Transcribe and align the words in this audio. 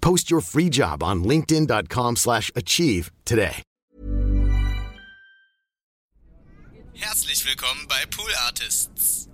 Post 0.00 0.30
your 0.30 0.40
free 0.40 0.68
job 0.68 1.02
on 1.02 1.24
linkedin.com/achieve 1.24 2.16
slash 2.16 2.50
achieve 2.54 3.10
today. 3.24 3.62
Herzlich 7.00 7.46
willkommen 7.46 7.86
bei 7.88 8.04
Pool 8.10 8.30
Artists. 8.46 9.28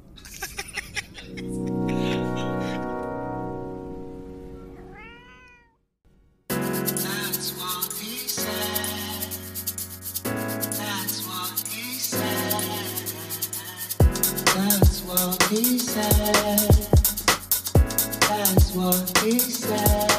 That's 18.28 18.72
what 18.74 19.18
he 19.24 19.38
said. 19.38 20.15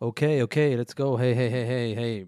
Okay, 0.00 0.42
okay, 0.42 0.76
let's 0.76 0.94
go. 0.94 1.18
Hey, 1.18 1.34
hey, 1.34 1.50
hey, 1.50 1.66
hey, 1.66 1.94
hey. 1.96 2.26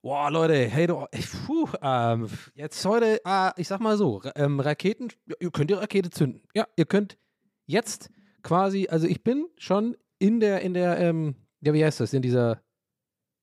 Boah, 0.00 0.30
Leute, 0.30 0.70
hey, 0.70 0.86
du, 0.86 1.04
puh, 1.46 1.68
ähm, 1.82 2.30
jetzt 2.54 2.82
heute, 2.86 3.20
äh, 3.26 3.50
ich 3.58 3.68
sag 3.68 3.80
mal 3.80 3.98
so, 3.98 4.22
ähm, 4.34 4.58
Raketen, 4.60 5.12
ihr 5.38 5.50
könnt 5.50 5.68
die 5.68 5.74
Rakete 5.74 6.08
zünden. 6.08 6.40
Ja, 6.54 6.66
ihr 6.76 6.86
könnt 6.86 7.18
jetzt 7.66 8.08
quasi, 8.42 8.88
also 8.88 9.06
ich 9.06 9.22
bin 9.22 9.48
schon 9.58 9.98
in 10.18 10.40
der, 10.40 10.62
in 10.62 10.72
der, 10.72 10.98
ähm, 10.98 11.34
ja, 11.60 11.74
wie 11.74 11.84
heißt 11.84 12.00
das, 12.00 12.14
in 12.14 12.22
dieser 12.22 12.62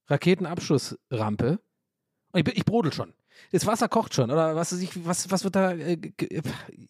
Raketenabschussrampe. 0.07 1.59
Und 2.31 2.39
ich, 2.39 2.43
bin, 2.43 2.53
ich 2.55 2.65
brodel 2.65 2.93
schon. 2.93 3.13
Das 3.51 3.65
Wasser 3.65 3.87
kocht 3.87 4.13
schon, 4.13 4.31
oder 4.31 4.55
was, 4.55 4.71
ich, 4.73 5.05
was, 5.05 5.29
was 5.29 5.43
wird 5.43 5.55
da, 5.55 5.71
äh, 5.73 5.97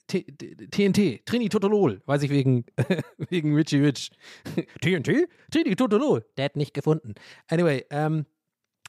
TNT, 0.08 1.26
Trinitotolol, 1.26 2.02
weiß 2.06 2.24
ich 2.24 2.30
wegen, 2.30 2.66
wegen 3.18 3.56
Richie 3.56 3.80
Rich. 3.80 4.12
TNT? 4.82 5.28
Trinitotolol. 5.52 6.26
Der 6.38 6.46
hat 6.46 6.56
nicht 6.56 6.74
gefunden. 6.74 7.16
Anyway, 7.48 7.86
ähm, 7.90 8.26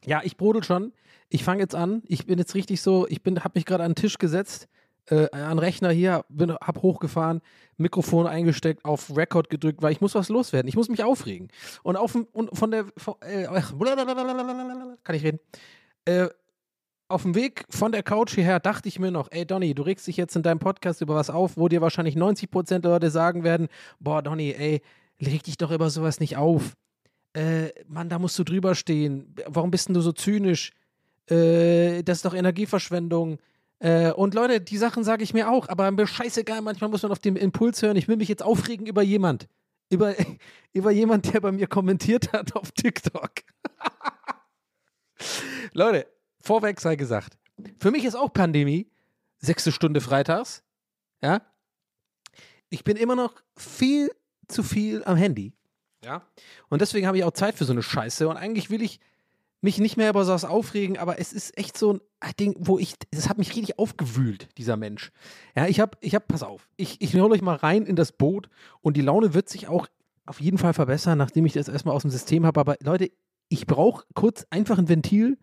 ja, 0.05 0.21
ich 0.23 0.37
brodel 0.37 0.63
schon. 0.63 0.93
Ich 1.29 1.43
fange 1.45 1.63
jetzt 1.63 1.75
an. 1.75 2.03
Ich 2.07 2.27
bin 2.27 2.39
jetzt 2.39 2.55
richtig 2.55 2.81
so, 2.81 3.07
ich 3.09 3.23
bin, 3.23 3.43
habe 3.43 3.53
mich 3.57 3.65
gerade 3.65 3.83
an 3.85 3.93
den 3.93 3.97
Tisch 3.97 4.19
gesetzt, 4.19 4.69
äh, 5.07 5.29
an 5.31 5.57
den 5.57 5.59
Rechner 5.59 5.91
hier, 5.91 6.25
bin, 6.29 6.53
hab 6.53 6.83
hochgefahren, 6.83 7.41
Mikrofon 7.77 8.27
eingesteckt, 8.27 8.85
auf 8.85 9.17
Record 9.17 9.51
gedrückt, 9.51 9.83
weil 9.83 9.93
ich 9.93 10.01
muss 10.01 10.15
was 10.15 10.29
loswerden. 10.29 10.69
Ich 10.69 10.77
muss 10.77 10.89
mich 10.89 11.03
aufregen. 11.03 11.49
Und 11.83 11.97
auf 11.97 12.15
und 12.15 12.57
von 12.57 12.71
der, 12.71 12.87
von, 12.97 13.15
äh, 13.21 13.47
kann 15.03 15.17
ich 15.17 15.25
reden? 15.25 15.41
Äh, 16.05 16.29
auf 17.15 17.23
dem 17.23 17.35
Weg 17.35 17.65
von 17.71 17.93
der 17.93 18.03
Couch 18.03 18.35
hierher 18.35 18.61
dachte 18.61 18.89
ich 18.89 18.99
mir 18.99 19.11
noch, 19.11 19.29
ey 19.31 19.47
Donny, 19.47 19.75
du 19.75 19.83
regst 19.83 20.07
dich 20.07 20.17
jetzt 20.17 20.37
in 20.37 20.43
deinem 20.43 20.59
Podcast 20.59 21.01
über 21.01 21.15
was 21.15 21.31
auf, 21.31 21.57
wo 21.57 21.69
dir 21.69 21.81
wahrscheinlich 21.81 22.17
90% 22.17 22.81
der 22.81 22.91
Leute 22.91 23.11
sagen 23.11 23.45
werden, 23.45 23.69
boah 24.01 24.21
Donny, 24.23 24.53
ey, 24.53 24.83
reg 25.25 25.43
dich 25.45 25.57
doch 25.57 25.71
über 25.71 25.91
sowas 25.91 26.21
nicht 26.21 26.37
auf 26.37 26.75
äh, 27.35 27.71
Mann, 27.89 28.09
da 28.09 28.19
musst 28.19 28.39
du 28.39 28.45
drüber 28.45 28.75
stehen. 28.75 29.35
Warum 29.47 29.71
bist 29.71 29.89
denn 29.89 29.95
du 29.95 30.01
so 30.01 30.13
zynisch? 30.13 30.73
Äh, 31.29 32.03
das 32.03 32.19
ist 32.19 32.25
doch 32.25 32.35
Energieverschwendung. 32.35 33.39
Äh, 33.81 34.13
und 34.13 34.35
Leute, 34.35 34.61
die 34.61 34.79
Sachen 34.79 35.05
sage 35.05 35.25
ich 35.25 35.35
mir 35.35 35.51
auch, 35.51 35.69
aber 35.69 35.91
mir 35.91 36.07
scheißegal, 36.07 36.63
manchmal 36.63 36.91
muss 36.91 37.03
man 37.03 37.13
auf 37.13 37.19
den 37.19 37.37
Impuls 37.37 37.83
hören. 37.83 37.97
Ich 37.97 38.09
will 38.09 38.17
mich 38.17 38.29
jetzt 38.29 38.43
aufregen 38.43 38.87
über 38.87 39.03
jemand. 39.03 39.49
Über, 39.91 40.15
über 40.73 40.91
jemand, 40.93 41.33
der 41.35 41.41
bei 41.41 41.53
mir 41.53 41.67
kommentiert 41.67 42.33
hat 42.33 42.55
auf 42.55 42.71
TikTok. 42.73 43.33
Leute, 45.73 46.07
vorweg 46.45 46.81
sei 46.81 46.97
gesagt, 46.97 47.39
für 47.79 47.91
mich 47.91 48.05
ist 48.05 48.15
auch 48.15 48.33
Pandemie, 48.33 48.91
sechste 49.39 49.73
Stunde 49.73 50.01
freitags, 50.01 50.63
ja. 51.23 51.43
Ich 52.69 52.85
bin 52.85 52.97
immer 52.97 53.17
noch 53.17 53.35
viel 53.57 54.11
zu 54.49 54.63
viel 54.63 55.03
am 55.05 55.17
Handy. 55.17 55.53
Ja. 56.05 56.23
Und 56.69 56.83
deswegen 56.83 57.07
habe 57.07 57.17
ich 57.17 57.25
auch 57.25 57.33
Zeit 57.33 57.55
für 57.55 57.65
so 57.65 57.73
eine 57.73 57.83
Scheiße. 57.83 58.29
Und 58.29 58.37
eigentlich 58.37 58.69
will 58.71 58.83
ich 58.83 59.01
mich 59.61 59.79
nicht 59.79 59.97
mehr 59.97 60.11
über 60.11 60.25
sowas 60.27 60.45
aufregen, 60.45 60.99
aber 60.99 61.19
es 61.19 61.33
ist 61.33 61.57
echt 61.57 61.79
so 61.79 62.01
ein 62.21 62.33
Ding, 62.39 62.55
wo 62.59 62.79
ich, 62.79 62.95
es 63.11 63.31
hat 63.31 63.39
mich 63.39 63.57
richtig 63.57 63.79
aufgewühlt, 63.79 64.49
dieser 64.59 64.77
Mensch. 64.77 65.11
Ja, 65.57 65.67
ich 65.67 65.81
habe, 65.81 65.97
ich 66.01 66.15
habe, 66.15 66.27
pass 66.29 66.43
auf, 66.43 66.69
ich, 66.77 67.01
ich 67.01 67.15
hole 67.15 67.33
euch 67.33 67.41
mal 67.41 67.57
rein 67.57 67.87
in 67.87 67.97
das 67.97 68.13
Boot 68.13 68.51
und 68.83 68.99
die 68.99 69.01
Laune 69.01 69.33
wird 69.33 69.49
sich 69.49 69.69
auch 69.69 69.87
auf 70.27 70.41
jeden 70.41 70.59
Fall 70.59 70.75
verbessern, 70.75 71.17
nachdem 71.17 71.47
ich 71.47 71.55
das 71.55 71.69
erstmal 71.69 71.95
aus 71.95 72.03
dem 72.03 72.11
System 72.11 72.45
habe. 72.45 72.61
Aber 72.61 72.77
Leute, 72.83 73.11
ich 73.49 73.67
brauche 73.67 74.05
kurz 74.15 74.47
einfach 74.51 74.79
ein 74.79 74.91
Ventil, 74.91 75.39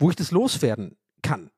wo 0.00 0.10
ich 0.10 0.16
das 0.16 0.32
loswerden 0.32 0.96
kann. 1.22 1.50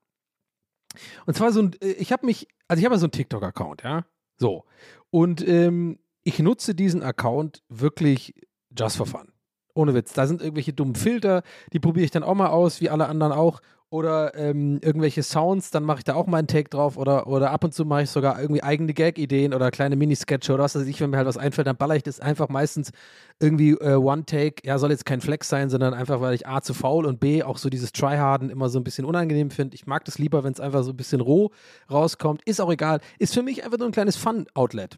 Und 1.25 1.34
zwar 1.34 1.53
so 1.53 1.62
ein, 1.62 1.72
äh, 1.80 1.92
ich 1.92 2.12
habe 2.12 2.26
mich, 2.26 2.48
also 2.69 2.78
ich 2.78 2.84
habe 2.84 2.94
ja 2.94 2.98
so 2.98 3.06
einen 3.06 3.12
TikTok-Account, 3.12 3.82
ja. 3.82 4.04
So. 4.36 4.64
Und 5.10 5.47
ähm, 5.47 5.98
ich 6.25 6.38
nutze 6.38 6.75
diesen 6.75 7.02
Account 7.02 7.62
wirklich 7.69 8.34
just 8.76 8.97
for 8.97 9.06
fun. 9.06 9.32
Ohne 9.75 9.94
Witz. 9.94 10.12
Da 10.12 10.26
sind 10.26 10.42
irgendwelche 10.42 10.72
dummen 10.72 10.94
Filter, 10.94 11.42
die 11.72 11.81
probiere 11.81 12.04
ich 12.04 12.10
dann 12.10 12.22
auch 12.22 12.34
mal 12.34 12.50
aus, 12.50 12.81
wie 12.81 12.91
alle 12.91 13.06
anderen 13.06 13.32
auch. 13.32 13.60
Oder 13.92 14.34
ähm, 14.36 14.78
irgendwelche 14.80 15.22
Sounds, 15.22 15.70
dann 15.70 15.82
mache 15.82 15.98
ich 15.98 16.04
da 16.04 16.14
auch 16.14 16.26
mal 16.26 16.38
einen 16.38 16.47
Take 16.47 16.70
drauf. 16.70 16.97
Oder, 16.97 17.26
oder 17.26 17.50
ab 17.50 17.62
und 17.62 17.75
zu 17.75 17.84
mache 17.84 18.04
ich 18.04 18.10
sogar 18.10 18.41
irgendwie 18.41 18.62
eigene 18.62 18.94
Gag-Ideen 18.94 19.53
oder 19.53 19.70
kleine 19.70 19.97
Minisketche 19.97 20.54
oder 20.54 20.62
was 20.62 20.75
weiß 20.75 20.86
ich, 20.86 20.98
wenn 21.03 21.10
mir 21.10 21.19
halt 21.19 21.26
was 21.26 21.36
einfällt, 21.36 21.66
dann 21.66 21.76
baller 21.76 21.94
ich 21.94 22.02
das 22.02 22.19
einfach 22.19 22.48
meistens 22.48 22.92
irgendwie 23.38 23.72
äh, 23.72 23.97
One-Take. 23.97 24.66
Ja, 24.66 24.78
soll 24.78 24.92
jetzt 24.92 25.04
kein 25.04 25.20
Flex 25.20 25.50
sein, 25.50 25.69
sondern 25.69 25.92
einfach, 25.92 26.22
weil 26.22 26.32
ich 26.32 26.48
A 26.48 26.62
zu 26.62 26.72
faul 26.72 27.04
und 27.04 27.20
B 27.20 27.42
auch 27.42 27.58
so 27.58 27.69
dieses 27.69 27.92
Tryharden 27.92 28.48
immer 28.48 28.70
so 28.70 28.81
ein 28.81 28.84
bisschen 28.84 29.04
unangenehm 29.04 29.50
finde. 29.50 29.75
Ich 29.75 29.86
mag 29.86 30.06
das 30.06 30.16
lieber, 30.19 30.42
wenn 30.42 30.54
es 30.54 30.60
einfach 30.60 30.84
so 30.84 30.92
ein 30.92 30.97
bisschen 30.97 31.20
roh 31.20 31.50
rauskommt. 31.91 32.41
Ist 32.47 32.62
auch 32.62 32.72
egal. 32.72 33.00
Ist 33.19 33.34
für 33.34 33.42
mich 33.42 33.62
einfach 33.62 33.76
nur 33.76 33.88
ein 33.88 33.92
kleines 33.92 34.16
Fun-Outlet. 34.16 34.97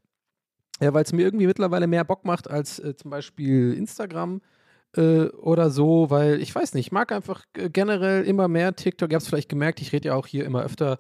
Ja, 0.81 0.95
weil 0.95 1.03
es 1.03 1.13
mir 1.13 1.23
irgendwie 1.23 1.49
mittlerweile 1.49 1.89
mehr 1.89 2.05
Bock 2.05 2.25
macht 2.25 2.49
als 2.49 2.79
äh, 2.79 2.95
zum 2.95 3.11
Beispiel 3.11 3.75
Instagram 3.75 4.41
äh, 4.97 5.29
oder 5.29 5.71
so, 5.71 6.11
weil 6.11 6.41
ich 6.41 6.55
weiß 6.55 6.75
nicht, 6.75 6.87
ich 6.87 6.93
mag 6.93 7.13
einfach 7.13 7.45
äh, 7.57 7.71
generell 7.71 8.25
immer 8.25 8.49
mehr 8.49 8.75
TikTok. 8.77 9.11
Ihr 9.11 9.17
habt 9.17 9.23
es 9.23 9.29
vielleicht 9.29 9.49
gemerkt, 9.49 9.81
ich 9.81 9.93
rede 9.93 10.09
ja 10.09 10.15
auch 10.15 10.27
hier 10.27 10.45
immer 10.45 10.63
öfter 10.63 10.99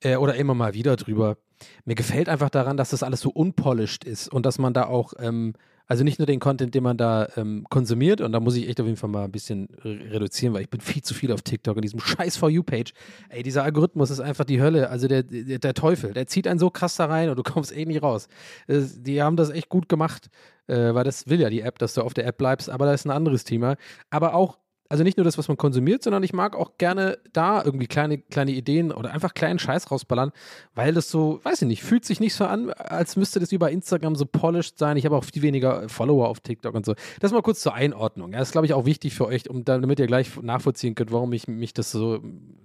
äh, 0.00 0.16
oder 0.16 0.34
immer 0.36 0.54
mal 0.54 0.74
wieder 0.74 0.96
drüber. 0.96 1.36
Mir 1.84 1.94
gefällt 1.94 2.28
einfach 2.28 2.50
daran, 2.50 2.76
dass 2.76 2.90
das 2.90 3.02
alles 3.02 3.20
so 3.20 3.30
unpolished 3.30 4.04
ist 4.04 4.28
und 4.28 4.44
dass 4.44 4.58
man 4.58 4.74
da 4.74 4.84
auch, 4.84 5.14
ähm, 5.18 5.54
also 5.86 6.04
nicht 6.04 6.18
nur 6.18 6.26
den 6.26 6.40
Content, 6.40 6.74
den 6.74 6.82
man 6.82 6.96
da 6.96 7.28
ähm, 7.36 7.64
konsumiert, 7.70 8.20
und 8.20 8.32
da 8.32 8.40
muss 8.40 8.56
ich 8.56 8.68
echt 8.68 8.80
auf 8.80 8.86
jeden 8.86 8.98
Fall 8.98 9.10
mal 9.10 9.24
ein 9.24 9.32
bisschen 9.32 9.68
re- 9.84 9.98
reduzieren, 10.10 10.52
weil 10.54 10.62
ich 10.62 10.70
bin 10.70 10.80
viel 10.80 11.02
zu 11.02 11.14
viel 11.14 11.32
auf 11.32 11.42
TikTok 11.42 11.76
in 11.76 11.82
diesem 11.82 12.00
scheiß 12.00 12.36
For 12.36 12.50
You-Page. 12.50 12.92
Ey, 13.28 13.42
dieser 13.42 13.62
Algorithmus 13.62 14.10
ist 14.10 14.20
einfach 14.20 14.44
die 14.44 14.60
Hölle, 14.60 14.90
also 14.90 15.08
der, 15.08 15.22
der, 15.22 15.58
der 15.58 15.74
Teufel, 15.74 16.12
der 16.12 16.26
zieht 16.26 16.46
einen 16.46 16.58
so 16.58 16.70
krass 16.70 16.96
da 16.96 17.06
rein 17.06 17.30
und 17.30 17.36
du 17.38 17.42
kommst 17.52 17.76
eh 17.76 17.84
nicht 17.84 18.02
raus. 18.02 18.28
Das, 18.66 19.02
die 19.02 19.22
haben 19.22 19.36
das 19.36 19.50
echt 19.50 19.68
gut 19.68 19.88
gemacht, 19.88 20.28
äh, 20.66 20.94
weil 20.94 21.04
das 21.04 21.28
will 21.28 21.40
ja 21.40 21.50
die 21.50 21.60
App, 21.60 21.78
dass 21.78 21.94
du 21.94 22.02
auf 22.02 22.14
der 22.14 22.26
App 22.26 22.38
bleibst, 22.38 22.68
aber 22.68 22.86
das 22.86 23.02
ist 23.02 23.04
ein 23.06 23.10
anderes 23.10 23.44
Thema. 23.44 23.76
Aber 24.10 24.34
auch 24.34 24.58
also 24.88 25.04
nicht 25.04 25.16
nur 25.16 25.24
das, 25.24 25.38
was 25.38 25.48
man 25.48 25.56
konsumiert, 25.56 26.02
sondern 26.02 26.22
ich 26.22 26.32
mag 26.32 26.56
auch 26.56 26.78
gerne 26.78 27.18
da 27.32 27.62
irgendwie 27.64 27.86
kleine, 27.86 28.18
kleine 28.18 28.52
Ideen 28.52 28.92
oder 28.92 29.12
einfach 29.12 29.34
kleinen 29.34 29.58
Scheiß 29.58 29.90
rausballern, 29.90 30.32
weil 30.74 30.94
das 30.94 31.10
so, 31.10 31.40
weiß 31.42 31.62
ich 31.62 31.68
nicht, 31.68 31.82
fühlt 31.82 32.04
sich 32.04 32.20
nicht 32.20 32.34
so 32.34 32.44
an, 32.44 32.70
als 32.70 33.16
müsste 33.16 33.40
das 33.40 33.50
wie 33.50 33.58
bei 33.58 33.70
Instagram 33.72 34.16
so 34.16 34.26
polished 34.26 34.78
sein. 34.78 34.96
Ich 34.96 35.04
habe 35.04 35.16
auch 35.16 35.24
viel 35.24 35.42
weniger 35.42 35.88
Follower 35.88 36.28
auf 36.28 36.40
TikTok 36.40 36.74
und 36.74 36.86
so. 36.86 36.94
Das 37.20 37.32
mal 37.32 37.42
kurz 37.42 37.60
zur 37.60 37.74
Einordnung. 37.74 38.32
Das 38.32 38.48
ist, 38.48 38.52
glaube 38.52 38.66
ich, 38.66 38.74
auch 38.74 38.84
wichtig 38.86 39.14
für 39.14 39.26
euch, 39.26 39.48
um 39.48 39.64
damit 39.64 39.98
ihr 39.98 40.06
gleich 40.06 40.40
nachvollziehen 40.40 40.94
könnt, 40.94 41.12
warum 41.12 41.30
mich, 41.30 41.48
mich 41.48 41.74
das 41.74 41.90
so 41.90 42.20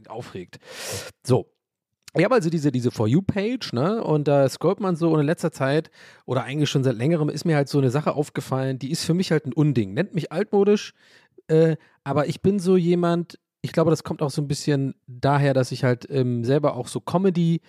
aufregt. 0.07 0.59
So. 1.23 1.47
Ich 2.13 2.25
habe 2.25 2.35
also 2.35 2.49
diese, 2.49 2.73
diese 2.73 2.91
For 2.91 3.07
You-Page, 3.07 3.71
ne? 3.71 4.03
Und 4.03 4.27
da 4.27 4.49
scrollt 4.49 4.81
man 4.81 4.97
so 4.97 5.11
und 5.11 5.21
in 5.21 5.25
letzter 5.25 5.53
Zeit 5.53 5.89
oder 6.25 6.43
eigentlich 6.43 6.69
schon 6.69 6.83
seit 6.83 6.97
längerem 6.97 7.29
ist 7.29 7.45
mir 7.45 7.55
halt 7.55 7.69
so 7.69 7.77
eine 7.77 7.89
Sache 7.89 8.15
aufgefallen, 8.15 8.77
die 8.77 8.91
ist 8.91 9.05
für 9.05 9.13
mich 9.13 9.31
halt 9.31 9.45
ein 9.45 9.53
Unding. 9.53 9.93
Nennt 9.93 10.13
mich 10.13 10.29
altmodisch, 10.29 10.93
äh, 11.51 11.77
aber 12.03 12.27
ich 12.27 12.41
bin 12.41 12.59
so 12.59 12.77
jemand, 12.77 13.39
ich 13.61 13.73
glaube, 13.73 13.91
das 13.91 14.03
kommt 14.03 14.21
auch 14.21 14.31
so 14.31 14.41
ein 14.41 14.47
bisschen 14.47 14.95
daher, 15.07 15.53
dass 15.53 15.71
ich 15.71 15.83
halt 15.83 16.07
ähm, 16.09 16.43
selber 16.43 16.75
auch 16.75 16.87
so 16.87 16.99
Comedy 16.99 17.61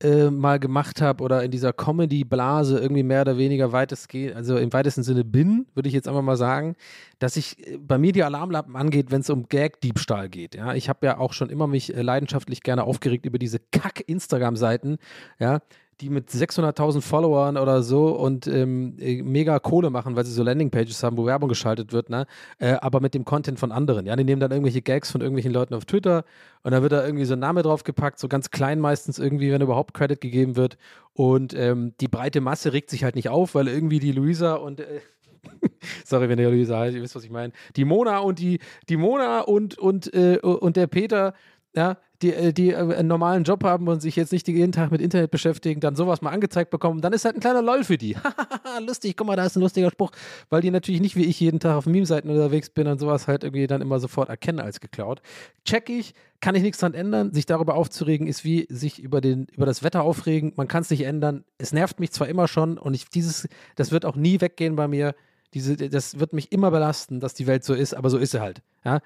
äh, 0.00 0.30
mal 0.30 0.58
gemacht 0.58 1.00
habe 1.00 1.24
oder 1.24 1.42
in 1.42 1.50
dieser 1.50 1.72
Comedy-Blase 1.72 2.78
irgendwie 2.78 3.02
mehr 3.02 3.22
oder 3.22 3.36
weniger 3.36 3.72
weitestgehend, 3.72 4.36
also 4.36 4.56
im 4.56 4.72
weitesten 4.72 5.02
Sinne 5.02 5.24
bin, 5.24 5.66
würde 5.74 5.88
ich 5.88 5.94
jetzt 5.94 6.06
einfach 6.06 6.22
mal 6.22 6.36
sagen, 6.36 6.76
dass 7.18 7.36
ich 7.36 7.66
äh, 7.66 7.78
bei 7.78 7.98
mir 7.98 8.12
die 8.12 8.22
Alarmlampen 8.22 8.76
angeht, 8.76 9.10
wenn 9.10 9.20
es 9.20 9.30
um 9.30 9.48
Gag-Diebstahl 9.48 10.28
geht. 10.28 10.54
Ja, 10.54 10.74
ich 10.74 10.88
habe 10.88 11.04
ja 11.04 11.18
auch 11.18 11.32
schon 11.32 11.50
immer 11.50 11.66
mich 11.66 11.94
äh, 11.94 12.02
leidenschaftlich 12.02 12.62
gerne 12.62 12.84
aufgeregt 12.84 13.26
über 13.26 13.38
diese 13.38 13.58
Kack-Instagram-Seiten, 13.58 14.98
ja, 15.38 15.60
die 16.00 16.10
mit 16.10 16.28
600.000 16.30 17.00
Followern 17.00 17.56
oder 17.56 17.82
so 17.82 18.08
und 18.08 18.46
ähm, 18.46 18.96
äh, 18.98 19.22
mega 19.22 19.58
Kohle 19.58 19.90
machen, 19.90 20.14
weil 20.14 20.24
sie 20.24 20.32
so 20.32 20.42
Landingpages 20.42 21.02
haben, 21.02 21.16
wo 21.16 21.26
Werbung 21.26 21.48
geschaltet 21.48 21.92
wird, 21.92 22.08
ne? 22.08 22.26
Äh, 22.58 22.74
aber 22.80 23.00
mit 23.00 23.14
dem 23.14 23.24
Content 23.24 23.58
von 23.58 23.72
anderen. 23.72 24.06
Ja, 24.06 24.14
die 24.14 24.24
nehmen 24.24 24.40
dann 24.40 24.52
irgendwelche 24.52 24.80
Gags 24.80 25.10
von 25.10 25.20
irgendwelchen 25.20 25.52
Leuten 25.52 25.74
auf 25.74 25.84
Twitter 25.84 26.24
und 26.62 26.70
dann 26.70 26.82
wird 26.82 26.92
da 26.92 27.04
irgendwie 27.04 27.24
so 27.24 27.34
ein 27.34 27.40
Name 27.40 27.62
draufgepackt, 27.62 28.18
so 28.18 28.28
ganz 28.28 28.50
klein 28.50 28.78
meistens 28.78 29.18
irgendwie, 29.18 29.50
wenn 29.50 29.60
überhaupt 29.60 29.94
Credit 29.94 30.20
gegeben 30.20 30.56
wird. 30.56 30.78
Und 31.14 31.52
ähm, 31.54 31.94
die 32.00 32.08
breite 32.08 32.40
Masse 32.40 32.72
regt 32.72 32.90
sich 32.90 33.02
halt 33.02 33.16
nicht 33.16 33.28
auf, 33.28 33.56
weil 33.56 33.66
irgendwie 33.66 33.98
die 33.98 34.12
Luisa 34.12 34.54
und 34.54 34.80
äh, 34.80 35.00
Sorry, 36.04 36.28
wenn 36.28 36.38
ihr 36.38 36.50
Luisa 36.50 36.78
heißt, 36.78 36.96
ihr 36.96 37.02
wisst, 37.02 37.16
was 37.16 37.24
ich 37.24 37.30
meine. 37.30 37.52
Die 37.76 37.84
Mona 37.84 38.18
und 38.18 38.38
die, 38.38 38.60
die 38.88 38.96
Mona 38.96 39.40
und, 39.40 39.78
und, 39.78 40.12
äh, 40.14 40.38
und 40.38 40.76
der 40.76 40.86
Peter, 40.86 41.34
ja, 41.74 41.96
die, 42.22 42.32
äh, 42.32 42.52
die 42.52 42.70
äh, 42.70 42.76
einen 42.76 43.08
normalen 43.08 43.44
Job 43.44 43.64
haben 43.64 43.88
und 43.88 44.00
sich 44.00 44.16
jetzt 44.16 44.32
nicht 44.32 44.48
jeden 44.48 44.72
Tag 44.72 44.90
mit 44.90 45.00
Internet 45.00 45.30
beschäftigen, 45.30 45.80
dann 45.80 45.96
sowas 45.96 46.20
mal 46.20 46.30
angezeigt 46.30 46.70
bekommen, 46.70 47.00
dann 47.00 47.12
ist 47.12 47.24
halt 47.24 47.36
ein 47.36 47.40
kleiner 47.40 47.62
LOL 47.62 47.84
für 47.84 47.98
die. 47.98 48.16
Lustig, 48.86 49.16
guck 49.16 49.26
mal, 49.26 49.36
da 49.36 49.46
ist 49.46 49.56
ein 49.56 49.60
lustiger 49.60 49.90
Spruch, 49.90 50.10
weil 50.50 50.60
die 50.60 50.70
natürlich 50.70 51.00
nicht 51.00 51.16
wie 51.16 51.24
ich 51.24 51.38
jeden 51.40 51.60
Tag 51.60 51.76
auf 51.76 51.86
Meme-Seiten 51.86 52.28
unterwegs 52.28 52.70
bin 52.70 52.86
und 52.86 52.98
sowas 52.98 53.28
halt 53.28 53.44
irgendwie 53.44 53.66
dann 53.66 53.80
immer 53.80 54.00
sofort 54.00 54.28
erkennen 54.28 54.60
als 54.60 54.80
geklaut. 54.80 55.22
Check 55.64 55.88
ich, 55.90 56.14
kann 56.40 56.54
ich 56.54 56.62
nichts 56.62 56.78
dran 56.78 56.94
ändern. 56.94 57.32
Sich 57.32 57.46
darüber 57.46 57.74
aufzuregen 57.74 58.26
ist 58.26 58.44
wie 58.44 58.66
sich 58.68 59.00
über, 59.00 59.20
den, 59.20 59.46
über 59.52 59.66
das 59.66 59.82
Wetter 59.82 60.02
aufregen. 60.02 60.52
Man 60.56 60.68
kann 60.68 60.82
es 60.82 60.90
nicht 60.90 61.02
ändern. 61.02 61.44
Es 61.58 61.72
nervt 61.72 62.00
mich 62.00 62.12
zwar 62.12 62.28
immer 62.28 62.48
schon 62.48 62.78
und 62.78 62.94
ich, 62.94 63.08
dieses, 63.08 63.48
das 63.76 63.90
wird 63.90 64.04
auch 64.04 64.16
nie 64.16 64.40
weggehen 64.40 64.76
bei 64.76 64.88
mir. 64.88 65.14
Diese, 65.54 65.76
das 65.76 66.18
wird 66.18 66.32
mich 66.32 66.52
immer 66.52 66.70
belasten, 66.70 67.20
dass 67.20 67.34
die 67.34 67.46
Welt 67.46 67.64
so 67.64 67.74
ist, 67.74 67.94
aber 67.94 68.10
so 68.10 68.18
ist 68.18 68.32
sie 68.32 68.40
halt. 68.40 68.62
Ja. 68.84 69.00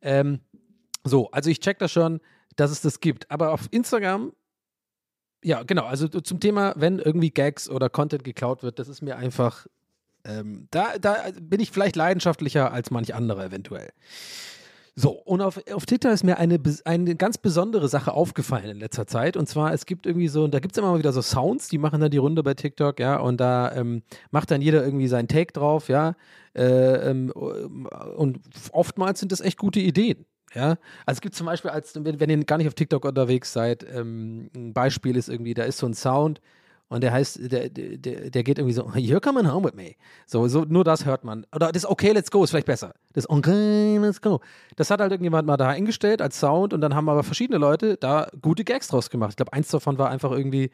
Ähm, 0.00 0.40
so, 1.04 1.30
also 1.30 1.50
ich 1.50 1.60
check 1.60 1.78
das 1.78 1.92
schon, 1.92 2.20
dass 2.56 2.70
es 2.70 2.80
das 2.80 3.00
gibt. 3.00 3.30
Aber 3.30 3.52
auf 3.52 3.68
Instagram, 3.70 4.32
ja, 5.42 5.62
genau, 5.62 5.84
also 5.84 6.08
zum 6.08 6.40
Thema, 6.40 6.74
wenn 6.76 6.98
irgendwie 6.98 7.30
Gags 7.30 7.68
oder 7.68 7.90
Content 7.90 8.24
geklaut 8.24 8.62
wird, 8.62 8.78
das 8.78 8.88
ist 8.88 9.02
mir 9.02 9.16
einfach, 9.16 9.66
ähm, 10.24 10.68
da, 10.70 10.98
da 10.98 11.16
bin 11.40 11.60
ich 11.60 11.70
vielleicht 11.70 11.96
leidenschaftlicher 11.96 12.72
als 12.72 12.90
manch 12.90 13.14
andere 13.14 13.44
eventuell. 13.44 13.90
So, 14.96 15.10
und 15.10 15.40
auf, 15.42 15.60
auf 15.72 15.86
Twitter 15.86 16.12
ist 16.12 16.22
mir 16.22 16.38
eine, 16.38 16.60
eine 16.84 17.16
ganz 17.16 17.36
besondere 17.36 17.88
Sache 17.88 18.12
aufgefallen 18.12 18.70
in 18.70 18.78
letzter 18.78 19.08
Zeit. 19.08 19.36
Und 19.36 19.48
zwar, 19.48 19.72
es 19.72 19.86
gibt 19.86 20.06
irgendwie 20.06 20.28
so, 20.28 20.46
da 20.46 20.60
gibt 20.60 20.74
es 20.74 20.78
immer 20.78 20.92
mal 20.92 20.98
wieder 20.98 21.12
so 21.12 21.20
Sounds, 21.20 21.68
die 21.68 21.78
machen 21.78 22.00
dann 22.00 22.12
die 22.12 22.18
Runde 22.18 22.44
bei 22.44 22.54
TikTok, 22.54 23.00
ja, 23.00 23.16
und 23.16 23.40
da 23.40 23.72
ähm, 23.72 24.02
macht 24.30 24.52
dann 24.52 24.62
jeder 24.62 24.84
irgendwie 24.84 25.08
seinen 25.08 25.26
Take 25.26 25.52
drauf, 25.52 25.88
ja. 25.88 26.14
Äh, 26.54 27.10
ähm, 27.10 27.32
und 27.32 28.38
oftmals 28.70 29.18
sind 29.18 29.32
das 29.32 29.40
echt 29.40 29.58
gute 29.58 29.80
Ideen. 29.80 30.26
Ja, 30.54 30.76
also 31.04 31.18
es 31.18 31.20
gibt 31.20 31.34
zum 31.34 31.46
Beispiel, 31.46 31.70
als 31.70 31.94
wenn, 31.96 32.30
ihr 32.30 32.44
gar 32.44 32.58
nicht 32.58 32.68
auf 32.68 32.74
TikTok 32.74 33.04
unterwegs 33.04 33.52
seid, 33.52 33.84
ähm, 33.92 34.50
ein 34.54 34.72
Beispiel 34.72 35.16
ist 35.16 35.28
irgendwie, 35.28 35.54
da 35.54 35.64
ist 35.64 35.78
so 35.78 35.86
ein 35.86 35.94
Sound 35.94 36.40
und 36.88 37.02
der 37.02 37.12
heißt, 37.12 37.50
der, 37.50 37.70
der, 37.70 38.30
der 38.30 38.42
geht 38.44 38.58
irgendwie 38.58 38.74
so, 38.74 38.82
You're 38.94 39.20
coming 39.20 39.50
home 39.50 39.66
with 39.66 39.74
me. 39.74 39.94
So, 40.26 40.46
so, 40.46 40.64
nur 40.64 40.84
das 40.84 41.04
hört 41.04 41.24
man. 41.24 41.44
Oder 41.54 41.72
das 41.72 41.86
Okay, 41.86 42.12
let's 42.12 42.30
go 42.30 42.44
ist 42.44 42.50
vielleicht 42.50 42.66
besser. 42.66 42.94
Das 43.14 43.28
Okay, 43.28 43.98
let's 43.98 44.20
go. 44.20 44.40
Das 44.76 44.90
hat 44.90 45.00
halt 45.00 45.10
irgendjemand 45.10 45.46
mal 45.46 45.56
da 45.56 45.70
eingestellt 45.70 46.22
als 46.22 46.38
Sound 46.38 46.72
und 46.72 46.80
dann 46.82 46.94
haben 46.94 47.08
aber 47.08 47.24
verschiedene 47.24 47.58
Leute 47.58 47.96
da 47.96 48.28
gute 48.42 48.64
Gags 48.64 48.88
draus 48.88 49.10
gemacht. 49.10 49.30
Ich 49.30 49.36
glaube, 49.36 49.52
eins 49.52 49.68
davon 49.68 49.98
war 49.98 50.10
einfach 50.10 50.30
irgendwie 50.30 50.70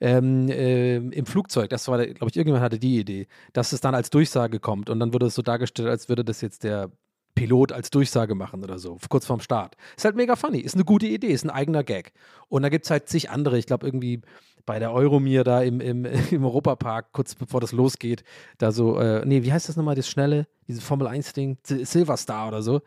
ähm, 0.00 0.48
äh, 0.48 0.96
im 0.96 1.26
Flugzeug. 1.26 1.70
Das 1.70 1.88
war, 1.88 2.04
glaube 2.04 2.28
ich, 2.28 2.36
irgendjemand 2.36 2.64
hatte 2.64 2.78
die 2.78 2.98
Idee, 2.98 3.28
dass 3.52 3.72
es 3.72 3.80
dann 3.80 3.94
als 3.94 4.10
Durchsage 4.10 4.60
kommt 4.60 4.90
und 4.90 4.98
dann 5.00 5.14
wurde 5.14 5.26
es 5.26 5.34
so 5.34 5.42
dargestellt, 5.42 5.88
als 5.88 6.08
würde 6.08 6.24
das 6.24 6.40
jetzt 6.40 6.64
der 6.64 6.90
Pilot 7.34 7.72
als 7.72 7.90
Durchsage 7.90 8.34
machen 8.34 8.62
oder 8.62 8.78
so, 8.78 8.98
kurz 9.08 9.26
vorm 9.26 9.40
Start. 9.40 9.76
Ist 9.96 10.04
halt 10.04 10.16
mega 10.16 10.36
funny, 10.36 10.58
ist 10.58 10.74
eine 10.74 10.84
gute 10.84 11.06
Idee, 11.06 11.28
ist 11.28 11.44
ein 11.44 11.50
eigener 11.50 11.82
Gag. 11.84 12.12
Und 12.48 12.62
da 12.62 12.68
gibt 12.68 12.84
es 12.84 12.90
halt 12.90 13.08
zig 13.08 13.30
andere, 13.30 13.58
ich 13.58 13.66
glaube 13.66 13.86
irgendwie 13.86 14.20
bei 14.64 14.78
der 14.78 14.92
Euromir 14.92 15.44
da 15.44 15.62
im, 15.62 15.80
im, 15.80 16.04
im 16.30 16.44
Europapark, 16.44 17.12
kurz 17.12 17.34
bevor 17.34 17.60
das 17.60 17.72
losgeht, 17.72 18.22
da 18.58 18.72
so, 18.72 18.98
äh, 18.98 19.24
nee, 19.24 19.42
wie 19.42 19.52
heißt 19.52 19.68
das 19.68 19.76
nochmal, 19.76 19.94
das 19.94 20.08
schnelle, 20.08 20.46
dieses 20.68 20.84
Formel 20.84 21.06
1-Ding, 21.06 21.58
Silverstar 21.62 22.48
oder 22.48 22.62
so. 22.62 22.82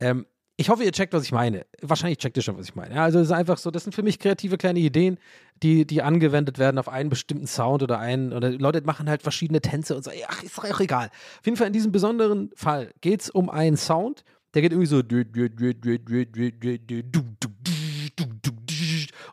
Ähm, 0.00 0.26
ich 0.56 0.68
hoffe, 0.68 0.84
ihr 0.84 0.92
checkt, 0.92 1.12
was 1.12 1.24
ich 1.24 1.32
meine. 1.32 1.66
Wahrscheinlich 1.80 2.18
checkt 2.18 2.36
ihr 2.36 2.42
schon, 2.42 2.56
was 2.56 2.66
ich 2.66 2.74
meine. 2.74 2.94
Ja, 2.94 3.04
also 3.04 3.18
es 3.18 3.26
ist 3.26 3.32
einfach 3.32 3.58
so, 3.58 3.70
das 3.70 3.84
sind 3.84 3.94
für 3.94 4.02
mich 4.02 4.18
kreative 4.18 4.58
kleine 4.58 4.78
Ideen, 4.78 5.18
die, 5.62 5.86
die 5.86 6.02
angewendet 6.02 6.58
werden 6.58 6.78
auf 6.78 6.88
einen 6.88 7.08
bestimmten 7.08 7.46
Sound 7.46 7.82
oder 7.82 7.98
einen, 7.98 8.32
oder 8.32 8.50
Leute 8.50 8.82
machen 8.82 9.08
halt 9.08 9.22
verschiedene 9.22 9.60
Tänze 9.60 9.96
und 9.96 10.04
so, 10.04 10.10
ach, 10.28 10.42
ist 10.42 10.58
doch 10.58 10.80
egal. 10.80 11.06
Auf 11.06 11.46
jeden 11.46 11.56
Fall 11.56 11.68
in 11.68 11.72
diesem 11.72 11.92
besonderen 11.92 12.50
Fall 12.54 12.92
geht 13.00 13.22
es 13.22 13.30
um 13.30 13.48
einen 13.48 13.76
Sound, 13.76 14.24
der 14.54 14.62
geht 14.62 14.72
irgendwie 14.72 14.86
so 14.86 15.02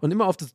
und 0.01 0.11
immer 0.11 0.27
auf 0.27 0.37
das 0.37 0.53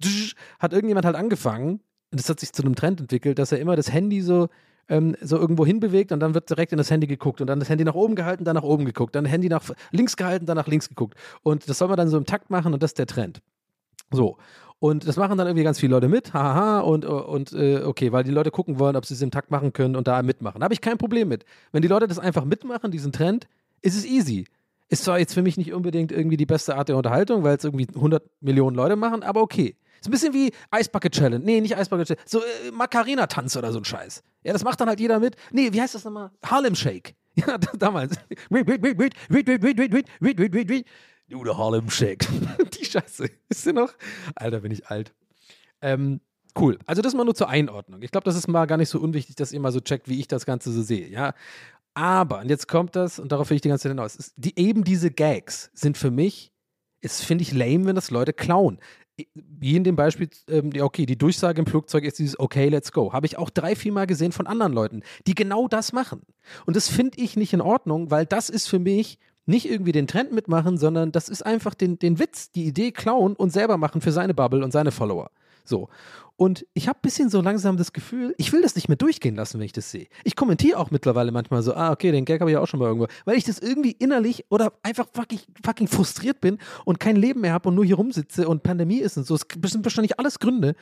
hat 0.59 0.73
irgendjemand 0.73 1.05
halt 1.05 1.17
angefangen, 1.17 1.81
und 2.11 2.21
das 2.21 2.29
hat 2.29 2.41
sich 2.41 2.53
zu 2.53 2.63
einem 2.63 2.77
Trend 2.77 3.01
entwickelt, 3.01 3.39
dass 3.39 3.51
er 3.53 3.59
immer 3.59 3.77
das 3.77 3.93
Handy 3.93 4.21
so 4.23 4.49
ähm, 4.89 5.17
so 5.21 5.39
irgendwo 5.39 5.65
hinbewegt 5.65 6.13
und 6.13 6.21
dann 6.21 6.35
wird 6.35 6.51
direkt 6.51 6.73
in 6.73 6.79
das 6.79 6.91
Handy 6.91 7.07
geguckt 7.07 7.41
und 7.41 7.47
dann 7.47 7.59
das 7.59 7.69
Handy 7.69 7.85
nach 7.85 7.95
oben 7.95 8.15
gehalten, 8.15 8.45
dann 8.45 8.55
nach 8.55 8.63
oben 8.63 8.85
geguckt, 8.85 9.15
dann 9.15 9.25
das 9.25 9.33
Handy 9.33 9.49
nach 9.49 9.63
links 9.91 10.17
gehalten, 10.17 10.47
dann 10.47 10.57
nach 10.57 10.67
links 10.67 10.89
geguckt. 10.89 11.19
Und 11.43 11.69
das 11.69 11.79
soll 11.79 11.89
man 11.89 11.97
dann 11.97 12.09
so 12.09 12.19
im 12.19 12.27
Takt 12.27 12.51
machen 12.51 12.75
und 12.75 12.83
das 12.83 12.91
ist 12.91 12.99
der 12.99 13.07
Trend. 13.07 13.41
So. 14.11 14.37
Und 14.85 15.09
das 15.09 15.17
machen 15.17 15.39
dann 15.39 15.47
irgendwie 15.47 15.65
ganz 15.65 15.81
viele 15.81 15.93
Leute 15.93 16.09
mit, 16.09 16.35
haha, 16.35 16.81
und, 16.81 17.07
und 17.07 17.55
äh, 17.55 17.81
okay, 17.85 18.13
weil 18.13 18.23
die 18.23 18.31
Leute 18.31 18.51
gucken 18.51 18.79
wollen, 18.79 18.97
ob 18.97 19.07
sie 19.07 19.15
es 19.15 19.23
im 19.23 19.31
Takt 19.31 19.51
machen 19.51 19.73
können 19.73 19.97
und 19.97 20.07
da 20.07 20.21
mitmachen. 20.21 20.61
Da 20.61 20.65
habe 20.65 20.75
ich 20.75 20.83
kein 20.83 20.99
Problem 20.99 21.29
mit. 21.29 21.47
Wenn 21.73 21.81
die 21.81 21.89
Leute 21.89 22.07
das 22.07 22.19
einfach 22.19 22.45
mitmachen, 22.45 22.91
diesen 22.91 23.11
Trend, 23.11 23.49
ist 23.81 23.97
es 23.97 24.05
easy. 24.05 24.45
Ist 24.91 25.05
zwar 25.05 25.19
jetzt 25.19 25.33
für 25.33 25.41
mich 25.41 25.57
nicht 25.57 25.73
unbedingt 25.73 26.13
irgendwie 26.13 26.37
die 26.37 26.45
beste 26.45 26.77
Art 26.77 26.91
der 26.91 26.99
Unterhaltung, 26.99 27.45
weil 27.45 27.57
es 27.57 27.65
irgendwie 27.65 27.89
100 27.95 28.25
Millionen 28.43 28.77
Leute 28.77 28.97
machen, 28.97 29.23
aber 29.23 29.41
okay. 29.41 29.75
Ist 30.03 30.09
ein 30.09 30.11
bisschen 30.11 30.35
wie 30.35 30.53
Eisbucket 30.71 31.15
Challenge. 31.15 31.43
Nee, 31.43 31.63
nicht 31.63 31.79
Eisbucket 31.79 32.07
Challenge. 32.07 32.23
So 32.27 32.41
äh, 32.41 32.71
Macarena-Tanz 32.71 33.57
oder 33.57 33.73
so 33.73 33.79
ein 33.79 33.87
Scheiß. 33.87 34.23
Ja, 34.43 34.53
das 34.53 34.65
macht 34.65 34.83
dann 34.83 34.89
halt 34.91 35.01
jeder 35.01 35.19
mit. 35.19 35.37
Nee, 35.51 35.73
wie 35.73 35.81
heißt 35.81 35.95
das 35.95 36.05
nochmal? 36.05 36.31
Harlem 36.45 36.75
Shake. 36.75 37.15
Ja, 37.37 37.59
damals. 37.59 38.17
Du, 41.35 41.41
Nude 41.41 41.59
Harlem 41.59 41.91
Shake. 41.91 42.29
die 42.79 42.85
Scheiße. 42.85 43.29
Ist 43.49 43.65
sie 43.65 43.73
noch? 43.73 43.93
Alter, 44.37 44.61
bin 44.61 44.71
ich 44.71 44.87
alt. 44.87 45.13
Ähm, 45.83 46.21
cool. 46.57 46.79
Also 46.87 47.03
das 47.03 47.13
mal 47.13 47.25
nur 47.25 47.35
zur 47.35 47.49
Einordnung. 47.49 48.03
Ich 48.03 48.13
glaube, 48.13 48.25
das 48.25 48.37
ist 48.37 48.47
mal 48.47 48.67
gar 48.67 48.77
nicht 48.77 48.89
so 48.89 49.01
unwichtig, 49.01 49.35
dass 49.35 49.51
ihr 49.51 49.59
mal 49.59 49.73
so 49.73 49.81
checkt, 49.81 50.09
wie 50.09 50.21
ich 50.21 50.29
das 50.29 50.47
Ganze 50.47 50.71
so 50.71 50.81
sehe. 50.81 51.09
Ja. 51.09 51.35
Aber, 51.93 52.39
und 52.39 52.51
jetzt 52.51 52.69
kommt 52.69 52.95
das, 52.95 53.19
und 53.19 53.33
darauf 53.33 53.51
will 53.51 53.57
ich 53.57 53.63
die 53.63 53.69
ganze 53.69 53.83
Zeit 53.83 53.91
hinaus, 53.91 54.15
ist, 54.15 54.33
die, 54.37 54.57
eben 54.57 54.85
diese 54.85 55.11
Gags 55.11 55.73
sind 55.75 55.99
für 55.99 56.13
mich, 56.13 56.53
es 57.01 57.21
finde 57.21 57.43
ich 57.43 57.53
lame, 57.53 57.87
wenn 57.87 57.97
das 57.97 58.13
Leute 58.13 58.33
klauen. 58.33 58.79
Wie 59.35 59.75
in 59.75 59.83
dem 59.83 59.97
Beispiel, 59.97 60.31
ähm, 60.49 60.71
okay, 60.81 61.05
die 61.05 61.19
Durchsage 61.19 61.59
im 61.61 61.67
Flugzeug 61.67 62.05
ist 62.05 62.21
dieses 62.21 62.39
Okay, 62.39 62.69
let's 62.69 62.93
go. 62.93 63.13
Habe 63.13 63.27
ich 63.27 63.39
auch 63.39 63.51
drei, 63.51 63.75
vier 63.75 63.91
Mal 63.91 64.07
gesehen 64.07 64.31
von 64.31 64.47
anderen 64.47 64.73
Leuten, 64.73 65.03
die 65.27 65.35
genau 65.35 65.67
das 65.67 65.93
machen. 65.93 66.23
Und 66.65 66.77
das 66.77 66.89
finde 66.89 67.21
ich 67.21 67.37
nicht 67.37 67.53
in 67.53 67.61
Ordnung, 67.61 68.13
weil 68.13 68.25
das 68.25 68.51
ist 68.51 68.69
für 68.69 68.79
mich 68.79 69.19
nicht 69.47 69.69
irgendwie 69.69 69.93
den 69.93 70.07
Trend 70.07 70.33
mitmachen, 70.33 70.79
sondern 70.79 71.13
das 71.13 71.29
ist 71.29 71.45
einfach 71.45 71.75
den, 71.75 71.99
den 71.99 72.19
Witz, 72.19 72.51
die 72.51 72.65
Idee 72.65 72.93
klauen 72.93 73.35
und 73.35 73.53
selber 73.53 73.77
machen 73.77 74.01
für 74.01 74.13
seine 74.13 74.35
Bubble 74.35 74.65
und 74.65 74.73
seine 74.73 74.91
Follower. 74.91 75.31
So. 75.65 75.89
Und 76.37 76.67
ich 76.75 76.89
habe 76.89 76.99
ein 76.99 77.03
bisschen 77.03 77.31
so 77.31 77.41
langsam 77.41 77.77
das 77.77 77.93
Gefühl, 77.93 78.35
ich 78.39 78.53
will 78.53 78.61
das 78.61 78.75
nicht 78.75 78.89
mehr 78.89 78.97
durchgehen 78.97 79.37
lassen, 79.37 79.61
wenn 79.61 79.67
ich 79.67 79.73
das 79.73 79.93
sehe. 79.93 80.09
Ich 80.25 80.35
kommentiere 80.35 80.79
auch 80.79 80.91
mittlerweile 80.91 81.31
manchmal 81.31 81.63
so, 81.63 81.75
ah, 81.75 81.93
okay, 81.93 82.11
den 82.11 82.25
Gag 82.25 82.41
habe 82.41 82.51
ich 82.51 82.57
auch 82.57 82.67
schon 82.67 82.81
mal 82.81 82.87
irgendwo, 82.87 83.07
weil 83.25 83.37
ich 83.37 83.45
das 83.45 83.61
irgendwie 83.61 83.93
innerlich 83.93 84.45
oder 84.49 84.73
einfach 84.83 85.07
fucking, 85.13 85.39
fucking 85.65 85.87
frustriert 85.87 86.41
bin 86.41 86.59
und 86.85 86.99
kein 86.99 87.15
Leben 87.15 87.41
mehr 87.41 87.53
habe 87.53 87.69
und 87.69 87.77
nur 87.77 87.85
hier 87.85 87.97
rumsitze 87.97 88.49
und 88.49 88.65
Pandemie 88.65 88.99
ist 88.99 89.17
und 89.17 89.27
so. 89.27 89.37
Das 89.37 89.71
sind 89.71 89.85
wahrscheinlich 89.85 90.19
alles 90.19 90.41
Gründe. 90.41 90.75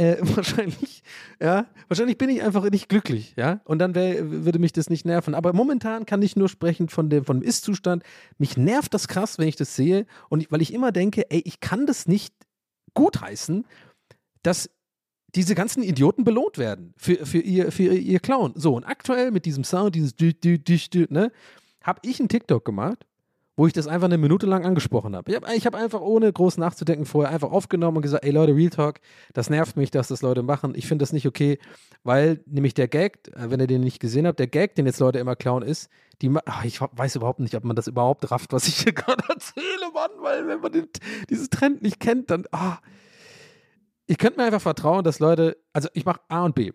Äh, 0.00 0.16
wahrscheinlich, 0.36 1.02
ja, 1.40 1.66
wahrscheinlich 1.88 2.16
bin 2.16 2.30
ich 2.30 2.42
einfach 2.42 2.68
nicht 2.70 2.88
glücklich, 2.88 3.34
ja, 3.36 3.60
und 3.64 3.78
dann 3.80 3.94
wär, 3.94 4.30
würde 4.30 4.58
mich 4.58 4.72
das 4.72 4.88
nicht 4.88 5.04
nerven. 5.04 5.34
Aber 5.34 5.52
momentan 5.52 6.06
kann 6.06 6.22
ich 6.22 6.36
nur 6.36 6.48
sprechen 6.48 6.88
von 6.88 7.10
dem, 7.10 7.26
von 7.26 7.40
dem 7.40 7.46
Ist-Zustand. 7.46 8.02
Mich 8.38 8.56
nervt 8.56 8.94
das 8.94 9.08
krass, 9.08 9.38
wenn 9.38 9.46
ich 9.46 9.56
das 9.56 9.76
sehe 9.76 10.06
und 10.30 10.40
ich, 10.40 10.50
weil 10.50 10.62
ich 10.62 10.72
immer 10.72 10.90
denke, 10.90 11.30
ey, 11.30 11.42
ich 11.44 11.60
kann 11.60 11.86
das 11.86 12.08
nicht 12.08 12.34
gutheißen, 12.94 13.66
dass 14.42 14.70
diese 15.34 15.54
ganzen 15.54 15.82
Idioten 15.82 16.24
belohnt 16.24 16.56
werden 16.56 16.94
für, 16.96 17.26
für, 17.26 17.38
ihr, 17.38 17.70
für 17.70 17.94
ihr 17.94 18.20
Clown. 18.20 18.54
So, 18.56 18.74
und 18.74 18.84
aktuell 18.84 19.30
mit 19.30 19.44
diesem 19.44 19.64
Sound, 19.64 19.94
dieses 19.94 20.16
dü, 20.16 20.32
dü, 20.32 20.58
dü, 20.58 20.78
dü, 20.78 21.06
ne, 21.10 21.30
habe 21.82 22.00
ich 22.04 22.20
einen 22.20 22.30
TikTok 22.30 22.64
gemacht, 22.64 23.06
wo 23.60 23.66
ich 23.66 23.74
das 23.74 23.86
einfach 23.86 24.06
eine 24.06 24.16
Minute 24.16 24.46
lang 24.46 24.64
angesprochen 24.64 25.14
habe. 25.14 25.30
Ich 25.30 25.36
habe 25.36 25.46
hab 25.46 25.74
einfach 25.74 26.00
ohne 26.00 26.32
groß 26.32 26.56
nachzudenken 26.56 27.04
vorher 27.04 27.30
einfach 27.30 27.50
aufgenommen 27.50 27.98
und 27.98 28.02
gesagt, 28.02 28.24
ey 28.24 28.30
Leute, 28.30 28.56
Real 28.56 28.70
Talk, 28.70 29.00
das 29.34 29.50
nervt 29.50 29.76
mich, 29.76 29.90
dass 29.90 30.08
das 30.08 30.22
Leute 30.22 30.42
machen. 30.42 30.72
Ich 30.74 30.86
finde 30.86 31.02
das 31.02 31.12
nicht 31.12 31.26
okay, 31.26 31.58
weil 32.02 32.42
nämlich 32.46 32.72
der 32.72 32.88
Gag, 32.88 33.28
äh, 33.36 33.50
wenn 33.50 33.60
ihr 33.60 33.66
den 33.66 33.82
nicht 33.82 34.00
gesehen 34.00 34.26
habt, 34.26 34.38
der 34.38 34.46
Gag, 34.46 34.76
den 34.76 34.86
jetzt 34.86 34.98
Leute 34.98 35.18
immer 35.18 35.36
klauen, 35.36 35.62
ist, 35.62 35.90
die, 36.22 36.34
ach, 36.46 36.64
ich 36.64 36.80
weiß 36.80 37.16
überhaupt 37.16 37.40
nicht, 37.40 37.54
ob 37.54 37.64
man 37.64 37.76
das 37.76 37.86
überhaupt 37.86 38.30
rafft, 38.30 38.54
was 38.54 38.66
ich 38.66 38.76
hier 38.78 38.92
gerade 38.94 39.24
erzähle, 39.28 39.92
Mann, 39.92 40.10
weil 40.22 40.46
wenn 40.46 40.60
man 40.60 40.72
den, 40.72 40.88
dieses 41.28 41.50
Trend 41.50 41.82
nicht 41.82 42.00
kennt, 42.00 42.30
dann, 42.30 42.46
ah. 42.52 42.78
Ich 44.06 44.16
könnte 44.16 44.40
mir 44.40 44.46
einfach 44.46 44.62
vertrauen, 44.62 45.04
dass 45.04 45.18
Leute, 45.18 45.58
also 45.74 45.90
ich 45.92 46.06
mache 46.06 46.22
A 46.28 46.46
und 46.46 46.54
B. 46.54 46.72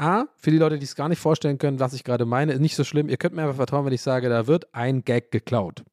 A, 0.00 0.24
für 0.36 0.50
die 0.50 0.58
Leute, 0.58 0.78
die 0.78 0.84
es 0.84 0.96
gar 0.96 1.08
nicht 1.08 1.18
vorstellen 1.18 1.58
können, 1.58 1.78
was 1.78 1.92
ich 1.92 2.04
gerade 2.04 2.24
meine, 2.24 2.52
ist 2.52 2.60
nicht 2.60 2.74
so 2.74 2.84
schlimm. 2.84 3.08
Ihr 3.08 3.18
könnt 3.18 3.34
mir 3.34 3.42
einfach 3.42 3.56
vertrauen, 3.56 3.84
wenn 3.84 3.92
ich 3.92 4.02
sage, 4.02 4.28
da 4.28 4.46
wird 4.46 4.74
ein 4.74 5.04
Gag 5.04 5.30
geklaut. 5.30 5.84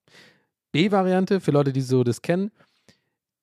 B-Variante, 0.72 1.42
für 1.42 1.52
Leute, 1.52 1.74
die 1.74 1.82
so 1.82 2.04
das 2.04 2.22
kennen, 2.22 2.52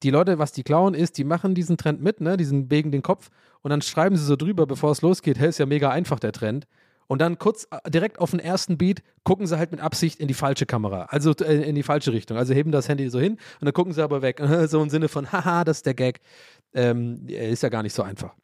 die 0.02 0.10
Leute, 0.10 0.38
was 0.38 0.52
die 0.52 0.62
klauen, 0.62 0.94
ist, 0.94 1.18
die 1.18 1.24
machen 1.24 1.54
diesen 1.54 1.76
Trend 1.76 2.02
mit, 2.02 2.20
ne, 2.20 2.36
diesen 2.36 2.70
Wegen 2.70 2.92
den 2.92 3.02
Kopf 3.02 3.30
und 3.62 3.70
dann 3.70 3.82
schreiben 3.82 4.16
sie 4.16 4.24
so 4.24 4.36
drüber, 4.36 4.66
bevor 4.66 4.90
es 4.90 5.02
losgeht, 5.02 5.38
hey, 5.38 5.48
ist 5.48 5.58
ja 5.58 5.66
mega 5.66 5.90
einfach 5.90 6.18
der 6.18 6.32
Trend. 6.32 6.66
Und 7.06 7.20
dann 7.20 7.38
kurz 7.38 7.68
äh, 7.70 7.90
direkt 7.90 8.18
auf 8.18 8.30
den 8.30 8.40
ersten 8.40 8.78
Beat 8.78 9.02
gucken 9.24 9.46
sie 9.46 9.58
halt 9.58 9.70
mit 9.70 9.80
Absicht 9.80 10.20
in 10.20 10.28
die 10.28 10.34
falsche 10.34 10.64
Kamera, 10.64 11.06
also 11.10 11.32
äh, 11.32 11.68
in 11.68 11.74
die 11.74 11.82
falsche 11.82 12.12
Richtung. 12.12 12.38
Also 12.38 12.54
heben 12.54 12.72
das 12.72 12.88
Handy 12.88 13.08
so 13.10 13.20
hin 13.20 13.34
und 13.60 13.66
dann 13.66 13.74
gucken 13.74 13.92
sie 13.92 14.02
aber 14.02 14.22
weg. 14.22 14.40
So 14.68 14.82
im 14.82 14.88
Sinne 14.88 15.08
von, 15.08 15.30
haha, 15.30 15.64
das 15.64 15.78
ist 15.78 15.86
der 15.86 15.94
Gag. 15.94 16.20
Ähm, 16.72 17.26
ist 17.28 17.62
ja 17.62 17.68
gar 17.68 17.82
nicht 17.82 17.94
so 17.94 18.02
einfach. 18.02 18.34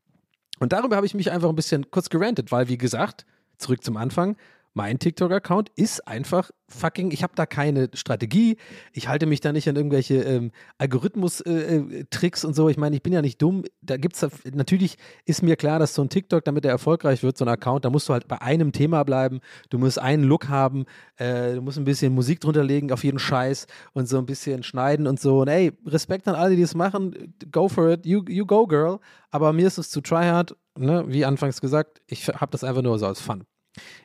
Und 0.61 0.73
darüber 0.73 0.97
habe 0.97 1.07
ich 1.07 1.14
mich 1.14 1.33
einfach 1.33 1.49
ein 1.49 1.57
bisschen 1.57 1.90
kurz 1.90 2.09
gerantet, 2.11 2.52
weil, 2.52 2.69
wie 2.69 2.79
gesagt, 2.79 3.26
zurück 3.59 3.83
zum 3.83 3.97
Anfang, 3.97 4.37
mein 4.75 4.99
TikTok-Account 4.99 5.71
ist 5.75 6.07
einfach 6.07 6.50
fucking, 6.69 7.11
ich 7.11 7.23
habe 7.23 7.33
da 7.35 7.47
keine 7.47 7.91
Strategie, 7.95 8.57
ich 8.93 9.09
halte 9.09 9.27
mich 9.27 9.41
da 9.41 9.53
nicht 9.53 9.69
an 9.69 9.75
irgendwelche 9.75 10.23
ähm, 10.23 10.53
Algorithmus-Tricks 10.79 12.45
äh, 12.45 12.47
und 12.47 12.55
so. 12.55 12.69
Ich 12.69 12.77
meine, 12.77 12.95
ich 12.95 13.03
bin 13.03 13.12
ja 13.12 13.23
nicht 13.23 13.43
dumm. 13.43 13.65
Da 13.83 13.97
gibt 13.97 14.15
es, 14.15 14.31
natürlich 14.53 14.97
ist 15.25 15.43
mir 15.43 15.57
klar, 15.57 15.79
dass 15.79 15.95
so 15.95 16.03
ein 16.03 16.09
TikTok, 16.09 16.45
damit 16.45 16.65
er 16.65 16.71
erfolgreich 16.71 17.23
wird, 17.23 17.37
so 17.37 17.45
ein 17.45 17.49
Account, 17.49 17.85
da 17.85 17.91
musst 17.91 18.09
du 18.09 18.12
halt 18.12 18.29
bei 18.29 18.41
einem 18.41 18.73
Thema 18.73 19.03
bleiben, 19.05 19.41
du 19.71 19.79
musst 19.79 19.99
einen 19.99 20.23
Look 20.23 20.49
haben, 20.49 20.85
äh, 21.17 21.55
du 21.55 21.62
musst 21.62 21.79
ein 21.79 21.85
bisschen 21.85 22.15
Musik 22.15 22.41
drunter 22.41 22.62
legen 22.62 22.93
auf 22.93 23.03
jeden 23.03 23.19
Scheiß 23.19 23.67
und 23.93 24.09
so 24.09 24.19
ein 24.19 24.27
bisschen 24.27 24.62
schneiden 24.62 25.07
und 25.07 25.19
so. 25.19 25.41
Und 25.41 25.49
ey, 25.49 25.73
Respekt 25.85 26.29
an 26.29 26.37
alle, 26.37 26.55
die 26.55 26.62
das 26.62 26.75
machen, 26.75 27.35
go 27.50 27.69
for 27.69 27.91
it, 27.91 28.07
you, 28.07 28.23
you 28.29 28.47
go, 28.47 28.67
girl. 28.67 29.00
Aber 29.31 29.53
mir 29.53 29.67
ist 29.67 29.79
es 29.79 29.91
zu 29.91 30.00
tryhard, 30.00 30.57
ne? 30.79 31.05
wie 31.09 31.25
anfangs 31.25 31.61
gesagt, 31.61 32.00
ich 32.07 32.29
habe 32.29 32.53
das 32.53 32.65
einfach 32.65 32.83
nur 32.83 32.99
so 32.99 33.07
als 33.07 33.21
Fun. 33.21 33.45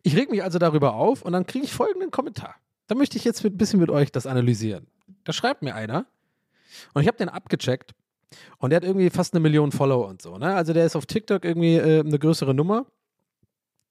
Ich 0.04 0.16
reg 0.16 0.30
mich 0.30 0.44
also 0.44 0.60
darüber 0.60 0.94
auf 0.96 1.22
und 1.22 1.34
dann 1.34 1.46
kriege 1.46 1.66
ich 1.66 1.74
folgenden 1.74 2.12
Kommentar. 2.12 2.56
Da 2.88 2.96
möchte 2.96 3.18
ich 3.18 3.24
jetzt 3.24 3.44
ein 3.44 3.58
bisschen 3.58 3.80
mit 3.80 3.90
euch 3.90 4.12
das 4.12 4.28
analysieren. 4.28 4.88
Da 5.24 5.34
schreibt 5.34 5.62
mir 5.62 5.76
einer 5.76 6.06
und 6.94 7.02
ich 7.02 7.08
habe 7.08 7.18
den 7.18 7.30
abgecheckt 7.30 7.94
und 8.58 8.70
der 8.70 8.78
hat 8.78 8.84
irgendwie 8.84 9.10
fast 9.10 9.34
eine 9.34 9.40
Million 9.42 9.72
Follower 9.72 10.08
und 10.08 10.22
so. 10.22 10.38
Ne? 10.38 10.54
Also 10.54 10.74
der 10.74 10.86
ist 10.86 10.96
auf 10.96 11.06
TikTok 11.06 11.46
irgendwie 11.46 11.76
äh, 11.76 12.02
eine 12.02 12.20
größere 12.20 12.54
Nummer. 12.54 12.86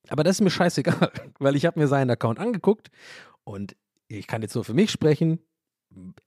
Aber 0.09 0.23
das 0.23 0.37
ist 0.37 0.41
mir 0.43 0.51
scheißegal, 0.51 1.11
weil 1.39 1.57
ich 1.57 1.67
habe 1.67 1.81
mir 1.81 1.89
seinen 1.89 2.11
Account 2.11 2.39
angeguckt 2.39 2.91
und 3.43 3.75
ich 4.09 4.27
kann 4.27 4.43
jetzt 4.43 4.55
nur 4.55 4.65
für 4.65 4.75
mich 4.75 4.91
sprechen. 4.91 5.41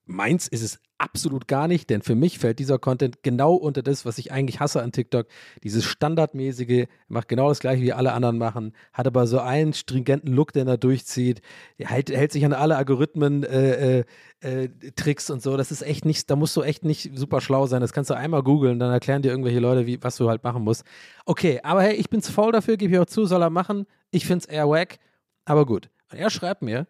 Meins 0.05 0.47
ist 0.47 0.61
es 0.61 0.79
absolut 0.97 1.47
gar 1.47 1.67
nicht, 1.67 1.89
denn 1.89 2.01
für 2.01 2.15
mich 2.15 2.39
fällt 2.39 2.59
dieser 2.59 2.79
Content 2.79 3.21
genau 3.23 3.53
unter 3.53 3.83
das, 3.83 4.05
was 4.05 4.17
ich 4.17 4.31
eigentlich 4.31 4.59
hasse 4.59 4.81
an 4.81 4.91
TikTok. 4.91 5.27
Dieses 5.63 5.85
standardmäßige, 5.85 6.87
macht 7.07 7.27
genau 7.27 7.49
das 7.49 7.59
gleiche 7.59 7.83
wie 7.83 7.93
alle 7.93 8.13
anderen 8.13 8.37
machen, 8.37 8.73
hat 8.93 9.07
aber 9.07 9.27
so 9.27 9.39
einen 9.39 9.73
stringenten 9.73 10.33
Look, 10.33 10.53
den 10.53 10.67
er 10.67 10.77
durchzieht, 10.77 11.41
hält, 11.77 12.09
hält 12.09 12.31
sich 12.31 12.45
an 12.45 12.53
alle 12.53 12.77
Algorithmen, 12.77 13.43
äh, 13.43 13.99
äh, 13.99 14.05
äh, 14.39 14.69
Tricks 14.95 15.29
und 15.29 15.41
so. 15.41 15.57
Das 15.57 15.71
ist 15.71 15.81
echt 15.81 16.05
nicht, 16.05 16.29
da 16.29 16.35
musst 16.35 16.55
du 16.55 16.61
echt 16.61 16.83
nicht 16.83 17.11
super 17.13 17.41
schlau 17.41 17.67
sein. 17.67 17.81
Das 17.81 17.93
kannst 17.93 18.09
du 18.09 18.15
einmal 18.15 18.43
googeln, 18.43 18.79
dann 18.79 18.91
erklären 18.91 19.21
dir 19.21 19.29
irgendwelche 19.29 19.59
Leute, 19.59 19.85
wie, 19.85 20.01
was 20.01 20.15
du 20.17 20.29
halt 20.29 20.43
machen 20.43 20.63
musst. 20.63 20.83
Okay, 21.25 21.59
aber 21.63 21.83
hey, 21.83 21.95
ich 21.95 22.09
bin 22.09 22.21
zu 22.21 22.31
faul 22.31 22.51
dafür, 22.51 22.77
gebe 22.77 22.93
ich 22.93 22.99
auch 22.99 23.05
zu, 23.05 23.25
soll 23.25 23.41
er 23.41 23.49
machen. 23.49 23.85
Ich 24.11 24.25
finde 24.25 24.45
es 24.45 24.45
eher 24.45 24.69
wack, 24.69 24.99
aber 25.45 25.65
gut. 25.65 25.89
Und 26.11 26.17
er 26.17 26.29
schreibt 26.29 26.61
mir, 26.61 26.87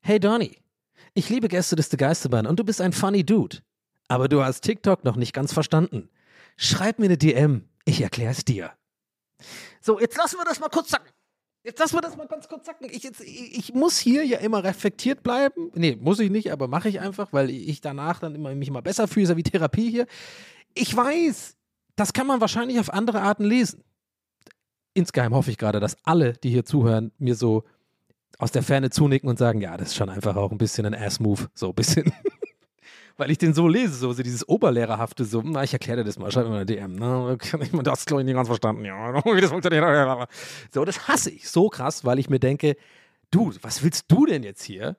hey 0.00 0.18
Donny, 0.18 0.58
ich 1.14 1.28
liebe 1.28 1.48
Gäste 1.48 1.80
The 1.80 1.96
Geisterbahn 1.96 2.46
und 2.46 2.58
du 2.58 2.64
bist 2.64 2.80
ein 2.80 2.92
funny 2.92 3.24
Dude. 3.24 3.58
Aber 4.08 4.28
du 4.28 4.42
hast 4.42 4.62
TikTok 4.62 5.04
noch 5.04 5.16
nicht 5.16 5.32
ganz 5.32 5.52
verstanden. 5.52 6.08
Schreib 6.56 6.98
mir 6.98 7.06
eine 7.06 7.18
DM, 7.18 7.68
ich 7.84 8.00
erklär's 8.00 8.44
dir. 8.44 8.72
So, 9.80 10.00
jetzt 10.00 10.16
lassen 10.16 10.38
wir 10.38 10.44
das 10.44 10.60
mal 10.60 10.68
kurz 10.68 10.90
sacken. 10.90 11.10
Jetzt 11.62 11.78
lassen 11.80 11.96
wir 11.96 12.00
das 12.00 12.16
mal 12.16 12.26
ganz 12.26 12.48
kurz 12.48 12.66
sacken. 12.66 12.88
Ich, 12.90 13.02
jetzt, 13.02 13.20
ich, 13.20 13.58
ich, 13.58 13.74
muss 13.74 13.98
hier 13.98 14.24
ja 14.24 14.38
immer 14.38 14.64
reflektiert 14.64 15.22
bleiben. 15.22 15.70
Nee, 15.74 15.98
muss 16.00 16.18
ich 16.18 16.30
nicht, 16.30 16.50
aber 16.50 16.66
mache 16.66 16.88
ich 16.88 17.00
einfach, 17.00 17.32
weil 17.32 17.50
ich 17.50 17.80
danach 17.80 18.20
dann 18.20 18.34
immer, 18.34 18.54
mich 18.54 18.68
immer 18.68 18.82
besser 18.82 19.06
fühle, 19.06 19.26
so 19.26 19.36
wie 19.36 19.42
Therapie 19.42 19.90
hier. 19.90 20.06
Ich 20.74 20.96
weiß, 20.96 21.56
das 21.96 22.12
kann 22.12 22.26
man 22.26 22.40
wahrscheinlich 22.40 22.80
auf 22.80 22.92
andere 22.92 23.20
Arten 23.20 23.44
lesen. 23.44 23.84
Insgeheim 24.94 25.34
hoffe 25.34 25.50
ich 25.50 25.58
gerade, 25.58 25.80
dass 25.80 25.96
alle, 26.04 26.32
die 26.32 26.50
hier 26.50 26.64
zuhören, 26.64 27.12
mir 27.18 27.34
so 27.34 27.64
aus 28.38 28.52
der 28.52 28.62
Ferne 28.62 28.90
zunicken 28.90 29.28
und 29.28 29.38
sagen, 29.38 29.60
ja, 29.60 29.76
das 29.76 29.88
ist 29.88 29.96
schon 29.96 30.10
einfach 30.10 30.36
auch 30.36 30.52
ein 30.52 30.58
bisschen 30.58 30.86
ein 30.86 30.94
Ass-Move, 30.94 31.48
so 31.54 31.68
ein 31.68 31.74
bisschen. 31.74 32.12
Weil 33.16 33.32
ich 33.32 33.38
den 33.38 33.52
so 33.52 33.66
lese, 33.66 33.94
so, 33.94 34.12
so 34.12 34.22
dieses 34.22 34.48
Oberlehrerhafte, 34.48 35.24
so, 35.24 35.42
na, 35.44 35.64
ich 35.64 35.72
erkläre 35.72 35.98
dir 35.98 36.04
das 36.04 36.18
mal, 36.20 36.30
schreib 36.30 36.44
mir 36.44 36.50
mal 36.50 36.56
eine 36.58 36.66
DM, 36.66 36.94
ne? 36.94 37.36
Ich 37.60 37.72
meine, 37.72 37.82
das 37.82 38.06
glaube 38.06 38.22
ich 38.22 38.26
nicht 38.26 38.36
ganz 38.36 38.46
verstanden, 38.46 38.84
ja, 38.84 39.14
wie 39.24 39.40
das 39.40 39.50
funktioniert. 39.50 40.28
So, 40.72 40.84
das 40.84 41.08
hasse 41.08 41.30
ich 41.30 41.48
so 41.48 41.68
krass, 41.68 42.04
weil 42.04 42.20
ich 42.20 42.30
mir 42.30 42.38
denke, 42.38 42.76
du, 43.32 43.52
was 43.60 43.82
willst 43.82 44.04
du 44.08 44.26
denn 44.26 44.44
jetzt 44.44 44.62
hier? 44.62 44.96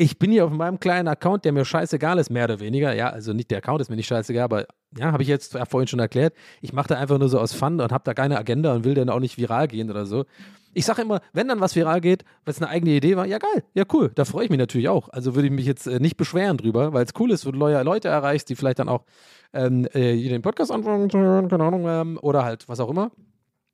Ich 0.00 0.16
bin 0.16 0.30
hier 0.30 0.44
auf 0.44 0.52
meinem 0.52 0.78
kleinen 0.78 1.08
Account, 1.08 1.44
der 1.44 1.50
mir 1.50 1.64
scheißegal 1.64 2.20
ist, 2.20 2.30
mehr 2.30 2.44
oder 2.44 2.60
weniger. 2.60 2.94
Ja, 2.94 3.10
also 3.10 3.32
nicht 3.32 3.50
der 3.50 3.58
Account 3.58 3.80
ist 3.80 3.90
mir 3.90 3.96
nicht 3.96 4.06
scheißegal, 4.06 4.44
aber 4.44 4.66
ja, 4.96 5.10
habe 5.10 5.24
ich 5.24 5.28
jetzt 5.28 5.58
vorhin 5.68 5.88
schon 5.88 5.98
erklärt. 5.98 6.34
Ich 6.60 6.72
mache 6.72 6.86
da 6.86 6.98
einfach 6.98 7.18
nur 7.18 7.28
so 7.28 7.40
aus 7.40 7.52
Fun 7.52 7.80
und 7.80 7.90
habe 7.90 8.04
da 8.04 8.14
keine 8.14 8.38
Agenda 8.38 8.72
und 8.74 8.84
will 8.84 8.94
dann 8.94 9.10
auch 9.10 9.18
nicht 9.18 9.38
viral 9.38 9.66
gehen 9.66 9.90
oder 9.90 10.06
so. 10.06 10.24
Ich 10.72 10.84
sage 10.84 11.02
immer, 11.02 11.20
wenn 11.32 11.48
dann 11.48 11.58
was 11.58 11.74
viral 11.74 12.00
geht, 12.00 12.24
weil 12.44 12.52
es 12.52 12.62
eine 12.62 12.70
eigene 12.70 12.92
Idee 12.92 13.16
war, 13.16 13.26
ja 13.26 13.38
geil, 13.38 13.64
ja 13.74 13.82
cool, 13.92 14.12
da 14.14 14.24
freue 14.24 14.44
ich 14.44 14.50
mich 14.50 14.60
natürlich 14.60 14.88
auch. 14.88 15.08
Also 15.08 15.34
würde 15.34 15.48
ich 15.48 15.52
mich 15.52 15.66
jetzt 15.66 15.88
äh, 15.88 15.98
nicht 15.98 16.16
beschweren 16.16 16.58
drüber, 16.58 16.92
weil 16.92 17.04
es 17.04 17.10
cool 17.18 17.32
ist, 17.32 17.44
wenn 17.44 17.52
du 17.54 17.58
neue 17.58 17.82
Leute 17.82 18.06
erreichst, 18.06 18.48
die 18.50 18.54
vielleicht 18.54 18.78
dann 18.78 18.88
auch 18.88 19.04
ähm, 19.52 19.88
äh, 19.94 20.28
den 20.28 20.42
Podcast 20.42 20.70
anfangen 20.70 21.10
zu 21.10 21.18
hören, 21.18 21.48
keine 21.48 21.64
Ahnung, 21.64 21.86
ähm, 21.88 22.18
oder 22.22 22.44
halt 22.44 22.68
was 22.68 22.78
auch 22.78 22.90
immer. 22.90 23.10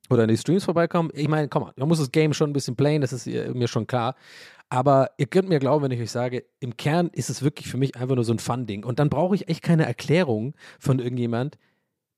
Oder 0.09 0.23
in 0.23 0.29
die 0.29 0.37
Streams 0.37 0.63
vorbeikommen. 0.63 1.09
Ich 1.13 1.27
meine, 1.27 1.47
komm 1.47 1.63
mal, 1.63 1.73
man 1.77 1.87
muss 1.87 1.99
das 1.99 2.11
Game 2.11 2.33
schon 2.33 2.51
ein 2.51 2.53
bisschen 2.53 2.75
playen, 2.75 3.01
das 3.01 3.11
ist 3.11 3.27
äh, 3.27 3.49
mir 3.53 3.67
schon 3.67 3.87
klar. 3.87 4.15
Aber 4.69 5.11
ihr 5.17 5.27
könnt 5.27 5.47
mir 5.47 5.59
glauben, 5.59 5.83
wenn 5.83 5.91
ich 5.91 6.01
euch 6.01 6.11
sage, 6.11 6.45
im 6.59 6.75
Kern 6.75 7.09
ist 7.13 7.29
es 7.29 7.43
wirklich 7.43 7.67
für 7.67 7.77
mich 7.77 7.95
einfach 7.95 8.15
nur 8.15 8.23
so 8.23 8.33
ein 8.33 8.39
Fun-Ding. 8.39 8.83
Und 8.83 8.99
dann 8.99 9.09
brauche 9.09 9.35
ich 9.35 9.47
echt 9.47 9.61
keine 9.61 9.85
Erklärung 9.85 10.55
von 10.79 10.99
irgendjemand, 10.99 11.57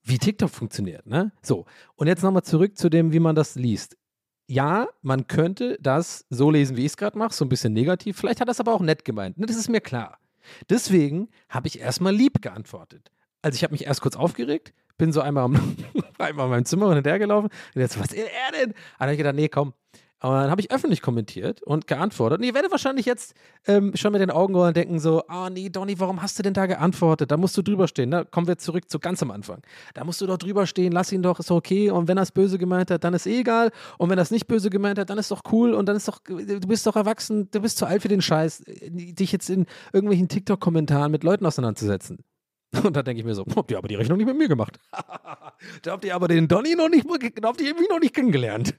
wie 0.04 0.18
TikTok 0.18 0.50
funktioniert. 0.50 1.06
Ne? 1.06 1.32
So, 1.42 1.66
und 1.96 2.08
jetzt 2.08 2.24
nochmal 2.24 2.44
zurück 2.44 2.78
zu 2.78 2.90
dem, 2.90 3.12
wie 3.12 3.20
man 3.20 3.36
das 3.36 3.56
liest 3.56 3.98
ja, 4.48 4.88
man 5.02 5.28
könnte 5.28 5.78
das 5.82 6.26
so 6.30 6.50
lesen, 6.50 6.78
wie 6.78 6.82
ich 6.82 6.94
es 6.94 6.98
gerade 6.98 7.18
mache, 7.18 7.34
so 7.34 7.46
ein 7.46 7.50
bisschen 7.50 7.74
negativ. 7.74 8.18
Vielleicht 8.18 8.42
hat 8.42 8.50
es 8.50 8.60
aber 8.60 8.74
auch 8.74 8.82
nett 8.82 9.06
gemeint. 9.06 9.38
Ne, 9.38 9.46
das 9.46 9.58
ist 9.58 9.70
mir 9.70 9.82
klar. 9.82 10.20
Deswegen 10.70 11.30
habe 11.50 11.68
ich 11.68 11.80
erstmal 11.80 12.16
lieb 12.16 12.42
geantwortet. 12.42 13.12
Also 13.42 13.58
ich 13.58 13.64
habe 13.64 13.74
mich 13.74 13.86
erst 13.86 14.02
kurz 14.02 14.16
aufgeregt, 14.16 14.74
bin 14.98 15.12
so 15.12 15.22
einmal, 15.22 15.46
einmal 16.18 16.46
in 16.46 16.52
meinem 16.52 16.66
Zimmer 16.66 16.88
und 16.88 16.96
hinterhergelaufen 16.96 17.50
und 17.76 17.82
jetzt, 17.82 18.00
was 18.00 18.14
er 18.14 18.26
denn? 18.54 18.72
Dann 18.72 19.00
habe 19.00 19.12
ich 19.12 19.18
gedacht, 19.18 19.36
nee, 19.36 19.50
komm, 19.50 19.74
und 20.20 20.32
dann 20.32 20.50
habe 20.50 20.60
ich 20.62 20.72
öffentlich 20.72 21.04
kommentiert 21.04 21.62
und 21.62 21.86
geantwortet. 21.86 22.40
Und 22.40 22.46
ihr 22.46 22.56
werdet 22.56 22.72
wahrscheinlich 22.72 23.06
jetzt 23.06 23.36
ähm, 23.68 23.92
schon 23.96 24.12
mit 24.12 24.22
den 24.22 24.32
Augen 24.32 24.56
rollen 24.56 24.70
und 24.70 24.78
denken 24.78 25.00
so, 25.00 25.24
ah 25.28 25.46
oh, 25.46 25.50
nee, 25.50 25.70
Donny, 25.70 26.00
warum 26.00 26.24
hast 26.24 26.40
du 26.40 26.44
denn 26.44 26.56
da 26.56 26.66
geantwortet? 26.66 27.30
Da 27.30 27.38
musst 27.38 27.56
du 27.56 27.62
drüber 27.62 27.88
stehen. 27.88 28.10
Ne? 28.10 28.26
Kommen 28.26 28.48
wir 28.48 28.58
zurück 28.58 28.90
zu 28.90 28.98
ganz 28.98 29.22
am 29.22 29.30
Anfang. 29.30 29.62
Da 29.94 30.04
musst 30.04 30.20
du 30.20 30.26
doch 30.26 30.38
drüber 30.38 30.66
stehen, 30.66 30.92
lass 30.92 31.12
ihn 31.12 31.22
doch, 31.22 31.40
ist 31.40 31.52
okay. 31.52 31.92
Und 31.92 32.08
wenn 32.08 32.18
er 32.18 32.24
es 32.24 32.32
böse 32.32 32.58
gemeint 32.58 32.90
hat, 32.90 33.04
dann 33.04 33.14
ist 33.14 33.28
eh 33.28 33.42
egal. 33.42 33.72
Und 34.00 34.10
wenn 34.10 34.18
er 34.18 34.24
es 34.24 34.32
nicht 34.32 34.48
böse 34.48 34.72
gemeint 34.72 34.98
hat, 34.98 35.12
dann 35.12 35.20
ist 35.20 35.30
doch 35.30 35.44
cool. 35.52 35.76
Und 35.76 35.88
dann 35.88 35.96
ist 35.96 36.08
doch, 36.08 36.20
du 36.24 36.68
bist 36.68 36.88
doch 36.88 36.96
erwachsen, 36.96 37.52
du 37.52 37.62
bist 37.62 37.78
zu 37.78 37.86
alt 37.86 38.02
für 38.02 38.08
den 38.08 38.22
Scheiß, 38.22 38.64
dich 38.66 39.32
jetzt 39.32 39.52
in 39.52 39.68
irgendwelchen 39.94 40.30
TikTok-Kommentaren 40.30 41.12
mit 41.12 41.24
Leuten 41.24 41.46
auseinanderzusetzen. 41.46 42.24
Und 42.84 42.96
da 42.96 43.04
denke 43.04 43.20
ich 43.20 43.26
mir 43.26 43.36
so, 43.36 43.46
habt 43.56 43.72
ihr 43.72 43.78
aber 43.78 43.88
die 43.88 43.96
Rechnung 43.96 44.18
nicht 44.18 44.28
mit 44.28 44.38
mir 44.38 44.48
gemacht? 44.48 44.80
da 45.84 45.92
habt 45.92 46.06
ihr 46.06 46.16
aber 46.16 46.28
den 46.28 46.48
Donny 46.48 46.76
noch 46.76 46.90
nicht, 46.90 47.06
da 47.40 47.50
habt 47.50 47.62
ihr 47.62 47.74
mich 47.76 47.90
noch 47.90 48.00
nicht 48.00 48.16
kennengelernt. 48.16 48.76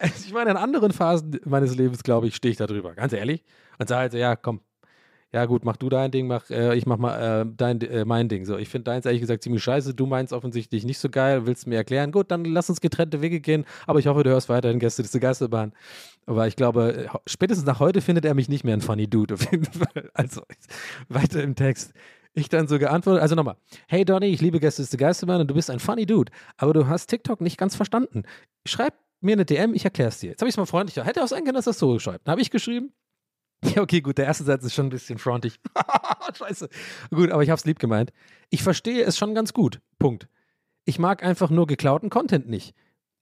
Ich 0.00 0.32
meine, 0.32 0.50
in 0.50 0.56
anderen 0.56 0.92
Phasen 0.92 1.40
meines 1.44 1.76
Lebens, 1.76 2.02
glaube 2.02 2.26
ich, 2.26 2.36
stehe 2.36 2.52
ich 2.52 2.58
da 2.58 2.66
drüber, 2.66 2.94
ganz 2.94 3.12
ehrlich. 3.12 3.44
Und 3.78 3.88
sage 3.88 4.00
halt 4.00 4.12
so, 4.12 4.18
ja, 4.18 4.36
komm, 4.36 4.60
ja 5.32 5.44
gut, 5.46 5.64
mach 5.64 5.76
du 5.76 5.88
dein 5.88 6.10
Ding, 6.10 6.26
mach, 6.26 6.50
äh, 6.50 6.76
ich 6.76 6.86
mach 6.86 6.98
mal 6.98 7.42
äh, 7.42 7.46
dein, 7.56 7.80
äh, 7.82 8.04
mein 8.04 8.28
Ding. 8.28 8.44
So, 8.44 8.58
ich 8.58 8.68
finde 8.68 8.84
deins 8.90 9.06
ehrlich 9.06 9.20
gesagt 9.20 9.42
ziemlich 9.44 9.62
scheiße, 9.62 9.94
du 9.94 10.06
meinst 10.06 10.32
offensichtlich 10.32 10.84
nicht 10.84 10.98
so 10.98 11.08
geil, 11.08 11.46
willst 11.46 11.66
mir 11.68 11.76
erklären, 11.76 12.10
gut, 12.10 12.30
dann 12.30 12.44
lass 12.44 12.68
uns 12.68 12.80
getrennte 12.80 13.22
Wege 13.22 13.40
gehen, 13.40 13.64
aber 13.86 14.00
ich 14.00 14.08
hoffe, 14.08 14.24
du 14.24 14.30
hörst 14.30 14.48
weiterhin 14.48 14.80
Gäste 14.80 15.02
des 15.02 15.12
Geisterbahn. 15.12 15.72
Aber 16.26 16.46
ich 16.48 16.56
glaube, 16.56 17.08
spätestens 17.26 17.66
nach 17.66 17.80
heute 17.80 18.00
findet 18.00 18.24
er 18.24 18.34
mich 18.34 18.48
nicht 18.48 18.64
mehr 18.64 18.74
ein 18.74 18.80
funny 18.80 19.08
Dude, 19.08 19.34
auf 19.34 19.50
jeden 19.50 19.66
Fall. 19.66 20.10
Also, 20.14 20.42
weiter 21.08 21.42
im 21.42 21.54
Text. 21.54 21.92
Ich 22.34 22.48
dann 22.48 22.68
so 22.68 22.78
geantwortet, 22.78 23.22
also 23.22 23.34
nochmal, 23.34 23.56
hey 23.88 24.04
Donny, 24.04 24.26
ich 24.26 24.40
liebe 24.40 24.60
Gäste 24.60 24.82
des 24.82 24.96
Geisterbahn 24.96 25.40
und 25.40 25.48
du 25.50 25.54
bist 25.54 25.70
ein 25.70 25.80
funny 25.80 26.06
Dude, 26.06 26.30
aber 26.56 26.72
du 26.72 26.86
hast 26.86 27.06
TikTok 27.06 27.40
nicht 27.40 27.56
ganz 27.56 27.74
verstanden. 27.74 28.24
Schreib 28.66 28.94
mir 29.20 29.32
eine 29.32 29.44
DM, 29.44 29.74
ich 29.74 29.84
erkläre 29.84 30.08
es 30.08 30.18
dir. 30.18 30.30
Jetzt 30.30 30.40
habe 30.40 30.48
ich 30.48 30.54
es 30.54 30.58
mal 30.58 30.66
freundlicher. 30.66 31.04
Hätte 31.04 31.22
auch 31.22 31.28
sein 31.28 31.44
können, 31.44 31.54
dass 31.54 31.66
das 31.66 31.78
so 31.78 31.98
schreibt. 31.98 32.26
Dann 32.26 32.32
habe 32.32 32.40
ich 32.40 32.50
geschrieben, 32.50 32.92
Ja, 33.74 33.82
okay, 33.82 34.00
gut, 34.00 34.18
der 34.18 34.26
erste 34.26 34.44
Satz 34.44 34.64
ist 34.64 34.74
schon 34.74 34.86
ein 34.86 34.90
bisschen 34.90 35.18
frontig. 35.18 35.60
Scheiße. 36.38 36.68
Gut, 37.10 37.30
aber 37.30 37.42
ich 37.42 37.50
hab's 37.50 37.64
lieb 37.64 37.78
gemeint. 37.78 38.12
Ich 38.48 38.62
verstehe 38.62 39.04
es 39.04 39.18
schon 39.18 39.34
ganz 39.34 39.52
gut. 39.52 39.80
Punkt. 39.98 40.28
Ich 40.84 40.98
mag 40.98 41.22
einfach 41.22 41.50
nur 41.50 41.66
geklauten 41.66 42.10
Content 42.10 42.48
nicht. 42.48 42.74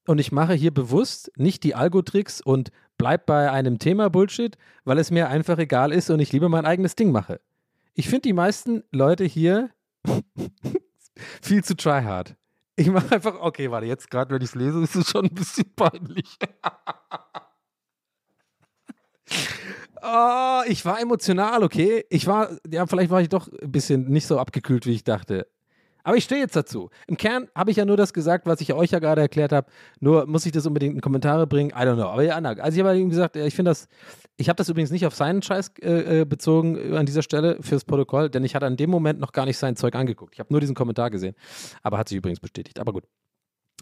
Und 0.07 0.19
ich 0.19 0.33
mache 0.33 0.55
hier 0.55 0.73
bewusst 0.73 1.33
nicht 1.37 1.65
die 1.65 1.75
Algo-Tricks 1.75 2.41
und 2.41 2.71
bleib 2.97 3.27
bei 3.27 3.51
einem 3.51 3.79
Thema 3.79 4.09
Bullshit, 4.09 4.57
weil 4.85 4.99
es 4.99 5.11
mir 5.11 5.29
einfach 5.29 5.59
egal 5.59 5.93
ist 5.93 6.09
und 6.09 6.21
ich 6.21 6.33
lieber 6.33 6.49
mein 6.49 6.65
eigenes 6.65 6.97
Ding 6.97 7.13
mache. 7.13 7.41
Ich 7.95 8.09
finde 8.09 8.23
die 8.23 8.33
meisten 8.33 8.85
Leute 8.91 9.25
hier 9.25 9.71
viel 11.43 11.63
zu 11.63 11.77
tryhard. 11.77 12.37
Ich 12.79 12.87
mache 12.87 13.17
einfach, 13.17 13.41
okay, 13.41 13.73
warte, 13.73 13.89
jetzt 13.89 14.09
gerade, 14.09 14.33
wenn 14.33 14.41
ich 14.41 14.51
es 14.51 14.55
lese, 14.55 14.81
ist 14.81 14.95
es 14.95 15.11
schon 15.11 15.25
ein 15.25 15.35
bisschen 15.35 15.65
peinlich. 15.75 16.39
oh, 20.01 20.61
ich 20.69 20.85
war 20.85 21.01
emotional, 21.01 21.65
okay. 21.65 22.05
Ich 22.09 22.29
war, 22.29 22.57
ja, 22.71 22.87
vielleicht 22.87 23.11
war 23.11 23.21
ich 23.21 23.31
doch 23.31 23.49
ein 23.49 23.73
bisschen 23.73 24.09
nicht 24.09 24.29
so 24.29 24.39
abgekühlt, 24.39 24.87
wie 24.87 24.93
ich 24.93 25.03
dachte. 25.03 25.49
Aber 26.05 26.17
ich 26.17 26.23
stehe 26.23 26.41
jetzt 26.41 26.55
dazu. 26.55 26.89
Im 27.09 27.17
Kern 27.17 27.49
habe 27.53 27.73
ich 27.73 27.79
ja 27.79 27.85
nur 27.85 27.97
das 27.97 28.13
gesagt, 28.13 28.47
was 28.47 28.61
ich 28.61 28.73
euch 28.73 28.93
ja 28.93 29.01
gerade 29.01 29.23
erklärt 29.23 29.51
habe. 29.51 29.67
Nur 29.99 30.29
muss 30.29 30.47
ich 30.47 30.53
das 30.53 30.65
unbedingt 30.65 30.95
in 30.95 31.01
Kommentare 31.01 31.49
bringen. 31.49 31.71
I 31.71 31.83
don't 31.83 31.97
know. 31.97 32.07
Aber 32.07 32.23
ja, 32.23 32.37
also 32.37 32.79
ich 32.79 32.87
habe 32.87 32.97
ihm 32.97 33.11
gesagt, 33.11 33.35
ich 33.35 33.57
finde 33.57 33.73
das, 33.73 33.89
ich 34.39 34.49
habe 34.49 34.57
das 34.57 34.69
übrigens 34.69 34.93
nicht 34.93 35.05
auf 35.05 35.15
seinen 35.15 35.43
Scheiß 35.43 35.73
äh, 35.83 36.21
äh, 36.21 36.25
bezogen 36.25 36.97
an 36.97 37.07
dieser 37.07 37.23
Stelle 37.23 37.59
fürs 37.61 37.85
Protokoll, 37.85 38.31
denn 38.31 38.45
ich 38.45 38.55
hatte 38.55 38.67
an 38.67 38.77
dem 38.77 38.89
Moment 38.89 39.19
noch 39.19 39.33
gar 39.33 39.45
nicht 39.45 39.59
sein 39.59 39.75
Zeug 39.75 39.97
angeguckt. 39.97 40.35
Ich 40.35 40.41
habe 40.41 40.53
nur 40.53 40.61
diesen 40.61 40.77
Kommentar 40.77 41.11
gesehen. 41.11 41.35
Aber 41.83 41.99
hat 41.99 42.09
sich 42.09 42.17
übrigens 42.17 42.39
bestätigt. 42.39 42.79
Aber 42.79 42.93
gut. 42.93 43.05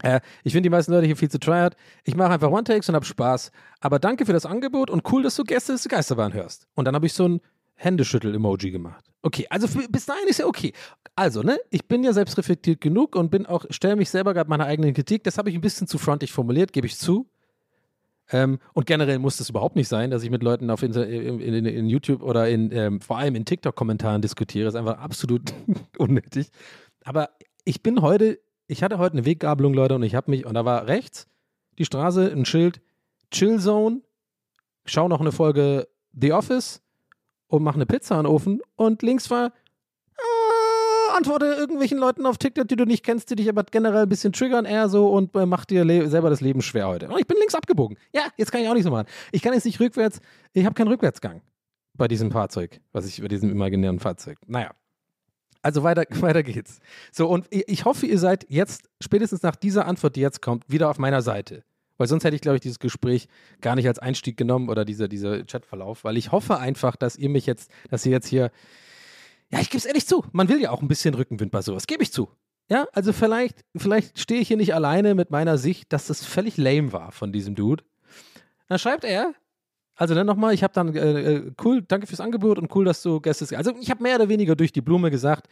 Äh, 0.03 0.21
ich 0.45 0.53
finde 0.53 0.63
die 0.63 0.71
meisten 0.71 0.93
Leute 0.93 1.07
hier 1.07 1.17
viel 1.17 1.31
zu 1.31 1.39
tryhard. 1.39 1.77
Ich 2.05 2.17
mache 2.17 2.31
einfach 2.31 2.51
One-Takes 2.51 2.89
und 2.89 2.95
habe 2.95 3.05
Spaß. 3.05 3.53
Aber 3.81 3.99
danke 3.99 4.25
für 4.25 4.33
das 4.33 4.47
Angebot 4.47 4.89
und 4.89 5.11
cool, 5.13 5.23
dass 5.23 5.37
du 5.37 5.45
Gäste 5.45 5.73
des 5.73 5.87
Geisterbahn 5.89 6.33
hörst. 6.33 6.67
Und 6.75 6.87
dann 6.87 6.95
habe 6.95 7.05
ich 7.05 7.13
so 7.13 7.29
ein 7.29 7.41
Händeschüttel-Emoji 7.75 8.71
gemacht. 8.71 9.05
Okay, 9.21 9.47
also 9.51 9.69
bis 9.91 10.07
dahin 10.07 10.27
ist 10.27 10.39
ja 10.39 10.47
okay. 10.47 10.73
Also, 11.15 11.43
ne, 11.43 11.59
ich 11.71 11.87
bin 11.87 12.03
ja 12.03 12.15
selbstreflektiert 12.15 12.81
genug 12.81 13.15
und 13.15 13.31
bin 13.31 13.45
auch, 13.45 13.67
stelle 13.69 13.97
mich 13.97 14.09
selber 14.09 14.33
gerade 14.33 14.49
meiner 14.49 14.65
eigenen 14.65 14.95
Kritik. 14.95 15.25
Das 15.25 15.37
habe 15.37 15.51
ich 15.51 15.55
ein 15.55 15.61
bisschen 15.61 15.87
zu 15.87 15.99
frontig 15.99 16.33
formuliert, 16.33 16.73
gebe 16.73 16.87
ich 16.87 16.97
zu. 16.97 17.29
Ähm, 18.33 18.59
und 18.73 18.87
generell 18.87 19.19
muss 19.19 19.37
das 19.37 19.51
überhaupt 19.51 19.77
nicht 19.77 19.89
sein, 19.89 20.11
dass 20.11 20.23
ich 20.23 20.31
mit 20.31 20.43
Leuten 20.43 20.71
auf 20.71 20.83
Inter 20.83 21.07
in, 21.07 21.41
in, 21.41 21.65
in, 21.65 21.89
YouTube 21.89 22.23
oder 22.23 22.49
in, 22.49 22.73
ähm, 22.73 23.01
vor 23.01 23.19
allem 23.19 23.37
in 23.37 23.45
TikTok-Kommentaren 23.45 24.21
diskutiere. 24.21 24.69
Ist 24.69 24.75
einfach 24.75 24.99
absolut 24.99 25.53
unnötig. 25.99 26.49
Aber 27.05 27.31
ich 27.65 27.83
bin 27.83 28.03
heute, 28.03 28.41
ich 28.67 28.83
hatte 28.83 28.99
heute 28.99 29.15
eine 29.15 29.25
Weggabelung, 29.25 29.75
Leute, 29.75 29.95
und 29.95 30.03
ich 30.03 30.15
habe 30.15 30.31
mich, 30.31 30.45
und 30.45 30.55
da 30.55 30.65
war 30.65 30.87
rechts 30.87 31.29
die 31.79 31.85
Straße, 31.85 32.33
ein 32.33 32.45
Schild, 32.45 32.81
Chill 33.31 33.61
Zone, 33.61 34.03
schau 34.87 35.09
noch 35.09 35.21
eine 35.21 35.33
Folge 35.33 35.89
The 36.13 36.33
Office 36.33 36.83
und 37.49 37.63
mach 37.63 37.75
eine 37.75 37.87
Pizza 37.87 38.17
in 38.17 38.25
den 38.25 38.33
Ofen 38.33 38.61
und 38.77 39.03
links 39.03 39.31
war 39.31 39.47
äh, 39.47 39.51
antworte 41.17 41.47
irgendwelchen 41.47 41.99
Leuten 41.99 42.27
auf 42.27 42.39
TikTok, 42.39 42.69
die 42.69 42.77
du 42.77 42.85
nicht 42.85 43.05
kennst, 43.05 43.31
die 43.31 43.37
dich 43.37 43.49
aber 43.49 43.65
generell 43.65 44.03
ein 44.03 44.09
bisschen 44.09 44.33
triggern 44.33 44.65
eher 44.65 44.89
so 44.89 45.09
und 45.09 45.35
äh, 45.35 45.47
mach 45.47 45.65
dir 45.65 45.85
selber 46.09 46.31
das 46.31 46.41
Leben 46.41 46.63
schwer 46.63 46.89
heute. 46.89 47.09
Und 47.09 47.19
ich 47.19 47.27
bin 47.27 47.37
links 47.39 47.55
abgebogen. 47.55 47.97
Ja, 48.13 48.29
jetzt 48.37 48.53
kann 48.53 48.61
ich 48.61 48.69
auch 48.69 48.75
nicht 48.75 48.85
so 48.85 48.91
machen. 48.91 49.07
Ich 49.33 49.43
kann 49.43 49.53
jetzt 49.53 49.65
nicht 49.65 49.81
rückwärts, 49.81 50.21
ich 50.53 50.65
habe 50.65 50.75
keinen 50.75 50.89
Rückwärtsgang 50.89 51.43
bei 51.95 52.09
diesem 52.09 52.31
Fahrzeug, 52.31 52.81
was 52.93 53.07
ich 53.07 53.21
bei 53.21 53.29
diesem 53.29 53.51
imaginären 53.51 53.99
Fahrzeug. 53.99 54.39
Naja. 54.47 54.73
Also 55.63 55.83
weiter, 55.83 56.05
weiter 56.21 56.43
geht's. 56.43 56.79
So, 57.11 57.29
und 57.29 57.47
ich 57.51 57.85
hoffe, 57.85 58.07
ihr 58.07 58.19
seid 58.19 58.47
jetzt, 58.49 58.89
spätestens 59.01 59.43
nach 59.43 59.57
dieser 59.57 59.87
Antwort, 59.87 60.17
die 60.17 60.21
jetzt 60.21 60.43
kommt, 60.43 60.71
wieder 60.71 60.91
auf 60.91 60.99
meiner 60.99 61.23
Seite. 61.23 61.65
Weil 61.99 62.09
sonst 62.09 62.25
hätte 62.25 62.37
ich, 62.37 62.43
glaube 62.43 62.57
ich, 62.57 62.61
dieses 62.61 62.79
Gespräch 62.79 63.27
gar 63.61 63.75
nicht 63.75 63.89
als 63.89 63.99
Einstieg 63.99 64.37
genommen 64.37 64.69
oder 64.69 64.85
dieser, 64.85 65.09
dieser 65.09 65.45
Chatverlauf, 65.45 66.05
weil 66.05 66.17
ich 66.17 66.31
hoffe 66.31 66.59
einfach, 66.59 66.95
dass 66.95 67.17
ihr 67.17 67.31
mich 67.31 67.47
jetzt, 67.47 67.71
dass 67.89 68.05
ihr 68.05 68.13
jetzt 68.13 68.29
hier, 68.29 68.51
ja, 69.51 69.61
ich 69.61 69.71
gebe 69.71 69.79
es 69.79 69.85
ehrlich 69.85 70.07
zu, 70.07 70.25
man 70.33 70.49
will 70.49 70.61
ja 70.61 70.71
auch 70.71 70.83
ein 70.83 70.89
bisschen 70.89 71.15
Rückenwind 71.15 71.51
bei 71.53 71.63
sowas, 71.63 71.87
gebe 71.87 72.03
ich 72.03 72.13
zu. 72.13 72.29
Ja, 72.69 72.89
also 72.93 73.13
vielleicht, 73.13 73.65
vielleicht 73.77 74.19
stehe 74.19 74.41
ich 74.41 74.49
hier 74.49 74.57
nicht 74.57 74.75
alleine 74.75 75.15
mit 75.15 75.31
meiner 75.31 75.57
Sicht, 75.57 75.93
dass 75.93 76.09
das 76.09 76.25
völlig 76.25 76.57
lame 76.57 76.93
war 76.93 77.13
von 77.13 77.33
diesem 77.33 77.55
Dude. 77.55 77.85
Dann 78.69 78.79
schreibt 78.79 79.05
er, 79.05 79.35
also 79.95 80.15
dann 80.15 80.27
nochmal, 80.27 80.53
ich 80.53 80.65
habe 80.65 80.75
dann, 80.75 80.95
äh, 80.95 81.35
äh, 81.35 81.53
cool, 81.65 81.83
danke 81.83 82.09
fürs 82.09 82.21
Angebot 82.21 82.59
und 82.59 82.75
cool, 82.75 82.85
dass 82.85 83.03
du 83.03 83.21
Gäste, 83.21 83.57
also 83.57 83.73
ich 83.81 83.91
habe 83.91 84.03
mehr 84.03 84.17
oder 84.17 84.29
weniger 84.29 84.57
durch 84.57 84.73
die 84.73 84.81
Blume 84.81 85.11
gesagt, 85.13 85.47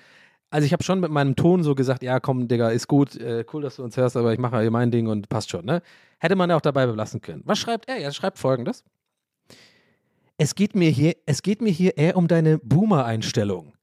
also 0.50 0.66
ich 0.66 0.72
habe 0.72 0.82
schon 0.82 1.00
mit 1.00 1.10
meinem 1.10 1.36
Ton 1.36 1.62
so 1.62 1.74
gesagt, 1.74 2.02
ja 2.02 2.20
komm, 2.20 2.48
Digga, 2.48 2.70
ist 2.70 2.88
gut, 2.88 3.16
äh, 3.16 3.44
cool, 3.52 3.62
dass 3.62 3.76
du 3.76 3.84
uns 3.84 3.96
hörst, 3.96 4.16
aber 4.16 4.32
ich 4.32 4.38
mache 4.38 4.60
hier 4.60 4.70
mein 4.70 4.90
Ding 4.90 5.06
und 5.06 5.28
passt 5.28 5.50
schon, 5.50 5.64
ne? 5.64 5.82
Hätte 6.18 6.36
man 6.36 6.50
auch 6.50 6.60
dabei 6.60 6.86
belassen 6.86 7.20
können. 7.20 7.42
Was 7.44 7.58
schreibt 7.58 7.88
er? 7.88 7.96
Er 7.96 8.12
schreibt 8.12 8.38
folgendes. 8.38 8.84
Es 10.36 10.54
geht 10.54 10.74
mir 10.74 10.90
hier, 10.90 11.14
es 11.26 11.42
geht 11.42 11.60
mir 11.60 11.70
hier 11.70 11.96
eher 11.96 12.16
um 12.16 12.28
deine 12.28 12.58
Boomer-Einstellung. 12.58 13.73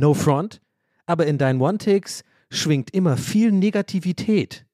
No 0.00 0.14
front, 0.14 0.60
aber 1.06 1.26
in 1.26 1.38
deinen 1.38 1.60
One-Takes 1.60 2.24
schwingt 2.50 2.92
immer 2.92 3.16
viel 3.16 3.52
Negativität. 3.52 4.66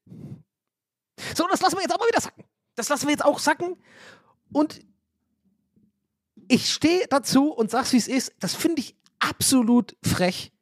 So, 1.34 1.46
das 1.50 1.60
lassen 1.60 1.76
wir 1.76 1.82
jetzt 1.82 1.94
auch 1.94 1.98
mal 1.98 2.08
wieder 2.08 2.20
sacken. 2.20 2.44
Das 2.74 2.88
lassen 2.88 3.06
wir 3.06 3.12
jetzt 3.12 3.24
auch 3.24 3.38
sacken. 3.38 3.76
Und 4.52 4.80
ich 6.48 6.72
stehe 6.72 7.06
dazu 7.08 7.52
und 7.52 7.70
sag's, 7.70 7.92
wie 7.92 7.98
es 7.98 8.08
ist. 8.08 8.32
Das 8.40 8.54
finde 8.54 8.80
ich 8.80 8.94
absolut 9.18 9.96
frech 10.02 10.52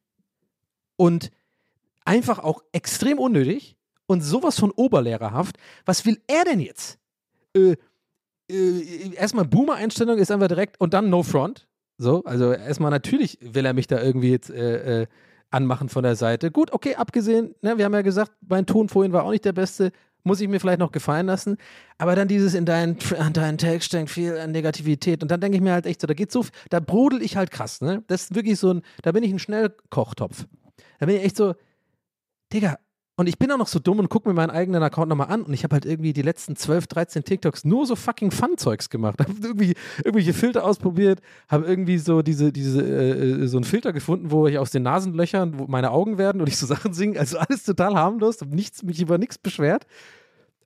und 0.97 1.31
einfach 2.05 2.39
auch 2.39 2.63
extrem 2.73 3.19
unnötig 3.19 3.77
und 4.07 4.21
sowas 4.23 4.59
von 4.59 4.71
oberlehrerhaft. 4.71 5.57
Was 5.85 6.07
will 6.07 6.21
er 6.27 6.45
denn 6.45 6.61
jetzt? 6.61 6.99
Äh, 7.55 7.77
äh, 8.51 9.15
erstmal 9.15 9.45
Boomer-Einstellung 9.45 10.19
ist 10.19 10.31
einfach 10.31 10.49
direkt 10.49 10.81
und 10.81 10.95
dann 10.95 11.11
No 11.11 11.23
Front. 11.23 11.67
So, 11.99 12.25
also 12.25 12.53
erstmal 12.53 12.91
natürlich 12.91 13.39
will 13.41 13.65
er 13.65 13.73
mich 13.73 13.87
da 13.87 14.03
irgendwie 14.03 14.31
jetzt 14.31 14.51
äh, 14.51 15.03
äh, 15.03 15.07
anmachen 15.51 15.89
von 15.89 16.03
der 16.03 16.17
Seite. 16.17 16.51
Gut, 16.51 16.73
okay, 16.73 16.97
abgesehen, 16.97 17.55
ne, 17.63 17.79
wir 17.79 17.85
haben 17.85 17.95
ja 17.95 18.03
gesagt, 18.03 18.33
mein 18.49 18.67
Ton 18.67 18.89
vorhin 18.89 19.13
war 19.13 19.25
auch 19.25 19.31
nicht 19.31 19.45
der 19.45 19.53
beste, 19.53 19.93
muss 20.25 20.41
ich 20.41 20.49
mir 20.49 20.59
vielleicht 20.59 20.81
noch 20.81 20.91
gefallen 20.91 21.27
lassen. 21.27 21.57
Aber 21.99 22.17
dann 22.17 22.27
dieses 22.27 22.55
in 22.55 22.65
deinen, 22.65 22.99
an 23.19 23.33
deinen 23.33 23.59
Text 23.59 23.89
steckt 23.89 24.11
viel 24.11 24.47
Negativität. 24.49 25.23
Und 25.23 25.31
dann 25.31 25.41
denke 25.41 25.57
ich 25.57 25.63
mir 25.63 25.73
halt 25.73 25.87
echt 25.87 26.01
so, 26.01 26.07
da 26.07 26.15
geht 26.15 26.33
so, 26.33 26.45
da 26.71 26.81
brodel 26.81 27.23
ich 27.23 27.37
halt 27.37 27.51
krass, 27.51 27.81
ne? 27.81 28.03
Das 28.09 28.25
ist 28.25 28.35
wirklich 28.35 28.59
so 28.59 28.73
ein, 28.73 28.83
da 29.03 29.13
bin 29.13 29.23
ich 29.23 29.33
ein 29.33 29.39
Schnellkochtopf. 29.39 30.47
Da 30.99 31.07
bin 31.07 31.17
ich 31.17 31.25
echt 31.25 31.37
so, 31.37 31.55
Digga, 32.53 32.79
und 33.17 33.29
ich 33.29 33.39
bin 33.39 33.51
auch 33.53 33.59
noch 33.59 33.69
so 33.69 33.79
dumm 33.79 34.01
und 34.01 34.09
gucke 34.09 34.29
mir 34.29 34.35
meinen 34.35 34.51
eigenen 34.51 34.83
Account 34.83 35.09
nochmal 35.09 35.29
an 35.29 35.43
und 35.43 35.55
ich 35.55 35.63
habe 35.63 35.75
halt 35.75 35.85
irgendwie 35.85 36.13
die 36.13 36.23
letzten 36.23 36.57
12, 36.57 36.89
13 36.89 37.25
TikToks 37.25 37.65
nur 37.65 37.87
so 37.87 37.95
fucking 37.95 38.33
Fun-Zeugs 38.33 38.91
gemacht. 38.91 39.19
Habe 39.21 39.33
irgendwie 39.41 39.75
irgendwelche 39.99 40.35
Filter 40.35 40.65
ausprobiert, 40.65 41.21
habe 41.49 41.65
irgendwie 41.65 41.99
so 41.99 42.23
diese, 42.23 42.53
diese, 42.53 42.83
äh, 42.83 43.47
so 43.47 43.57
einen 43.57 43.65
Filter 43.65 43.93
gefunden, 43.93 44.33
wo 44.33 44.49
ich 44.49 44.59
aus 44.59 44.71
den 44.71 44.83
Nasenlöchern 44.83 45.59
wo 45.59 45.67
meine 45.67 45.93
Augen 45.93 46.19
werden 46.19 46.41
und 46.41 46.49
ich 46.49 46.57
so 46.57 46.67
Sachen 46.75 46.93
singe. 46.93 47.21
Also 47.21 47.39
alles 47.39 47.63
total 47.63 47.95
harmlos, 47.95 48.41
habe 48.41 48.55
nichts, 48.55 48.83
mich 48.83 49.01
über 49.01 49.17
nichts 49.19 49.39
beschwert. 49.39 49.87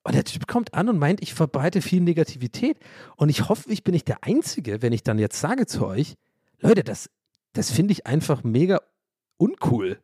Und 0.02 0.14
der 0.14 0.24
Typ 0.24 0.46
kommt 0.46 0.72
an 0.72 0.88
und 0.88 0.98
meint, 0.98 1.20
ich 1.20 1.34
verbreite 1.34 1.82
viel 1.82 2.00
Negativität. 2.00 2.78
Und 3.16 3.28
ich 3.28 3.50
hoffe, 3.50 3.70
ich 3.70 3.84
bin 3.84 3.92
nicht 3.92 4.08
der 4.08 4.24
Einzige, 4.24 4.80
wenn 4.80 4.94
ich 4.94 5.02
dann 5.02 5.18
jetzt 5.18 5.38
sage 5.38 5.66
zu 5.66 5.86
euch, 5.86 6.14
Leute, 6.60 6.82
das, 6.82 7.10
das 7.52 7.70
finde 7.70 7.92
ich 7.92 8.06
einfach 8.06 8.42
mega 8.42 8.80
uncool. 9.36 9.98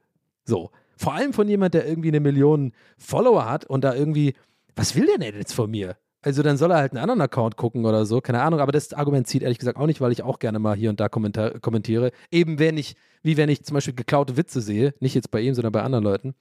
So. 0.44 0.70
Vor 0.96 1.14
allem 1.14 1.33
von 1.33 1.48
jemand, 1.48 1.74
der 1.74 1.87
irgendwie 1.87 2.09
eine 2.09 2.20
Million 2.20 2.72
Follower 2.98 3.48
hat 3.48 3.64
und 3.64 3.85
da 3.85 3.94
irgendwie, 3.94 4.35
was 4.76 4.94
will 4.94 5.07
der 5.07 5.18
denn 5.18 5.38
jetzt 5.38 5.54
von 5.54 5.70
mir? 5.70 5.96
Also 6.22 6.42
dann 6.42 6.57
soll 6.57 6.70
er 6.70 6.78
halt 6.78 6.92
einen 6.92 7.02
anderen 7.02 7.20
Account 7.20 7.57
gucken 7.57 7.85
oder 7.85 8.07
so, 8.07 8.22
keine 8.22 8.40
Ahnung, 8.40 8.61
aber 8.61 8.72
das 8.72 8.94
Argument 8.94 9.26
zieht 9.26 9.42
ehrlich 9.42 9.59
gesagt 9.59 9.78
auch 9.78 9.87
nicht, 9.87 10.00
weil 10.00 10.11
ich 10.11 10.22
auch 10.22 10.38
gerne 10.38 10.59
mal 10.59 10.74
hier 10.74 10.88
und 10.88 10.98
da 10.98 11.11
kommentiere. 11.11 12.12
Eben 12.30 12.59
wenn 12.59 12.78
ich, 12.78 12.96
wie 13.22 13.37
wenn 13.37 13.50
ich 13.50 13.62
zum 13.62 13.74
Beispiel 13.74 13.94
geklaute 13.94 14.38
Witze 14.38 14.62
sehe, 14.62 14.94
nicht 15.00 15.14
jetzt 15.14 15.30
bei 15.30 15.40
ihm, 15.40 15.54
sondern 15.54 15.72
bei 15.72 15.83
anderen 15.83 16.02
Leuten, 16.02 16.35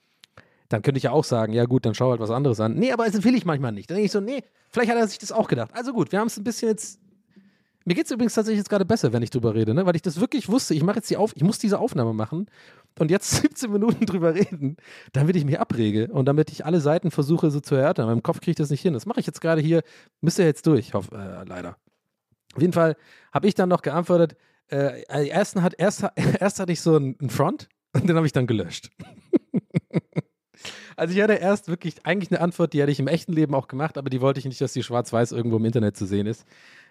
dann 0.70 0.80
könnte 0.80 0.96
ich 0.96 1.04
ja 1.04 1.10
auch 1.10 1.24
sagen, 1.24 1.52
ja 1.52 1.66
gut, 1.66 1.84
dann 1.84 1.94
schau 1.94 2.10
halt 2.10 2.20
was 2.20 2.30
anderes 2.30 2.58
an. 2.60 2.74
Nee, 2.76 2.92
aber 2.92 3.04
das 3.04 3.22
will 3.24 3.34
ich 3.34 3.44
manchmal 3.44 3.72
nicht. 3.72 3.90
Dann 3.90 3.96
denke 3.96 4.06
ich 4.06 4.12
so, 4.12 4.20
nee, 4.20 4.42
vielleicht 4.70 4.90
hat 4.90 4.96
er 4.96 5.06
sich 5.06 5.18
das 5.18 5.32
auch 5.32 5.48
gedacht. 5.48 5.70
Also 5.74 5.92
gut, 5.92 6.12
wir 6.12 6.18
haben 6.18 6.28
es 6.28 6.38
ein 6.38 6.44
bisschen 6.44 6.68
jetzt 6.70 6.98
mir 7.84 7.94
geht 7.94 8.06
es 8.06 8.10
übrigens 8.10 8.34
tatsächlich 8.34 8.58
jetzt 8.58 8.70
gerade 8.70 8.84
besser, 8.84 9.12
wenn 9.12 9.22
ich 9.22 9.30
drüber 9.30 9.54
rede, 9.54 9.74
ne? 9.74 9.84
weil 9.84 9.96
ich 9.96 10.02
das 10.02 10.20
wirklich 10.20 10.48
wusste. 10.48 10.74
Ich 10.74 10.82
mache 10.82 10.96
jetzt 10.96 11.10
die 11.10 11.16
Auf 11.16 11.32
ich 11.36 11.42
muss 11.42 11.58
diese 11.58 11.78
Aufnahme 11.78 12.14
machen 12.14 12.46
und 12.98 13.10
jetzt 13.10 13.30
17 13.42 13.70
Minuten 13.70 14.06
drüber 14.06 14.34
reden, 14.34 14.76
damit 15.12 15.36
ich 15.36 15.44
mich 15.44 15.60
abrege 15.60 16.08
und 16.08 16.26
damit 16.26 16.50
ich 16.50 16.64
alle 16.64 16.80
Seiten 16.80 17.10
versuche 17.10 17.50
so 17.50 17.60
zu 17.60 17.74
erörtern. 17.74 18.04
In 18.04 18.14
meinem 18.14 18.22
Kopf 18.22 18.40
kriege 18.40 18.52
ich 18.52 18.56
das 18.56 18.70
nicht 18.70 18.82
hin. 18.82 18.94
Das 18.94 19.06
mache 19.06 19.20
ich 19.20 19.26
jetzt 19.26 19.40
gerade 19.40 19.60
hier. 19.60 19.82
Müsst 20.20 20.38
ihr 20.38 20.46
jetzt 20.46 20.66
durch, 20.66 20.94
hoff, 20.94 21.10
äh, 21.12 21.44
leider. 21.44 21.76
Auf 22.54 22.62
jeden 22.62 22.72
Fall 22.72 22.96
habe 23.32 23.46
ich 23.46 23.54
dann 23.54 23.68
noch 23.68 23.82
geantwortet. 23.82 24.36
Äh, 24.70 25.02
äh 25.02 25.28
erst, 25.28 25.56
hat, 25.56 25.74
erst, 25.76 26.06
erst 26.40 26.60
hatte 26.60 26.72
ich 26.72 26.80
so 26.80 26.96
einen 26.96 27.30
Front 27.30 27.68
und 27.92 28.08
den 28.08 28.16
habe 28.16 28.26
ich 28.26 28.32
dann 28.32 28.46
gelöscht. 28.46 28.90
Also 30.96 31.14
ich 31.14 31.20
hatte 31.20 31.34
erst 31.34 31.68
wirklich 31.68 32.06
eigentlich 32.06 32.30
eine 32.30 32.40
Antwort, 32.40 32.72
die 32.72 32.80
hätte 32.80 32.92
ich 32.92 33.00
im 33.00 33.08
echten 33.08 33.32
Leben 33.32 33.54
auch 33.54 33.68
gemacht, 33.68 33.98
aber 33.98 34.10
die 34.10 34.20
wollte 34.20 34.38
ich 34.38 34.44
nicht, 34.44 34.60
dass 34.60 34.72
die 34.72 34.82
schwarz-weiß 34.82 35.32
irgendwo 35.32 35.56
im 35.56 35.64
Internet 35.64 35.96
zu 35.96 36.06
sehen 36.06 36.26
ist. 36.26 36.46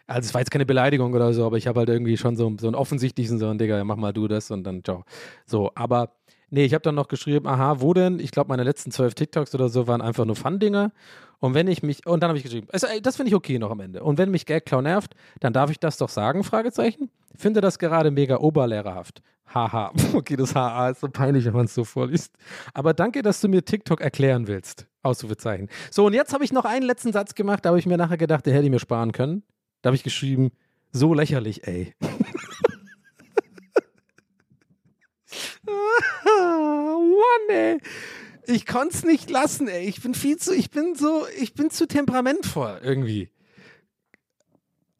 Also 0.07 0.27
es 0.27 0.33
war 0.33 0.41
jetzt 0.41 0.51
keine 0.51 0.65
Beleidigung 0.65 1.13
oder 1.13 1.33
so, 1.33 1.45
aber 1.45 1.57
ich 1.57 1.67
habe 1.67 1.79
halt 1.79 1.89
irgendwie 1.89 2.17
schon 2.17 2.35
so, 2.35 2.53
so 2.59 2.67
einen 2.67 2.75
offensichtlichen, 2.75 3.39
so 3.39 3.47
ein 3.47 3.57
Digga, 3.57 3.83
mach 3.83 3.95
mal 3.95 4.13
du 4.13 4.27
das 4.27 4.51
und 4.51 4.63
dann 4.63 4.83
ciao. 4.83 5.05
So, 5.45 5.71
aber 5.75 6.11
Nee, 6.53 6.65
ich 6.65 6.75
habe 6.75 6.83
dann 6.83 6.93
noch 6.93 7.07
geschrieben, 7.07 7.47
aha, 7.47 7.81
wo 7.81 7.95
denn? 7.95 8.19
Ich 8.19 8.29
glaube, 8.29 8.49
meine 8.49 8.61
letzten 8.61 8.91
zwölf 8.91 9.15
TikToks 9.15 9.55
oder 9.55 9.69
so 9.69 9.87
waren 9.87 10.01
einfach 10.01 10.23
nur 10.23 10.35
Fun-Dinger. 10.35 10.91
Und 11.39 11.55
wenn 11.55 11.67
ich 11.67 11.81
mich, 11.81 12.05
und 12.05 12.21
dann 12.21 12.27
habe 12.27 12.37
ich 12.37 12.43
geschrieben, 12.43 12.67
also, 12.71 12.85
ey, 12.85 13.01
das 13.01 13.15
finde 13.15 13.29
ich 13.29 13.35
okay 13.35 13.57
noch 13.57 13.71
am 13.71 13.79
Ende. 13.79 14.03
Und 14.03 14.19
wenn 14.19 14.29
mich 14.29 14.45
Geldklau 14.45 14.81
nervt, 14.81 15.15
dann 15.39 15.51
darf 15.51 15.71
ich 15.71 15.79
das 15.79 15.97
doch 15.97 16.09
sagen, 16.09 16.43
Fragezeichen. 16.43 17.09
Finde 17.35 17.59
das 17.59 17.79
gerade 17.79 18.11
mega 18.11 18.37
oberlehrerhaft. 18.37 19.23
Haha. 19.51 19.91
Okay, 20.13 20.35
das 20.35 20.53
HA 20.53 20.89
ist 20.89 21.01
so 21.01 21.07
peinlich, 21.07 21.45
wenn 21.45 21.53
man 21.53 21.65
es 21.65 21.73
so 21.73 21.83
vorliest. 21.83 22.31
Aber 22.75 22.93
danke, 22.93 23.23
dass 23.23 23.41
du 23.41 23.47
mir 23.47 23.65
TikTok 23.65 23.99
erklären 23.99 24.45
willst. 24.45 24.85
Ausrufezeichen. 25.01 25.69
So, 25.89 26.05
und 26.05 26.13
jetzt 26.13 26.33
habe 26.35 26.43
ich 26.43 26.53
noch 26.53 26.65
einen 26.65 26.85
letzten 26.85 27.11
Satz 27.11 27.33
gemacht, 27.33 27.65
da 27.65 27.69
habe 27.69 27.79
ich 27.79 27.87
mir 27.87 27.97
nachher 27.97 28.17
gedacht, 28.17 28.45
der 28.45 28.53
hätte 28.53 28.65
ich 28.65 28.71
mir 28.71 28.79
sparen 28.79 29.11
können. 29.11 29.41
Da 29.83 29.89
habe 29.89 29.95
ich 29.97 30.03
geschrieben, 30.03 30.51
so 30.93 31.13
lächerlich, 31.13 31.67
ey. 31.67 31.93
Mann, 35.65 37.49
ey. 37.49 37.77
Ich 38.47 38.65
konnte 38.65 38.95
es 38.95 39.03
nicht 39.03 39.29
lassen, 39.29 39.67
ey. 39.67 39.85
Ich 39.85 40.01
bin 40.01 40.15
viel 40.15 40.37
zu, 40.37 40.55
ich 40.55 40.71
bin 40.71 40.95
so, 40.95 41.27
ich 41.37 41.53
bin 41.53 41.69
zu 41.69 41.85
temperamentvoll 41.85 42.79
irgendwie. 42.81 43.29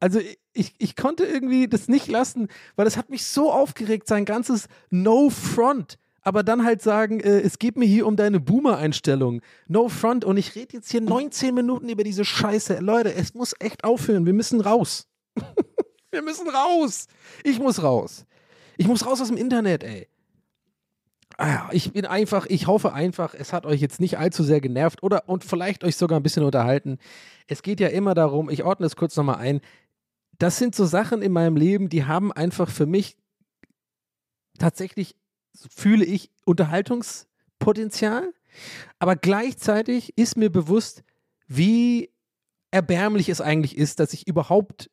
Also 0.02 0.20
ich, 0.52 0.76
ich 0.78 0.98
konnte 0.98 1.24
irgendwie 1.24 1.70
das 1.70 1.88
nicht 1.88 2.10
lassen, 2.10 2.50
weil 2.76 2.84
das 2.84 2.98
hat 2.98 3.10
mich 3.10 3.26
so 3.26 3.54
aufgeregt, 3.54 4.06
sein 4.06 4.26
ganzes 4.26 4.68
No 4.90 5.30
Front. 5.30 5.98
Aber 6.24 6.44
dann 6.44 6.64
halt 6.64 6.82
sagen, 6.82 7.20
äh, 7.20 7.42
es 7.42 7.60
geht 7.60 7.78
mir 7.78 7.86
hier 7.86 8.08
um 8.08 8.16
deine 8.16 8.40
Boomer-Einstellung. 8.40 9.42
No 9.68 9.90
Front. 9.90 10.26
Und 10.26 10.38
ich 10.38 10.56
rede 10.56 10.78
jetzt 10.78 10.90
hier 10.90 11.02
19 11.02 11.54
Minuten 11.54 11.90
über 11.90 12.04
diese 12.04 12.26
Scheiße. 12.26 12.80
Leute, 12.80 13.14
es 13.14 13.34
muss 13.34 13.54
echt 13.60 13.84
aufhören. 13.84 14.26
Wir 14.26 14.34
müssen 14.34 14.62
raus. 14.62 15.08
Wir 16.12 16.22
müssen 16.22 16.48
raus. 16.48 17.08
Ich 17.44 17.60
muss 17.60 17.82
raus. 17.82 18.26
Ich 18.78 18.88
muss 18.88 19.06
raus 19.06 19.20
aus 19.20 19.28
dem 19.28 19.38
Internet, 19.38 19.84
ey. 19.84 20.08
Ah, 21.38 21.70
ich 21.72 21.92
bin 21.92 22.06
einfach, 22.06 22.46
ich 22.46 22.68
hoffe 22.68 22.94
einfach, 22.94 23.34
es 23.34 23.54
hat 23.54 23.66
euch 23.66 23.82
jetzt 23.82 24.00
nicht 24.00 24.20
allzu 24.20 24.44
sehr 24.44 24.62
genervt 24.62 25.02
oder 25.02 25.28
und 25.28 25.44
vielleicht 25.44 25.84
euch 25.84 25.96
sogar 25.96 26.20
ein 26.20 26.24
bisschen 26.24 26.44
unterhalten. 26.44 27.00
Es 27.48 27.64
geht 27.64 27.80
ja 27.80 27.88
immer 27.88 28.14
darum, 28.14 28.50
ich 28.50 28.64
ordne 28.64 28.86
es 28.86 28.96
kurz 28.96 29.16
nochmal 29.18 29.38
ein. 29.38 29.62
Das 30.38 30.58
sind 30.58 30.76
so 30.76 30.86
Sachen 30.86 31.24
in 31.24 31.32
meinem 31.32 31.56
Leben, 31.56 31.90
die 31.90 32.06
haben 32.06 32.32
einfach 32.32 32.70
für 32.70 32.86
mich 32.86 33.18
tatsächlich, 34.60 35.16
fühle 35.70 36.06
ich, 36.06 36.32
Unterhaltungspotenzial. 36.46 38.34
Aber 39.00 39.16
gleichzeitig 39.16 40.18
ist 40.18 40.38
mir 40.38 40.50
bewusst, 40.50 41.04
wie 41.48 42.12
erbärmlich 42.72 43.30
es 43.30 43.42
eigentlich 43.42 43.78
ist, 43.78 44.00
dass 44.00 44.14
ich 44.14 44.28
überhaupt 44.28 44.90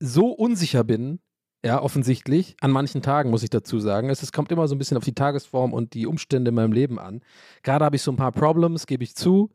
so 0.00 0.30
unsicher 0.30 0.84
bin, 0.84 1.20
ja, 1.64 1.82
offensichtlich, 1.82 2.56
an 2.60 2.70
manchen 2.70 3.02
Tagen 3.02 3.30
muss 3.30 3.42
ich 3.42 3.50
dazu 3.50 3.80
sagen. 3.80 4.10
Es, 4.10 4.22
es 4.22 4.32
kommt 4.32 4.52
immer 4.52 4.68
so 4.68 4.74
ein 4.74 4.78
bisschen 4.78 4.96
auf 4.96 5.04
die 5.04 5.14
Tagesform 5.14 5.72
und 5.72 5.92
die 5.94 6.06
Umstände 6.06 6.50
in 6.50 6.54
meinem 6.54 6.72
Leben 6.72 6.98
an. 7.00 7.20
Gerade 7.62 7.84
habe 7.84 7.96
ich 7.96 8.02
so 8.02 8.12
ein 8.12 8.16
paar 8.16 8.32
Problems, 8.32 8.86
gebe 8.86 9.02
ich 9.02 9.16
zu. 9.16 9.50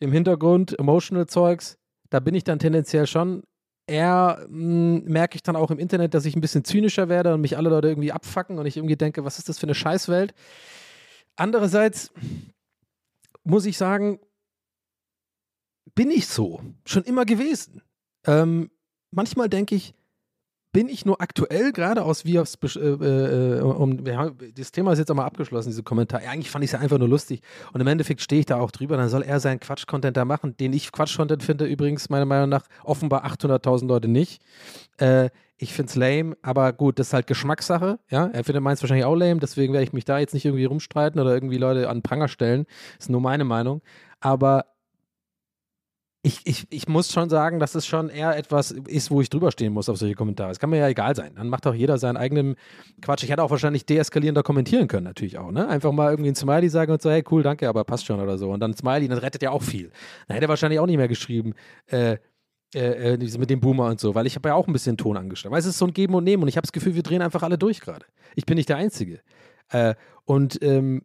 Im 0.00 0.10
Hintergrund, 0.10 0.76
emotional 0.78 1.26
Zeugs, 1.26 1.78
da 2.10 2.20
bin 2.20 2.34
ich 2.34 2.44
dann 2.44 2.58
tendenziell 2.58 3.06
schon 3.06 3.44
eher, 3.88 4.46
mh, 4.48 5.02
merke 5.06 5.36
ich 5.36 5.42
dann 5.42 5.56
auch 5.56 5.70
im 5.70 5.78
Internet, 5.78 6.14
dass 6.14 6.24
ich 6.24 6.36
ein 6.36 6.40
bisschen 6.40 6.64
zynischer 6.64 7.08
werde 7.08 7.34
und 7.34 7.40
mich 7.40 7.56
alle 7.56 7.70
Leute 7.70 7.88
irgendwie 7.88 8.12
abfacken 8.12 8.58
und 8.58 8.66
ich 8.66 8.76
irgendwie 8.76 8.96
denke, 8.96 9.24
was 9.24 9.38
ist 9.38 9.48
das 9.48 9.58
für 9.58 9.66
eine 9.66 9.74
Scheißwelt? 9.74 10.34
Andererseits 11.36 12.12
muss 13.44 13.64
ich 13.64 13.76
sagen, 13.76 14.20
bin 15.94 16.10
ich 16.10 16.26
so. 16.26 16.60
Schon 16.84 17.04
immer 17.04 17.24
gewesen. 17.24 17.82
Ähm, 18.26 18.70
manchmal 19.10 19.48
denke 19.48 19.74
ich, 19.74 19.94
bin 20.72 20.88
ich 20.88 21.06
nur 21.06 21.20
aktuell 21.20 21.72
gerade 21.72 22.04
aus 22.04 22.24
wie 22.24 22.38
aufs 22.38 22.58
äh, 22.76 22.78
äh, 22.78 23.60
um, 23.60 24.04
ja, 24.06 24.30
das 24.54 24.70
Thema 24.72 24.92
ist 24.92 24.98
jetzt 24.98 25.10
auch 25.10 25.14
mal 25.14 25.24
abgeschlossen, 25.24 25.70
diese 25.70 25.82
Kommentare. 25.82 26.28
Eigentlich 26.28 26.50
fand 26.50 26.64
ich 26.64 26.68
es 26.68 26.72
ja 26.72 26.78
einfach 26.78 26.98
nur 26.98 27.08
lustig 27.08 27.40
und 27.72 27.80
im 27.80 27.86
Endeffekt 27.86 28.20
stehe 28.20 28.40
ich 28.40 28.46
da 28.46 28.58
auch 28.58 28.70
drüber, 28.70 28.96
dann 28.96 29.08
soll 29.08 29.22
er 29.22 29.40
seinen 29.40 29.60
Quatsch-Content 29.60 30.16
da 30.16 30.24
machen, 30.24 30.56
den 30.56 30.72
ich 30.72 30.92
Quatsch-Content 30.92 31.42
finde, 31.42 31.64
übrigens 31.64 32.08
meiner 32.10 32.26
Meinung 32.26 32.50
nach 32.50 32.66
offenbar 32.84 33.24
800.000 33.24 33.86
Leute 33.86 34.08
nicht. 34.08 34.42
Äh, 34.98 35.30
ich 35.56 35.72
finde 35.72 35.90
es 35.90 35.96
lame, 35.96 36.36
aber 36.42 36.72
gut, 36.72 36.98
das 36.98 37.08
ist 37.08 37.12
halt 37.12 37.26
Geschmackssache. 37.26 37.98
Ja, 38.10 38.26
er 38.26 38.44
findet 38.44 38.62
meins 38.62 38.80
wahrscheinlich 38.80 39.06
auch 39.06 39.16
lame, 39.16 39.40
deswegen 39.40 39.72
werde 39.72 39.84
ich 39.84 39.92
mich 39.92 40.04
da 40.04 40.18
jetzt 40.18 40.34
nicht 40.34 40.44
irgendwie 40.44 40.66
rumstreiten 40.66 41.20
oder 41.20 41.34
irgendwie 41.34 41.58
Leute 41.58 41.88
an 41.88 42.02
Pranger 42.02 42.28
stellen. 42.28 42.66
Ist 42.98 43.10
nur 43.10 43.20
meine 43.20 43.44
Meinung. 43.44 43.82
Aber 44.20 44.66
ich, 46.22 46.40
ich, 46.44 46.66
ich 46.70 46.88
muss 46.88 47.12
schon 47.12 47.30
sagen, 47.30 47.60
dass 47.60 47.76
es 47.76 47.86
schon 47.86 48.08
eher 48.08 48.36
etwas 48.36 48.72
ist, 48.72 49.10
wo 49.10 49.20
ich 49.20 49.30
drüber 49.30 49.52
stehen 49.52 49.72
muss 49.72 49.88
auf 49.88 49.98
solche 49.98 50.16
Kommentare. 50.16 50.50
Es 50.50 50.58
kann 50.58 50.70
mir 50.70 50.78
ja 50.78 50.88
egal 50.88 51.14
sein. 51.14 51.34
Dann 51.36 51.48
macht 51.48 51.64
doch 51.64 51.74
jeder 51.74 51.96
seinen 51.98 52.16
eigenen 52.16 52.56
Quatsch. 53.00 53.22
Ich 53.22 53.30
hätte 53.30 53.42
auch 53.42 53.50
wahrscheinlich 53.50 53.86
deeskalierender 53.86 54.42
kommentieren 54.42 54.88
können, 54.88 55.04
natürlich 55.04 55.38
auch. 55.38 55.52
Ne? 55.52 55.68
Einfach 55.68 55.92
mal 55.92 56.10
irgendwie 56.10 56.30
ein 56.30 56.34
Smiley 56.34 56.68
sagen 56.68 56.90
und 56.90 57.00
so, 57.00 57.10
hey, 57.10 57.22
cool, 57.30 57.44
danke, 57.44 57.68
aber 57.68 57.84
passt 57.84 58.06
schon 58.06 58.20
oder 58.20 58.36
so. 58.36 58.50
Und 58.50 58.60
dann 58.60 58.74
Smiley, 58.74 59.06
das 59.06 59.22
rettet 59.22 59.42
ja 59.42 59.52
auch 59.52 59.62
viel. 59.62 59.92
Dann 60.26 60.34
hätte 60.34 60.46
er 60.46 60.48
wahrscheinlich 60.48 60.80
auch 60.80 60.86
nicht 60.86 60.96
mehr 60.96 61.08
geschrieben, 61.08 61.54
äh, 61.86 62.16
äh, 62.74 63.14
äh 63.14 63.38
mit 63.38 63.48
dem 63.48 63.60
Boomer 63.60 63.86
und 63.86 64.00
so, 64.00 64.16
weil 64.16 64.26
ich 64.26 64.34
habe 64.34 64.48
ja 64.48 64.56
auch 64.56 64.66
ein 64.66 64.72
bisschen 64.72 64.96
Ton 64.96 65.16
angeschlagen. 65.16 65.52
Weil 65.52 65.60
es 65.60 65.66
ist 65.66 65.78
so 65.78 65.86
ein 65.86 65.92
Geben 65.92 66.14
und 66.14 66.24
Nehmen 66.24 66.42
und 66.42 66.48
ich 66.48 66.56
habe 66.56 66.66
das 66.66 66.72
Gefühl, 66.72 66.96
wir 66.96 67.04
drehen 67.04 67.22
einfach 67.22 67.44
alle 67.44 67.58
durch 67.58 67.80
gerade. 67.80 68.04
Ich 68.34 68.44
bin 68.44 68.56
nicht 68.56 68.68
der 68.68 68.76
Einzige. 68.76 69.20
Äh, 69.70 69.94
und 70.24 70.60
ähm, 70.62 71.02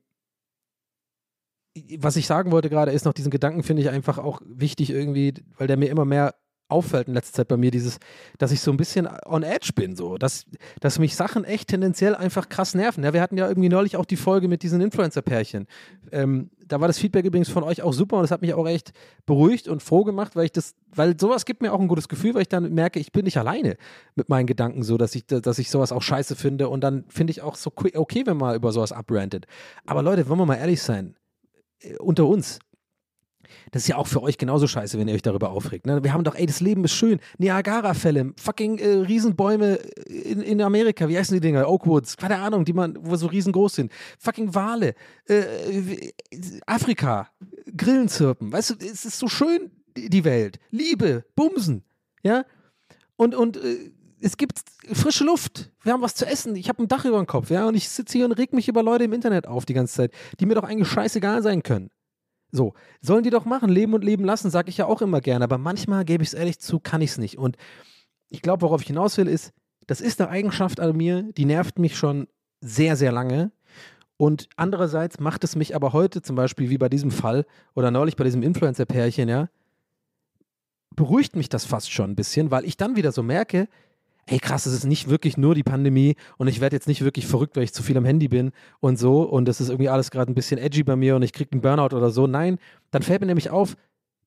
was 1.98 2.16
ich 2.16 2.28
sagen 2.28 2.52
wollte 2.52 2.70
gerade 2.70 2.92
ist 2.92 3.06
noch, 3.06 3.14
diesen 3.14 3.32
Gedanken 3.32 3.64
finde 3.64 3.82
ich 3.82 3.90
einfach 3.90 4.18
auch 4.18 4.42
wichtig 4.46 4.92
irgendwie, 4.92 5.34
weil 5.58 5.68
der 5.68 5.78
mir 5.78 5.90
immer 5.90 6.06
mehr 6.06 6.36
auffällt 6.70 7.08
in 7.08 7.14
letzter 7.14 7.34
Zeit 7.34 7.48
bei 7.48 7.58
mir, 7.58 7.72
dieses, 7.72 8.00
dass 8.40 8.52
ich 8.52 8.62
so 8.62 8.72
ein 8.72 8.78
bisschen 8.78 9.08
on 9.26 9.44
edge 9.44 9.72
bin, 9.76 9.96
so, 9.96 10.18
dass, 10.18 10.46
dass 10.80 10.98
mich 10.98 11.16
Sachen 11.16 11.44
echt 11.44 11.70
tendenziell 11.70 12.16
einfach 12.16 12.50
krass 12.50 12.74
nerven. 12.74 13.04
Ja, 13.04 13.14
wir 13.14 13.22
hatten 13.22 13.38
ja 13.38 13.48
irgendwie 13.48 13.70
neulich 13.70 13.96
auch 13.96 14.06
die 14.06 14.16
Folge 14.16 14.48
mit 14.48 14.64
diesen 14.64 14.82
Influencer-Pärchen. 14.82 15.68
Ähm, 16.12 16.50
da 16.66 16.82
war 16.82 16.88
das 16.88 16.98
Feedback 16.98 17.26
übrigens 17.26 17.50
von 17.50 17.64
euch 17.64 17.82
auch 17.82 17.94
super 17.94 18.18
und 18.18 18.24
das 18.24 18.32
hat 18.32 18.42
mich 18.42 18.54
auch 18.54 18.68
echt 18.68 18.94
beruhigt 19.26 19.68
und 19.68 19.84
froh 19.84 20.04
gemacht, 20.04 20.36
weil 20.36 20.46
ich 20.46 20.52
das, 20.52 20.74
weil 20.96 21.20
sowas 21.20 21.46
gibt 21.46 21.62
mir 21.62 21.74
auch 21.74 21.80
ein 21.80 21.88
gutes 21.88 22.08
Gefühl, 22.08 22.34
weil 22.34 22.44
ich 22.44 22.50
dann 22.50 22.74
merke, 22.74 23.00
ich 23.00 23.12
bin 23.12 23.26
nicht 23.26 23.38
alleine 23.38 23.78
mit 24.16 24.30
meinen 24.30 24.48
Gedanken 24.48 24.84
so, 24.84 24.98
dass 24.98 25.14
ich, 25.16 25.28
dass 25.28 25.60
ich 25.60 25.70
sowas 25.70 25.92
auch 25.92 26.02
scheiße 26.02 26.36
finde 26.36 26.70
und 26.70 26.82
dann 26.82 27.06
finde 27.10 27.32
ich 27.32 27.42
auch 27.42 27.56
so 27.56 27.72
okay, 27.76 28.24
wenn 28.26 28.38
man 28.38 28.56
über 28.56 28.72
sowas 28.72 28.92
abrantet. 28.92 29.46
Aber 29.86 30.02
Leute, 30.02 30.28
wollen 30.28 30.40
wir 30.40 30.46
mal 30.46 30.56
ehrlich 30.56 30.82
sein, 30.82 31.16
unter 32.00 32.28
uns. 32.28 32.60
Das 33.72 33.84
ist 33.84 33.88
ja 33.88 33.98
auch 33.98 34.08
für 34.08 34.22
euch 34.22 34.38
genauso 34.38 34.68
scheiße, 34.68 34.98
wenn 34.98 35.08
ihr 35.08 35.16
euch 35.16 35.22
darüber 35.22 35.52
aufregt. 35.52 35.86
Ne? 35.86 36.04
Wir 36.04 36.14
haben 36.14 36.24
doch, 36.24 36.36
ey, 36.36 36.46
das 36.46 36.60
Leben 36.60 36.84
ist 36.84 36.94
schön. 36.94 37.20
Niagara-Fälle, 37.38 38.34
fucking 38.38 38.78
äh, 38.78 38.88
Riesenbäume 38.90 39.76
in, 40.08 40.42
in 40.42 40.62
Amerika, 40.62 41.10
wie 41.10 41.18
heißen 41.18 41.34
die 41.36 41.42
Dinger? 41.42 41.68
Oakwoods, 41.68 42.18
keine 42.18 42.38
Ahnung, 42.40 42.66
die 42.66 42.74
man, 42.74 42.98
wo 43.00 43.16
so 43.16 43.28
riesengroß 43.28 43.76
sind. 43.76 43.92
Fucking 44.20 44.54
Wale, 44.54 44.96
äh, 45.28 46.12
Afrika, 46.66 47.30
Grillen 47.76 48.10
zirpen. 48.10 48.52
Weißt 48.52 48.72
du, 48.72 48.76
es 48.80 49.06
ist 49.06 49.20
so 49.20 49.28
schön, 49.28 49.72
die 49.96 50.24
Welt. 50.24 50.60
Liebe, 50.72 51.26
Bumsen, 51.36 51.84
ja? 52.24 52.46
Und, 53.16 53.36
und 53.36 53.58
äh, 53.58 53.92
es 54.24 54.38
gibt 54.38 54.62
frische 54.94 55.26
Luft. 55.26 55.70
Wir 55.82 55.94
haben 55.94 56.02
was 56.02 56.16
zu 56.16 56.26
essen. 56.26 56.56
Ich 56.56 56.70
habe 56.70 56.82
ein 56.82 56.88
Dach 56.88 57.04
über 57.04 57.18
dem 57.18 57.28
Kopf, 57.28 57.50
ja, 57.50 57.68
und 57.68 57.76
ich 57.76 57.90
sitze 57.90 58.18
hier 58.18 58.26
und 58.26 58.32
reg 58.32 58.54
mich 58.54 58.70
über 58.70 58.82
Leute 58.82 59.04
im 59.04 59.14
Internet 59.14 59.48
auf 59.48 59.66
die 59.66 59.74
ganze 59.74 59.94
Zeit, 59.94 60.14
die 60.40 60.46
mir 60.46 60.56
doch 60.56 60.64
eigentlich 60.64 60.88
scheißegal 60.88 61.44
sein 61.44 61.62
können. 61.62 61.90
So, 62.52 62.74
sollen 63.02 63.24
die 63.24 63.32
doch 63.32 63.46
machen, 63.46 63.70
leben 63.70 63.94
und 63.94 64.04
leben 64.04 64.24
lassen, 64.24 64.50
sage 64.50 64.70
ich 64.70 64.78
ja 64.78 64.86
auch 64.86 65.02
immer 65.02 65.20
gerne, 65.20 65.44
aber 65.44 65.58
manchmal 65.58 66.06
gebe 66.06 66.24
ich 66.24 66.30
es 66.30 66.34
ehrlich 66.34 66.60
zu, 66.60 66.80
kann 66.80 67.02
ich 67.02 67.12
es 67.12 67.18
nicht. 67.18 67.38
Und 67.38 67.58
ich 68.30 68.42
glaube, 68.42 68.62
worauf 68.62 68.82
ich 68.82 68.88
hinaus 68.88 69.18
will, 69.18 69.28
ist, 69.28 69.52
das 69.88 70.00
ist 70.00 70.22
eine 70.22 70.30
Eigenschaft 70.30 70.80
an 70.80 70.96
mir, 70.96 71.24
die 71.34 71.46
nervt 71.46 71.78
mich 71.78 71.98
schon 71.98 72.28
sehr, 72.62 72.96
sehr 72.96 73.12
lange. 73.12 73.52
Und 74.16 74.48
andererseits 74.56 75.20
macht 75.20 75.44
es 75.44 75.56
mich 75.58 75.76
aber 75.76 75.92
heute, 75.92 76.22
zum 76.22 76.36
Beispiel 76.38 76.70
wie 76.70 76.78
bei 76.78 76.88
diesem 76.88 77.12
Fall 77.12 77.46
oder 77.74 77.92
neulich 77.92 78.16
bei 78.16 78.24
diesem 78.24 78.44
Influencer-Pärchen, 78.44 79.28
ja, 79.28 79.50
beruhigt 80.96 81.36
mich 81.36 81.50
das 81.50 81.66
fast 81.66 81.92
schon 81.92 82.12
ein 82.12 82.16
bisschen, 82.16 82.52
weil 82.52 82.66
ich 82.66 82.78
dann 82.78 82.96
wieder 82.96 83.12
so 83.12 83.24
merke, 83.24 83.68
ey 84.26 84.40
krass, 84.40 84.66
es 84.66 84.74
ist 84.74 84.86
nicht 84.86 85.10
wirklich 85.10 85.38
nur 85.38 85.56
die 85.56 85.64
Pandemie 85.64 86.16
und 86.38 86.48
ich 86.48 86.62
werde 86.62 86.76
jetzt 86.76 86.88
nicht 86.88 87.04
wirklich 87.04 87.28
verrückt, 87.28 87.56
weil 87.56 87.64
ich 87.64 87.74
zu 87.74 87.84
viel 87.84 87.98
am 87.98 88.06
Handy 88.06 88.28
bin 88.28 88.52
und 88.80 88.98
so 88.98 89.24
und 89.24 89.46
das 89.46 89.62
ist 89.62 89.70
irgendwie 89.70 89.90
alles 89.90 90.12
gerade 90.12 90.32
ein 90.32 90.36
bisschen 90.36 90.58
edgy 90.58 90.84
bei 90.84 90.96
mir 90.96 91.16
und 91.16 91.24
ich 91.24 91.34
kriege 91.34 91.52
einen 91.52 91.62
Burnout 91.62 91.96
oder 91.96 92.10
so. 92.10 92.28
Nein, 92.28 92.58
dann 92.92 93.02
fällt 93.02 93.22
mir 93.22 93.28
nämlich 93.28 93.50
auf, 93.50 93.76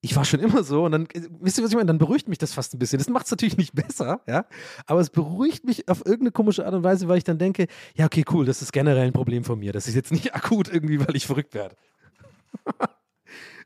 ich 0.02 0.14
war 0.14 0.24
schon 0.24 0.40
immer 0.40 0.62
so 0.62 0.84
und 0.84 0.92
dann, 0.92 1.08
wisst 1.40 1.58
ihr, 1.58 1.64
was 1.64 1.70
ich 1.70 1.76
meine? 1.76 1.86
Dann 1.86 1.98
beruhigt 1.98 2.28
mich 2.28 2.38
das 2.38 2.52
fast 2.52 2.74
ein 2.74 2.78
bisschen. 2.78 2.98
Das 2.98 3.08
macht 3.08 3.26
es 3.26 3.30
natürlich 3.30 3.56
nicht 3.56 3.74
besser, 3.74 4.20
ja, 4.26 4.46
aber 4.86 5.00
es 5.00 5.10
beruhigt 5.10 5.64
mich 5.64 5.88
auf 5.88 6.00
irgendeine 6.00 6.32
komische 6.32 6.64
Art 6.64 6.74
und 6.74 6.84
Weise, 6.84 7.08
weil 7.08 7.18
ich 7.18 7.24
dann 7.24 7.38
denke, 7.38 7.66
ja, 7.94 8.06
okay, 8.06 8.24
cool, 8.32 8.44
das 8.44 8.62
ist 8.62 8.72
generell 8.72 9.06
ein 9.06 9.12
Problem 9.12 9.44
von 9.44 9.58
mir. 9.58 9.72
Das 9.72 9.88
ist 9.88 9.94
jetzt 9.94 10.12
nicht 10.12 10.34
akut 10.36 10.72
irgendwie, 10.72 11.00
weil 11.00 11.16
ich 11.16 11.26
verrückt 11.26 11.54
werde. 11.54 11.76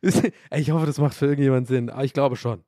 ich 0.51 0.71
hoffe, 0.71 0.87
das 0.87 0.99
macht 0.99 1.15
für 1.15 1.27
irgendjemanden 1.27 1.67
Sinn, 1.67 1.91
aber 1.91 2.05
ich 2.05 2.13
glaube 2.13 2.37
schon. 2.37 2.63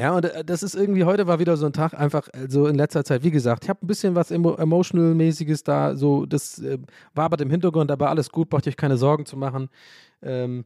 Ja, 0.00 0.16
und 0.16 0.24
äh, 0.24 0.44
das 0.44 0.62
ist 0.62 0.74
irgendwie, 0.74 1.04
heute 1.04 1.26
war 1.26 1.38
wieder 1.38 1.58
so 1.58 1.66
ein 1.66 1.74
Tag, 1.74 1.92
einfach 1.92 2.28
so 2.32 2.40
also 2.40 2.66
in 2.68 2.76
letzter 2.76 3.04
Zeit, 3.04 3.22
wie 3.22 3.30
gesagt, 3.30 3.64
ich 3.64 3.68
habe 3.68 3.84
ein 3.84 3.86
bisschen 3.86 4.14
was 4.14 4.30
emo 4.30 4.54
Emotional-mäßiges 4.54 5.62
da, 5.62 5.94
so, 5.94 6.24
das 6.24 6.58
äh, 6.58 6.78
wabert 7.14 7.42
im 7.42 7.50
Hintergrund, 7.50 7.90
aber 7.90 8.08
alles 8.08 8.30
gut, 8.30 8.48
braucht 8.48 8.66
euch 8.66 8.78
keine 8.78 8.96
Sorgen 8.96 9.26
zu 9.26 9.36
machen. 9.36 9.68
Ähm, 10.22 10.64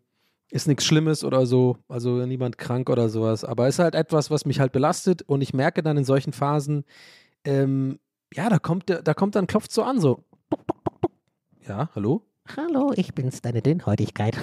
ist 0.51 0.68
nichts 0.68 0.85
Schlimmes 0.85 1.25
oder 1.25 1.47
so, 1.47 1.79
also 1.88 2.25
niemand 2.27 2.59
krank 2.59 2.88
oder 2.88 3.09
sowas, 3.09 3.44
aber 3.44 3.66
ist 3.66 3.81
halt 3.81 3.97
etwas, 3.97 4.31
was 4.31 4.44
mich 4.44 4.61
halt 4.61 4.70
belastet 4.70 5.23
und 5.23 5.40
ich 5.40 5.53
merke 5.53 5.83
dann 5.83 5.97
in 5.97 6.05
solchen 6.05 6.33
Phasen, 6.33 6.85
ähm, 7.44 7.99
ja, 8.33 8.49
da 8.49 8.61
kommt, 8.61 8.85
da 8.88 9.14
kommt 9.14 9.35
dann, 9.35 9.49
klopft 9.49 9.73
so 9.73 9.83
an, 9.83 9.99
so, 9.99 10.23
Ja, 11.66 11.90
hallo? 11.97 12.23
Hallo, 12.57 12.92
ich 12.94 13.14
bin's, 13.14 13.40
deine 13.40 13.62
Dünnhäutigkeit. 13.62 14.37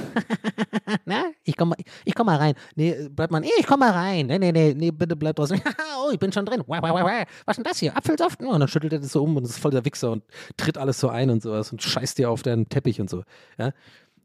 Na, 1.05 1.25
ich 1.43 1.55
komm, 1.55 1.69
mal- 1.69 1.77
ich 2.03 2.15
komm 2.15 2.25
mal 2.25 2.37
rein. 2.37 2.55
Nee, 2.75 2.95
bleib 3.11 3.29
mal, 3.29 3.43
ich 3.43 3.67
komm 3.67 3.79
mal 3.79 3.91
rein. 3.91 4.25
Nee, 4.25 4.39
nee, 4.39 4.51
nee, 4.51 4.73
nee, 4.75 4.89
bitte 4.91 5.15
bleib 5.15 5.35
draußen. 5.35 5.61
oh, 6.03 6.09
ich 6.11 6.17
bin 6.17 6.31
schon 6.31 6.45
drin. 6.45 6.63
Wah, 6.65 6.81
wah, 6.81 6.93
wah. 6.93 7.25
Was 7.45 7.53
ist 7.53 7.57
denn 7.57 7.63
das 7.63 7.77
hier? 7.77 7.95
Apfelsaft? 7.95 8.39
Oh, 8.41 8.49
und 8.49 8.59
dann 8.59 8.67
schüttelt 8.67 8.93
er 8.93 8.99
das 8.99 9.11
so 9.11 9.23
um 9.23 9.37
und 9.37 9.43
ist 9.43 9.59
voll 9.59 9.69
der 9.71 9.85
Wichser 9.85 10.11
und 10.11 10.23
tritt 10.57 10.79
alles 10.79 10.99
so 10.99 11.09
ein 11.09 11.29
und 11.29 11.43
sowas 11.43 11.71
und 11.71 11.83
scheißt 11.83 12.17
dir 12.17 12.31
auf 12.31 12.41
deinen 12.41 12.67
Teppich 12.69 12.99
und 12.99 13.09
so. 13.09 13.23
Ja? 13.59 13.71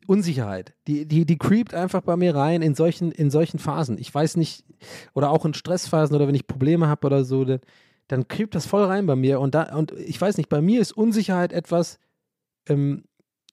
Unsicherheit, 0.07 0.73
die, 0.87 1.05
die, 1.07 1.27
die 1.27 1.37
creept 1.37 1.75
einfach 1.75 2.01
bei 2.01 2.17
mir 2.17 2.35
rein 2.35 2.63
in 2.63 2.75
solchen, 2.75 3.13
in 3.13 3.31
solchen 3.31 3.59
Phasen. 3.59 3.99
Ich 3.99 4.13
weiß 4.15 4.37
nicht, 4.37 4.65
oder 5.13 5.31
auch 5.31 5.45
in 5.45 5.53
Stressphasen 5.53 6.17
oder 6.17 6.27
wenn 6.29 6.35
ich 6.35 6.47
Probleme 6.47 6.89
habe 6.89 7.07
oder 7.07 7.25
so, 7.25 7.45
dann, 7.45 7.61
dann 8.09 8.27
creept 8.27 8.55
das 8.55 8.65
voll 8.67 8.85
rein 8.85 9.05
bei 9.05 9.17
mir. 9.17 9.39
Und 9.39 9.55
da, 9.55 9.77
und 9.77 9.93
ich 9.93 10.19
weiß 10.19 10.39
nicht, 10.39 10.49
bei 10.49 10.63
mir 10.63 10.81
ist 10.81 10.93
Unsicherheit 10.93 11.53
etwas, 11.53 11.99
ähm, 12.69 13.05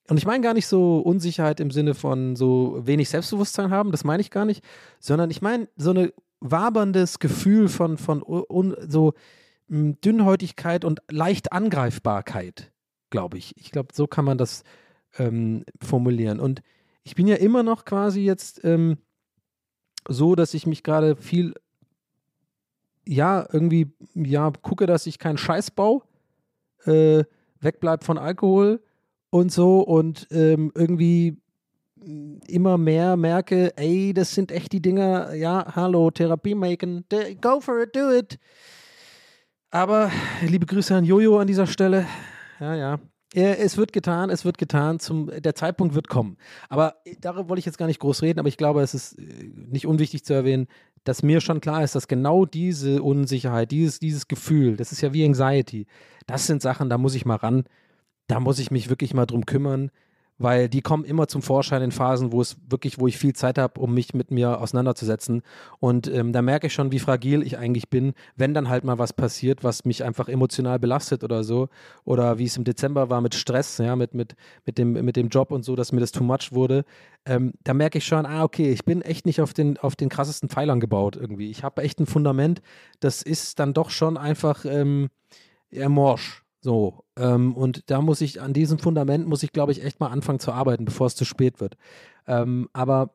und 0.09 0.17
ich 0.17 0.25
meine 0.25 0.43
gar 0.43 0.53
nicht 0.53 0.67
so 0.67 0.99
Unsicherheit 0.99 1.59
im 1.59 1.71
Sinne 1.71 1.93
von 1.93 2.35
so 2.35 2.81
wenig 2.85 3.09
Selbstbewusstsein 3.09 3.71
haben, 3.71 3.91
das 3.91 4.03
meine 4.03 4.21
ich 4.21 4.31
gar 4.31 4.45
nicht, 4.45 4.63
sondern 4.99 5.31
ich 5.31 5.41
meine 5.41 5.69
so 5.77 5.91
ein 5.91 6.11
waberndes 6.41 7.19
Gefühl 7.19 7.69
von, 7.69 7.97
von 7.97 8.21
un, 8.21 8.75
so 8.87 9.13
mh, 9.67 9.95
Dünnhäutigkeit 10.03 10.83
und 10.83 11.01
leicht 11.09 11.53
Angreifbarkeit, 11.53 12.71
glaube 13.11 13.37
ich. 13.37 13.55
Ich 13.57 13.71
glaube, 13.71 13.93
so 13.93 14.07
kann 14.07 14.25
man 14.25 14.37
das 14.37 14.63
ähm, 15.17 15.63
formulieren. 15.81 16.41
Und 16.41 16.61
ich 17.03 17.15
bin 17.15 17.27
ja 17.27 17.35
immer 17.37 17.63
noch 17.63 17.85
quasi 17.85 18.21
jetzt 18.21 18.63
ähm, 18.65 18.97
so, 20.09 20.35
dass 20.35 20.53
ich 20.53 20.67
mich 20.67 20.83
gerade 20.83 21.15
viel, 21.15 21.53
ja, 23.07 23.47
irgendwie, 23.53 23.87
ja, 24.15 24.51
gucke, 24.51 24.85
dass 24.85 25.07
ich 25.07 25.17
keinen 25.17 25.37
Scheiß 25.37 25.71
baue, 25.71 26.01
äh, 26.83 27.23
wegbleib 27.61 28.03
von 28.03 28.17
Alkohol 28.17 28.81
und 29.33 29.51
so 29.51 29.79
und 29.79 30.27
ähm, 30.29 30.71
irgendwie 30.75 31.41
immer 32.47 32.77
mehr 32.77 33.17
merke, 33.17 33.75
ey, 33.77 34.13
das 34.13 34.35
sind 34.35 34.51
echt 34.51 34.71
die 34.73 34.81
Dinger, 34.81 35.33
ja, 35.33 35.65
hallo, 35.75 36.11
Therapie 36.11 36.53
machen, 36.53 37.03
go 37.41 37.59
for 37.59 37.81
it, 37.81 37.95
do 37.95 38.11
it. 38.11 38.37
Aber 39.71 40.11
liebe 40.45 40.67
Grüße 40.67 40.95
an 40.95 41.03
Jojo 41.03 41.39
an 41.39 41.47
dieser 41.47 41.65
Stelle. 41.65 42.05
Ja, 42.59 42.75
ja. 42.75 42.99
Ja, 43.33 43.49
Es 43.53 43.77
wird 43.77 43.91
getan, 43.91 44.29
es 44.29 44.45
wird 44.45 44.59
getan, 44.59 44.99
zum, 44.99 45.31
der 45.35 45.55
Zeitpunkt 45.55 45.95
wird 45.95 46.07
kommen. 46.07 46.37
Aber 46.69 46.97
äh, 47.03 47.15
darüber 47.19 47.49
wollte 47.49 47.59
ich 47.61 47.65
jetzt 47.65 47.79
gar 47.79 47.87
nicht 47.87 47.99
groß 47.99 48.21
reden, 48.21 48.37
aber 48.37 48.49
ich 48.49 48.57
glaube, 48.57 48.83
es 48.83 48.93
ist 48.93 49.17
äh, 49.17 49.23
nicht 49.55 49.87
unwichtig 49.87 50.23
zu 50.23 50.35
erwähnen, 50.35 50.67
dass 51.05 51.23
mir 51.23 51.41
schon 51.41 51.59
klar 51.59 51.83
ist, 51.83 51.95
dass 51.95 52.07
genau 52.07 52.45
diese 52.45 53.01
Unsicherheit, 53.01 53.71
dieses, 53.71 53.97
dieses 53.97 54.27
Gefühl, 54.27 54.77
das 54.77 54.91
ist 54.91 55.01
ja 55.01 55.11
wie 55.11 55.25
Anxiety, 55.25 55.87
das 56.27 56.45
sind 56.45 56.61
Sachen, 56.61 56.91
da 56.91 56.99
muss 56.99 57.15
ich 57.15 57.25
mal 57.25 57.37
ran, 57.37 57.63
da 58.33 58.39
muss 58.39 58.57
ich 58.57 58.71
mich 58.71 58.89
wirklich 58.89 59.13
mal 59.13 59.27
drum 59.27 59.45
kümmern, 59.45 59.91
weil 60.39 60.67
die 60.67 60.81
kommen 60.81 61.05
immer 61.05 61.27
zum 61.27 61.43
Vorschein 61.43 61.83
in 61.83 61.91
Phasen, 61.91 62.31
wo 62.31 62.41
es 62.41 62.57
wirklich, 62.67 62.97
wo 62.97 63.05
ich 63.05 63.15
viel 63.19 63.33
Zeit 63.33 63.59
habe, 63.59 63.79
um 63.79 63.93
mich 63.93 64.15
mit 64.15 64.31
mir 64.31 64.59
auseinanderzusetzen. 64.59 65.43
Und 65.79 66.07
ähm, 66.07 66.33
da 66.33 66.41
merke 66.41 66.65
ich 66.65 66.73
schon, 66.73 66.91
wie 66.91 66.97
fragil 66.97 67.43
ich 67.43 67.59
eigentlich 67.59 67.91
bin, 67.91 68.13
wenn 68.35 68.55
dann 68.55 68.69
halt 68.69 68.85
mal 68.85 68.97
was 68.97 69.13
passiert, 69.13 69.63
was 69.63 69.85
mich 69.85 70.03
einfach 70.03 70.29
emotional 70.29 70.79
belastet 70.79 71.23
oder 71.23 71.43
so. 71.43 71.69
Oder 72.05 72.39
wie 72.39 72.45
es 72.45 72.57
im 72.57 72.63
Dezember 72.63 73.11
war 73.11 73.21
mit 73.21 73.35
Stress, 73.35 73.77
ja, 73.77 73.95
mit, 73.95 74.15
mit, 74.15 74.35
mit, 74.65 74.79
dem, 74.79 74.93
mit 74.93 75.15
dem 75.15 75.29
Job 75.29 75.51
und 75.51 75.63
so, 75.63 75.75
dass 75.75 75.91
mir 75.91 75.99
das 75.99 76.11
too 76.11 76.23
much 76.23 76.51
wurde. 76.53 76.85
Ähm, 77.27 77.53
da 77.63 77.75
merke 77.75 77.99
ich 77.99 78.05
schon, 78.07 78.25
ah, 78.25 78.43
okay, 78.43 78.71
ich 78.71 78.83
bin 78.83 79.03
echt 79.03 79.27
nicht 79.27 79.41
auf 79.41 79.53
den, 79.53 79.77
auf 79.77 79.95
den 79.95 80.09
krassesten 80.09 80.49
Pfeilern 80.49 80.79
gebaut 80.79 81.15
irgendwie. 81.15 81.51
Ich 81.51 81.63
habe 81.63 81.83
echt 81.83 81.99
ein 81.99 82.07
Fundament, 82.07 82.63
das 82.99 83.21
ist 83.21 83.59
dann 83.59 83.75
doch 83.75 83.91
schon 83.91 84.17
einfach 84.17 84.65
ähm, 84.65 85.11
morsch. 85.71 86.42
So, 86.63 87.03
ähm, 87.17 87.57
und 87.57 87.91
da 87.91 88.01
muss 88.01 88.21
ich, 88.21 88.39
an 88.41 88.53
diesem 88.53 88.79
Fundament 88.79 89.27
muss 89.27 89.43
ich, 89.43 89.51
glaube 89.51 89.73
ich, 89.73 89.83
echt 89.83 89.99
mal 89.99 90.07
anfangen 90.07 90.39
zu 90.39 90.53
arbeiten, 90.53 90.85
bevor 90.85 91.07
es 91.07 91.15
zu 91.15 91.25
spät 91.25 91.59
wird. 91.59 91.75
Ähm, 92.25 92.69
aber, 92.71 93.13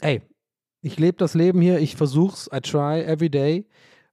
ey, 0.00 0.22
ich 0.80 0.98
lebe 0.98 1.18
das 1.18 1.34
Leben 1.34 1.60
hier, 1.60 1.78
ich 1.78 1.94
versuch's, 1.94 2.48
I 2.54 2.60
try 2.60 3.02
every 3.02 3.28
day 3.28 3.66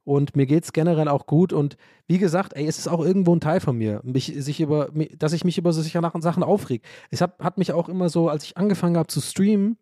und 0.03 0.35
mir 0.35 0.47
geht's 0.47 0.73
generell 0.73 1.07
auch 1.07 1.27
gut 1.27 1.53
und 1.53 1.77
wie 2.07 2.17
gesagt, 2.17 2.51
ey, 2.53 2.67
es 2.67 2.77
ist 2.77 2.89
auch 2.89 2.99
irgendwo 2.99 3.33
ein 3.33 3.39
Teil 3.39 3.61
von 3.61 3.77
mir, 3.77 4.01
mich, 4.03 4.33
sich 4.35 4.59
über, 4.59 4.89
dass 5.17 5.31
ich 5.31 5.45
mich 5.45 5.57
über 5.57 5.71
so 5.71 5.81
sicher 5.81 6.01
Sachen 6.19 6.43
aufreg. 6.43 6.81
Es 7.09 7.21
hat, 7.21 7.39
hat 7.39 7.57
mich 7.57 7.71
auch 7.71 7.87
immer 7.87 8.09
so, 8.09 8.27
als 8.27 8.43
ich 8.43 8.57
angefangen 8.57 8.97
habe 8.97 9.07
zu 9.07 9.21
streamen, 9.21 9.77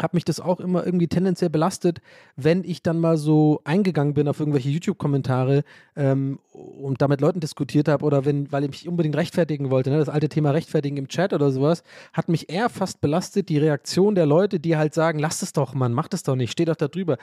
hat 0.00 0.12
mich 0.12 0.24
das 0.24 0.40
auch 0.40 0.58
immer 0.58 0.84
irgendwie 0.84 1.06
tendenziell 1.06 1.50
belastet, 1.50 2.00
wenn 2.34 2.64
ich 2.64 2.82
dann 2.82 2.98
mal 2.98 3.16
so 3.16 3.60
eingegangen 3.64 4.14
bin 4.14 4.26
auf 4.26 4.40
irgendwelche 4.40 4.68
YouTube-Kommentare 4.70 5.62
ähm, 5.94 6.40
und 6.52 7.00
da 7.00 7.06
mit 7.06 7.20
Leuten 7.20 7.38
diskutiert 7.38 7.86
habe 7.86 8.04
oder 8.04 8.24
wenn, 8.24 8.50
weil 8.50 8.64
ich 8.64 8.70
mich 8.70 8.88
unbedingt 8.88 9.16
rechtfertigen 9.16 9.70
wollte, 9.70 9.90
ne, 9.90 9.98
das 9.98 10.08
alte 10.08 10.28
Thema 10.28 10.50
Rechtfertigen 10.50 10.96
im 10.96 11.08
Chat 11.08 11.32
oder 11.32 11.52
sowas, 11.52 11.84
hat 12.12 12.28
mich 12.28 12.50
eher 12.50 12.70
fast 12.70 13.00
belastet 13.00 13.48
die 13.48 13.58
Reaktion 13.58 14.16
der 14.16 14.26
Leute, 14.26 14.58
die 14.58 14.76
halt 14.76 14.94
sagen, 14.94 15.20
lass 15.20 15.42
es 15.42 15.52
doch, 15.52 15.74
Mann, 15.74 15.92
mach 15.92 16.08
das 16.08 16.24
doch 16.24 16.34
nicht, 16.34 16.50
steh 16.50 16.64
doch 16.64 16.76
da 16.76 16.88
drüber. 16.88 17.16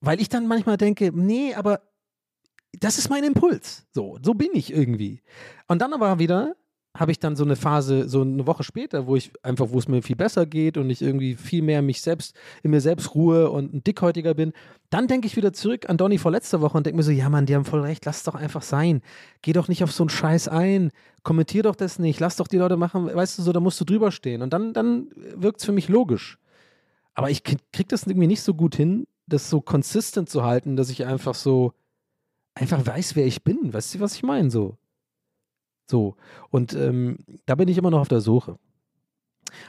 Weil 0.00 0.20
ich 0.20 0.28
dann 0.28 0.46
manchmal 0.46 0.76
denke, 0.76 1.12
nee, 1.14 1.54
aber 1.54 1.80
das 2.78 2.98
ist 2.98 3.08
mein 3.08 3.24
Impuls. 3.24 3.86
So, 3.92 4.18
so 4.22 4.34
bin 4.34 4.50
ich 4.52 4.72
irgendwie. 4.72 5.22
Und 5.68 5.80
dann 5.80 5.92
aber 5.94 6.18
wieder 6.18 6.56
habe 6.94 7.10
ich 7.10 7.18
dann 7.18 7.36
so 7.36 7.44
eine 7.44 7.56
Phase, 7.56 8.08
so 8.08 8.20
eine 8.20 8.46
Woche 8.46 8.64
später, 8.64 9.06
wo 9.06 9.16
ich 9.16 9.32
einfach, 9.42 9.70
wo 9.70 9.78
es 9.78 9.88
mir 9.88 10.02
viel 10.02 10.16
besser 10.16 10.44
geht 10.44 10.76
und 10.76 10.90
ich 10.90 11.00
irgendwie 11.00 11.36
viel 11.36 11.62
mehr 11.62 11.80
mich 11.80 12.02
selbst, 12.02 12.36
in 12.62 12.70
mir 12.70 12.82
selbst 12.82 13.14
ruhe 13.14 13.50
und 13.50 13.72
ein 13.72 13.82
dickhäutiger 13.82 14.34
bin, 14.34 14.52
dann 14.90 15.08
denke 15.08 15.26
ich 15.26 15.36
wieder 15.36 15.54
zurück 15.54 15.88
an 15.88 15.96
Donny 15.96 16.18
vor 16.18 16.30
letzter 16.30 16.60
Woche 16.60 16.76
und 16.76 16.84
denke 16.84 16.98
mir 16.98 17.02
so, 17.02 17.10
ja 17.10 17.30
Mann, 17.30 17.46
die 17.46 17.54
haben 17.54 17.64
voll 17.64 17.80
recht, 17.80 18.04
lass 18.04 18.24
doch 18.24 18.34
einfach 18.34 18.60
sein. 18.60 19.00
Geh 19.40 19.54
doch 19.54 19.68
nicht 19.68 19.82
auf 19.82 19.90
so 19.90 20.02
einen 20.02 20.10
Scheiß 20.10 20.48
ein. 20.48 20.90
Kommentier 21.22 21.62
doch 21.62 21.76
das 21.76 21.98
nicht. 21.98 22.20
Lass 22.20 22.36
doch 22.36 22.46
die 22.46 22.58
Leute 22.58 22.76
machen, 22.76 23.06
weißt 23.06 23.38
du 23.38 23.42
so, 23.42 23.52
da 23.52 23.60
musst 23.60 23.80
du 23.80 23.86
drüber 23.86 24.12
stehen. 24.12 24.42
Und 24.42 24.52
dann, 24.52 24.74
dann 24.74 25.08
wirkt 25.34 25.60
es 25.60 25.64
für 25.64 25.72
mich 25.72 25.88
logisch. 25.88 26.38
Aber 27.14 27.30
ich 27.30 27.42
krieg 27.42 27.88
das 27.88 28.06
irgendwie 28.06 28.26
nicht 28.26 28.42
so 28.42 28.52
gut 28.52 28.74
hin, 28.74 29.06
das 29.26 29.48
so 29.48 29.62
consistent 29.62 30.28
zu 30.28 30.42
halten, 30.44 30.76
dass 30.76 30.90
ich 30.90 31.06
einfach 31.06 31.34
so, 31.34 31.72
einfach 32.54 32.84
weiß, 32.84 33.16
wer 33.16 33.26
ich 33.26 33.42
bin. 33.44 33.72
Weißt 33.72 33.94
du, 33.94 34.00
was 34.00 34.14
ich 34.14 34.22
meine? 34.22 34.50
So. 34.50 34.76
So. 35.90 36.16
Und 36.50 36.74
ähm, 36.74 37.18
da 37.46 37.54
bin 37.54 37.68
ich 37.68 37.78
immer 37.78 37.90
noch 37.90 38.00
auf 38.00 38.08
der 38.08 38.20
Suche. 38.20 38.58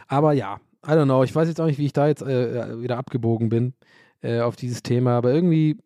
Aber 0.08 0.34
ja, 0.34 0.60
I 0.86 0.92
don't 0.92 1.06
know. 1.06 1.24
Ich 1.24 1.34
weiß 1.34 1.48
jetzt 1.48 1.62
auch 1.62 1.66
nicht, 1.66 1.80
wie 1.80 1.86
ich 1.86 1.94
da 1.94 2.08
jetzt 2.08 2.22
äh, 2.22 2.82
wieder 2.82 2.98
abgebogen 2.98 3.50
bin 3.50 3.74
äh, 4.22 4.42
auf 4.42 4.56
dieses 4.56 4.84
Thema. 4.84 5.12
Aber 5.12 5.34
irgendwie, 5.34 5.78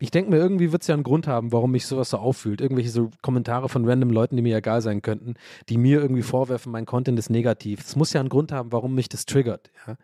ich 0.00 0.10
denke 0.10 0.30
mir, 0.30 0.38
irgendwie 0.38 0.72
wird 0.72 0.82
es 0.82 0.88
ja 0.88 0.94
einen 0.94 1.04
Grund 1.04 1.28
haben, 1.28 1.52
warum 1.52 1.70
mich 1.70 1.86
sowas 1.86 2.10
so 2.10 2.16
auffühlt. 2.16 2.60
Irgendwelche 2.60 2.90
so 2.90 3.10
Kommentare 3.22 3.68
von 3.68 3.88
random 3.88 4.10
Leuten, 4.10 4.34
die 4.34 4.42
mir 4.42 4.56
egal 4.56 4.80
sein 4.80 5.00
könnten, 5.00 5.34
die 5.68 5.78
mir 5.78 6.00
irgendwie 6.00 6.22
vorwerfen, 6.22 6.72
mein 6.72 6.86
Content 6.86 7.18
ist 7.20 7.30
negativ. 7.30 7.80
Es 7.80 7.94
muss 7.94 8.12
ja 8.12 8.20
einen 8.20 8.28
Grund 8.28 8.50
haben, 8.50 8.72
warum 8.72 8.94
mich 8.94 9.08
das 9.08 9.26
triggert. 9.26 9.70
Ja? 9.86 9.96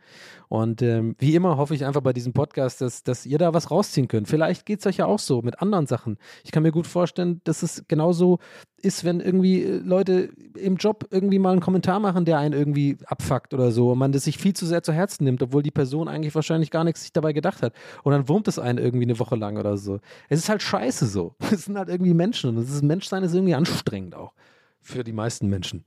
Und 0.49 0.81
ähm, 0.83 1.17
wie 1.19 1.35
immer 1.35 1.57
hoffe 1.57 1.75
ich 1.75 1.85
einfach 1.85 2.01
bei 2.01 2.13
diesem 2.13 2.33
Podcast, 2.33 2.81
dass, 2.81 3.03
dass 3.03 3.27
ihr 3.27 3.39
da 3.39 3.55
was 3.55 3.73
rausziehen 3.73 4.07
könnt. 4.07 4.29
Vielleicht 4.29 4.67
geht 4.67 4.81
es 4.81 4.87
euch 4.87 4.99
ja 4.99 5.07
auch 5.07 5.19
so 5.19 5.43
mit 5.43 5.61
anderen 5.61 5.87
Sachen. 5.87 6.17
Ich 6.45 6.53
kann 6.53 6.63
mir 6.63 6.73
gut 6.73 6.87
vorstellen, 6.87 7.41
dass 7.43 7.65
es 7.65 7.85
genauso 7.89 8.39
ist, 8.85 9.05
wenn 9.05 9.21
irgendwie 9.21 9.63
äh, 9.63 9.79
Leute 9.79 10.31
im 10.57 10.77
Job 10.77 11.09
irgendwie 11.11 11.39
mal 11.39 11.53
einen 11.53 11.61
Kommentar 11.61 12.01
machen, 12.01 12.25
der 12.25 12.39
einen 12.39 12.55
irgendwie 12.55 12.99
abfuckt 13.07 13.55
oder 13.55 13.73
so 13.73 13.93
und 13.93 13.99
man 13.99 14.13
das 14.13 14.25
sich 14.25 14.39
viel 14.39 14.55
zu 14.55 14.67
sehr 14.67 14.83
zu 14.83 14.93
Herzen 14.93 15.25
nimmt, 15.25 15.43
obwohl 15.43 15.63
die 15.63 15.71
Person 15.71 16.09
eigentlich 16.09 16.35
wahrscheinlich 16.35 16.71
gar 16.71 16.85
nichts 16.85 17.03
sich 17.03 17.13
dabei 17.13 17.33
gedacht 17.33 17.63
hat. 17.63 17.75
Und 18.03 18.13
dann 18.13 18.29
wurmt 18.29 18.49
es 18.49 18.59
einen 18.59 18.79
irgendwie 18.79 19.05
eine 19.05 19.19
Woche 19.19 19.37
lang 19.37 19.57
oder 19.57 19.77
so. 19.77 20.01
Es 20.29 20.39
ist 20.39 20.49
halt 20.49 20.63
scheiße 20.63 21.07
so. 21.07 21.35
Es 21.55 21.67
sind 21.67 21.79
halt 21.79 21.89
irgendwie 21.89 22.15
Menschen 22.15 22.51
und 22.51 22.57
das 22.57 22.83
Menschsein 22.83 23.23
ist 23.23 23.35
irgendwie 23.35 23.55
anstrengend 23.55 24.15
auch. 24.15 24.35
Für 24.81 25.05
die 25.05 25.13
meisten 25.13 25.49
Menschen. 25.49 25.85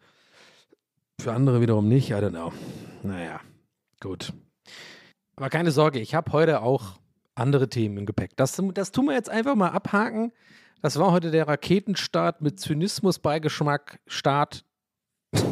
Für 1.19 1.33
andere 1.33 1.61
wiederum 1.61 1.87
nicht, 1.87 2.11
I 2.11 2.15
don't 2.15 2.29
know. 2.29 2.51
Naja, 3.03 3.41
gut. 3.99 4.33
Aber 5.35 5.49
keine 5.49 5.71
Sorge, 5.71 5.99
ich 5.99 6.15
habe 6.15 6.31
heute 6.31 6.61
auch 6.61 6.99
andere 7.35 7.69
Themen 7.69 7.97
im 7.97 8.05
Gepäck. 8.05 8.35
Das, 8.37 8.61
das 8.73 8.91
tun 8.91 9.05
wir 9.05 9.13
jetzt 9.13 9.29
einfach 9.29 9.55
mal 9.55 9.69
abhaken. 9.69 10.31
Das 10.81 10.99
war 10.99 11.11
heute 11.11 11.31
der 11.31 11.47
Raketenstart 11.47 12.41
mit 12.41 12.59
Zynismus-Beigeschmack. 12.59 13.99
Start 14.05 14.63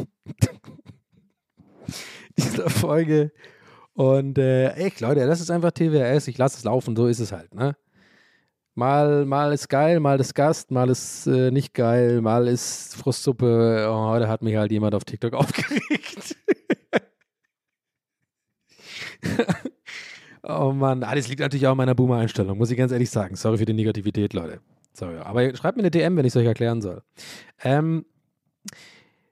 dieser 2.38 2.70
Folge. 2.70 3.32
Und 3.94 4.38
äh, 4.38 4.72
echt, 4.74 5.00
Leute, 5.00 5.26
das 5.26 5.40
ist 5.40 5.50
einfach 5.50 5.72
TWS. 5.72 6.28
Ich 6.28 6.38
lasse 6.38 6.58
es 6.58 6.64
laufen, 6.64 6.94
so 6.94 7.06
ist 7.06 7.18
es 7.18 7.32
halt, 7.32 7.54
ne? 7.54 7.76
Mal, 8.74 9.24
mal 9.24 9.54
ist 9.54 9.70
geil, 9.70 10.00
mal 10.00 10.20
ist 10.20 10.34
Gast, 10.34 10.70
mal 10.70 10.90
ist 10.90 11.26
äh, 11.26 11.50
nicht 11.50 11.72
geil, 11.72 12.20
mal 12.20 12.46
ist 12.46 12.94
Frustsuppe. 12.94 13.88
Oh, 13.90 14.08
heute 14.10 14.28
hat 14.28 14.42
mich 14.42 14.54
halt 14.56 14.70
jemand 14.70 14.94
auf 14.94 15.04
TikTok 15.04 15.32
aufgeregt. 15.34 16.36
oh 20.42 20.72
Mann, 20.72 21.02
alles 21.02 21.28
liegt 21.28 21.40
natürlich 21.40 21.66
auch 21.66 21.70
an 21.70 21.78
meiner 21.78 21.94
Boomer-Einstellung, 21.94 22.58
muss 22.58 22.70
ich 22.70 22.76
ganz 22.76 22.92
ehrlich 22.92 23.08
sagen. 23.08 23.34
Sorry 23.34 23.56
für 23.56 23.64
die 23.64 23.72
Negativität, 23.72 24.34
Leute. 24.34 24.60
Sorry. 24.96 25.18
Aber 25.18 25.54
schreibt 25.54 25.76
mir 25.76 25.82
eine 25.82 25.90
DM, 25.90 26.16
wenn 26.16 26.24
ich 26.24 26.32
es 26.32 26.36
euch 26.36 26.46
erklären 26.46 26.80
soll. 26.80 27.02
Ähm, 27.62 28.06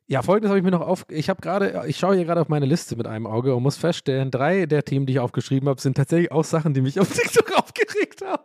ja, 0.06 0.20
folgendes 0.20 0.50
habe 0.50 0.58
ich 0.58 0.64
mir 0.64 0.70
noch 0.70 0.82
auf. 0.82 1.06
Ich 1.08 1.30
habe 1.30 1.40
gerade, 1.40 1.84
ich 1.86 1.96
schaue 1.96 2.16
hier 2.16 2.26
gerade 2.26 2.42
auf 2.42 2.50
meine 2.50 2.66
Liste 2.66 2.96
mit 2.96 3.06
einem 3.06 3.26
Auge 3.26 3.54
und 3.54 3.62
muss 3.62 3.78
feststellen, 3.78 4.30
drei 4.30 4.66
der 4.66 4.84
Themen, 4.84 5.06
die 5.06 5.14
ich 5.14 5.20
aufgeschrieben 5.20 5.68
habe, 5.68 5.80
sind 5.80 5.96
tatsächlich 5.96 6.30
auch 6.30 6.44
Sachen, 6.44 6.74
die 6.74 6.82
mich 6.82 7.00
auf 7.00 7.08
TikTok 7.12 7.58
aufgeregt 7.58 8.22
haben. 8.22 8.44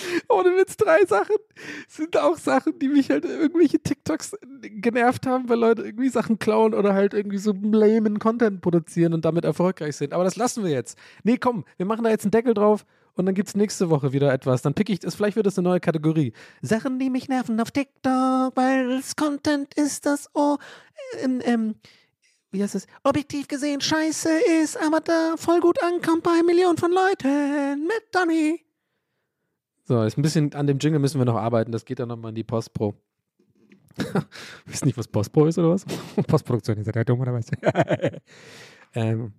ohne 0.28 0.50
Witz, 0.56 0.76
drei 0.76 1.04
Sachen 1.04 1.36
sind 1.88 2.16
auch 2.16 2.38
Sachen, 2.38 2.78
die 2.78 2.88
mich 2.88 3.10
halt 3.10 3.26
irgendwelche 3.26 3.78
TikToks 3.78 4.36
genervt 4.62 5.26
haben, 5.26 5.48
weil 5.48 5.58
Leute 5.58 5.82
irgendwie 5.82 6.08
Sachen 6.08 6.38
klauen 6.38 6.72
oder 6.72 6.94
halt 6.94 7.12
irgendwie 7.12 7.38
so 7.38 7.52
lamen 7.52 8.18
Content 8.18 8.62
produzieren 8.62 9.12
und 9.12 9.26
damit 9.26 9.44
erfolgreich 9.44 9.96
sind. 9.96 10.14
Aber 10.14 10.24
das 10.24 10.36
lassen 10.36 10.64
wir 10.64 10.70
jetzt. 10.70 10.98
Nee, 11.22 11.36
komm, 11.36 11.64
wir 11.76 11.86
machen 11.86 12.04
da 12.04 12.10
jetzt 12.10 12.24
einen 12.24 12.30
Deckel 12.30 12.54
drauf 12.54 12.86
und 13.16 13.26
dann 13.26 13.34
gibt 13.34 13.48
es 13.48 13.56
nächste 13.56 13.90
Woche 13.90 14.12
wieder 14.12 14.32
etwas. 14.32 14.62
Dann 14.62 14.74
pick 14.74 14.90
ich 14.90 15.00
das, 15.00 15.14
vielleicht 15.14 15.36
wird 15.36 15.46
das 15.46 15.58
eine 15.58 15.68
neue 15.68 15.80
Kategorie. 15.80 16.32
Sachen, 16.62 16.98
die 16.98 17.10
mich 17.10 17.28
nerven 17.28 17.58
auf 17.60 17.70
TikTok, 17.70 18.56
weil 18.56 18.92
es 18.92 19.16
Content 19.16 19.74
ist, 19.74 20.06
das 20.06 20.28
oh, 20.34 20.58
ähm, 21.22 21.40
ähm, 21.44 21.74
wie 22.50 22.62
heißt 22.62 22.74
es, 22.74 22.86
objektiv 23.02 23.48
gesehen 23.48 23.80
scheiße 23.80 24.30
ist, 24.62 24.80
aber 24.80 25.00
da 25.00 25.34
voll 25.36 25.60
gut 25.60 25.82
ankommt 25.82 26.22
bei 26.22 26.42
Millionen 26.44 26.78
von 26.78 26.92
Leuten 26.92 27.82
mit 27.82 28.02
Donny. 28.12 28.60
So, 29.84 30.02
jetzt 30.02 30.18
ein 30.18 30.22
bisschen 30.22 30.52
an 30.54 30.66
dem 30.66 30.78
Jingle 30.78 30.98
müssen 30.98 31.18
wir 31.18 31.24
noch 31.24 31.36
arbeiten. 31.36 31.70
Das 31.70 31.84
geht 31.84 32.00
dann 32.00 32.08
nochmal 32.08 32.30
in 32.30 32.34
die 32.34 32.44
Postpro. 32.44 32.94
Wisst 34.66 34.84
nicht, 34.84 34.98
was 34.98 35.08
Postpro 35.08 35.46
ist 35.46 35.58
oder 35.58 35.70
was? 35.70 35.84
Postproduktion, 36.26 36.76
ihr 36.76 36.84
seid 36.84 36.96
ja 36.96 37.04
dumm 37.04 37.20
oder 37.20 37.32
was? 37.32 37.46
ähm, 38.94 39.32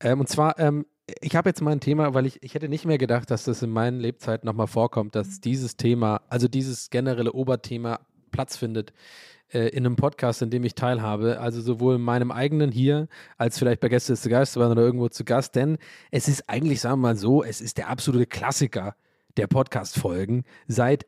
ähm, 0.00 0.20
und 0.20 0.28
zwar, 0.28 0.58
ähm, 0.58 0.86
ich 1.20 1.36
habe 1.36 1.50
jetzt 1.50 1.60
mal 1.60 1.72
ein 1.72 1.80
Thema, 1.80 2.14
weil 2.14 2.26
ich, 2.26 2.42
ich 2.42 2.54
hätte 2.54 2.68
nicht 2.68 2.86
mehr 2.86 2.98
gedacht, 2.98 3.30
dass 3.30 3.44
das 3.44 3.62
in 3.62 3.70
meinen 3.70 4.00
Lebzeiten 4.00 4.46
nochmal 4.46 4.66
vorkommt, 4.66 5.14
dass 5.14 5.40
dieses 5.40 5.76
Thema, 5.76 6.22
also 6.28 6.48
dieses 6.48 6.90
generelle 6.90 7.32
Oberthema 7.32 8.00
Platz 8.30 8.56
findet 8.56 8.92
äh, 9.52 9.68
in 9.68 9.84
einem 9.84 9.96
Podcast, 9.96 10.42
in 10.42 10.50
dem 10.50 10.64
ich 10.64 10.74
teilhabe. 10.74 11.40
Also 11.40 11.60
sowohl 11.60 11.96
in 11.96 12.00
meinem 12.00 12.30
eigenen 12.30 12.72
hier, 12.72 13.08
als 13.36 13.58
vielleicht 13.58 13.80
bei 13.80 13.88
Gäste 13.88 14.16
zu 14.16 14.28
Gast 14.28 14.56
waren 14.56 14.72
oder 14.72 14.82
irgendwo 14.82 15.08
zu 15.08 15.24
Gast. 15.24 15.54
Denn 15.54 15.78
es 16.10 16.28
ist 16.28 16.48
eigentlich, 16.48 16.80
sagen 16.80 17.00
wir 17.00 17.08
mal 17.08 17.16
so, 17.16 17.44
es 17.44 17.60
ist 17.60 17.78
der 17.78 17.88
absolute 17.88 18.26
Klassiker 18.26 18.96
der 19.36 19.46
Podcast-Folgen 19.46 20.44
seit, 20.68 21.06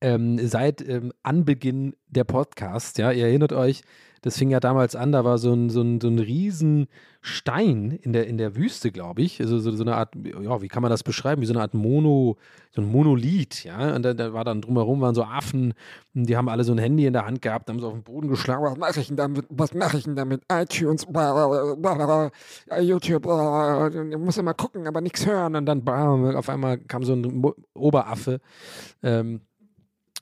ähm, 0.00 0.38
seit 0.46 0.86
ähm, 0.86 1.12
Anbeginn 1.22 1.94
der 2.08 2.24
Podcast. 2.24 2.98
Ja, 2.98 3.12
ihr 3.12 3.26
erinnert 3.26 3.52
euch, 3.52 3.82
das 4.22 4.36
fing 4.36 4.50
ja 4.50 4.60
damals 4.60 4.94
an, 4.96 5.12
da 5.12 5.24
war 5.24 5.38
so 5.38 5.54
ein, 5.54 5.70
so 5.70 5.80
ein, 5.80 5.98
so 5.98 6.08
ein 6.08 6.18
Riesenstein 6.18 7.92
in 8.02 8.12
der, 8.12 8.26
in 8.26 8.36
der 8.36 8.54
Wüste, 8.54 8.92
glaube 8.92 9.22
ich. 9.22 9.40
Also 9.40 9.58
so, 9.58 9.70
so 9.70 9.82
eine 9.82 9.96
Art, 9.96 10.14
ja, 10.14 10.60
wie 10.60 10.68
kann 10.68 10.82
man 10.82 10.90
das 10.90 11.02
beschreiben? 11.02 11.40
Wie 11.40 11.46
so 11.46 11.54
eine 11.54 11.62
Art 11.62 11.72
Mono, 11.72 12.36
so 12.70 12.82
ein 12.82 12.88
Monolith, 12.92 13.64
ja. 13.64 13.94
Und 13.94 14.02
da, 14.02 14.12
da 14.12 14.34
war 14.34 14.44
dann 14.44 14.60
drumherum 14.60 15.00
waren 15.00 15.14
so 15.14 15.24
Affen, 15.24 15.72
die 16.12 16.36
haben 16.36 16.50
alle 16.50 16.64
so 16.64 16.72
ein 16.72 16.78
Handy 16.78 17.06
in 17.06 17.14
der 17.14 17.24
Hand 17.24 17.40
gehabt, 17.40 17.70
haben 17.70 17.80
so 17.80 17.88
auf 17.88 17.94
den 17.94 18.02
Boden 18.02 18.28
geschlagen. 18.28 18.62
Was 18.62 18.76
mache 18.76 19.00
ich 19.00 19.06
denn 19.06 19.16
damit? 19.16 19.46
Was 19.48 19.72
mache 19.72 19.96
ich 19.96 20.04
denn 20.04 20.16
damit? 20.16 20.42
iTunes, 20.52 21.06
YouTube, 22.82 23.24
ich 23.24 24.18
muss 24.18 24.36
immer 24.36 24.54
gucken, 24.54 24.86
aber 24.86 25.00
nichts 25.00 25.24
hören. 25.24 25.56
Und 25.56 25.64
dann 25.64 25.82
bam, 25.82 26.36
auf 26.36 26.50
einmal 26.50 26.76
kam 26.76 27.04
so 27.04 27.14
ein 27.14 27.42
Oberaffe. 27.72 28.40
Ähm, 29.02 29.40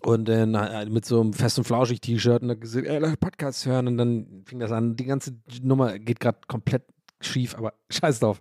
und 0.01 0.29
dann 0.29 0.55
äh, 0.55 0.87
mit 0.87 1.05
so 1.05 1.21
einem 1.21 1.33
festen 1.33 1.65
flauschig 1.65 2.01
T-Shirt 2.01 2.43
und 2.43 2.49
dann 2.49 2.61
gesagt, 2.61 2.87
ey, 2.87 2.99
Leute, 2.99 3.17
Podcast 3.17 3.67
hören 3.67 3.89
und 3.89 3.99
dann 3.99 4.43
fing 4.47 4.61
das 4.61 4.73
an. 4.73 4.97
Die 4.97 5.05
ganze 5.05 5.37
Nummer 5.63 5.99
geht 5.99 6.21
gerade 6.21 6.39
komplett 6.47 6.85
schief, 7.21 7.57
aber 7.57 7.75
scheiß 7.91 8.21
drauf. 8.21 8.41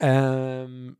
Ähm, 0.00 0.96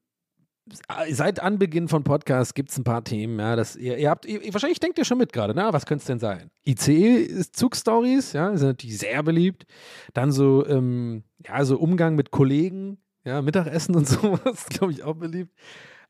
seit 1.11 1.41
Anbeginn 1.41 1.89
von 1.89 2.05
Podcasts 2.05 2.53
gibt 2.53 2.71
es 2.71 2.79
ein 2.79 2.85
paar 2.85 3.03
Themen, 3.03 3.39
ja, 3.39 3.57
das, 3.57 3.77
ihr, 3.77 3.97
ihr 3.97 4.11
habt, 4.11 4.27
ihr, 4.27 4.41
wahrscheinlich 4.53 4.81
denkt 4.81 4.99
ihr 4.99 5.05
schon 5.05 5.17
mit 5.17 5.33
gerade, 5.33 5.55
na, 5.55 5.73
was 5.73 5.87
könnte 5.87 6.03
es 6.03 6.07
denn 6.07 6.19
sein? 6.19 6.51
ICE-Zugstories, 6.67 8.33
ja, 8.33 8.55
sind 8.57 8.69
natürlich 8.69 8.99
sehr 8.99 9.23
beliebt. 9.23 9.65
Dann 10.13 10.33
so, 10.33 10.67
ähm, 10.67 11.23
ja, 11.47 11.65
so 11.65 11.79
Umgang 11.79 12.17
mit 12.17 12.31
Kollegen, 12.31 12.99
ja, 13.25 13.41
Mittagessen 13.41 13.95
und 13.95 14.07
sowas, 14.09 14.67
glaube 14.67 14.93
ich, 14.93 15.03
auch 15.05 15.15
beliebt. 15.15 15.53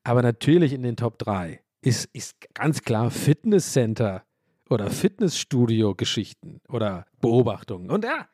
Aber 0.02 0.22
natürlich 0.22 0.72
in 0.72 0.82
den 0.82 0.96
Top 0.96 1.18
3 1.18 1.60
ist, 1.80 2.08
ist 2.12 2.36
ganz 2.54 2.82
klar 2.82 3.10
Fitnesscenter 3.10 4.24
oder 4.68 4.90
Fitnessstudio-Geschichten 4.90 6.60
oder 6.68 7.06
Beobachtungen. 7.20 7.90
Und 7.90 8.04
ja, 8.04 8.26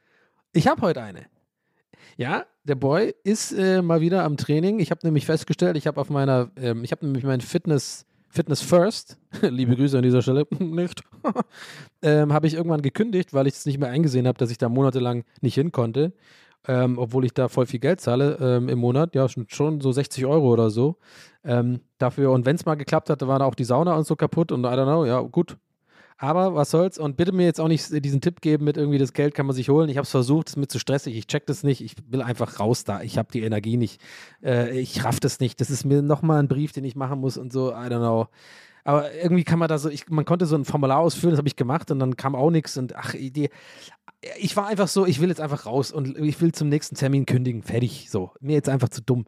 ich 0.53 0.67
habe 0.67 0.83
heute 0.83 1.03
eine. 1.03 1.27
Ja, 2.17 2.47
der 2.65 2.77
Boy 2.77 3.15
ist 3.25 3.53
äh, 3.53 3.83
mal 3.83 4.01
wieder 4.01 4.25
am 4.25 4.37
Training. 4.37 4.79
Ich 4.79 4.91
habe 4.91 5.01
nämlich 5.05 5.27
festgestellt, 5.27 5.77
ich 5.77 5.87
habe 5.87 6.01
auf 6.01 6.11
meiner, 6.11 6.51
ähm, 6.57 6.85
ich 6.85 6.93
habe 6.93 7.05
nämlich 7.05 7.25
mein 7.25 7.41
Fitness, 7.41 8.07
Fitness 8.29 8.63
First, 8.63 9.19
liebe 9.43 9.77
Grüße 9.77 9.97
an 9.97 10.03
dieser 10.03 10.23
Stelle, 10.23 10.47
nicht, 10.59 11.03
ähm, 12.03 12.33
habe 12.33 12.47
ich 12.47 12.55
irgendwann 12.55 12.83
gekündigt, 12.83 13.33
weil 13.33 13.47
ich 13.47 13.55
es 13.55 13.67
nicht 13.67 13.79
mehr 13.79 13.91
eingesehen 13.91 14.27
habe, 14.27 14.39
dass 14.39 14.51
ich 14.51 14.59
da 14.59 14.69
monatelang 14.69 15.25
nicht 15.41 15.55
hin 15.55 15.73
konnte 15.73 16.13
ähm, 16.67 16.99
obwohl 16.99 17.25
ich 17.25 17.35
da 17.35 17.49
voll 17.49 17.67
viel 17.67 17.81
Geld 17.81 18.01
zahle 18.01 18.39
ähm, 18.41 18.69
im 18.69 18.79
Monat, 18.79 19.15
ja, 19.15 19.29
schon, 19.29 19.47
schon 19.49 19.81
so 19.81 19.93
60 19.93 20.27
Euro 20.27 20.53
oder 20.53 20.71
so 20.71 20.97
ähm, 21.45 21.81
dafür. 21.99 22.31
Und 22.33 22.47
wenn 22.47 22.57
es 22.57 22.65
mal 22.65 22.75
geklappt 22.75 23.11
hat, 23.11 23.27
war 23.27 23.39
da 23.39 23.45
auch 23.45 23.55
die 23.55 23.65
Sauna 23.65 23.95
und 23.95 24.07
so 24.07 24.17
kaputt 24.17 24.53
und 24.53 24.65
I 24.65 24.69
don't 24.69 24.85
know, 24.85 25.05
ja, 25.05 25.21
gut. 25.21 25.57
Aber 26.17 26.55
was 26.55 26.71
soll's? 26.71 26.97
Und 26.97 27.17
bitte 27.17 27.33
mir 27.33 27.45
jetzt 27.45 27.61
auch 27.61 27.69
nicht 27.69 27.91
diesen 28.05 28.21
Tipp 28.21 28.41
geben 28.41 28.65
mit 28.65 28.77
irgendwie, 28.77 28.99
das 28.99 29.13
Geld 29.13 29.35
kann 29.35 29.47
man 29.47 29.55
sich 29.55 29.69
holen. 29.69 29.89
Ich 29.89 29.97
habe 29.97 30.05
es 30.05 30.11
versucht, 30.11 30.49
es 30.49 30.53
ist 30.53 30.57
mir 30.57 30.69
zu 30.69 30.79
stressig. 30.79 31.17
Ich 31.17 31.27
check 31.27 31.45
das 31.47 31.65
nicht. 31.65 31.83
Ich 31.83 31.97
will 32.09 32.23
einfach 32.23 32.61
raus 32.61 32.85
da. 32.85 33.03
Ich 33.03 33.19
habe 33.19 33.33
die 33.33 33.43
Energie 33.43 33.77
nicht. 33.77 34.01
Äh, 34.43 34.79
ich 34.79 35.05
raff 35.05 35.19
das 35.19 35.41
nicht. 35.41 35.61
Das 35.61 35.71
ist 35.71 35.85
mir 35.85 36.03
nochmal 36.03 36.39
ein 36.39 36.49
Brief, 36.49 36.71
den 36.71 36.85
ich 36.85 36.95
machen 36.95 37.21
muss 37.21 37.37
und 37.37 37.53
so. 37.53 37.73
I 37.73 37.89
don't 37.89 37.99
know. 37.99 38.29
Aber 38.85 39.13
irgendwie 39.15 39.45
kann 39.45 39.59
man 39.59 39.69
da 39.69 39.79
so, 39.79 39.89
ich, 39.89 40.09
man 40.09 40.27
konnte 40.27 40.45
so 40.47 40.57
ein 40.57 40.67
Formular 40.67 40.99
ausfüllen, 40.99 41.33
das 41.33 41.39
habe 41.39 41.49
ich 41.49 41.57
gemacht 41.57 41.91
und 41.91 41.99
dann 41.99 42.17
kam 42.17 42.35
auch 42.35 42.51
nichts 42.51 42.77
und 42.77 42.95
ach, 42.95 43.15
die, 43.15 43.49
ich 44.39 44.57
war 44.57 44.67
einfach 44.67 44.89
so, 44.89 45.07
ich 45.07 45.21
will 45.21 45.29
jetzt 45.29 45.41
einfach 45.41 45.67
raus 45.67 45.93
und 45.93 46.19
ich 46.19 46.41
will 46.41 46.53
zum 46.53 46.69
nächsten 46.69 46.97
Termin 46.97 47.27
kündigen. 47.27 47.63
Fertig. 47.63 48.11
So. 48.11 48.33
Mir 48.41 48.55
jetzt 48.55 48.69
einfach 48.69 48.89
zu 48.89 49.03
dumm. 49.03 49.25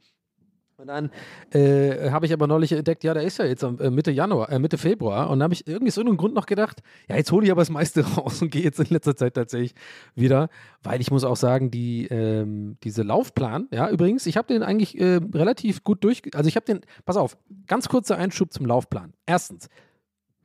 Und 0.79 0.89
dann 0.89 1.11
äh, 1.53 2.11
habe 2.11 2.27
ich 2.27 2.35
aber 2.35 2.47
neulich 2.47 2.71
entdeckt, 2.73 3.03
ja, 3.03 3.15
der 3.15 3.23
ist 3.23 3.39
ja 3.39 3.47
jetzt 3.47 3.63
äh, 3.63 3.91
Mitte 3.91 4.11
Januar, 4.11 4.53
äh, 4.53 4.59
Mitte 4.59 4.77
Februar. 4.77 5.31
Und 5.31 5.39
dann 5.39 5.45
habe 5.45 5.55
ich 5.55 5.67
irgendwie 5.67 5.91
aus 5.91 5.97
irgendeinem 5.97 6.19
Grund 6.19 6.35
noch 6.35 6.45
gedacht, 6.45 6.83
ja, 7.09 7.17
jetzt 7.17 7.33
hole 7.33 7.47
ich 7.47 7.51
aber 7.51 7.63
das 7.63 7.71
meiste 7.71 8.03
raus 8.17 8.43
und 8.43 8.51
gehe 8.51 8.63
jetzt 8.63 8.79
in 8.79 8.87
letzter 8.91 9.17
Zeit 9.17 9.35
tatsächlich 9.35 9.75
wieder. 10.15 10.51
Weil 10.83 11.01
ich 11.01 11.11
muss 11.11 11.25
auch 11.25 11.37
sagen, 11.37 11.71
die, 11.71 12.07
ähm, 12.09 12.77
diese 12.85 13.03
Laufplan, 13.05 13.69
ja, 13.73 13.89
übrigens, 13.89 14.27
ich 14.27 14.37
habe 14.37 14.49
den 14.49 14.63
eigentlich 14.63 15.01
äh, 15.01 15.21
relativ 15.33 15.83
gut 15.83 16.05
durch, 16.05 16.23
also 16.35 16.47
ich 16.47 16.57
habe 16.57 16.67
den, 16.67 16.81
pass 17.07 17.17
auf, 17.17 17.39
ganz 17.67 17.89
kurzer 17.89 18.19
Einschub 18.19 18.53
zum 18.53 18.67
Laufplan. 18.67 19.15
Erstens, 19.25 19.71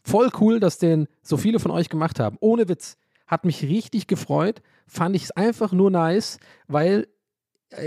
voll 0.01 0.29
cool, 0.39 0.61
dass 0.61 0.77
den 0.77 1.07
so 1.21 1.35
viele 1.35 1.59
von 1.59 1.71
euch 1.71 1.89
gemacht 1.89 2.21
haben. 2.21 2.37
Ohne 2.39 2.69
Witz 2.69 2.97
hat 3.31 3.45
mich 3.45 3.63
richtig 3.63 4.05
gefreut. 4.05 4.61
Fand 4.85 5.15
ich 5.15 5.23
es 5.23 5.31
einfach 5.31 5.71
nur 5.71 5.89
nice, 5.89 6.37
weil 6.67 7.07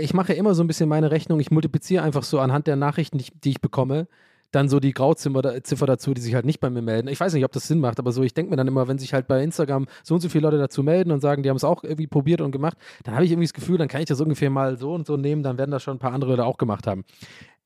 ich 0.01 0.15
mache 0.15 0.33
immer 0.33 0.55
so 0.55 0.63
ein 0.63 0.67
bisschen 0.67 0.89
meine 0.89 1.11
Rechnung. 1.11 1.39
Ich 1.39 1.51
multipliziere 1.51 2.03
einfach 2.03 2.23
so 2.23 2.39
anhand 2.39 2.65
der 2.65 2.75
Nachrichten, 2.75 3.19
die 3.19 3.25
ich, 3.25 3.31
die 3.39 3.51
ich 3.51 3.61
bekomme, 3.61 4.07
dann 4.51 4.69
so 4.69 4.79
die 4.79 4.93
Grauziffer 4.93 5.85
dazu, 5.85 6.13
die 6.13 6.21
sich 6.21 6.33
halt 6.33 6.45
nicht 6.45 6.59
bei 6.59 6.69
mir 6.69 6.81
melden. 6.81 7.07
Ich 7.09 7.19
weiß 7.19 7.33
nicht, 7.33 7.45
ob 7.45 7.51
das 7.51 7.67
Sinn 7.67 7.79
macht, 7.79 7.99
aber 7.99 8.11
so, 8.11 8.23
ich 8.23 8.33
denke 8.33 8.49
mir 8.49 8.55
dann 8.55 8.67
immer, 8.67 8.87
wenn 8.87 8.97
sich 8.97 9.13
halt 9.13 9.27
bei 9.27 9.43
Instagram 9.43 9.85
so 10.01 10.15
und 10.15 10.21
so 10.21 10.29
viele 10.29 10.43
Leute 10.43 10.57
dazu 10.57 10.81
melden 10.81 11.11
und 11.11 11.19
sagen, 11.19 11.43
die 11.43 11.49
haben 11.49 11.57
es 11.57 11.63
auch 11.63 11.83
irgendwie 11.83 12.07
probiert 12.07 12.41
und 12.41 12.51
gemacht, 12.51 12.77
dann 13.03 13.13
habe 13.13 13.25
ich 13.25 13.31
irgendwie 13.31 13.47
das 13.47 13.53
Gefühl, 13.53 13.77
dann 13.77 13.87
kann 13.87 14.01
ich 14.01 14.07
das 14.07 14.21
ungefähr 14.21 14.49
mal 14.49 14.77
so 14.77 14.93
und 14.93 15.05
so 15.05 15.17
nehmen, 15.17 15.43
dann 15.43 15.57
werden 15.57 15.71
das 15.71 15.83
schon 15.83 15.97
ein 15.97 15.99
paar 15.99 16.13
andere 16.13 16.37
da 16.37 16.45
auch 16.45 16.57
gemacht 16.57 16.87
haben. 16.87 17.03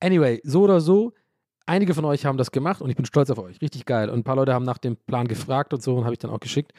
Anyway, 0.02 0.42
so 0.44 0.64
oder 0.64 0.82
so, 0.82 1.14
einige 1.70 1.94
von 1.94 2.04
euch 2.06 2.26
haben 2.26 2.38
das 2.38 2.52
gemacht 2.52 2.82
und 2.82 2.90
ich 2.90 2.96
bin 2.96 3.06
stolz 3.06 3.30
auf 3.30 3.38
euch. 3.38 3.62
Richtig 3.62 3.86
geil. 3.86 4.10
Und 4.10 4.20
ein 4.20 4.24
paar 4.24 4.36
Leute 4.36 4.54
haben 4.54 4.66
nach 4.66 4.80
dem 4.80 4.98
Plan 4.98 5.28
gefragt 5.28 5.74
und 5.74 5.82
so 5.82 5.96
und 5.96 6.04
habe 6.04 6.14
ich 6.14 6.20
dann 6.20 6.32
auch 6.32 6.40
geschickt. 6.40 6.74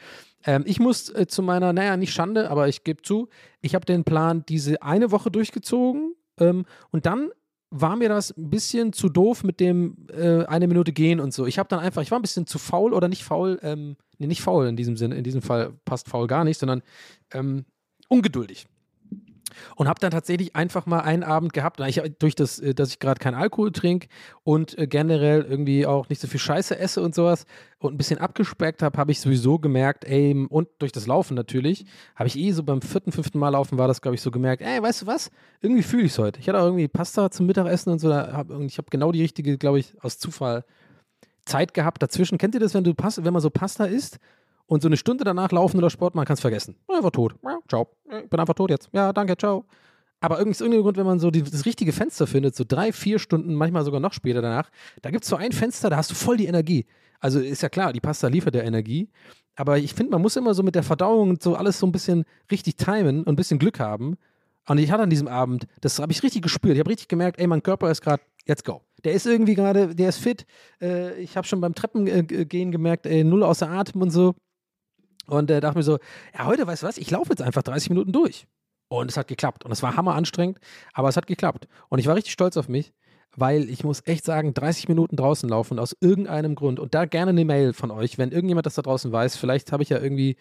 Ähm, 0.45 0.63
ich 0.67 0.79
muss 0.79 1.09
äh, 1.09 1.25
zu 1.27 1.41
meiner, 1.41 1.73
naja, 1.73 1.97
nicht 1.97 2.13
Schande, 2.13 2.51
aber 2.51 2.67
ich 2.67 2.83
gebe 2.83 3.01
zu, 3.01 3.29
ich 3.61 3.73
habe 3.73 3.85
den 3.85 4.03
Plan 4.03 4.43
diese 4.47 4.81
eine 4.81 5.11
Woche 5.11 5.31
durchgezogen 5.31 6.15
ähm, 6.39 6.65
und 6.91 7.05
dann 7.05 7.29
war 7.71 7.95
mir 7.95 8.09
das 8.09 8.35
ein 8.37 8.49
bisschen 8.49 8.91
zu 8.91 9.07
doof 9.07 9.45
mit 9.45 9.61
dem 9.61 9.95
äh, 10.11 10.43
eine 10.43 10.67
Minute 10.67 10.91
gehen 10.91 11.21
und 11.21 11.33
so. 11.33 11.45
Ich 11.45 11.57
habe 11.57 11.69
dann 11.69 11.79
einfach, 11.79 12.01
ich 12.01 12.11
war 12.11 12.19
ein 12.19 12.21
bisschen 12.21 12.45
zu 12.45 12.59
faul 12.59 12.93
oder 12.93 13.07
nicht 13.07 13.23
faul, 13.23 13.59
ähm, 13.63 13.95
nee, 14.17 14.27
nicht 14.27 14.41
faul 14.41 14.67
in 14.67 14.75
diesem 14.75 14.97
Sinne, 14.97 15.15
in 15.15 15.23
diesem 15.23 15.41
Fall 15.41 15.73
passt 15.85 16.09
faul 16.09 16.27
gar 16.27 16.43
nicht, 16.43 16.59
sondern 16.59 16.81
ähm, 17.33 17.63
ungeduldig. 18.09 18.67
Und 19.75 19.87
habe 19.87 19.99
dann 19.99 20.11
tatsächlich 20.11 20.55
einfach 20.55 20.85
mal 20.85 20.99
einen 20.99 21.23
Abend 21.23 21.53
gehabt, 21.53 21.79
ich, 21.81 22.01
durch 22.19 22.35
das, 22.35 22.59
äh, 22.59 22.73
dass 22.73 22.89
ich 22.89 22.99
gerade 22.99 23.19
keinen 23.19 23.35
Alkohol 23.35 23.71
trinke 23.71 24.07
und 24.43 24.77
äh, 24.77 24.87
generell 24.87 25.43
irgendwie 25.43 25.85
auch 25.85 26.09
nicht 26.09 26.21
so 26.21 26.27
viel 26.27 26.39
Scheiße 26.39 26.77
esse 26.77 27.01
und 27.01 27.15
sowas 27.15 27.45
und 27.79 27.93
ein 27.93 27.97
bisschen 27.97 28.19
abgespeckt 28.19 28.83
habe, 28.83 28.97
habe 28.97 29.11
ich 29.11 29.19
sowieso 29.19 29.59
gemerkt, 29.59 30.05
ey, 30.05 30.47
und 30.49 30.67
durch 30.79 30.91
das 30.91 31.07
Laufen 31.07 31.33
natürlich, 31.33 31.85
habe 32.15 32.27
ich 32.27 32.37
eh 32.37 32.51
so 32.51 32.63
beim 32.63 32.81
vierten, 32.81 33.11
fünften 33.11 33.39
Mal 33.39 33.49
laufen 33.49 33.77
war 33.77 33.87
das, 33.87 34.01
glaube 34.01 34.15
ich, 34.15 34.21
so 34.21 34.31
gemerkt, 34.31 34.61
ey, 34.61 34.81
weißt 34.81 35.03
du 35.03 35.07
was, 35.07 35.31
irgendwie 35.61 35.83
fühle 35.83 36.03
ich 36.03 36.11
es 36.11 36.19
heute. 36.19 36.39
Ich 36.39 36.47
hatte 36.47 36.59
auch 36.59 36.65
irgendwie 36.65 36.87
Pasta 36.87 37.31
zum 37.31 37.47
Mittagessen 37.47 37.91
und 37.91 37.99
so, 37.99 38.13
hab, 38.13 38.49
und 38.49 38.65
ich 38.65 38.77
habe 38.77 38.87
genau 38.91 39.11
die 39.11 39.21
richtige, 39.21 39.57
glaube 39.57 39.79
ich, 39.79 39.93
aus 40.01 40.19
Zufall 40.19 40.63
Zeit 41.45 41.73
gehabt 41.73 42.03
dazwischen. 42.03 42.37
Kennt 42.37 42.53
ihr 42.53 42.59
das, 42.59 42.73
wenn 42.73 42.83
du 42.83 42.93
wenn 42.93 43.33
man 43.33 43.41
so 43.41 43.49
Pasta 43.49 43.85
isst 43.85 44.19
und 44.71 44.81
so 44.81 44.87
eine 44.87 44.95
Stunde 44.95 45.25
danach 45.25 45.51
laufen 45.51 45.77
oder 45.79 45.89
Sport 45.89 46.15
man 46.15 46.23
kann 46.23 46.35
es 46.35 46.39
vergessen. 46.39 46.77
Einfach 46.87 47.11
tot. 47.11 47.35
Ciao. 47.67 47.89
Ich 48.05 48.29
bin 48.29 48.39
einfach 48.39 48.53
tot 48.53 48.69
jetzt. 48.69 48.89
Ja, 48.93 49.11
danke, 49.11 49.35
ciao. 49.35 49.65
Aber 50.21 50.37
irgendwie 50.37 50.51
ist 50.51 50.61
irgendein 50.61 50.83
Grund, 50.83 50.95
wenn 50.95 51.05
man 51.05 51.19
so 51.19 51.29
die, 51.29 51.43
das 51.43 51.65
richtige 51.65 51.91
Fenster 51.91 52.25
findet, 52.25 52.55
so 52.55 52.63
drei, 52.65 52.93
vier 52.93 53.19
Stunden, 53.19 53.53
manchmal 53.53 53.83
sogar 53.83 53.99
noch 53.99 54.13
später 54.13 54.41
danach, 54.41 54.69
da 55.01 55.11
gibt 55.11 55.25
es 55.25 55.29
so 55.29 55.35
ein 55.35 55.51
Fenster, 55.51 55.89
da 55.89 55.97
hast 55.97 56.11
du 56.11 56.15
voll 56.15 56.37
die 56.37 56.45
Energie. 56.45 56.85
Also 57.19 57.41
ist 57.41 57.61
ja 57.61 57.67
klar, 57.67 57.91
die 57.91 57.99
Pasta 57.99 58.29
liefert 58.29 58.55
ja 58.55 58.61
Energie. 58.61 59.09
Aber 59.57 59.77
ich 59.77 59.93
finde, 59.93 60.11
man 60.11 60.21
muss 60.21 60.37
immer 60.37 60.53
so 60.53 60.63
mit 60.63 60.75
der 60.75 60.83
Verdauung 60.83 61.31
und 61.31 61.43
so 61.43 61.55
alles 61.55 61.77
so 61.77 61.85
ein 61.85 61.91
bisschen 61.91 62.23
richtig 62.49 62.77
timen 62.77 63.25
und 63.25 63.27
ein 63.27 63.35
bisschen 63.35 63.59
Glück 63.59 63.77
haben. 63.77 64.15
Und 64.69 64.77
ich 64.77 64.89
hatte 64.89 65.03
an 65.03 65.09
diesem 65.09 65.27
Abend, 65.27 65.67
das 65.81 65.99
habe 65.99 66.13
ich 66.13 66.23
richtig 66.23 66.43
gespürt. 66.43 66.75
Ich 66.75 66.79
habe 66.79 66.89
richtig 66.89 67.09
gemerkt, 67.09 67.39
ey, 67.39 67.47
mein 67.47 67.61
Körper 67.61 67.91
ist 67.91 68.01
gerade, 68.01 68.23
let's 68.47 68.63
go. 68.63 68.83
Der 69.03 69.11
ist 69.11 69.25
irgendwie 69.25 69.55
gerade, 69.55 69.93
der 69.95 70.07
ist 70.07 70.19
fit. 70.19 70.45
Äh, 70.81 71.19
ich 71.19 71.35
habe 71.35 71.45
schon 71.45 71.59
beim 71.59 71.75
Treppengehen 71.75 72.71
gemerkt, 72.71 73.05
ey, 73.05 73.25
null 73.25 73.43
außer 73.43 73.69
Atem 73.69 74.01
und 74.01 74.11
so. 74.11 74.33
Und 75.27 75.51
äh, 75.51 75.59
dachte 75.59 75.77
mir 75.77 75.83
so, 75.83 75.99
ja, 76.37 76.45
heute, 76.45 76.65
weißt 76.67 76.83
du 76.83 76.87
was, 76.87 76.97
ich 76.97 77.11
laufe 77.11 77.29
jetzt 77.29 77.41
einfach 77.41 77.63
30 77.63 77.89
Minuten 77.89 78.11
durch. 78.11 78.47
Und 78.87 79.09
es 79.09 79.17
hat 79.17 79.27
geklappt. 79.27 79.63
Und 79.63 79.71
es 79.71 79.81
war 79.81 79.95
hammer 79.95 80.15
anstrengend, 80.15 80.59
aber 80.93 81.09
es 81.09 81.17
hat 81.17 81.27
geklappt. 81.27 81.67
Und 81.89 81.99
ich 81.99 82.07
war 82.07 82.15
richtig 82.15 82.33
stolz 82.33 82.57
auf 82.57 82.67
mich, 82.67 82.93
weil 83.35 83.69
ich 83.69 83.83
muss 83.83 84.05
echt 84.05 84.25
sagen, 84.25 84.53
30 84.53 84.89
Minuten 84.89 85.15
draußen 85.15 85.47
laufen 85.47 85.79
aus 85.79 85.95
irgendeinem 86.01 86.55
Grund. 86.55 86.79
Und 86.79 86.93
da 86.93 87.05
gerne 87.05 87.29
eine 87.29 87.45
Mail 87.45 87.73
von 87.73 87.91
euch, 87.91 88.17
wenn 88.17 88.31
irgendjemand 88.31 88.65
das 88.65 88.75
da 88.75 88.81
draußen 88.81 89.11
weiß. 89.11 89.37
Vielleicht 89.37 89.71
habe 89.71 89.83
ich 89.83 89.89
ja 89.89 89.99
irgendwie 89.99 90.35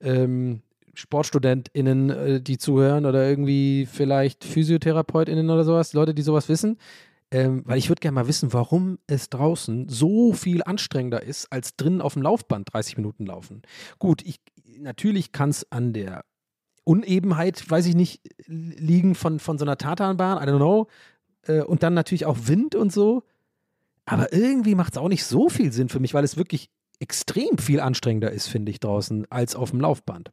ähm, 0.00 0.60
SportstudentInnen, 0.92 2.10
äh, 2.10 2.40
die 2.40 2.58
zuhören 2.58 3.06
oder 3.06 3.26
irgendwie 3.26 3.86
vielleicht 3.90 4.44
PhysiotherapeutInnen 4.44 5.48
oder 5.48 5.64
sowas, 5.64 5.92
Leute, 5.92 6.14
die 6.14 6.22
sowas 6.22 6.48
wissen. 6.48 6.78
Ähm, 7.32 7.62
weil 7.66 7.78
ich 7.78 7.88
würde 7.88 8.00
gerne 8.00 8.14
mal 8.14 8.28
wissen, 8.28 8.52
warum 8.52 8.98
es 9.08 9.30
draußen 9.30 9.88
so 9.88 10.32
viel 10.32 10.62
anstrengender 10.62 11.22
ist, 11.22 11.52
als 11.52 11.76
drinnen 11.76 12.00
auf 12.00 12.12
dem 12.12 12.22
Laufband 12.22 12.72
30 12.72 12.96
Minuten 12.96 13.26
laufen. 13.26 13.62
Gut, 13.98 14.22
ich, 14.22 14.40
natürlich 14.78 15.32
kann 15.32 15.50
es 15.50 15.70
an 15.72 15.92
der 15.92 16.24
Unebenheit, 16.84 17.68
weiß 17.68 17.86
ich 17.86 17.96
nicht, 17.96 18.20
liegen 18.46 19.16
von, 19.16 19.40
von 19.40 19.58
so 19.58 19.64
einer 19.64 19.76
Tatanbahn, 19.76 20.38
I 20.38 20.48
don't 20.48 20.58
know. 20.58 20.86
Äh, 21.42 21.62
und 21.62 21.82
dann 21.82 21.94
natürlich 21.94 22.26
auch 22.26 22.38
Wind 22.42 22.76
und 22.76 22.92
so. 22.92 23.24
Aber 24.04 24.32
irgendwie 24.32 24.76
macht 24.76 24.92
es 24.92 24.98
auch 24.98 25.08
nicht 25.08 25.24
so 25.24 25.48
viel 25.48 25.72
Sinn 25.72 25.88
für 25.88 25.98
mich, 25.98 26.14
weil 26.14 26.22
es 26.22 26.36
wirklich 26.36 26.70
extrem 27.00 27.58
viel 27.58 27.80
anstrengender 27.80 28.30
ist, 28.30 28.46
finde 28.46 28.70
ich, 28.70 28.78
draußen, 28.78 29.30
als 29.30 29.56
auf 29.56 29.70
dem 29.70 29.80
Laufband. 29.80 30.30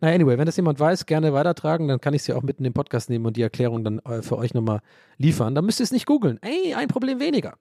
Na, 0.00 0.08
anyway, 0.08 0.38
wenn 0.38 0.46
das 0.46 0.56
jemand 0.56 0.78
weiß, 0.78 1.06
gerne 1.06 1.32
weitertragen, 1.32 1.88
dann 1.88 2.00
kann 2.00 2.14
ich 2.14 2.22
es 2.22 2.26
ja 2.26 2.36
auch 2.36 2.42
mitten 2.42 2.64
im 2.64 2.72
Podcast 2.72 3.08
nehmen 3.08 3.26
und 3.26 3.36
die 3.36 3.42
Erklärung 3.42 3.84
dann 3.84 3.98
äh, 4.00 4.22
für 4.22 4.36
euch 4.36 4.54
nochmal 4.54 4.80
liefern. 5.16 5.54
Dann 5.54 5.64
müsst 5.64 5.80
ihr 5.80 5.84
es 5.84 5.92
nicht 5.92 6.06
googeln. 6.06 6.38
Ey, 6.42 6.74
ein 6.74 6.88
Problem 6.88 7.20
weniger. 7.20 7.54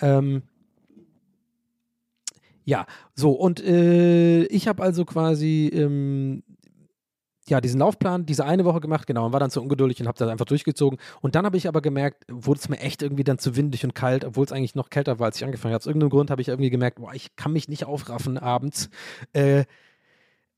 Ähm, 0.00 0.42
ja, 2.64 2.86
so, 3.14 3.32
und 3.32 3.62
äh, 3.62 4.44
ich 4.44 4.68
habe 4.68 4.82
also 4.82 5.04
quasi 5.04 5.70
ähm, 5.74 6.42
ja, 7.48 7.60
diesen 7.60 7.80
Laufplan 7.80 8.24
diese 8.24 8.44
eine 8.44 8.64
Woche 8.64 8.80
gemacht, 8.80 9.06
genau, 9.06 9.26
und 9.26 9.32
war 9.32 9.40
dann 9.40 9.50
zu 9.50 9.60
ungeduldig 9.60 10.00
und 10.00 10.06
habe 10.06 10.18
das 10.18 10.28
einfach 10.28 10.44
durchgezogen. 10.44 10.98
Und 11.20 11.34
dann 11.34 11.44
habe 11.44 11.56
ich 11.56 11.66
aber 11.66 11.80
gemerkt, 11.80 12.24
wurde 12.30 12.60
es 12.60 12.68
mir 12.68 12.78
echt 12.78 13.02
irgendwie 13.02 13.24
dann 13.24 13.38
zu 13.38 13.56
windig 13.56 13.84
und 13.84 13.94
kalt, 13.94 14.24
obwohl 14.24 14.44
es 14.44 14.52
eigentlich 14.52 14.76
noch 14.76 14.90
kälter 14.90 15.18
war, 15.18 15.26
als 15.26 15.36
ich 15.36 15.44
angefangen 15.44 15.74
habe. 15.74 15.82
Aus 15.82 15.86
irgendeinem 15.86 16.10
Grund 16.10 16.30
habe 16.30 16.40
ich 16.40 16.48
irgendwie 16.48 16.70
gemerkt, 16.70 17.00
boah, 17.00 17.12
ich 17.14 17.34
kann 17.34 17.52
mich 17.52 17.68
nicht 17.68 17.84
aufraffen 17.84 18.38
abends. 18.38 18.90
Äh, 19.32 19.64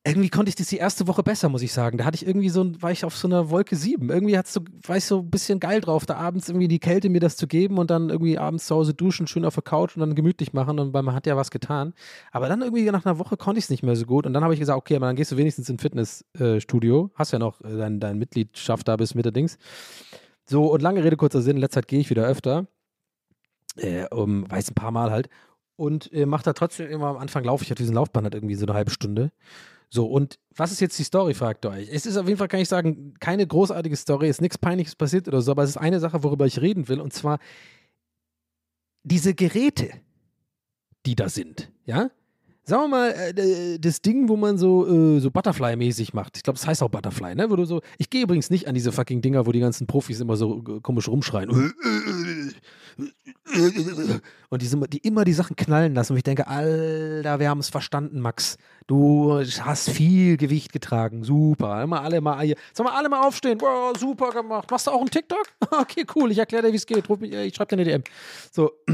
irgendwie 0.07 0.29
konnte 0.29 0.51
ich 0.51 0.55
das 0.55 0.67
die 0.67 0.77
erste 0.77 1.07
Woche 1.09 1.23
besser, 1.23 1.49
muss 1.49 1.63
ich 1.63 1.73
sagen. 1.73 1.97
Da 1.97 2.05
hatte 2.05 2.17
ich 2.17 2.27
irgendwie 2.27 2.51
so, 2.51 2.71
war 2.83 2.91
ich 2.91 3.07
auf 3.07 3.17
so 3.17 3.27
einer 3.27 3.49
Wolke 3.49 3.75
7. 3.75 4.11
Irgendwie 4.11 4.37
hat's 4.37 4.53
so, 4.53 4.61
war 4.87 4.99
ich 4.99 5.07
so 5.07 5.21
ein 5.21 5.31
bisschen 5.31 5.61
geil 5.61 5.81
drauf, 5.81 6.05
da 6.05 6.17
abends 6.17 6.51
irgendwie 6.51 6.69
die 6.69 6.79
Kälte 6.79 7.09
mir 7.09 7.21
das 7.21 7.37
zu 7.39 7.47
geben 7.47 7.79
und 7.79 7.91
dann 7.91 8.11
irgendwie 8.11 8.37
abends 8.37 8.67
zu 8.67 8.75
Hause 8.75 8.93
duschen, 8.93 9.27
schön 9.27 9.47
auf 9.47 9.55
der 9.55 9.63
Couch 9.63 9.97
und 9.97 10.01
dann 10.01 10.15
gemütlich 10.15 10.53
machen, 10.53 10.79
und 10.79 10.93
man 10.93 11.15
hat 11.15 11.27
ja 11.27 11.39
was 11.39 11.51
getan. 11.51 11.95
Aber 12.33 12.49
dann 12.49 12.61
irgendwie 12.61 12.85
nach 12.91 13.07
einer 13.07 13.19
Woche 13.19 13.39
konnte 13.39 13.59
ich 13.59 13.65
es 13.65 13.71
nicht 13.71 13.83
mehr 13.83 13.97
so 13.97 14.05
gut 14.05 14.27
und 14.27 14.35
dann 14.35 14.45
habe 14.45 14.53
ich 14.53 14.61
gesagt, 14.61 14.77
okay, 14.77 14.97
aber 14.97 15.07
dann 15.07 15.17
gehst 15.17 15.33
du 15.33 15.39
wenigstens 15.39 15.71
ins 15.71 15.81
Fitnessstudio. 15.81 17.11
Hast 17.15 17.33
ja 17.33 17.39
noch 17.39 17.63
äh, 17.63 17.75
dein, 17.75 17.99
dein 17.99 18.19
Mitgliedschaft 18.19 18.87
da 18.87 18.97
bis 18.97 19.15
Mitte 19.15 19.33
Dings. 19.33 19.57
So, 20.45 20.67
und 20.71 20.83
lange 20.83 21.03
Rede, 21.03 21.17
kurzer 21.17 21.41
Sinn, 21.41 21.57
in 21.57 21.63
letzter 21.63 21.81
Zeit 21.81 21.89
gehe 21.89 22.01
ich 22.01 22.11
wieder 22.11 22.27
öfter. 22.27 22.67
Äh, 23.77 24.05
um, 24.11 24.51
weiß 24.51 24.71
ein 24.71 24.75
paar 24.75 24.91
Mal 24.91 25.11
halt. 25.11 25.31
Und 25.77 26.13
äh, 26.13 26.27
mache 26.27 26.45
da 26.45 26.53
trotzdem 26.53 26.89
immer 26.91 27.07
am 27.07 27.17
Anfang 27.17 27.43
laufe 27.43 27.65
ich 27.65 27.73
auf 27.73 27.77
diesen 27.79 27.95
Laufband 27.95 28.25
halt 28.25 28.35
irgendwie 28.35 28.55
so 28.55 28.67
eine 28.67 28.75
halbe 28.75 28.91
Stunde. 28.91 29.33
So, 29.95 30.07
und 30.07 30.41
was 30.57 30.73
ist 30.73 30.81
jetzt 30.81 30.99
die 30.99 31.05
Story, 31.05 31.35
fragt 31.35 31.65
ihr 31.65 31.71
euch? 31.71 31.89
Es 31.89 32.05
ist 32.05 32.17
auf 32.17 32.27
jeden 32.27 32.37
Fall, 32.37 32.49
kann 32.49 32.59
ich 32.59 32.69
sagen, 32.69 33.15
keine 33.21 33.47
großartige 33.47 33.95
Story, 33.95 34.29
ist 34.29 34.41
nichts 34.41 34.59
Peinliches 34.59 34.97
passiert 34.97 35.29
oder 35.29 35.41
so, 35.41 35.53
aber 35.53 35.63
es 35.63 35.71
ist 35.71 35.77
eine 35.77 36.01
Sache, 36.01 36.25
worüber 36.25 36.47
ich 36.47 36.61
reden 36.61 36.89
will, 36.89 37.01
und 37.01 37.13
zwar 37.13 37.39
diese 39.05 39.35
Geräte, 39.35 39.93
die 41.07 41.15
da 41.15 41.29
sind, 41.29 41.71
ja? 41.87 42.11
Sagen 42.67 42.85
wir 42.85 42.89
mal, 42.89 43.11
äh, 43.11 43.79
das 43.79 44.01
Ding, 44.01 44.29
wo 44.31 44.37
man 44.37 44.57
so, 44.57 44.87
äh, 44.87 45.21
so 45.21 45.31
Butterfly-mäßig 45.31 46.15
macht. 46.15 46.39
Ich 46.39 46.43
glaube, 46.43 46.59
das 46.59 46.67
heißt 46.67 46.83
auch 46.83 46.89
Butterfly, 46.89 47.35
ne? 47.35 47.51
Wo 47.51 47.57
du 47.57 47.67
so. 47.67 47.83
Ich 47.99 48.09
gehe 48.09 48.23
übrigens 48.23 48.49
nicht 48.49 48.67
an 48.67 48.75
diese 48.75 48.91
fucking 48.91 49.21
Dinger, 49.21 49.47
wo 49.47 49.53
die 49.53 49.61
ganzen 49.61 49.87
Profis 49.87 50.21
immer 50.21 50.37
so 50.37 50.65
äh, 50.67 50.81
komisch 50.81 51.07
rumschreien. 51.09 51.51
Und 54.49 54.63
die, 54.63 54.81
die 54.89 54.99
immer 54.99 55.25
die 55.25 55.35
Sachen 55.35 55.57
knallen 55.57 55.95
lassen. 55.95 56.13
Und 56.13 56.17
ich 56.17 56.23
denke, 56.23 56.47
Alter, 56.47 57.39
wir 57.39 57.51
haben 57.51 57.61
es 57.61 57.69
verstanden, 57.69 58.21
Max. 58.21 58.57
Du 58.87 59.39
hast 59.39 59.91
viel 59.91 60.39
Gewicht 60.39 60.73
getragen. 60.73 61.23
Super. 61.23 61.83
Immer 61.83 62.01
alle 62.01 62.23
mal. 62.23 62.55
Sag 62.73 62.87
mal, 62.87 62.95
alle 62.95 63.11
mal 63.11 63.27
aufstehen. 63.27 63.61
Wow, 63.61 63.95
super 63.99 64.31
gemacht. 64.31 64.71
Machst 64.71 64.87
du 64.87 64.91
auch 64.91 65.01
einen 65.01 65.11
TikTok? 65.11 65.45
Okay, 65.85 66.07
cool. 66.15 66.31
Ich 66.31 66.39
erkläre 66.39 66.63
dir, 66.63 66.73
wie 66.73 66.77
es 66.77 66.87
geht. 66.87 67.05
Ich 67.11 67.55
schreibe 67.57 67.77
dir 67.77 67.83
eine 67.83 67.85
DM. 67.85 68.05
So. 68.51 68.71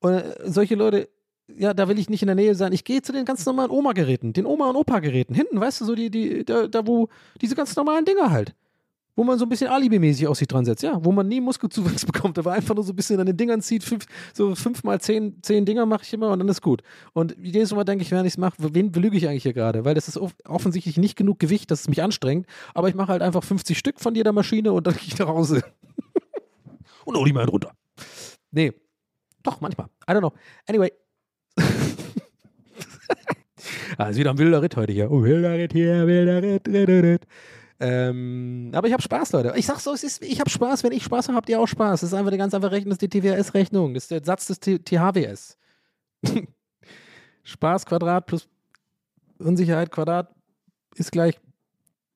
Und 0.00 0.12
äh, 0.12 0.34
solche 0.44 0.74
Leute 0.74 1.08
ja, 1.48 1.74
da 1.74 1.88
will 1.88 1.98
ich 1.98 2.08
nicht 2.08 2.22
in 2.22 2.26
der 2.26 2.34
Nähe 2.34 2.54
sein. 2.54 2.72
Ich 2.72 2.84
gehe 2.84 3.02
zu 3.02 3.12
den 3.12 3.24
ganz 3.24 3.44
normalen 3.44 3.70
Oma-Geräten, 3.70 4.32
den 4.32 4.46
Oma- 4.46 4.70
und 4.70 4.76
Opa-Geräten. 4.76 5.34
Hinten, 5.34 5.60
weißt 5.60 5.80
du, 5.80 5.84
so 5.84 5.94
die, 5.94 6.10
die, 6.10 6.44
da, 6.44 6.66
da, 6.66 6.86
wo 6.86 7.08
diese 7.40 7.54
ganz 7.54 7.76
normalen 7.76 8.04
Dinger 8.04 8.30
halt. 8.30 8.54
Wo 9.16 9.22
man 9.22 9.38
so 9.38 9.44
ein 9.44 9.48
bisschen 9.48 9.68
Alibi-mäßig 9.68 10.26
aussieht 10.26 10.50
dran 10.50 10.64
setzt, 10.64 10.82
ja, 10.82 10.98
wo 11.04 11.12
man 11.12 11.28
nie 11.28 11.40
Muskelzuwachs 11.40 12.04
bekommt, 12.06 12.36
aber 12.36 12.52
einfach 12.52 12.74
nur 12.74 12.82
so 12.82 12.92
ein 12.92 12.96
bisschen 12.96 13.20
an 13.20 13.26
den 13.26 13.36
Dingern 13.36 13.60
zieht, 13.60 13.84
fünf, 13.84 14.06
so 14.32 14.56
fünf 14.56 14.82
mal 14.82 15.00
zehn, 15.00 15.40
zehn 15.42 15.64
Dinger 15.64 15.86
mache 15.86 16.02
ich 16.02 16.12
immer 16.12 16.30
und 16.32 16.40
dann 16.40 16.48
ist 16.48 16.62
gut. 16.62 16.82
Und 17.12 17.36
jedes 17.40 17.72
Mal 17.72 17.84
denke 17.84 18.02
ich, 18.02 18.10
wenn 18.10 18.24
ich 18.24 18.32
es 18.32 18.38
mache, 18.38 18.56
wen 18.58 18.90
belüge 18.90 19.16
ich 19.16 19.28
eigentlich 19.28 19.44
hier 19.44 19.52
gerade? 19.52 19.84
Weil 19.84 19.94
das 19.94 20.08
ist 20.08 20.18
offensichtlich 20.44 20.96
nicht 20.96 21.14
genug 21.14 21.38
Gewicht, 21.38 21.70
dass 21.70 21.82
es 21.82 21.88
mich 21.88 22.02
anstrengt, 22.02 22.46
aber 22.72 22.88
ich 22.88 22.96
mache 22.96 23.12
halt 23.12 23.22
einfach 23.22 23.44
50 23.44 23.78
Stück 23.78 24.00
von 24.00 24.16
jeder 24.16 24.32
Maschine 24.32 24.72
und 24.72 24.86
dann 24.86 24.94
gehe 24.96 25.06
ich 25.06 25.18
nach 25.18 25.28
Hause. 25.28 25.62
und 27.04 27.16
hol 27.16 27.24
die 27.24 27.32
mal 27.32 27.44
runter. 27.44 27.72
Nee. 28.50 28.72
Doch, 29.44 29.60
manchmal. 29.60 29.88
I 30.08 30.12
don't 30.12 30.20
know. 30.20 30.32
Anyway, 30.66 30.90
ah, 33.98 34.08
ist 34.08 34.18
wieder 34.18 34.30
ein 34.30 34.38
wilder 34.38 34.62
Ritt 34.62 34.76
heute 34.76 34.92
hier. 34.92 35.10
Oh, 35.10 35.22
wilder 35.22 35.54
Ritt 35.54 35.72
hier, 35.72 36.06
wilder 36.06 36.42
Ritt, 36.42 36.68
Ritt, 36.68 36.88
Ritt. 36.88 37.22
Ähm, 37.80 38.70
aber 38.72 38.86
ich 38.86 38.92
habe 38.92 39.02
Spaß, 39.02 39.32
Leute. 39.32 39.52
Ich 39.56 39.66
sag 39.66 39.80
so, 39.80 39.92
es 39.92 40.04
ist, 40.04 40.22
ich 40.22 40.40
habe 40.40 40.48
Spaß. 40.48 40.84
Wenn 40.84 40.92
ich 40.92 41.02
Spaß 41.04 41.28
habe, 41.28 41.36
habt 41.36 41.48
ihr 41.48 41.60
auch 41.60 41.66
Spaß. 41.66 42.00
Das 42.00 42.10
ist 42.10 42.14
einfach 42.14 42.30
eine 42.30 42.38
ganz 42.38 42.54
einfache 42.54 42.72
Rechnung. 42.72 42.90
Das 42.90 43.02
ist 43.02 43.12
die 43.12 43.20
TWS-Rechnung. 43.20 43.94
Das 43.94 44.04
ist 44.04 44.10
der 44.10 44.24
Satz 44.24 44.46
des 44.46 44.60
THWS. 44.60 45.58
Spaß 47.42 47.84
Quadrat 47.86 48.26
plus 48.26 48.48
Unsicherheit 49.38 49.90
Quadrat 49.90 50.34
ist 50.94 51.12
gleich 51.12 51.38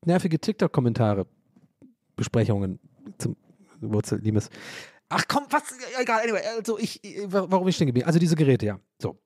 nervige 0.04 0.38
TikTok-Kommentare. 0.38 1.26
Besprechungen 2.16 2.78
zum 3.18 3.36
Wurzel, 3.80 4.20
Liebes. 4.20 4.50
Ach 5.08 5.24
komm, 5.28 5.44
was? 5.50 5.62
Egal, 6.00 6.22
anyway. 6.22 6.42
Also 6.56 6.78
ich, 6.78 7.00
warum 7.26 7.68
ich 7.68 7.76
stehen 7.76 7.86
geblieben? 7.86 8.06
Also 8.06 8.18
diese 8.18 8.36
Geräte, 8.36 8.66
ja. 8.66 8.80
So. 9.00 9.18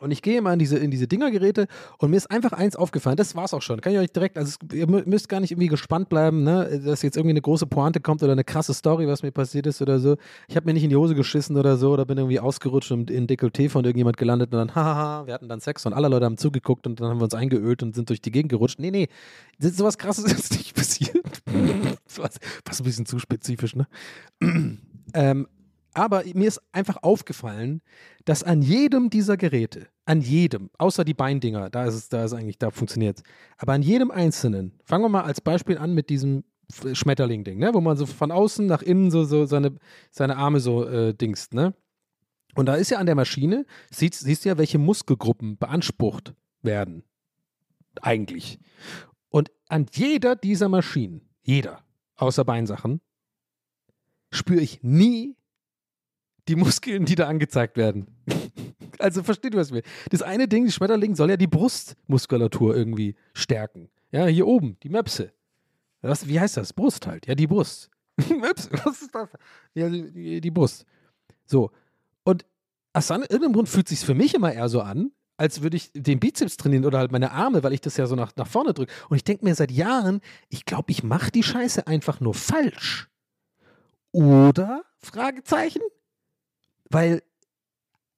Und 0.00 0.10
ich 0.10 0.22
gehe 0.22 0.40
mal 0.40 0.54
in 0.54 0.58
diese, 0.58 0.78
in 0.78 0.90
diese 0.90 1.06
Dingergeräte 1.06 1.66
und 1.98 2.10
mir 2.10 2.16
ist 2.16 2.30
einfach 2.30 2.52
eins 2.52 2.74
aufgefallen, 2.74 3.16
das 3.16 3.36
war's 3.36 3.52
auch 3.52 3.60
schon. 3.60 3.82
Kann 3.82 3.92
ich 3.92 3.98
euch 3.98 4.10
direkt, 4.10 4.38
also 4.38 4.56
ihr 4.72 4.86
müsst 4.86 5.28
gar 5.28 5.40
nicht 5.40 5.50
irgendwie 5.50 5.68
gespannt 5.68 6.08
bleiben, 6.08 6.42
ne, 6.42 6.80
dass 6.82 7.02
jetzt 7.02 7.16
irgendwie 7.16 7.34
eine 7.34 7.42
große 7.42 7.66
Pointe 7.66 8.00
kommt 8.00 8.22
oder 8.22 8.32
eine 8.32 8.42
krasse 8.44 8.72
Story, 8.72 9.06
was 9.06 9.22
mir 9.22 9.30
passiert 9.30 9.66
ist 9.66 9.82
oder 9.82 9.98
so. 9.98 10.16
Ich 10.48 10.56
habe 10.56 10.66
mir 10.66 10.72
nicht 10.72 10.84
in 10.84 10.90
die 10.90 10.96
Hose 10.96 11.14
geschissen 11.14 11.56
oder 11.58 11.76
so 11.76 11.92
oder 11.92 12.06
bin 12.06 12.16
irgendwie 12.16 12.40
ausgerutscht 12.40 12.92
und 12.92 13.10
in 13.10 13.26
Dekolleté 13.26 13.68
von 13.68 13.84
irgendjemand 13.84 14.16
gelandet 14.16 14.52
und 14.52 14.58
dann, 14.58 14.74
hahaha, 14.74 15.26
wir 15.26 15.34
hatten 15.34 15.48
dann 15.48 15.60
Sex 15.60 15.84
und 15.84 15.92
alle 15.92 16.08
Leute 16.08 16.24
haben 16.24 16.38
zugeguckt 16.38 16.86
und 16.86 16.98
dann 16.98 17.10
haben 17.10 17.20
wir 17.20 17.24
uns 17.24 17.34
eingeölt 17.34 17.82
und 17.82 17.94
sind 17.94 18.08
durch 18.08 18.22
die 18.22 18.30
Gegend 18.30 18.50
gerutscht. 18.50 18.78
Nee, 18.78 18.90
nee, 18.90 19.08
sowas 19.58 19.98
krasses 19.98 20.24
ist 20.32 20.52
nicht 20.52 20.74
passiert. 20.74 21.42
was, 22.16 22.38
was 22.64 22.80
ein 22.80 22.84
bisschen 22.84 23.04
zu 23.04 23.18
spezifisch, 23.18 23.76
ne? 23.76 23.86
ähm, 25.14 25.46
aber 25.94 26.24
mir 26.34 26.48
ist 26.48 26.60
einfach 26.72 27.02
aufgefallen, 27.02 27.82
dass 28.24 28.42
an 28.42 28.62
jedem 28.62 29.10
dieser 29.10 29.36
Geräte, 29.36 29.88
an 30.04 30.20
jedem, 30.20 30.70
außer 30.78 31.04
die 31.04 31.14
Beindinger, 31.14 31.70
da 31.70 31.84
ist 31.84 31.94
es, 31.94 32.08
da 32.08 32.24
ist 32.24 32.32
eigentlich, 32.32 32.58
da 32.58 32.70
funktioniert 32.70 33.18
es, 33.18 33.22
aber 33.58 33.72
an 33.72 33.82
jedem 33.82 34.10
einzelnen, 34.10 34.78
fangen 34.84 35.04
wir 35.04 35.08
mal 35.08 35.22
als 35.22 35.40
Beispiel 35.40 35.78
an 35.78 35.94
mit 35.94 36.10
diesem 36.10 36.44
Schmetterling-Ding, 36.70 37.58
ne, 37.58 37.74
wo 37.74 37.80
man 37.80 37.96
so 37.96 38.06
von 38.06 38.30
außen 38.30 38.66
nach 38.66 38.82
innen 38.82 39.10
so, 39.10 39.24
so 39.24 39.46
seine, 39.46 39.76
seine 40.10 40.36
Arme 40.36 40.60
so 40.60 40.86
äh, 40.86 41.14
dingst, 41.14 41.54
ne? 41.54 41.74
Und 42.54 42.66
da 42.66 42.74
ist 42.74 42.90
ja 42.90 42.98
an 42.98 43.06
der 43.06 43.14
Maschine, 43.14 43.64
siehst, 43.90 44.20
siehst 44.20 44.44
du 44.44 44.48
ja, 44.48 44.58
welche 44.58 44.78
Muskelgruppen 44.78 45.56
beansprucht 45.56 46.34
werden. 46.62 47.04
Eigentlich. 48.02 48.58
Und 49.28 49.52
an 49.68 49.86
jeder 49.92 50.34
dieser 50.34 50.68
Maschinen, 50.68 51.28
jeder, 51.42 51.84
außer 52.16 52.44
Beinsachen, 52.44 53.00
spüre 54.32 54.60
ich 54.60 54.82
nie 54.82 55.36
die 56.50 56.56
Muskeln, 56.56 57.04
die 57.04 57.14
da 57.14 57.28
angezeigt 57.28 57.76
werden. 57.76 58.08
also 58.98 59.22
versteht 59.22 59.54
du, 59.54 59.58
was 59.58 59.70
will. 59.70 59.82
Das 60.10 60.20
eine 60.20 60.48
Ding, 60.48 60.64
die 60.64 60.72
Schmetterling, 60.72 61.14
soll 61.14 61.30
ja 61.30 61.36
die 61.36 61.46
Brustmuskulatur 61.46 62.76
irgendwie 62.76 63.14
stärken. 63.32 63.88
Ja, 64.10 64.26
hier 64.26 64.48
oben, 64.48 64.76
die 64.82 64.88
Möpse. 64.88 65.32
Was, 66.02 66.26
wie 66.26 66.40
heißt 66.40 66.56
das? 66.56 66.72
Brust 66.72 67.06
halt. 67.06 67.26
Ja, 67.28 67.36
die 67.36 67.46
Brust. 67.46 67.88
Möpse, 68.28 68.68
was 68.84 69.00
ist 69.00 69.14
das? 69.14 69.28
Ja, 69.74 69.88
die, 69.88 70.40
die 70.40 70.50
Brust. 70.50 70.84
So. 71.46 71.70
Und 72.24 72.44
aus 72.92 73.10
irgendeinem 73.10 73.52
Grund 73.52 73.68
fühlt 73.68 73.86
sich 73.86 74.00
für 74.00 74.14
mich 74.14 74.34
immer 74.34 74.52
eher 74.52 74.68
so 74.68 74.80
an, 74.80 75.12
als 75.36 75.62
würde 75.62 75.76
ich 75.76 75.92
den 75.94 76.18
Bizeps 76.18 76.56
trainieren 76.56 76.84
oder 76.84 76.98
halt 76.98 77.12
meine 77.12 77.30
Arme, 77.30 77.62
weil 77.62 77.72
ich 77.72 77.80
das 77.80 77.96
ja 77.96 78.06
so 78.06 78.16
nach, 78.16 78.34
nach 78.34 78.48
vorne 78.48 78.74
drücke. 78.74 78.92
Und 79.08 79.16
ich 79.16 79.24
denke 79.24 79.44
mir 79.44 79.54
seit 79.54 79.70
Jahren, 79.70 80.20
ich 80.48 80.64
glaube, 80.64 80.90
ich 80.90 81.04
mache 81.04 81.30
die 81.30 81.44
Scheiße 81.44 81.86
einfach 81.86 82.18
nur 82.18 82.34
falsch. 82.34 83.08
Oder 84.10 84.82
Fragezeichen? 84.98 85.82
Weil, 86.90 87.22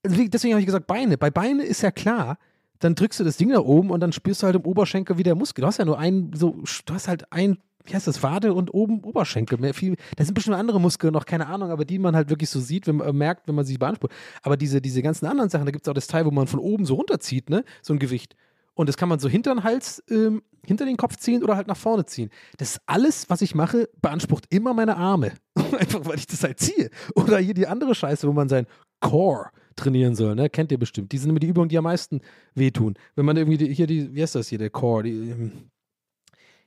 deswegen 0.04 0.54
habe 0.54 0.60
ich 0.60 0.66
gesagt 0.66 0.86
Beine. 0.86 1.18
Bei 1.18 1.30
Beine 1.30 1.62
ist 1.62 1.82
ja 1.82 1.90
klar, 1.90 2.38
dann 2.78 2.94
drückst 2.94 3.20
du 3.20 3.24
das 3.24 3.36
Ding 3.36 3.50
da 3.50 3.60
oben 3.60 3.90
und 3.90 4.00
dann 4.00 4.12
spürst 4.12 4.42
du 4.42 4.46
halt 4.46 4.56
im 4.56 4.64
Oberschenkel 4.64 5.18
wie 5.18 5.22
der 5.22 5.34
Muskel. 5.34 5.62
Du 5.62 5.66
hast 5.68 5.78
ja 5.78 5.84
nur 5.84 5.98
einen, 5.98 6.32
so, 6.34 6.56
du 6.84 6.94
hast 6.94 7.06
halt 7.06 7.30
ein, 7.32 7.58
wie 7.84 7.94
heißt 7.94 8.06
das, 8.06 8.22
Wade 8.22 8.54
und 8.54 8.74
oben 8.74 9.04
Oberschenkel. 9.04 9.58
Mehr, 9.58 9.74
viel, 9.74 9.96
da 10.16 10.24
sind 10.24 10.34
bestimmt 10.34 10.56
andere 10.56 10.80
Muskeln 10.80 11.12
noch, 11.12 11.26
keine 11.26 11.46
Ahnung, 11.46 11.70
aber 11.70 11.84
die 11.84 11.98
man 11.98 12.16
halt 12.16 12.30
wirklich 12.30 12.50
so 12.50 12.60
sieht, 12.60 12.86
wenn 12.86 12.96
man 12.96 13.08
äh, 13.08 13.12
merkt, 13.12 13.46
wenn 13.46 13.54
man 13.54 13.64
sich 13.64 13.78
beansprucht. 13.78 14.12
Aber 14.42 14.56
diese, 14.56 14.80
diese 14.80 15.02
ganzen 15.02 15.26
anderen 15.26 15.50
Sachen, 15.50 15.66
da 15.66 15.70
gibt 15.70 15.86
es 15.86 15.90
auch 15.90 15.94
das 15.94 16.06
Teil, 16.06 16.24
wo 16.24 16.30
man 16.30 16.46
von 16.46 16.60
oben 16.60 16.84
so 16.84 16.94
runterzieht, 16.94 17.50
ne? 17.50 17.64
So 17.82 17.92
ein 17.92 17.98
Gewicht. 17.98 18.34
Und 18.74 18.88
das 18.88 18.96
kann 18.96 19.08
man 19.08 19.18
so 19.18 19.28
hinter 19.28 19.54
den 19.54 19.64
Hals, 19.64 20.02
ähm, 20.08 20.42
hinter 20.64 20.86
den 20.86 20.96
Kopf 20.96 21.16
ziehen 21.16 21.42
oder 21.42 21.56
halt 21.56 21.66
nach 21.66 21.76
vorne 21.76 22.06
ziehen. 22.06 22.30
Das 22.56 22.80
alles, 22.86 23.28
was 23.28 23.42
ich 23.42 23.54
mache, 23.54 23.88
beansprucht 24.00 24.46
immer 24.48 24.72
meine 24.74 24.96
Arme. 24.96 25.32
Einfach, 25.78 26.04
weil 26.04 26.18
ich 26.18 26.26
das 26.26 26.42
halt 26.42 26.60
ziehe. 26.60 26.90
Oder 27.14 27.38
hier 27.38 27.54
die 27.54 27.66
andere 27.66 27.94
Scheiße, 27.94 28.26
wo 28.26 28.32
man 28.32 28.48
sein 28.48 28.66
Core 29.00 29.50
trainieren 29.76 30.14
soll, 30.14 30.34
ne? 30.34 30.50
Kennt 30.50 30.70
ihr 30.70 30.78
bestimmt. 30.78 31.12
Die 31.12 31.18
sind 31.18 31.30
immer 31.30 31.40
die 31.40 31.48
Übungen, 31.48 31.68
die 31.68 31.78
am 31.78 31.84
meisten 31.84 32.20
wehtun. 32.54 32.94
Wenn 33.14 33.24
man 33.24 33.36
irgendwie, 33.36 33.58
die, 33.58 33.72
hier, 33.72 33.86
die, 33.86 34.14
wie 34.14 34.22
heißt 34.22 34.34
das 34.34 34.48
hier, 34.48 34.58
der 34.58 34.70
Core, 34.70 35.04
die, 35.04 35.30
ähm, 35.30 35.52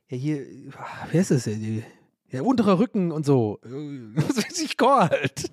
ja, 0.09 0.17
hier, 0.17 0.45
ah, 0.77 1.07
wie 1.11 1.19
heißt 1.19 1.31
das 1.31 1.45
hier, 1.45 1.55
die, 1.55 1.83
ja, 2.29 2.41
unterer 2.41 2.79
Rücken 2.79 3.11
und 3.11 3.25
so. 3.25 3.59
Äh, 3.63 3.69
Was 4.15 4.37
weiß 4.37 4.59
ich, 4.61 4.77
Core 4.77 5.09
halt. 5.09 5.51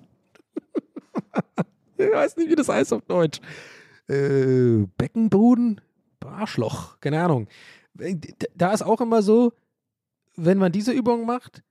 ich 1.97 2.11
weiß 2.11 2.37
nicht, 2.37 2.49
wie 2.49 2.55
das 2.55 2.69
heißt 2.69 2.93
auf 2.93 3.03
Deutsch. 3.03 3.39
Äh, 4.07 4.85
Beckenboden? 4.97 5.79
Arschloch, 6.25 6.99
keine 6.99 7.21
Ahnung. 7.21 7.47
Da 8.55 8.73
ist 8.73 8.81
auch 8.81 9.01
immer 9.01 9.21
so, 9.21 9.53
wenn 10.35 10.57
man 10.57 10.71
diese 10.71 10.91
Übung 10.91 11.25
macht, 11.25 11.63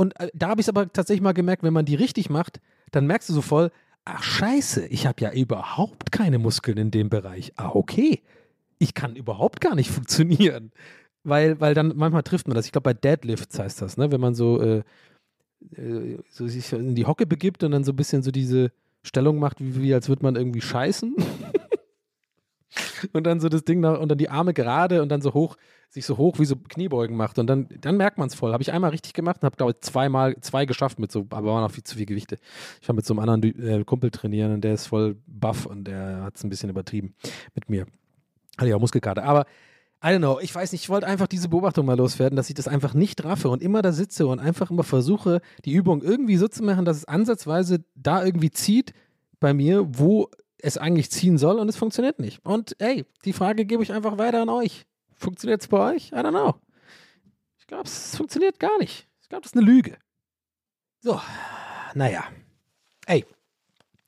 und 0.00 0.18
äh, 0.18 0.30
da 0.32 0.48
habe 0.48 0.62
ich 0.62 0.64
es 0.64 0.70
aber 0.70 0.90
tatsächlich 0.90 1.20
mal 1.20 1.32
gemerkt, 1.32 1.62
wenn 1.62 1.74
man 1.74 1.84
die 1.84 1.94
richtig 1.94 2.30
macht, 2.30 2.58
dann 2.90 3.06
merkst 3.06 3.28
du 3.28 3.34
so 3.34 3.42
voll, 3.42 3.70
ach 4.06 4.22
scheiße, 4.22 4.86
ich 4.86 5.06
habe 5.06 5.20
ja 5.20 5.30
überhaupt 5.30 6.10
keine 6.10 6.38
Muskeln 6.38 6.78
in 6.78 6.90
dem 6.90 7.10
Bereich. 7.10 7.52
Ah, 7.56 7.72
okay. 7.74 8.22
Ich 8.78 8.94
kann 8.94 9.14
überhaupt 9.14 9.60
gar 9.60 9.74
nicht 9.74 9.90
funktionieren. 9.98 10.72
Weil, 11.22 11.60
weil 11.60 11.74
dann 11.74 11.92
manchmal 11.96 12.22
trifft 12.22 12.48
man 12.48 12.54
das. 12.54 12.64
Ich 12.64 12.72
glaube, 12.72 12.84
bei 12.84 12.94
Deadlifts 12.94 13.58
heißt 13.58 13.82
das, 13.82 13.98
ne? 13.98 14.10
Wenn 14.10 14.22
man 14.22 14.34
so, 14.34 14.62
äh, 14.62 14.82
äh, 15.76 16.16
so 16.30 16.48
sich 16.48 16.72
in 16.72 16.94
die 16.94 17.04
Hocke 17.04 17.26
begibt 17.26 17.62
und 17.62 17.72
dann 17.72 17.84
so 17.84 17.92
ein 17.92 17.96
bisschen 17.96 18.22
so 18.22 18.30
diese 18.30 18.72
Stellung 19.02 19.38
macht, 19.38 19.60
wie, 19.60 19.82
wie 19.82 19.92
als 19.92 20.08
würde 20.08 20.22
man 20.22 20.34
irgendwie 20.34 20.62
scheißen. 20.62 21.14
und 23.12 23.24
dann 23.24 23.40
so 23.40 23.48
das 23.48 23.64
Ding 23.64 23.80
nach, 23.80 23.98
und 23.98 24.08
dann 24.08 24.18
die 24.18 24.28
Arme 24.28 24.54
gerade 24.54 25.02
und 25.02 25.08
dann 25.08 25.20
so 25.20 25.34
hoch, 25.34 25.56
sich 25.88 26.06
so 26.06 26.16
hoch 26.16 26.38
wie 26.38 26.44
so 26.44 26.56
Kniebeugen 26.56 27.16
macht. 27.16 27.38
Und 27.38 27.46
dann, 27.46 27.68
dann 27.80 27.96
merkt 27.96 28.18
man 28.18 28.28
es 28.28 28.34
voll. 28.34 28.52
Habe 28.52 28.62
ich 28.62 28.72
einmal 28.72 28.90
richtig 28.90 29.12
gemacht 29.12 29.38
und 29.42 29.46
habe, 29.46 29.56
glaube 29.56 29.72
ich, 29.72 29.80
zweimal, 29.80 30.36
zwei 30.40 30.66
geschafft 30.66 30.98
mit 30.98 31.10
so, 31.10 31.26
aber 31.30 31.52
waren 31.52 31.64
auch 31.64 31.70
viel 31.70 31.84
zu 31.84 31.96
viel 31.96 32.06
Gewichte. 32.06 32.38
Ich 32.80 32.88
war 32.88 32.94
mit 32.94 33.04
so 33.04 33.14
einem 33.14 33.28
anderen 33.28 33.42
äh, 33.60 33.84
Kumpel 33.84 34.10
trainieren 34.10 34.52
und 34.52 34.62
der 34.62 34.74
ist 34.74 34.86
voll 34.86 35.16
buff 35.26 35.66
und 35.66 35.84
der 35.84 36.22
hat 36.22 36.36
es 36.36 36.44
ein 36.44 36.50
bisschen 36.50 36.70
übertrieben 36.70 37.14
mit 37.54 37.68
mir. 37.68 37.86
Hatte 38.56 38.70
ja 38.70 38.76
auch 38.76 38.80
Muskelkater. 38.80 39.24
Aber 39.24 39.46
I 40.02 40.08
don't 40.08 40.18
know, 40.18 40.38
ich 40.40 40.54
weiß 40.54 40.72
nicht, 40.72 40.82
ich 40.82 40.88
wollte 40.88 41.06
einfach 41.06 41.26
diese 41.26 41.50
Beobachtung 41.50 41.84
mal 41.84 41.96
loswerden, 41.96 42.34
dass 42.34 42.48
ich 42.48 42.54
das 42.54 42.68
einfach 42.68 42.94
nicht 42.94 43.22
raffe 43.22 43.50
und 43.50 43.62
immer 43.62 43.82
da 43.82 43.92
sitze 43.92 44.26
und 44.26 44.38
einfach 44.38 44.70
immer 44.70 44.82
versuche, 44.82 45.42
die 45.66 45.72
Übung 45.72 46.02
irgendwie 46.02 46.36
so 46.36 46.48
zu 46.48 46.62
machen, 46.62 46.86
dass 46.86 46.96
es 46.96 47.04
ansatzweise 47.04 47.84
da 47.96 48.24
irgendwie 48.24 48.50
zieht 48.50 48.94
bei 49.40 49.52
mir, 49.52 49.86
wo 49.98 50.30
es 50.62 50.78
eigentlich 50.78 51.10
ziehen 51.10 51.38
soll 51.38 51.58
und 51.58 51.68
es 51.68 51.76
funktioniert 51.76 52.18
nicht. 52.18 52.44
Und 52.44 52.76
ey, 52.80 53.04
die 53.24 53.32
Frage 53.32 53.64
gebe 53.64 53.82
ich 53.82 53.92
einfach 53.92 54.18
weiter 54.18 54.42
an 54.42 54.48
euch. 54.48 54.86
Funktioniert 55.14 55.60
es 55.60 55.68
bei 55.68 55.94
euch? 55.94 56.12
I 56.12 56.16
don't 56.16 56.30
know. 56.30 56.54
Ich 57.58 57.66
glaube, 57.66 57.84
es 57.84 58.16
funktioniert 58.16 58.58
gar 58.58 58.78
nicht. 58.78 59.06
Ich 59.20 59.28
glaube, 59.28 59.42
das 59.42 59.52
ist 59.52 59.56
eine 59.56 59.66
Lüge. 59.66 59.96
So, 61.00 61.20
naja. 61.94 62.24
Ey, 63.06 63.24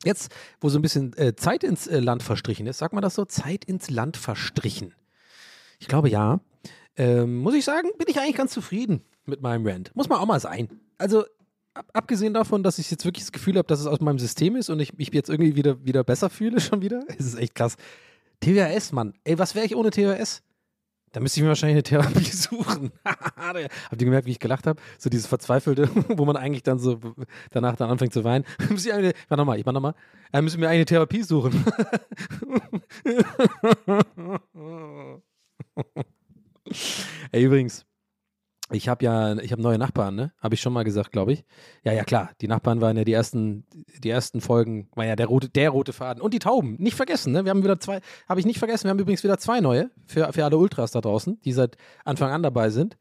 jetzt, 0.05 0.33
wo 0.61 0.69
so 0.69 0.79
ein 0.79 0.83
bisschen 0.83 1.17
äh, 1.17 1.35
Zeit 1.35 1.65
ins 1.65 1.87
äh, 1.87 2.01
Land 2.01 2.23
verstrichen 2.23 2.67
ist, 2.67 2.79
sagt 2.79 2.93
man 2.95 3.03
das 3.03 3.15
so? 3.15 3.25
Zeit 3.25 3.65
ins 3.65 3.91
Land 3.91 4.17
verstrichen. 4.17 4.95
Ich 5.79 5.89
glaube 5.89 6.09
ja. 6.09 6.41
Ähm, 6.97 7.39
muss 7.39 7.55
ich 7.55 7.65
sagen, 7.65 7.91
bin 7.99 8.09
ich 8.09 8.19
eigentlich 8.19 8.37
ganz 8.37 8.53
zufrieden 8.53 9.03
mit 9.25 9.41
meinem 9.41 9.67
Rant. 9.67 9.95
Muss 9.97 10.09
man 10.09 10.19
auch 10.19 10.27
mal 10.27 10.41
sein. 10.41 10.69
Also, 10.99 11.25
abgesehen 11.93 12.35
davon, 12.35 12.63
dass 12.63 12.79
ich 12.79 12.91
jetzt 12.91 13.05
wirklich 13.05 13.25
das 13.25 13.33
Gefühl 13.33 13.57
habe, 13.57 13.67
dass 13.67 13.81
es 13.81 13.87
aus 13.87 14.01
meinem 14.01 14.19
System 14.19 14.57
ist 14.57 14.71
und 14.71 14.81
ich 14.81 14.97
mich 14.97 15.13
jetzt 15.13 15.31
irgendwie 15.31 15.57
wieder, 15.57 15.85
wieder 15.85 16.05
besser 16.05 16.31
fühle, 16.31 16.61
schon 16.61 16.83
wieder. 16.83 17.03
Es 17.19 17.27
ist 17.27 17.39
echt 17.39 17.55
krass. 17.55 17.77
TWS, 18.41 18.93
Mann. 18.93 19.15
Ey, 19.25 19.39
was 19.39 19.55
wäre 19.55 19.67
ich 19.67 19.77
ohne 19.77 19.91
TWS? 19.91 20.43
Da 21.13 21.21
müsste 21.21 21.41
ich 21.41 21.43
mir 21.43 21.51
wahrscheinlich 21.51 21.75
eine 21.75 21.83
Therapie 21.83 22.25
suchen. 22.31 22.91
Habt 23.05 23.59
ihr 23.93 23.99
gemerkt, 23.99 24.27
wie 24.27 24.33
ich 24.33 24.39
gelacht 24.39 24.67
habe? 24.67 24.81
So 24.99 25.11
dieses 25.11 25.27
Verzweifelte, 25.27 25.89
wo 26.09 26.25
man 26.25 26.37
eigentlich 26.37 26.63
dann 26.63 26.79
so 26.79 26.99
danach 27.51 27.77
dann 27.77 27.91
anfängt 27.91 28.15
zu 28.15 28.25
weinen. 28.25 28.45
Müsste 28.71 28.89
ich, 28.89 28.95
eine, 28.95 29.11
ich 29.11 29.17
mach 29.29 29.37
nochmal, 29.37 29.59
ich 29.59 29.67
mach 29.67 29.73
nochmal. 29.73 29.95
Da 30.33 30.41
müssen 30.41 30.61
wir 30.61 30.69
eine 30.71 30.85
Therapie 30.85 31.23
suchen. 31.23 31.65
Ey, 37.31 37.45
übrigens, 37.45 37.85
ich 38.73 38.89
habe 38.89 39.05
ja, 39.05 39.37
ich 39.39 39.53
habe 39.53 39.63
neue 39.63 39.79
Nachbarn, 39.79 40.15
ne? 40.15 40.33
Habe 40.41 40.55
ich 40.55 40.61
schon 40.61 40.73
mal 40.73 40.85
gesagt, 40.85 41.13
glaube 41.13 41.33
ich. 41.33 41.45
Ja, 41.85 41.93
ja, 41.93 42.05
klar. 42.05 42.31
Die 42.41 42.49
Nachbarn 42.49 42.81
waren 42.81 42.97
ja 42.97 43.05
die 43.05 43.13
ersten, 43.13 43.67
die 44.03 44.11
ersten 44.11 44.41
Folgen, 44.41 44.89
war 44.95 45.05
ja 45.05 45.17
der 45.17 45.27
rote, 45.27 45.49
der 45.49 45.71
rote 45.71 45.93
Faden. 45.93 46.23
Und 46.23 46.35
die 46.35 46.39
Tauben, 46.39 46.77
nicht 46.79 46.97
vergessen, 46.97 47.33
ne? 47.33 47.45
Wir 47.45 47.51
haben 47.51 47.63
wieder 47.63 47.81
zwei, 47.81 48.01
habe 48.29 48.41
ich 48.41 48.47
nicht 48.47 48.59
vergessen, 48.59 48.85
wir 48.85 48.91
haben 48.91 48.99
übrigens 48.99 49.25
wieder 49.25 49.39
zwei 49.39 49.61
neue 49.61 49.91
für, 50.07 50.33
für 50.33 50.45
alle 50.45 50.59
Ultras 50.59 50.93
da 50.93 51.01
draußen, 51.01 51.41
die 51.45 51.53
seit 51.53 51.77
Anfang 52.05 52.31
an 52.31 52.43
dabei 52.43 52.71
sind. 52.71 52.97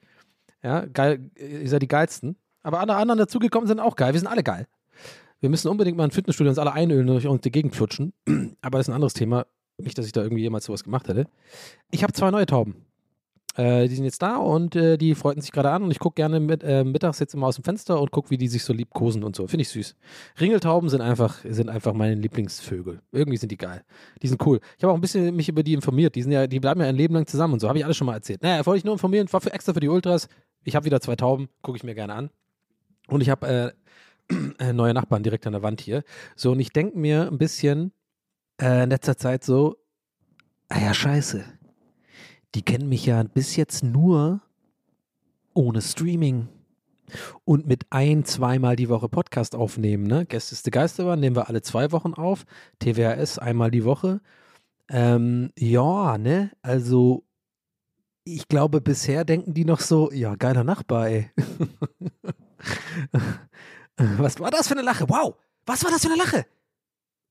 Ja, 0.63 0.85
geil, 0.85 1.31
ihr 1.35 1.69
seid 1.69 1.81
die 1.81 1.87
geilsten. 1.87 2.37
Aber 2.63 2.79
alle 2.79 2.95
anderen 2.95 3.17
dazugekommen 3.17 3.67
sind 3.67 3.79
auch 3.79 3.95
geil. 3.95 4.13
Wir 4.13 4.19
sind 4.19 4.29
alle 4.29 4.43
geil. 4.43 4.67
Wir 5.39 5.49
müssen 5.49 5.69
unbedingt 5.69 5.97
mal 5.97 6.03
ein 6.03 6.11
Fitnessstudio 6.11 6.51
uns 6.51 6.59
alle 6.59 6.73
einölen 6.73 7.09
und 7.09 7.23
durch 7.23 7.41
die 7.41 7.51
Gegend 7.51 7.75
flutschen. 7.75 8.13
Aber 8.61 8.77
das 8.77 8.85
ist 8.85 8.89
ein 8.89 8.95
anderes 8.95 9.13
Thema. 9.13 9.47
Nicht, 9.77 9.97
dass 9.97 10.05
ich 10.05 10.11
da 10.11 10.21
irgendwie 10.21 10.43
jemals 10.43 10.65
sowas 10.65 10.83
gemacht 10.83 11.07
hätte. 11.07 11.27
Ich 11.89 12.03
habe 12.03 12.13
zwei 12.13 12.29
neue 12.29 12.45
Tauben. 12.45 12.85
Äh, 13.55 13.89
die 13.89 13.95
sind 13.95 14.05
jetzt 14.05 14.21
da 14.21 14.37
und 14.37 14.75
äh, 14.75 14.97
die 14.97 15.13
freuten 15.13 15.41
sich 15.41 15.51
gerade 15.51 15.71
an 15.71 15.83
und 15.83 15.91
ich 15.91 15.99
gucke 15.99 16.15
gerne 16.15 16.39
mit, 16.39 16.63
äh, 16.63 16.85
mittags 16.85 17.19
jetzt 17.19 17.33
immer 17.33 17.47
aus 17.47 17.55
dem 17.55 17.65
Fenster 17.65 17.99
und 17.99 18.11
gucke, 18.11 18.29
wie 18.29 18.37
die 18.37 18.47
sich 18.47 18.63
so 18.63 18.71
liebkosen 18.71 19.23
und 19.23 19.35
so. 19.35 19.45
Finde 19.47 19.63
ich 19.63 19.69
süß. 19.69 19.95
Ringeltauben 20.39 20.89
sind 20.89 21.01
einfach, 21.01 21.39
sind 21.43 21.69
einfach 21.69 21.93
meine 21.93 22.15
Lieblingsvögel. 22.15 23.01
Irgendwie 23.11 23.37
sind 23.37 23.51
die 23.51 23.57
geil. 23.57 23.83
Die 24.21 24.27
sind 24.27 24.45
cool. 24.45 24.61
Ich 24.77 24.83
habe 24.83 24.93
auch 24.93 24.97
ein 24.97 25.01
bisschen 25.01 25.35
mich 25.35 25.49
über 25.49 25.63
die 25.63 25.73
informiert. 25.73 26.15
Die 26.15 26.21
sind 26.21 26.31
ja, 26.31 26.47
die 26.47 26.61
bleiben 26.61 26.79
ja 26.79 26.87
ein 26.87 26.95
Leben 26.95 27.13
lang 27.13 27.27
zusammen 27.27 27.53
und 27.53 27.59
so. 27.59 27.67
Habe 27.67 27.77
ich 27.77 27.83
alles 27.83 27.97
schon 27.97 28.07
mal 28.07 28.13
erzählt. 28.13 28.41
Naja, 28.41 28.65
wollte 28.65 28.77
ich 28.77 28.85
nur 28.85 28.93
informieren. 28.93 29.31
War 29.31 29.41
für 29.41 29.51
extra 29.51 29.73
für 29.73 29.81
die 29.81 29.89
Ultras. 29.89 30.29
Ich 30.63 30.75
habe 30.75 30.85
wieder 30.85 31.01
zwei 31.01 31.17
Tauben, 31.17 31.49
gucke 31.61 31.77
ich 31.77 31.83
mir 31.83 31.95
gerne 31.95 32.13
an. 32.13 32.29
Und 33.07 33.19
ich 33.19 33.29
habe 33.29 33.73
äh, 34.59 34.73
neue 34.73 34.93
Nachbarn 34.93 35.23
direkt 35.23 35.45
an 35.45 35.53
der 35.53 35.63
Wand 35.63 35.81
hier. 35.81 36.03
So, 36.37 36.51
und 36.51 36.61
ich 36.61 36.71
denke 36.71 36.97
mir 36.97 37.27
ein 37.27 37.37
bisschen 37.37 37.91
äh, 38.61 38.83
in 38.83 38.91
letzter 38.91 39.17
Zeit 39.17 39.43
so, 39.43 39.75
ah 40.69 40.79
ja, 40.79 40.93
scheiße 40.93 41.43
die 42.55 42.63
kennen 42.63 42.89
mich 42.89 43.05
ja 43.05 43.23
bis 43.23 43.55
jetzt 43.55 43.83
nur 43.83 44.41
ohne 45.53 45.81
Streaming 45.81 46.47
und 47.43 47.67
mit 47.67 47.85
ein, 47.89 48.25
zweimal 48.25 48.75
die 48.75 48.89
Woche 48.89 49.09
Podcast 49.09 49.55
aufnehmen. 49.55 50.05
Ne? 50.05 50.25
Gäste 50.25 50.53
ist 50.53 50.65
die 50.65 50.71
Geisterbahn 50.71 51.19
nehmen 51.19 51.35
wir 51.35 51.49
alle 51.49 51.61
zwei 51.61 51.91
Wochen 51.91 52.13
auf, 52.13 52.45
TWRS 52.79 53.37
einmal 53.39 53.71
die 53.71 53.83
Woche. 53.83 54.21
Ähm, 54.89 55.51
ja, 55.57 56.17
ne, 56.17 56.51
also 56.61 57.23
ich 58.23 58.47
glaube, 58.47 58.81
bisher 58.81 59.25
denken 59.25 59.53
die 59.53 59.65
noch 59.65 59.79
so, 59.79 60.11
ja, 60.11 60.35
geiler 60.35 60.63
Nachbar, 60.63 61.07
ey. 61.09 61.31
was 63.97 64.39
war 64.39 64.51
das 64.51 64.67
für 64.67 64.73
eine 64.73 64.83
Lache? 64.83 65.09
Wow, 65.09 65.35
was 65.65 65.83
war 65.83 65.91
das 65.91 66.01
für 66.01 66.11
eine 66.11 66.17
Lache? 66.17 66.45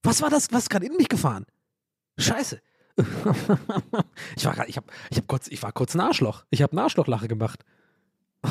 Was 0.03 0.23
war 0.23 0.31
das? 0.31 0.51
Was 0.53 0.65
ist 0.65 0.71
gerade 0.71 0.87
in 0.87 0.97
mich 0.97 1.09
gefahren? 1.09 1.45
Scheiße. 2.19 2.61
ich 4.37 4.45
war, 4.45 4.69
ich, 4.69 4.77
hab, 4.77 4.85
ich, 5.11 5.19
hab 5.19 5.29
kurz, 5.29 5.49
ich 5.49 5.63
war 5.63 5.73
kurz 5.73 5.95
ein 5.95 6.01
Arschloch. 6.01 6.45
Ich 6.51 6.63
habe 6.63 6.73
eine 6.73 6.83
Arschlochlache 6.83 7.29
gemacht. 7.29 7.65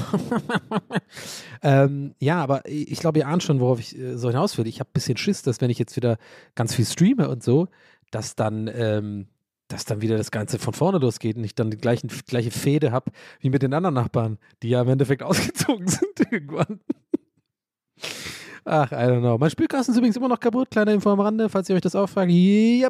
ähm, 1.63 2.13
ja, 2.19 2.41
aber 2.41 2.63
ich 2.65 2.99
glaube, 2.99 3.19
ihr 3.19 3.27
ahnt 3.27 3.43
schon, 3.43 3.59
worauf 3.59 3.79
ich 3.79 3.97
äh, 3.97 4.17
so 4.17 4.29
hinaus 4.29 4.57
will. 4.57 4.67
Ich 4.67 4.79
habe 4.79 4.89
ein 4.89 4.93
bisschen 4.93 5.17
Schiss, 5.17 5.41
dass 5.41 5.61
wenn 5.61 5.69
ich 5.69 5.79
jetzt 5.79 5.95
wieder 5.95 6.17
ganz 6.55 6.75
viel 6.75 6.85
streame 6.85 7.29
und 7.29 7.43
so, 7.43 7.67
dass 8.11 8.35
dann, 8.35 8.69
ähm, 8.73 9.27
dass 9.67 9.85
dann 9.85 10.01
wieder 10.01 10.17
das 10.17 10.31
Ganze 10.31 10.59
von 10.59 10.73
vorne 10.73 10.99
losgeht 10.99 11.37
und 11.37 11.43
ich 11.43 11.55
dann 11.55 11.71
die 11.71 11.77
gleichen, 11.77 12.09
gleiche 12.27 12.51
Fehde 12.51 12.91
habe 12.91 13.11
wie 13.39 13.49
mit 13.49 13.61
den 13.61 13.73
anderen 13.73 13.95
Nachbarn, 13.95 14.37
die 14.61 14.69
ja 14.69 14.81
im 14.81 14.89
Endeffekt 14.89 15.23
ausgezogen 15.23 15.87
sind 15.87 16.31
irgendwann. 16.31 16.79
Ach, 18.65 18.91
I 18.91 18.95
don't 18.95 19.21
know. 19.21 19.37
Mein 19.37 19.49
Spülkasten 19.49 19.93
ist 19.93 19.97
übrigens 19.97 20.17
immer 20.17 20.27
noch 20.27 20.39
kaputt. 20.39 20.69
Kleine 20.71 20.93
Info 20.93 21.11
am 21.11 21.19
Rande, 21.19 21.49
falls 21.49 21.69
ihr 21.69 21.75
euch 21.75 21.81
das 21.81 21.95
auch 21.95 22.07
fragt. 22.07 22.31
I 22.31 22.85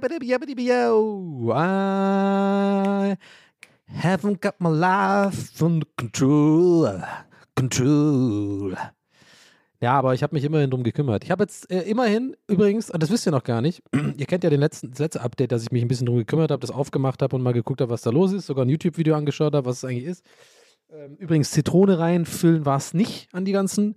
haven't 4.04 4.42
got 4.42 4.56
my 4.60 4.70
life 4.70 5.64
under 5.64 5.88
control. 5.98 7.04
Control. 7.56 8.76
Ja, 9.82 9.98
aber 9.98 10.14
ich 10.14 10.24
habe 10.24 10.36
mich 10.36 10.44
immerhin 10.44 10.70
drum 10.70 10.84
gekümmert. 10.84 11.24
Ich 11.24 11.32
habe 11.32 11.44
jetzt 11.44 11.72
äh, 11.72 11.84
immerhin, 11.84 12.36
übrigens, 12.48 12.90
und 12.90 13.02
das 13.02 13.10
wisst 13.10 13.26
ihr 13.26 13.32
noch 13.32 13.44
gar 13.44 13.62
nicht, 13.62 13.82
ihr 14.18 14.26
kennt 14.26 14.44
ja 14.44 14.50
den 14.50 14.60
letzten, 14.60 14.90
das 14.90 15.00
letzte 15.00 15.22
Update, 15.22 15.54
dass 15.54 15.64
ich 15.64 15.72
mich 15.72 15.82
ein 15.82 15.88
bisschen 15.88 16.06
drum 16.06 16.18
gekümmert 16.18 16.52
habe, 16.52 16.60
das 16.60 16.72
aufgemacht 16.72 17.22
habe 17.22 17.36
und 17.36 17.42
mal 17.42 17.54
geguckt 17.54 17.80
habe, 17.80 17.92
was 17.92 18.02
da 18.02 18.10
los 18.10 18.34
ist, 18.34 18.48
sogar 18.48 18.66
ein 18.66 18.70
YouTube-Video 18.70 19.16
angeschaut 19.16 19.54
habe, 19.54 19.66
was 19.66 19.78
es 19.78 19.86
eigentlich 19.86 20.04
ist. 20.04 20.26
Ähm, 20.92 21.16
übrigens, 21.18 21.52
Zitrone 21.52 21.98
reinfüllen 21.98 22.66
war 22.66 22.78
es 22.78 22.94
nicht 22.94 23.34
an 23.34 23.46
die 23.46 23.54
ganzen 23.54 23.96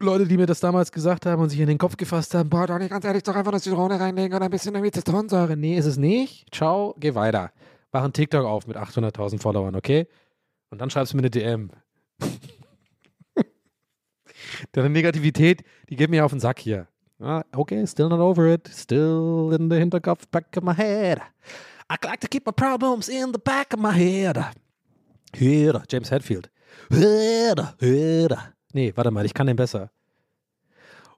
Leute, 0.00 0.26
die 0.26 0.36
mir 0.36 0.46
das 0.46 0.60
damals 0.60 0.92
gesagt 0.92 1.26
haben 1.26 1.40
und 1.42 1.48
sich 1.48 1.60
in 1.60 1.68
den 1.68 1.78
Kopf 1.78 1.96
gefasst 1.96 2.34
haben, 2.34 2.50
boah, 2.50 2.66
Donny, 2.66 2.88
ganz 2.88 3.04
ehrlich, 3.04 3.22
doch 3.22 3.34
einfach 3.34 3.52
eine 3.52 3.60
Zitrone 3.60 3.98
reinlegen 3.98 4.36
oder 4.36 4.44
ein 4.44 4.50
bisschen 4.50 4.74
irgendwie 4.74 4.92
Zitronensäure. 4.92 5.56
Nee, 5.56 5.78
ist 5.78 5.86
es 5.86 5.96
nicht. 5.96 6.46
Ciao, 6.54 6.94
geh 6.98 7.14
weiter. 7.14 7.52
Mach 7.92 8.02
einen 8.02 8.12
TikTok 8.12 8.44
auf 8.44 8.66
mit 8.66 8.76
800.000 8.76 9.40
Followern, 9.40 9.74
okay? 9.74 10.06
Und 10.70 10.80
dann 10.80 10.90
schreibst 10.90 11.12
du 11.12 11.16
mir 11.16 11.22
eine 11.22 11.30
DM. 11.30 11.70
Deine 14.72 14.90
Negativität, 14.90 15.62
die 15.88 15.96
geht 15.96 16.10
mir 16.10 16.24
auf 16.24 16.32
den 16.32 16.40
Sack 16.40 16.58
hier. 16.58 16.88
Okay, 17.54 17.86
still 17.86 18.08
not 18.08 18.20
over 18.20 18.46
it. 18.52 18.68
Still 18.68 19.50
in 19.58 19.70
the 19.70 19.76
Hinterkopf, 19.76 20.28
back 20.30 20.54
of 20.56 20.62
my 20.62 20.74
head. 20.74 21.20
I 21.90 21.96
like 22.04 22.20
to 22.20 22.28
keep 22.28 22.44
my 22.44 22.52
problems 22.52 23.08
in 23.08 23.32
the 23.32 23.38
back 23.38 23.72
of 23.72 23.80
my 23.80 23.92
head. 23.92 24.36
Head, 25.34 25.82
James 25.88 26.10
Hetfield. 26.10 26.50
Head, 26.90 27.60
head. 27.80 28.55
Nee, 28.76 28.92
warte 28.94 29.10
mal, 29.10 29.24
ich 29.24 29.32
kann 29.32 29.46
den 29.46 29.56
besser. 29.56 29.88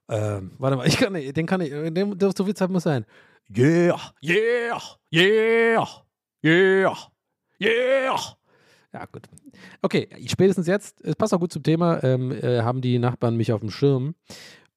Ähm, 0.08 0.52
warte 0.58 0.76
mal, 0.76 0.86
ich 0.86 0.96
kann 0.96 1.12
den 1.12 1.44
kann 1.44 1.60
ich, 1.60 1.70
den, 1.70 2.16
der, 2.16 2.30
so 2.36 2.44
viel 2.44 2.54
Zeit 2.54 2.70
muss 2.70 2.84
sein. 2.84 3.04
Yeah, 3.50 3.98
yeah, 4.22 4.80
yeah, 5.12 6.04
yeah, 6.44 6.96
yeah. 7.60 8.18
Ja, 8.92 9.04
gut. 9.10 9.24
Okay, 9.82 10.08
spätestens 10.28 10.68
jetzt, 10.68 11.00
es 11.00 11.16
passt 11.16 11.34
auch 11.34 11.40
gut 11.40 11.52
zum 11.52 11.64
Thema, 11.64 12.00
ähm, 12.04 12.30
äh, 12.30 12.62
haben 12.62 12.80
die 12.80 13.00
Nachbarn 13.00 13.36
mich 13.36 13.52
auf 13.52 13.60
dem 13.60 13.70
Schirm. 13.70 14.14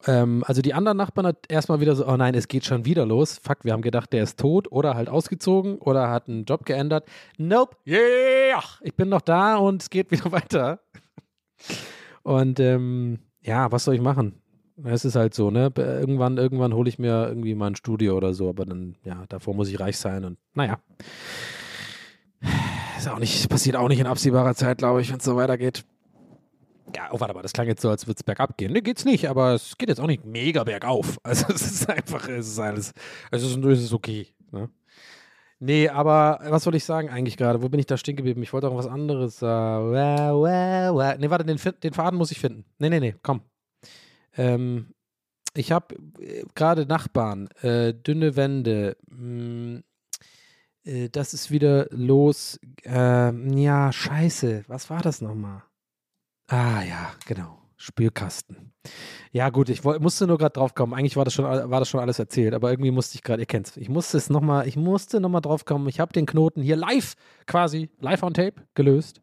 Ähm, 0.08 0.44
also 0.48 0.64
die 0.64 0.74
anderen 0.74 0.98
Nachbarn 0.98 1.28
hat 1.28 1.38
erstmal 1.50 1.82
wieder 1.82 1.96
so, 1.96 2.08
oh 2.08 2.18
nein, 2.18 2.34
es 2.34 2.48
geht 2.48 2.66
schon 2.66 2.86
wieder 2.86 3.06
los. 3.06 3.40
Fuck, 3.44 3.64
wir 3.64 3.74
haben 3.74 3.84
gedacht, 3.84 4.12
der 4.12 4.24
ist 4.24 4.40
tot 4.40 4.72
oder 4.72 4.96
halt 4.96 5.08
ausgezogen 5.08 5.78
oder 5.78 6.10
hat 6.10 6.28
einen 6.28 6.46
Job 6.46 6.66
geändert. 6.66 7.08
Nope, 7.38 7.78
yeah, 7.86 8.64
ich 8.82 8.96
bin 8.96 9.10
noch 9.10 9.22
da 9.22 9.58
und 9.58 9.84
es 9.84 9.90
geht 9.92 10.10
wieder 10.12 10.32
weiter. 10.32 10.80
Und 12.24 12.60
ähm, 12.60 13.20
ja, 13.42 13.72
was 13.72 13.84
soll 13.84 13.96
ich 13.96 14.02
machen? 14.02 14.42
Es 14.84 15.06
ist 15.06 15.16
halt 15.16 15.34
so, 15.34 15.52
ne? 15.52 15.72
Irgendwann, 15.76 16.38
irgendwann 16.38 16.74
hole 16.74 16.90
ich 16.90 16.98
mir 16.98 17.28
irgendwie 17.28 17.56
mal 17.56 17.68
ein 17.68 17.76
Studio 17.76 18.18
oder 18.18 18.34
so, 18.34 18.50
aber 18.50 18.66
dann, 18.66 18.96
ja, 19.04 19.26
davor 19.30 19.54
muss 19.54 19.70
ich 19.70 19.80
reich 19.80 19.98
sein 19.98 20.26
und 20.26 20.38
naja. 20.54 20.80
Ist 22.98 23.08
auch 23.08 23.20
nicht, 23.20 23.50
passiert 23.50 23.76
auch 23.76 23.88
nicht 23.88 24.00
in 24.00 24.08
absehbarer 24.08 24.56
Zeit, 24.56 24.80
glaube 24.80 25.02
ich, 25.02 25.12
wenn 25.12 25.18
es 25.18 25.26
so 25.26 25.36
weitergeht. 25.36 25.86
Ja, 26.96 27.10
oh, 27.12 27.20
warte 27.20 27.34
mal, 27.34 27.42
das 27.42 27.54
klang 27.54 27.68
jetzt 27.68 27.82
so, 27.82 27.90
als 27.90 28.06
würde 28.06 28.18
es 28.18 28.24
bergab 28.24 28.58
gehen. 28.58 28.74
Ne, 28.74 28.82
geht's 28.82 29.06
nicht, 29.06 29.30
aber 29.30 29.54
es 29.54 29.78
geht 29.78 29.90
jetzt 29.90 30.02
auch 30.02 30.08
nicht 30.08 30.26
mega 30.26 30.64
bergauf. 30.64 31.18
Also 31.24 31.46
es 31.54 31.62
ist 31.62 31.90
einfach, 31.90 32.28
es 32.28 32.48
ist 32.48 32.60
alles, 32.60 32.94
es 33.32 33.44
ist, 33.44 33.58
es 33.58 33.84
ist 33.84 33.94
okay. 33.94 34.28
Ne? 34.52 34.70
Nee, 35.64 35.90
aber 35.90 36.40
was 36.46 36.64
soll 36.64 36.74
ich 36.74 36.84
sagen 36.84 37.10
eigentlich 37.10 37.38
gerade? 37.38 37.62
Wo 37.62 37.70
bin 37.70 37.80
ich 37.80 37.86
da 37.86 37.96
stehen 37.96 38.16
geblieben? 38.16 38.42
Ich 38.42 38.52
wollte 38.52 38.68
auch 38.68 38.76
was 38.76 38.88
anderes 38.88 39.38
sagen. 39.38 39.92
Nee, 39.92 41.30
warte, 41.30 41.46
den, 41.46 41.60
den 41.84 41.94
Faden 41.94 42.18
muss 42.18 42.32
ich 42.32 42.40
finden. 42.40 42.66
Nee, 42.80 42.90
nee, 42.90 43.00
nee, 43.00 43.14
komm. 43.22 43.42
Ähm, 44.36 44.96
ich 45.54 45.72
habe 45.72 45.96
äh, 46.20 46.46
gerade 46.56 46.88
Nachbarn, 46.88 47.48
äh, 47.62 47.94
dünne 47.94 48.36
Wände. 48.36 48.98
Mh, 49.08 49.78
mm, 49.78 49.84
äh, 50.84 51.10
das 51.10 51.36
ist 51.36 51.52
wieder 51.52 51.86
los. 51.92 52.60
Ähm, 52.84 53.56
ja, 53.56 53.92
scheiße. 53.92 54.64
Was 54.68 54.90
war 54.90 55.04
das 55.04 55.22
nochmal? 55.22 55.62
Ah, 56.48 56.82
ja, 56.82 57.14
genau. 57.28 57.61
Spülkasten. 57.82 58.72
Ja, 59.32 59.50
gut, 59.50 59.70
ich 59.70 59.84
musste 59.84 60.28
nur 60.28 60.38
gerade 60.38 60.54
drauf 60.54 60.76
kommen. 60.76 60.94
Eigentlich 60.94 61.16
war 61.16 61.26
das, 61.26 61.34
schon, 61.34 61.46
war 61.46 61.80
das 61.80 61.90
schon 61.90 62.00
alles 62.00 62.20
erzählt, 62.20 62.54
aber 62.54 62.70
irgendwie 62.70 62.92
musste 62.92 63.16
ich 63.16 63.24
gerade, 63.24 63.42
ihr 63.42 63.48
kennt's, 63.48 63.76
ich 63.76 63.90
musste 63.90 64.18
es 64.18 64.30
nochmal, 64.30 64.68
ich 64.68 64.76
musste 64.76 65.20
nochmal 65.20 65.42
drauf 65.42 65.66
kommen. 65.66 65.88
Ich 65.90 66.00
habe 66.00 66.14
den 66.14 66.28
Knoten 66.28 66.62
hier 66.62 66.76
live, 66.76 67.16
quasi, 67.48 67.90
live 68.00 68.22
on 68.22 68.36
tape, 68.36 68.54
gelöst. 68.76 69.22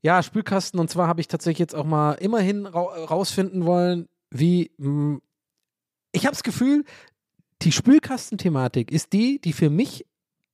Ja, 0.00 0.22
Spülkasten, 0.22 0.80
und 0.80 0.88
zwar 0.88 1.06
habe 1.06 1.20
ich 1.20 1.28
tatsächlich 1.28 1.58
jetzt 1.58 1.74
auch 1.74 1.84
mal 1.84 2.12
immerhin 2.14 2.64
ra 2.64 2.80
rausfinden 2.80 3.66
wollen, 3.66 4.08
wie. 4.30 4.70
Mh, 4.78 4.86
hm, 4.86 5.22
ich 6.12 6.26
habe 6.26 6.34
das 6.34 6.42
Gefühl, 6.42 6.84
die 7.62 7.72
Spülkastenthematik 7.72 8.90
ist 8.90 9.12
die, 9.12 9.40
die 9.40 9.52
für 9.52 9.70
mich 9.70 10.06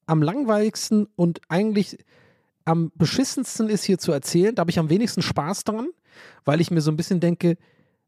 am 0.07 0.23
langweiligsten 0.23 1.07
und 1.17 1.41
eigentlich 1.49 1.99
am 2.67 2.91
beschissensten 2.97 3.71
ist 3.71 3.85
hier 3.85 3.97
zu 3.97 4.13
erzählen. 4.13 4.55
Da 4.55 4.61
habe 4.61 4.71
ich 4.71 4.79
am 4.79 4.91
wenigsten 4.91 5.23
Spaß 5.23 5.65
dran, 5.65 5.89
weil 6.45 6.61
ich 6.61 6.71
mir 6.71 6.81
so 6.81 6.91
ein 6.91 6.97
bisschen 6.97 7.21
denke, 7.21 7.57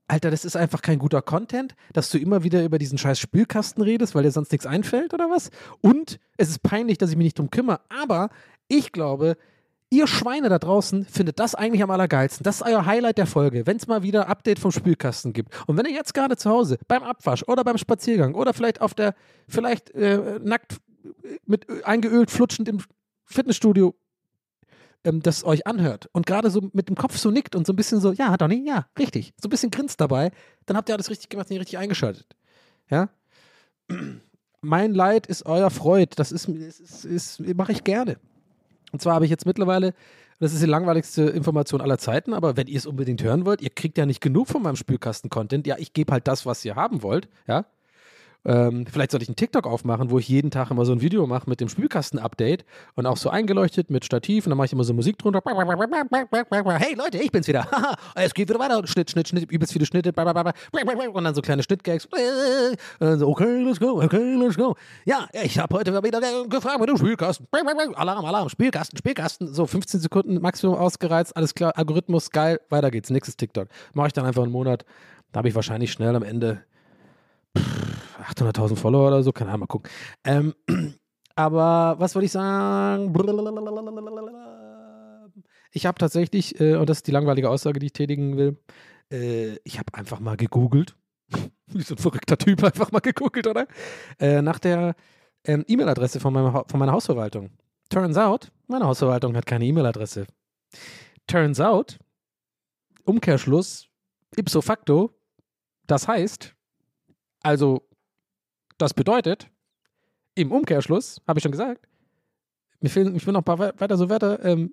Alter, 0.09 0.31
das 0.31 0.47
ist 0.47 0.57
einfach 0.57 0.81
kein 0.81 0.99
guter 0.99 1.21
Content, 1.21 1.75
dass 1.93 2.09
du 2.09 2.19
immer 2.19 2.43
wieder 2.43 2.65
über 2.65 2.79
diesen 2.79 2.97
scheiß 2.97 3.21
Spülkasten 3.21 3.83
redest, 3.83 4.15
weil 4.15 4.23
dir 4.23 4.31
sonst 4.31 4.51
nichts 4.53 4.67
einfällt 4.67 5.13
oder 5.13 5.29
was. 5.29 5.51
Und 5.83 6.19
es 6.39 6.49
ist 6.49 6.63
peinlich, 6.63 6.97
dass 6.97 7.11
ich 7.11 7.17
mich 7.17 7.27
nicht 7.27 7.39
drum 7.39 7.51
kümmere. 7.51 7.81
Aber 7.91 8.31
ich 8.69 8.93
glaube, 8.93 9.37
ihr 9.91 10.07
Schweine 10.07 10.49
da 10.49 10.59
draußen 10.59 11.05
findet 11.05 11.39
das 11.39 11.55
eigentlich 11.55 11.83
am 11.83 11.91
allergeilsten. 11.91 12.43
Das 12.43 12.57
ist 12.57 12.63
euer 12.63 12.87
Highlight 12.87 13.19
der 13.19 13.27
Folge, 13.27 13.67
wenn 13.67 13.77
es 13.77 13.87
mal 13.87 14.03
wieder 14.03 14.29
Update 14.29 14.59
vom 14.59 14.71
Spülkasten 14.71 15.35
gibt. 15.35 15.53
Und 15.67 15.77
wenn 15.77 15.85
ihr 15.85 15.93
jetzt 15.93 16.15
gerade 16.15 16.37
zu 16.37 16.49
Hause 16.49 16.79
beim 16.89 17.03
Abwasch 17.03 17.43
oder 17.47 17.63
beim 17.63 17.77
Spaziergang 17.77 18.35
oder 18.35 18.55
vielleicht 18.55 18.81
auf 18.81 18.95
der, 18.95 19.15
vielleicht 19.47 19.91
äh, 19.91 20.39
nackt 20.43 20.79
mit 21.45 21.67
eingeölt 21.85 22.31
flutschend 22.31 22.69
im 22.69 22.81
Fitnessstudio 23.25 23.95
ähm, 25.09 25.23
das 25.23 25.45
euch 25.45 25.67
anhört 25.67 26.09
und 26.13 26.27
gerade 26.27 26.51
so 26.51 26.69
mit 26.73 26.89
dem 26.89 26.97
Kopf 26.97 27.17
so 27.17 27.31
nickt 27.31 27.57
und 27.57 27.67
so 27.67 27.73
ein 27.73 27.77
bisschen 27.77 28.01
so, 28.01 28.13
ja, 28.13 28.37
Donny, 28.37 28.65
ja, 28.67 28.87
richtig, 28.99 29.33
so 29.41 29.49
ein 29.49 29.51
bisschen 29.51 29.71
grinst 29.71 30.01
dabei, 30.01 30.31
dann 30.67 30.77
habt 30.77 30.89
ihr 30.89 30.95
alles 30.95 31.11
richtig 31.11 31.29
gemacht, 31.29 31.51
nicht 31.51 31.61
richtig 31.61 31.79
eingeschaltet. 31.79 32.27
Ja? 32.91 33.09
Mein 34.61 34.93
Leid 34.93 35.27
ist 35.27 35.47
euer 35.47 35.71
Freud, 35.71 36.13
das 36.17 36.33
ist, 36.33 36.49
ist, 36.49 37.05
ist, 37.05 37.41
mache 37.55 37.73
ich 37.73 37.85
gerne. 37.85 38.19
Und 38.93 39.01
zwar 39.01 39.15
habe 39.15 39.25
ich 39.25 39.31
jetzt 39.31 39.47
mittlerweile, 39.47 39.95
das 40.41 40.53
ist 40.53 40.63
die 40.63 40.67
langweiligste 40.67 41.23
Information 41.25 41.81
aller 41.81 41.99
Zeiten, 41.99 42.33
aber 42.33 42.57
wenn 42.57 42.67
ihr 42.67 42.79
es 42.79 42.87
unbedingt 42.87 43.23
hören 43.23 43.45
wollt, 43.45 43.61
ihr 43.61 43.71
kriegt 43.71 43.99
ja 43.99 44.07
nicht 44.07 44.21
genug 44.21 44.49
von 44.49 44.63
meinem 44.63 44.77
Spülkasten-Content. 44.77 45.67
Ja, 45.67 45.77
ich 45.79 45.93
gebe 45.93 46.13
halt 46.13 46.27
das, 46.27 46.47
was 46.47 46.65
ihr 46.65 46.77
haben 46.77 47.03
wollt, 47.03 47.29
ja. 47.47 47.67
Ähm, 48.45 48.87
vielleicht 48.87 49.11
sollte 49.11 49.25
ich 49.25 49.29
einen 49.29 49.37
TikTok 49.37 49.67
aufmachen, 49.67 50.11
wo 50.11 50.19
ich 50.19 50.29
jeden 50.29 50.51
Tag 50.51 50.71
immer 50.71 50.85
so 50.85 50.93
ein 50.93 51.01
Video 51.01 51.27
mache 51.27 51.51
mit 51.51 51.61
dem 51.61 51.69
Spülkasten-Update 51.69 52.65
und 52.95 53.07
auch 53.07 53.17
so 53.17 53.31
eingeleuchtet 53.31 53.91
mit 53.91 54.05
Stativ 54.05 54.47
und 54.47 54.51
dann 54.51 54.57
mache 54.57 54.67
ich 54.67 54.73
immer 54.73 54.85
so 54.85 54.95
Musik 54.95 55.19
drunter. 55.19 55.43
Hey 55.45 56.95
Leute, 56.95 57.19
ich 57.19 57.31
bin's 57.31 57.49
wieder. 57.49 57.67
es 58.15 58.33
geht 58.33 58.49
wieder 58.49 58.59
weiter. 58.59 58.87
Schnitt, 58.87 59.11
Schnitt, 59.11 59.29
Schnitt, 59.29 59.51
übelst 59.51 59.73
viele 59.73 59.87
Schnitte. 59.87 60.13
Und 60.17 61.25
dann 61.25 61.35
so 61.35 61.43
kleine 61.43 61.63
Schnittgags. 61.63 62.09
Und 63.01 63.19
so, 63.19 63.29
okay, 63.29 63.63
let's 63.63 63.81
go, 63.81 64.03
okay, 64.03 64.35
let's 64.35 64.57
go. 64.57 64.77
Ja, 65.05 65.27
ich 65.33 65.59
habe 65.59 65.77
heute 65.77 66.03
wieder 66.03 66.21
gefragt 66.49 66.81
mit 66.81 66.89
dem 66.89 66.97
Spülkasten. 66.97 67.47
Alarm, 67.97 68.25
Alarm, 68.25 68.49
Spülkasten, 68.49 68.99
Spülkasten. 68.99 69.53
So 69.53 69.67
15 69.67 70.01
Sekunden 70.01 70.41
Maximum 70.41 70.77
ausgereizt, 70.77 71.37
alles 71.37 71.55
klar, 71.55 71.73
Algorithmus, 71.77 72.31
geil, 72.31 72.61
weiter 72.71 72.91
geht's. 72.91 73.11
Nächstes 73.11 73.37
TikTok. 73.37 73.69
Mache 73.95 74.09
ich 74.09 74.13
dann 74.13 74.25
einfach 74.25 74.43
einen 74.43 74.53
Monat. 74.53 74.85
Da 75.33 75.39
habe 75.39 75.49
ich 75.49 75.55
wahrscheinlich 75.55 75.93
schnell 75.93 76.15
am 76.17 76.23
Ende 76.23 76.63
800.000 78.19 78.77
Follower 78.77 79.09
oder 79.09 79.23
so, 79.23 79.33
keine 79.33 79.51
Ahnung, 79.51 79.61
mal 79.61 79.67
gucken. 79.67 79.91
Ähm, 80.25 80.55
aber 81.35 81.97
was 81.99 82.15
wollte 82.15 82.27
ich 82.27 82.33
sagen? 82.33 83.15
Ich 85.73 85.87
habe 85.87 85.99
tatsächlich, 85.99 86.61
äh, 86.61 86.77
und 86.77 86.89
das 86.89 86.99
ist 86.99 87.07
die 87.07 87.13
langweilige 87.13 87.51
Aussage, 87.51 87.79
die 87.79 87.87
ich 87.87 87.93
tätigen 87.93 88.37
will, 88.37 88.59
äh, 89.13 89.57
ich 89.65 89.79
habe 89.79 89.95
einfach 89.95 90.21
mal 90.21 90.37
gegoogelt. 90.37 90.97
Wie 91.67 91.83
so 91.83 91.95
ein 91.95 91.99
verrückter 91.99 92.39
Typ 92.39 92.63
einfach 92.65 92.91
mal 92.91 93.01
gegoogelt, 93.01 93.47
oder? 93.47 93.67
Äh, 94.19 94.43
nach 94.43 94.59
der 94.59 94.95
ähm, 95.45 95.65
E-Mail-Adresse 95.67 96.21
von, 96.21 96.35
von 96.35 96.81
meiner 96.81 96.93
Hausverwaltung. 96.93 97.51
Turns 97.91 98.17
out, 98.17 98.51
meine 98.67 98.87
Hausverwaltung 98.87 99.37
hat 99.37 99.47
keine 99.47 99.65
E-Mail-Adresse. 99.65 100.27
Turns 101.27 101.61
out, 101.61 101.99
Umkehrschluss, 103.05 103.89
ipso 104.37 104.61
facto, 104.61 105.11
das 105.87 106.07
heißt, 106.07 106.55
also 107.43 107.88
das 108.79 108.95
bedeutet, 108.95 109.51
im 110.35 110.53
Umkehrschluss, 110.53 111.21
habe 111.27 111.39
ich 111.39 111.43
schon 111.43 111.53
gesagt, 111.53 111.87
mir 112.81 112.89
fehlen, 112.89 113.15
ich 113.17 113.27
will 113.27 113.33
noch 113.33 113.41
ein 113.41 113.45
paar 113.45 113.59
weiter 113.59 113.97
so 113.97 114.09
Wörter, 114.09 114.45
ähm, 114.45 114.73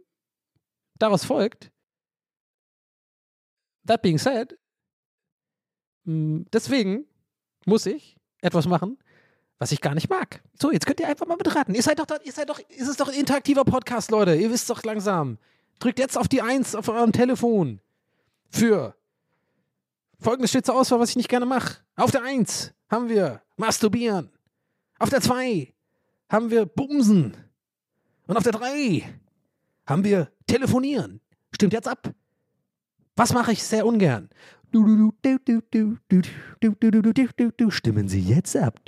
daraus 0.98 1.26
folgt, 1.26 1.72
that 3.86 4.02
being 4.02 4.18
said, 4.18 4.58
mh, 6.04 6.14
mm, 6.14 6.46
deswegen 6.54 7.06
muss 7.66 7.86
ich 7.86 8.18
etwas 8.42 8.68
machen, 8.68 8.98
was 9.58 9.72
ich 9.72 9.82
gar 9.82 9.96
nicht 9.96 10.10
mag. 10.10 10.44
So, 10.60 10.72
jetzt 10.72 10.86
könnt 10.86 11.00
ihr 11.00 11.08
einfach 11.08 11.26
mal 11.26 11.38
mitraten. 11.38 11.74
Ihr 11.74 11.82
seid 11.82 12.00
doch, 12.00 12.06
ihr 12.24 12.32
seid 12.32 12.50
doch, 12.50 12.60
es 12.70 12.88
ist 12.88 13.00
doch 13.00 13.08
ein 13.08 13.20
interaktiver 13.20 13.66
Podcast, 13.66 14.12
Leute. 14.12 14.36
Ihr 14.36 14.52
wisst 14.52 14.70
doch 14.70 14.84
langsam. 14.84 15.40
Drückt 15.80 15.98
jetzt 16.00 16.18
auf 16.18 16.28
die 16.28 16.42
Eins 16.42 16.76
auf 16.76 16.90
eurem 16.90 17.12
Telefon. 17.12 17.82
Für 18.50 18.96
folgendes 20.20 20.50
steht 20.50 20.66
zur 20.66 20.76
Auswahl, 20.76 21.00
was 21.00 21.12
ich 21.12 21.16
nicht 21.16 21.30
gerne 21.30 21.46
mache. 21.46 21.78
Auf 21.96 22.12
der 22.12 22.24
Eins 22.24 22.74
haben 22.90 23.10
wir 23.10 23.42
Masturbieren. 23.58 24.30
Auf 25.00 25.10
der 25.10 25.22
2 25.22 25.74
haben 26.30 26.50
wir 26.50 26.66
Bumsen. 26.66 27.36
Und 28.28 28.38
auf 28.38 28.44
der 28.44 28.54
3 28.54 29.04
haben 29.86 30.04
wir 30.04 30.32
Telefonieren. 30.48 31.22
Stimmt 31.54 31.74
jetzt 31.74 31.88
ab. 31.88 32.14
Was 33.16 33.34
mache 33.34 33.54
ich 33.54 33.64
sehr 33.64 33.86
ungern? 33.86 34.30
Stimmen 37.70 38.10
Sie 38.10 38.20
jetzt 38.20 38.58
ab. 38.58 38.80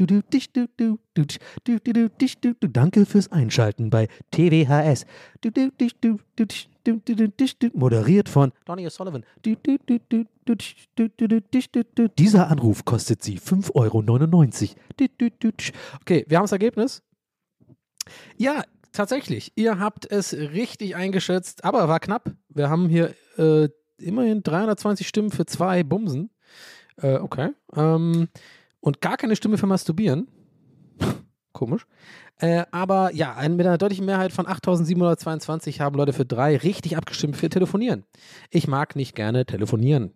Danke 2.73 3.05
fürs 3.05 3.32
Einschalten 3.32 3.89
bei 3.89 4.07
TWHS. 4.32 5.05
Moderiert 7.73 8.29
von 8.29 8.51
Donny 8.65 8.88
O'Sullivan. 8.88 9.23
Dieser 12.17 12.49
Anruf 12.49 12.85
kostet 12.85 13.23
Sie 13.23 13.39
5,99 13.39 13.73
Euro. 13.75 14.03
Okay, 16.01 16.25
wir 16.27 16.38
haben 16.38 16.43
das 16.43 16.51
Ergebnis. 16.51 17.03
Ja, 18.38 18.63
tatsächlich. 18.91 19.51
Ihr 19.55 19.79
habt 19.79 20.09
es 20.09 20.33
richtig 20.33 20.95
eingeschätzt, 20.95 21.63
aber 21.63 21.88
war 21.88 21.99
knapp. 21.99 22.31
Wir 22.49 22.69
haben 22.69 22.89
hier 22.89 23.13
äh, 23.38 23.69
immerhin 23.97 24.43
320 24.43 25.07
Stimmen 25.07 25.31
für 25.31 25.45
zwei 25.45 25.83
Bumsen. 25.83 26.29
Äh, 27.01 27.17
okay. 27.17 27.49
Ähm, 27.75 28.29
und 28.79 29.01
gar 29.01 29.17
keine 29.17 29.35
Stimme 29.35 29.57
für 29.57 29.67
Masturbieren. 29.67 30.27
Komisch. 31.57 31.87
Äh, 32.37 32.65
aber 32.69 33.11
ja, 33.15 33.33
ein, 33.33 33.55
mit 33.55 33.65
einer 33.65 33.79
deutlichen 33.79 34.05
Mehrheit 34.05 34.31
von 34.31 34.45
8722 34.45 35.81
haben 35.81 35.95
Leute 35.95 36.13
für 36.13 36.23
drei 36.23 36.55
richtig 36.55 36.95
abgestimmt 36.95 37.35
für 37.35 37.49
Telefonieren. 37.49 38.05
Ich 38.51 38.67
mag 38.67 38.95
nicht 38.95 39.15
gerne 39.15 39.43
telefonieren. 39.43 40.13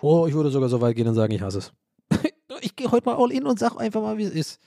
Oh, 0.00 0.26
ich 0.26 0.32
würde 0.32 0.48
sogar 0.48 0.70
so 0.70 0.80
weit 0.80 0.96
gehen 0.96 1.08
und 1.08 1.14
sagen, 1.14 1.34
ich 1.34 1.42
hasse 1.42 1.58
es. 1.58 1.72
ich 2.62 2.74
gehe 2.74 2.90
heute 2.90 3.04
mal 3.04 3.16
all 3.18 3.30
in 3.32 3.44
und 3.44 3.58
sage 3.58 3.78
einfach 3.78 4.00
mal, 4.00 4.16
wie 4.16 4.22
es 4.22 4.30
ist. 4.30 4.60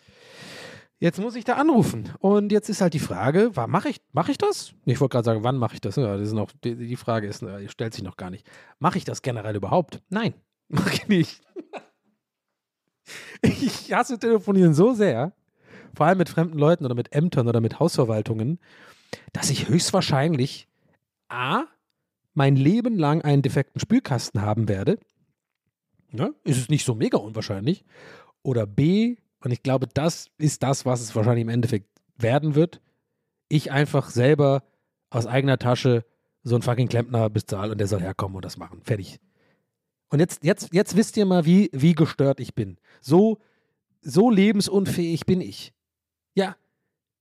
Jetzt 1.00 1.20
muss 1.20 1.36
ich 1.36 1.44
da 1.44 1.54
anrufen. 1.54 2.12
Und 2.20 2.52
jetzt 2.52 2.70
ist 2.70 2.82
halt 2.82 2.94
die 2.94 3.00
Frage, 3.00 3.50
mache 3.66 3.90
ich, 3.90 4.00
mach 4.12 4.30
ich 4.30 4.38
das? 4.38 4.74
Ich 4.86 5.02
wollte 5.02 5.14
gerade 5.14 5.26
sagen, 5.26 5.44
wann 5.44 5.58
mache 5.58 5.74
ich 5.74 5.82
das? 5.82 5.96
Ja, 5.96 6.18
das 6.18 6.28
ist 6.28 6.34
noch, 6.34 6.52
die, 6.64 6.76
die 6.76 6.98
Frage 6.98 7.26
ist, 7.26 7.42
äh, 7.42 7.68
stellt 7.68 7.96
sich 7.96 8.04
noch 8.04 8.16
gar 8.16 8.30
nicht. 8.30 8.46
Mache 8.78 9.00
ich 9.00 9.06
das 9.06 9.24
generell 9.24 9.56
überhaupt? 9.56 10.04
Nein, 10.10 10.36
mache 10.68 10.94
ich 10.94 11.08
nicht. 11.08 11.42
ich 13.42 13.92
hasse 13.92 14.20
Telefonieren 14.20 14.76
so 14.76 14.94
sehr, 14.94 15.34
vor 15.96 16.06
allem 16.06 16.18
mit 16.18 16.30
fremden 16.30 16.58
Leuten 16.58 16.86
oder 16.86 16.96
mit 16.96 17.14
Ämtern 17.14 17.48
oder 17.48 17.62
mit 17.62 17.80
Hausverwaltungen, 17.80 18.60
dass 19.34 19.50
ich 19.50 19.68
höchstwahrscheinlich 19.68 20.68
A, 21.30 21.64
mein 22.34 22.56
Leben 22.56 22.98
lang 22.98 23.22
einen 23.22 23.42
defekten 23.42 23.80
Spülkasten 23.80 24.42
haben 24.42 24.68
werde. 24.68 25.00
Ja, 26.12 26.32
ist 26.44 26.58
es 26.58 26.70
nicht 26.70 26.86
so 26.86 26.96
mega 26.96 27.18
unwahrscheinlich. 27.18 27.86
Oder 28.42 28.66
B, 28.66 29.18
und 29.44 29.52
ich 29.52 29.64
glaube, 29.64 29.88
das 29.94 30.30
ist 30.38 30.64
das, 30.64 30.86
was 30.86 31.02
es 31.02 31.16
wahrscheinlich 31.16 31.44
im 31.44 31.50
Endeffekt 31.50 31.90
werden 32.18 32.56
wird, 32.56 32.82
ich 33.48 33.72
einfach 33.72 34.10
selber 34.10 34.64
aus 35.10 35.26
eigener 35.26 35.58
Tasche 35.58 36.06
so 36.44 36.56
einen 36.56 36.62
fucking 36.62 36.88
Klempner 36.88 37.30
bezahle 37.30 37.72
und 37.72 37.78
der 37.80 37.88
soll 37.88 38.02
herkommen 38.02 38.36
und 38.36 38.46
das 38.46 38.58
machen. 38.58 38.82
Fertig. 38.84 39.20
Und 40.10 40.20
jetzt, 40.20 40.44
jetzt, 40.44 40.74
jetzt 40.74 40.96
wisst 40.96 41.18
ihr 41.18 41.26
mal, 41.26 41.46
wie, 41.46 41.70
wie 41.74 41.94
gestört 41.94 42.40
ich 42.40 42.56
bin. 42.56 42.78
So, 43.02 43.40
so 44.02 44.30
lebensunfähig 44.30 45.26
bin 45.26 45.42
ich. 45.42 45.74
Ja, 46.40 46.56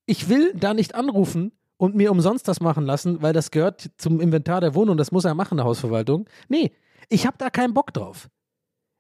ich 0.07 0.29
will 0.29 0.53
da 0.55 0.75
nicht 0.75 0.95
anrufen 0.95 1.51
und 1.77 1.97
mir 1.97 2.13
umsonst 2.13 2.47
das 2.47 2.61
machen 2.61 2.87
lassen, 2.87 3.21
weil 3.21 3.33
das 3.33 3.51
gehört 3.51 3.91
zum 3.97 4.21
Inventar 4.21 4.61
der 4.61 4.77
Wohnung, 4.77 4.97
das 4.97 5.11
muss 5.11 5.25
er 5.25 5.35
machen, 5.35 5.57
der 5.57 5.67
Hausverwaltung. 5.67 6.29
Nee, 6.49 6.71
ich 7.09 7.27
habe 7.27 7.37
da 7.37 7.51
keinen 7.51 7.75
Bock 7.75 7.93
drauf. 7.93 8.29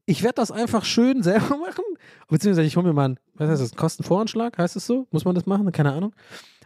Ich 0.06 0.24
werde 0.24 0.34
das 0.34 0.50
einfach 0.50 0.84
schön 0.84 1.22
selber 1.22 1.56
machen. 1.56 1.84
Beziehungsweise 2.26 2.66
ich 2.66 2.76
hole 2.76 2.88
mir 2.88 2.94
mal 2.94 3.04
einen, 3.04 3.20
was 3.34 3.48
heißt 3.48 3.62
das, 3.62 3.76
Kostenvoranschlag, 3.76 4.58
heißt 4.58 4.74
es 4.74 4.86
so? 4.88 5.06
Muss 5.12 5.24
man 5.24 5.36
das 5.36 5.46
machen? 5.46 5.70
Keine 5.70 5.92
Ahnung. 5.92 6.16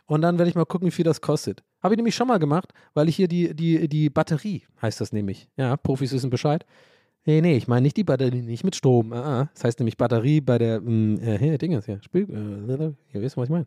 Und 0.06 0.22
dann 0.22 0.38
werde 0.38 0.48
ich 0.48 0.54
mal 0.54 0.64
gucken, 0.64 0.86
wie 0.86 0.92
viel 0.92 1.04
das 1.04 1.20
kostet. 1.20 1.62
Habe 1.82 1.92
ich 1.92 1.98
nämlich 1.98 2.14
schon 2.14 2.28
mal 2.28 2.38
gemacht, 2.38 2.72
weil 2.94 3.10
ich 3.10 3.16
hier 3.16 3.28
die, 3.28 3.54
die, 3.54 3.86
die 3.86 4.08
Batterie, 4.08 4.64
heißt 4.80 4.98
das 4.98 5.12
nämlich. 5.12 5.50
Ja, 5.58 5.76
Profis 5.76 6.10
wissen 6.10 6.30
Bescheid. 6.30 6.64
Nee, 7.24 7.40
nee, 7.40 7.56
ich 7.56 7.68
meine 7.68 7.82
nicht 7.82 7.96
die 7.96 8.04
Batterie, 8.04 8.42
nicht 8.42 8.64
mit 8.64 8.74
Strom. 8.74 9.12
Ah, 9.12 9.42
ah. 9.42 9.50
das 9.54 9.64
heißt 9.64 9.78
nämlich 9.78 9.96
Batterie 9.96 10.40
bei 10.40 10.58
der, 10.58 10.80
mh, 10.80 11.22
äh, 11.22 11.38
hier, 11.38 11.56
Dinges, 11.58 11.86
hier, 11.86 12.02
Spiel, 12.02 12.28
äh, 12.28 13.14
ihr 13.14 13.22
wisst, 13.22 13.36
was 13.36 13.44
ich 13.44 13.50
meine. 13.50 13.66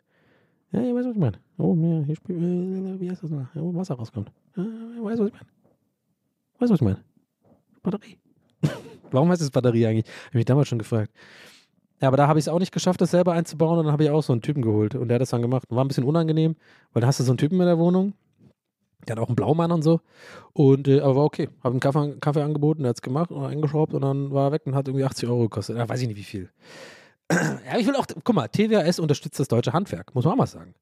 Ja, 0.71 0.81
ihr 0.81 0.93
weißt, 0.93 1.07
was 1.07 1.15
ich 1.15 1.21
meine. 1.21 1.37
Oh, 1.57 1.73
ja, 1.75 2.03
hier 2.03 2.15
spielt, 2.15 2.39
äh, 2.39 2.99
wie 2.99 3.09
heißt 3.09 3.23
das 3.23 3.31
noch? 3.31 3.47
Wo 3.53 3.73
Wasser 3.75 3.95
rauskommt. 3.95 4.31
Ja, 4.57 4.63
ihr 4.63 5.03
was 5.03 5.13
ich 5.13 5.19
meine. 5.19 5.31
Weißt 6.59 6.69
du, 6.69 6.69
was 6.69 6.71
ich 6.71 6.81
meine? 6.81 6.99
Batterie. 7.81 8.17
Warum 9.11 9.29
heißt 9.29 9.41
es 9.41 9.51
Batterie 9.51 9.85
eigentlich? 9.85 10.05
Habe 10.05 10.29
ich 10.29 10.35
mich 10.35 10.45
damals 10.45 10.67
schon 10.67 10.79
gefragt. 10.79 11.11
Ja, 12.01 12.09
aber 12.09 12.17
da 12.17 12.27
habe 12.27 12.39
ich 12.39 12.45
es 12.45 12.49
auch 12.49 12.59
nicht 12.59 12.73
geschafft, 12.73 12.99
das 12.99 13.11
selber 13.11 13.31
einzubauen 13.31 13.79
und 13.79 13.85
dann 13.85 13.93
habe 13.93 14.03
ich 14.03 14.09
auch 14.09 14.21
so 14.21 14.33
einen 14.33 14.41
Typen 14.41 14.61
geholt 14.61 14.95
und 14.95 15.07
der 15.07 15.15
hat 15.15 15.21
das 15.21 15.29
dann 15.29 15.41
gemacht. 15.41 15.63
War 15.69 15.83
ein 15.83 15.87
bisschen 15.87 16.03
unangenehm, 16.03 16.57
weil 16.91 17.01
da 17.01 17.07
hast 17.07 17.21
du 17.21 17.23
so 17.23 17.31
einen 17.31 17.37
Typen 17.37 17.59
in 17.61 17.67
der 17.67 17.79
Wohnung, 17.79 18.13
der 19.05 19.15
hat 19.15 19.23
auch 19.23 19.27
einen 19.27 19.35
Blaumann 19.35 19.71
und 19.71 19.81
so. 19.81 20.01
Und, 20.53 20.87
äh, 20.87 21.01
aber 21.01 21.15
war 21.15 21.23
okay. 21.23 21.49
Habe 21.63 21.73
einen 21.73 21.79
Kaffee, 21.79 22.15
Kaffee 22.19 22.43
angeboten, 22.43 22.83
der 22.83 22.89
hat 22.89 22.97
es 22.97 23.01
gemacht 23.01 23.31
und 23.31 23.43
eingeschraubt 23.45 23.93
und 23.93 24.01
dann 24.01 24.31
war 24.31 24.49
er 24.49 24.51
weg 24.53 24.63
und 24.65 24.75
hat 24.75 24.87
irgendwie 24.87 25.05
80 25.05 25.29
Euro 25.29 25.43
gekostet. 25.43 25.77
Ja, 25.77 25.87
weiß 25.87 26.01
ich 26.01 26.07
nicht 26.07 26.17
wie 26.17 26.23
viel. 26.23 26.49
ja, 27.31 27.77
ich 27.77 27.87
will 27.87 27.95
auch, 27.95 28.05
guck 28.23 28.35
mal, 28.35 28.47
TWS 28.47 28.99
unterstützt 28.99 29.39
das 29.39 29.47
deutsche 29.47 29.73
Handwerk, 29.73 30.13
muss 30.13 30.25
man 30.25 30.33
auch 30.33 30.37
mal 30.37 30.47
sagen. 30.47 30.75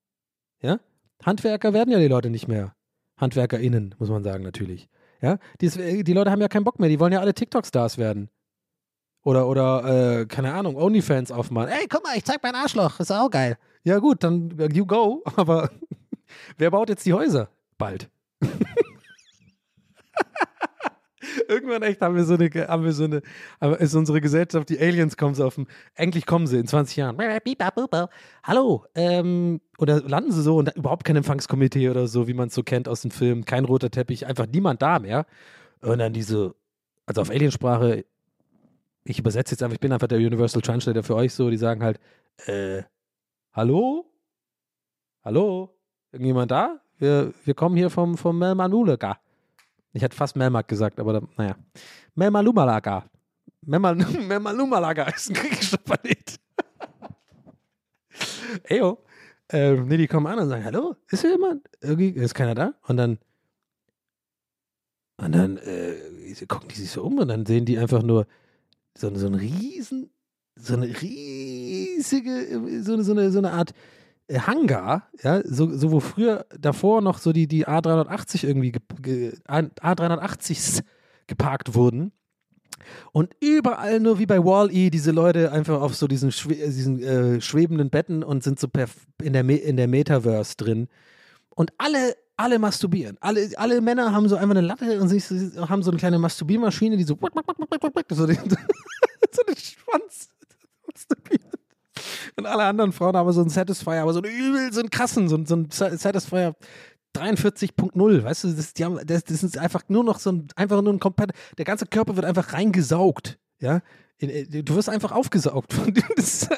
Ja? 0.62 0.80
Handwerker 1.24 1.74
werden 1.74 1.92
ja 1.92 2.00
die 2.00 2.08
Leute 2.08 2.30
nicht 2.30 2.48
mehr. 2.48 2.76
HandwerkerInnen, 3.18 3.96
muss 4.00 4.10
man 4.10 4.24
sagen, 4.24 4.44
natürlich. 4.44 4.90
Ja? 5.22 5.38
Die, 5.62 6.04
die 6.04 6.14
Leute 6.14 6.32
haben 6.32 6.42
ja 6.42 6.48
keinen 6.48 6.64
Bock 6.66 6.80
mehr, 6.80 6.90
die 6.90 7.00
wollen 7.00 7.14
ja 7.14 7.20
alle 7.20 7.34
TikTok-Stars 7.34 7.98
werden. 7.98 8.30
Oder, 9.24 9.48
oder, 9.48 10.20
äh, 10.22 10.26
keine 10.26 10.54
Ahnung, 10.54 10.76
Onlyfans 10.76 11.32
aufmachen. 11.32 11.70
Ey, 11.70 11.88
guck 11.88 12.04
mal, 12.04 12.18
ich 12.18 12.26
zeig 12.26 12.44
mein 12.44 12.56
Arschloch, 12.56 13.00
ist 13.00 13.12
auch 13.12 13.30
geil. 13.30 13.58
Ja, 13.84 14.00
gut, 14.00 14.24
dann 14.24 14.54
you 14.74 14.86
go, 14.86 15.24
aber 15.36 15.70
wer 16.58 16.72
baut 16.72 16.90
jetzt 16.90 17.06
die 17.06 17.14
Häuser? 17.14 17.50
Bald. 17.78 18.10
Irgendwann 21.48 21.84
echt 21.84 22.02
haben 22.02 22.16
wir 22.16 22.24
so 22.26 22.34
eine, 22.36 22.50
haben 22.68 22.84
wir 22.84 22.92
so 22.94 23.06
eine, 23.06 23.22
ist 23.80 23.96
unsere 23.96 24.22
Gesellschaft, 24.22 24.70
die 24.70 24.80
Aliens 24.80 25.18
kommen 25.18 25.36
so 25.36 25.46
auf 25.46 25.56
dem, 25.56 25.68
endlich 25.96 26.26
kommen 26.26 26.48
sie 26.48 26.58
in 26.60 26.68
20 26.68 26.98
Jahren. 26.98 27.18
Hallo, 28.44 28.86
ähm, 28.96 29.62
oder 29.78 30.02
landen 30.02 30.32
sie 30.32 30.42
so 30.42 30.58
und 30.58 30.76
überhaupt 30.76 31.06
kein 31.06 31.16
Empfangskomitee 31.16 31.90
oder 31.90 32.08
so, 32.08 32.28
wie 32.28 32.34
man 32.34 32.48
es 32.50 32.56
so 32.56 32.64
kennt 32.64 32.88
aus 32.88 33.02
den 33.02 33.12
Filmen, 33.12 33.46
kein 33.46 33.66
roter 33.66 33.90
Teppich, 33.90 34.26
einfach 34.26 34.48
niemand 34.48 34.82
da 34.82 35.00
mehr. 35.00 35.26
Und 35.82 36.00
dann 36.00 36.14
diese, 36.14 36.56
also 37.06 37.22
auf 37.22 37.30
Aliensprache, 37.30 38.06
ich 39.06 39.20
übersetze 39.20 39.54
jetzt 39.54 39.64
einfach, 39.64 39.76
ich 39.76 39.82
bin 39.82 39.92
einfach 39.92 40.08
der 40.08 40.20
Universal 40.20 40.62
Translator 40.62 41.04
für 41.04 41.16
euch 41.16 41.34
so, 41.34 41.50
die 41.50 41.58
sagen 41.58 41.84
halt, 41.84 42.00
äh, 42.46 42.84
hallo? 43.54 44.06
Hallo? 45.24 45.76
Irgendjemand 46.12 46.52
da? 46.52 46.82
Wir, 47.04 47.34
wir 47.44 47.54
kommen 47.54 47.76
hier 47.76 47.90
vom, 47.90 48.18
vom 48.18 48.40
Melmanulaga. 48.40 49.20
Ich 49.92 50.02
hätte 50.02 50.16
fast 50.16 50.38
Melmark 50.38 50.70
gesagt, 50.70 51.02
aber 51.02 51.12
da, 51.12 51.22
naja. 51.36 51.58
Melmalumalaga. 52.16 53.04
Melmalumalaga 53.62 55.04
ist 55.16 55.30
ein 55.30 55.34
griechischer 55.34 55.80
Planet. 55.80 56.40
Eyo. 58.70 59.04
Ähm, 59.50 59.86
nee, 59.90 59.98
die 59.98 60.08
kommen 60.08 60.28
an 60.28 60.40
und 60.40 60.48
sagen, 60.48 60.64
hallo, 60.64 60.96
ist 61.10 61.20
hier 61.20 61.32
jemand? 61.32 61.68
Irgendwie 61.82 62.08
ist 62.08 62.36
keiner 62.36 62.56
da? 62.56 62.74
Und 62.88 62.96
dann 62.96 63.18
und 65.18 65.36
dann 65.36 65.58
äh, 65.58 66.46
gucken 66.48 66.70
die 66.70 66.76
sich 66.76 66.90
so 66.90 67.04
um 67.04 67.18
und 67.18 67.28
dann 67.28 67.46
sehen 67.46 67.66
die 67.66 67.78
einfach 67.78 68.02
nur 68.02 68.28
so, 68.98 69.14
so 69.14 69.26
einen 69.26 69.36
riesen, 69.36 70.10
so 70.56 70.74
eine 70.76 70.86
riesige, 70.86 72.82
so 72.82 72.94
eine, 72.94 73.04
so 73.04 73.12
eine, 73.12 73.30
so 73.30 73.40
eine 73.40 73.52
Art 73.52 73.74
Hangar, 74.40 75.10
ja, 75.24 75.42
so, 75.46 75.76
so 75.76 75.92
wo 75.92 76.00
früher 76.00 76.46
davor 76.60 77.02
noch 77.02 77.20
so 77.20 77.34
die, 77.34 77.48
die 77.48 77.68
A380 77.68 78.46
irgendwie, 78.46 78.72
A380s 78.72 80.84
geparkt 81.28 81.76
wurden. 81.76 82.12
Und 83.12 83.34
überall 83.40 84.00
nur 84.00 84.20
wie 84.20 84.26
bei 84.26 84.44
Wall-E 84.44 84.90
diese 84.90 85.12
Leute 85.12 85.52
einfach 85.52 85.82
auf 85.82 85.96
so 85.96 86.08
diesen, 86.08 86.32
schwe 86.32 86.56
diesen 86.56 87.02
äh, 87.02 87.42
schwebenden 87.42 87.90
Betten 87.90 88.24
und 88.24 88.44
sind 88.44 88.60
so 88.60 88.68
in 89.22 89.34
der, 89.34 89.50
in 89.50 89.78
der 89.78 89.88
Metaverse 89.88 90.56
drin. 90.58 90.88
Und 91.50 91.72
alle, 91.78 92.16
alle 92.36 92.60
masturbieren. 92.60 93.18
Alle, 93.22 93.50
alle 93.58 93.82
Männer 93.82 94.12
haben 94.12 94.28
so 94.28 94.36
einfach 94.36 94.52
eine 94.52 94.62
Latte 94.62 95.00
und 95.00 95.08
sich, 95.08 95.24
haben 95.58 95.84
so 95.84 95.92
eine 95.92 96.00
kleine 96.00 96.20
Masturbiermaschine, 96.20 96.98
die 96.98 97.04
so, 97.04 97.16
so, 98.10 98.26
den, 98.26 98.38
so 99.32 99.44
den 99.44 99.56
Schwanz 99.56 100.30
masturbiert. 100.88 101.53
Und 102.36 102.46
alle 102.46 102.64
anderen 102.64 102.92
Frauen 102.92 103.16
haben 103.16 103.32
so 103.32 103.42
einen 103.42 103.50
Satisfier, 103.50 104.02
aber 104.02 104.14
so 104.14 104.22
einen 104.22 104.32
übel, 104.32 104.74
so 104.74 104.80
einen 104.80 104.90
krassen, 104.90 105.28
so, 105.30 105.44
so 105.46 105.56
einen 105.56 105.70
Satisfier 105.70 106.56
43.0, 107.16 108.24
weißt 108.24 108.44
du, 108.44 108.54
das, 108.54 108.74
die 108.74 108.86
haben, 108.86 109.00
das, 109.06 109.24
das 109.24 109.44
ist 109.44 109.58
einfach 109.58 109.84
nur 109.88 110.04
noch 110.04 110.20
so 110.20 110.32
ein, 110.32 110.48
einfach 110.56 110.82
nur 110.82 110.94
ein 110.94 111.00
komplett, 111.00 111.32
der 111.58 111.66
ganze 111.66 111.86
Körper 111.86 112.16
wird 112.16 112.26
einfach 112.26 112.54
reingesaugt, 112.54 113.38
ja. 113.60 113.82
Äh, 114.20 114.46
du 114.64 114.76
wirst 114.76 114.90
einfach 114.90 115.12
aufgesaugt 115.12 115.74
von 115.74 115.94
dem. 115.94 116.04
Das 116.16 116.50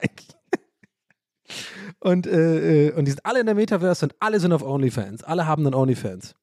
und, 1.99 2.27
äh, 2.27 2.87
äh, 2.87 2.93
und 2.93 3.05
die 3.05 3.11
sind 3.11 3.25
alle 3.25 3.39
in 3.39 3.45
der 3.45 3.55
Metaverse 3.55 4.05
und 4.05 4.15
alle 4.19 4.39
sind 4.39 4.53
auf 4.53 4.63
OnlyFans. 4.63 5.23
Alle 5.23 5.47
haben 5.47 5.63
dann 5.63 5.73
OnlyFans 5.73 6.35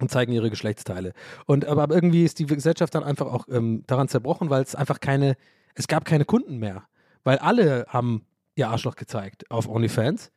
und 0.00 0.10
zeigen 0.10 0.32
ihre 0.32 0.50
Geschlechtsteile. 0.50 1.12
Und 1.46 1.64
aber 1.64 1.94
irgendwie 1.94 2.24
ist 2.24 2.38
die 2.38 2.46
Gesellschaft 2.46 2.94
dann 2.94 3.04
einfach 3.04 3.26
auch 3.26 3.46
ähm, 3.48 3.84
daran 3.86 4.08
zerbrochen, 4.08 4.50
weil 4.50 4.62
es 4.62 4.74
einfach 4.74 5.00
keine, 5.00 5.36
es 5.74 5.86
gab 5.88 6.04
keine 6.04 6.24
Kunden 6.24 6.58
mehr 6.58 6.86
weil 7.24 7.38
alle 7.38 7.86
haben 7.88 8.24
ihr 8.54 8.68
Arschloch 8.68 8.96
gezeigt 8.96 9.50
auf 9.50 9.68
OnlyFans. 9.68 10.30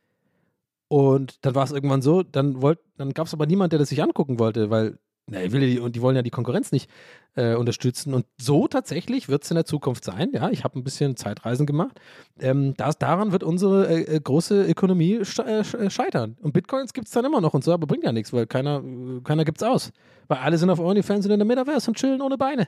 Und 0.88 1.44
dann 1.44 1.54
war 1.54 1.64
es 1.64 1.70
irgendwann 1.70 2.02
so, 2.02 2.22
dann, 2.22 2.58
dann 2.96 3.12
gab 3.12 3.26
es 3.26 3.34
aber 3.34 3.46
niemand, 3.46 3.72
der 3.72 3.78
das 3.78 3.90
sich 3.90 4.02
angucken 4.02 4.38
wollte, 4.38 4.70
weil 4.70 4.98
na, 5.30 5.52
will 5.52 5.60
die, 5.60 5.92
die 5.92 6.00
wollen 6.00 6.16
ja 6.16 6.22
die 6.22 6.30
Konkurrenz 6.30 6.72
nicht 6.72 6.90
äh, 7.36 7.54
unterstützen. 7.54 8.14
Und 8.14 8.24
so 8.40 8.66
tatsächlich 8.66 9.28
wird 9.28 9.44
es 9.44 9.50
in 9.50 9.56
der 9.56 9.66
Zukunft 9.66 10.04
sein. 10.04 10.30
Ja, 10.32 10.48
ich 10.50 10.64
habe 10.64 10.78
ein 10.78 10.84
bisschen 10.84 11.16
Zeitreisen 11.16 11.66
gemacht. 11.66 12.00
Ähm, 12.40 12.72
das, 12.78 12.98
daran 12.98 13.30
wird 13.32 13.42
unsere 13.42 13.86
äh, 13.88 14.16
äh 14.16 14.20
große 14.20 14.64
Ökonomie 14.64 15.24
sche 15.24 15.44
äh, 15.44 15.90
scheitern. 15.90 16.38
Und 16.40 16.52
Bitcoins 16.52 16.94
gibt 16.94 17.08
es 17.08 17.12
dann 17.12 17.26
immer 17.26 17.42
noch 17.42 17.52
und 17.52 17.62
so, 17.62 17.74
aber 17.74 17.86
bringt 17.86 18.04
ja 18.04 18.12
nichts, 18.12 18.32
weil 18.32 18.46
keiner, 18.46 18.82
keiner 19.22 19.44
gibt 19.44 19.60
es 19.60 19.68
aus. 19.68 19.92
Weil 20.28 20.38
alle 20.38 20.56
sind 20.56 20.70
auf 20.70 20.80
OnlyFans 20.80 21.26
und 21.26 21.32
in 21.32 21.38
der 21.38 21.46
Metaverse 21.46 21.90
und 21.90 21.98
chillen 21.98 22.22
ohne 22.22 22.38
Beine. 22.38 22.66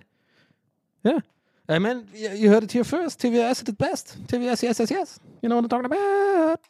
Ja. 1.03 1.17
I 1.71 1.79
mean, 1.79 2.03
ihr 2.13 2.51
hört 2.51 2.65
es 2.65 2.73
hier 2.73 2.85
first. 2.85 3.21
TWS 3.21 3.61
at 3.61 3.69
its 3.69 3.79
best. 3.79 4.19
TWS, 4.27 4.63
yes, 4.63 4.79
yes, 4.79 4.91
yes. 4.91 5.21
You 5.41 5.49
know 5.49 5.57
what 5.57 5.65
I'm 5.65 5.69
talking 5.69 5.87
about. 5.87 6.61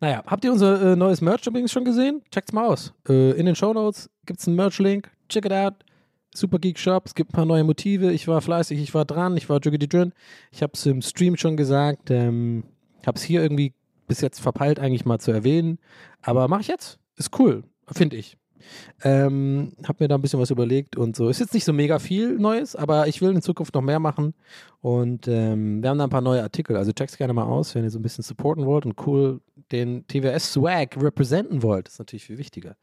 Naja, 0.00 0.22
habt 0.26 0.44
ihr 0.44 0.52
unser 0.52 0.92
äh, 0.92 0.96
neues 0.96 1.20
Merch 1.20 1.46
übrigens 1.46 1.70
schon 1.70 1.84
gesehen? 1.84 2.22
Checkt's 2.30 2.52
mal 2.52 2.66
aus. 2.66 2.94
Äh, 3.08 3.32
in 3.32 3.46
den 3.46 3.54
Show 3.54 3.72
Notes 3.72 4.08
gibt's 4.24 4.46
einen 4.46 4.56
Merch-Link. 4.56 5.10
Check 5.28 5.44
it 5.44 5.52
out. 5.52 5.74
Super 6.34 6.58
Geek 6.58 6.78
Shop. 6.78 7.04
Es 7.06 7.14
gibt 7.14 7.30
ein 7.30 7.32
paar 7.32 7.46
neue 7.46 7.64
Motive. 7.64 8.10
Ich 8.12 8.26
war 8.26 8.40
fleißig, 8.40 8.80
ich 8.80 8.94
war 8.94 9.04
dran, 9.04 9.36
ich 9.36 9.48
war 9.48 9.60
jiggity 9.62 9.88
drin. 9.88 10.12
Ich 10.50 10.62
habe 10.62 10.72
es 10.74 10.84
im 10.86 11.02
Stream 11.02 11.36
schon 11.36 11.56
gesagt. 11.56 12.10
Ähm, 12.10 12.64
habe 13.06 13.16
es 13.16 13.22
hier 13.22 13.42
irgendwie 13.42 13.72
bis 14.06 14.20
jetzt 14.20 14.40
verpeilt, 14.40 14.78
eigentlich 14.78 15.04
mal 15.04 15.18
zu 15.18 15.30
erwähnen. 15.30 15.78
Aber 16.22 16.48
mache 16.48 16.62
ich 16.62 16.68
jetzt. 16.68 16.98
Ist 17.16 17.38
cool, 17.38 17.64
finde 17.90 18.16
ich. 18.16 18.36
Ähm, 19.02 19.72
hab 19.86 20.00
mir 20.00 20.08
da 20.08 20.14
ein 20.14 20.22
bisschen 20.22 20.40
was 20.40 20.50
überlegt 20.50 20.96
und 20.96 21.16
so. 21.16 21.28
Ist 21.28 21.40
jetzt 21.40 21.54
nicht 21.54 21.64
so 21.64 21.72
mega 21.72 21.98
viel 21.98 22.38
Neues, 22.38 22.76
aber 22.76 23.06
ich 23.08 23.20
will 23.20 23.30
in 23.30 23.42
Zukunft 23.42 23.74
noch 23.74 23.82
mehr 23.82 23.98
machen. 23.98 24.34
Und 24.80 25.28
ähm, 25.28 25.82
wir 25.82 25.90
haben 25.90 25.98
da 25.98 26.04
ein 26.04 26.10
paar 26.10 26.20
neue 26.20 26.42
Artikel. 26.42 26.76
Also 26.76 26.92
check's 26.92 27.16
gerne 27.16 27.32
mal 27.32 27.44
aus, 27.44 27.74
wenn 27.74 27.84
ihr 27.84 27.90
so 27.90 27.98
ein 27.98 28.02
bisschen 28.02 28.24
supporten 28.24 28.66
wollt 28.66 28.86
und 28.86 29.06
cool 29.06 29.40
den 29.72 30.06
TWS 30.06 30.52
Swag 30.52 30.96
representen 31.02 31.62
wollt. 31.62 31.86
Das 31.86 31.94
ist 31.94 31.98
natürlich 31.98 32.24
viel 32.24 32.38
wichtiger. 32.38 32.76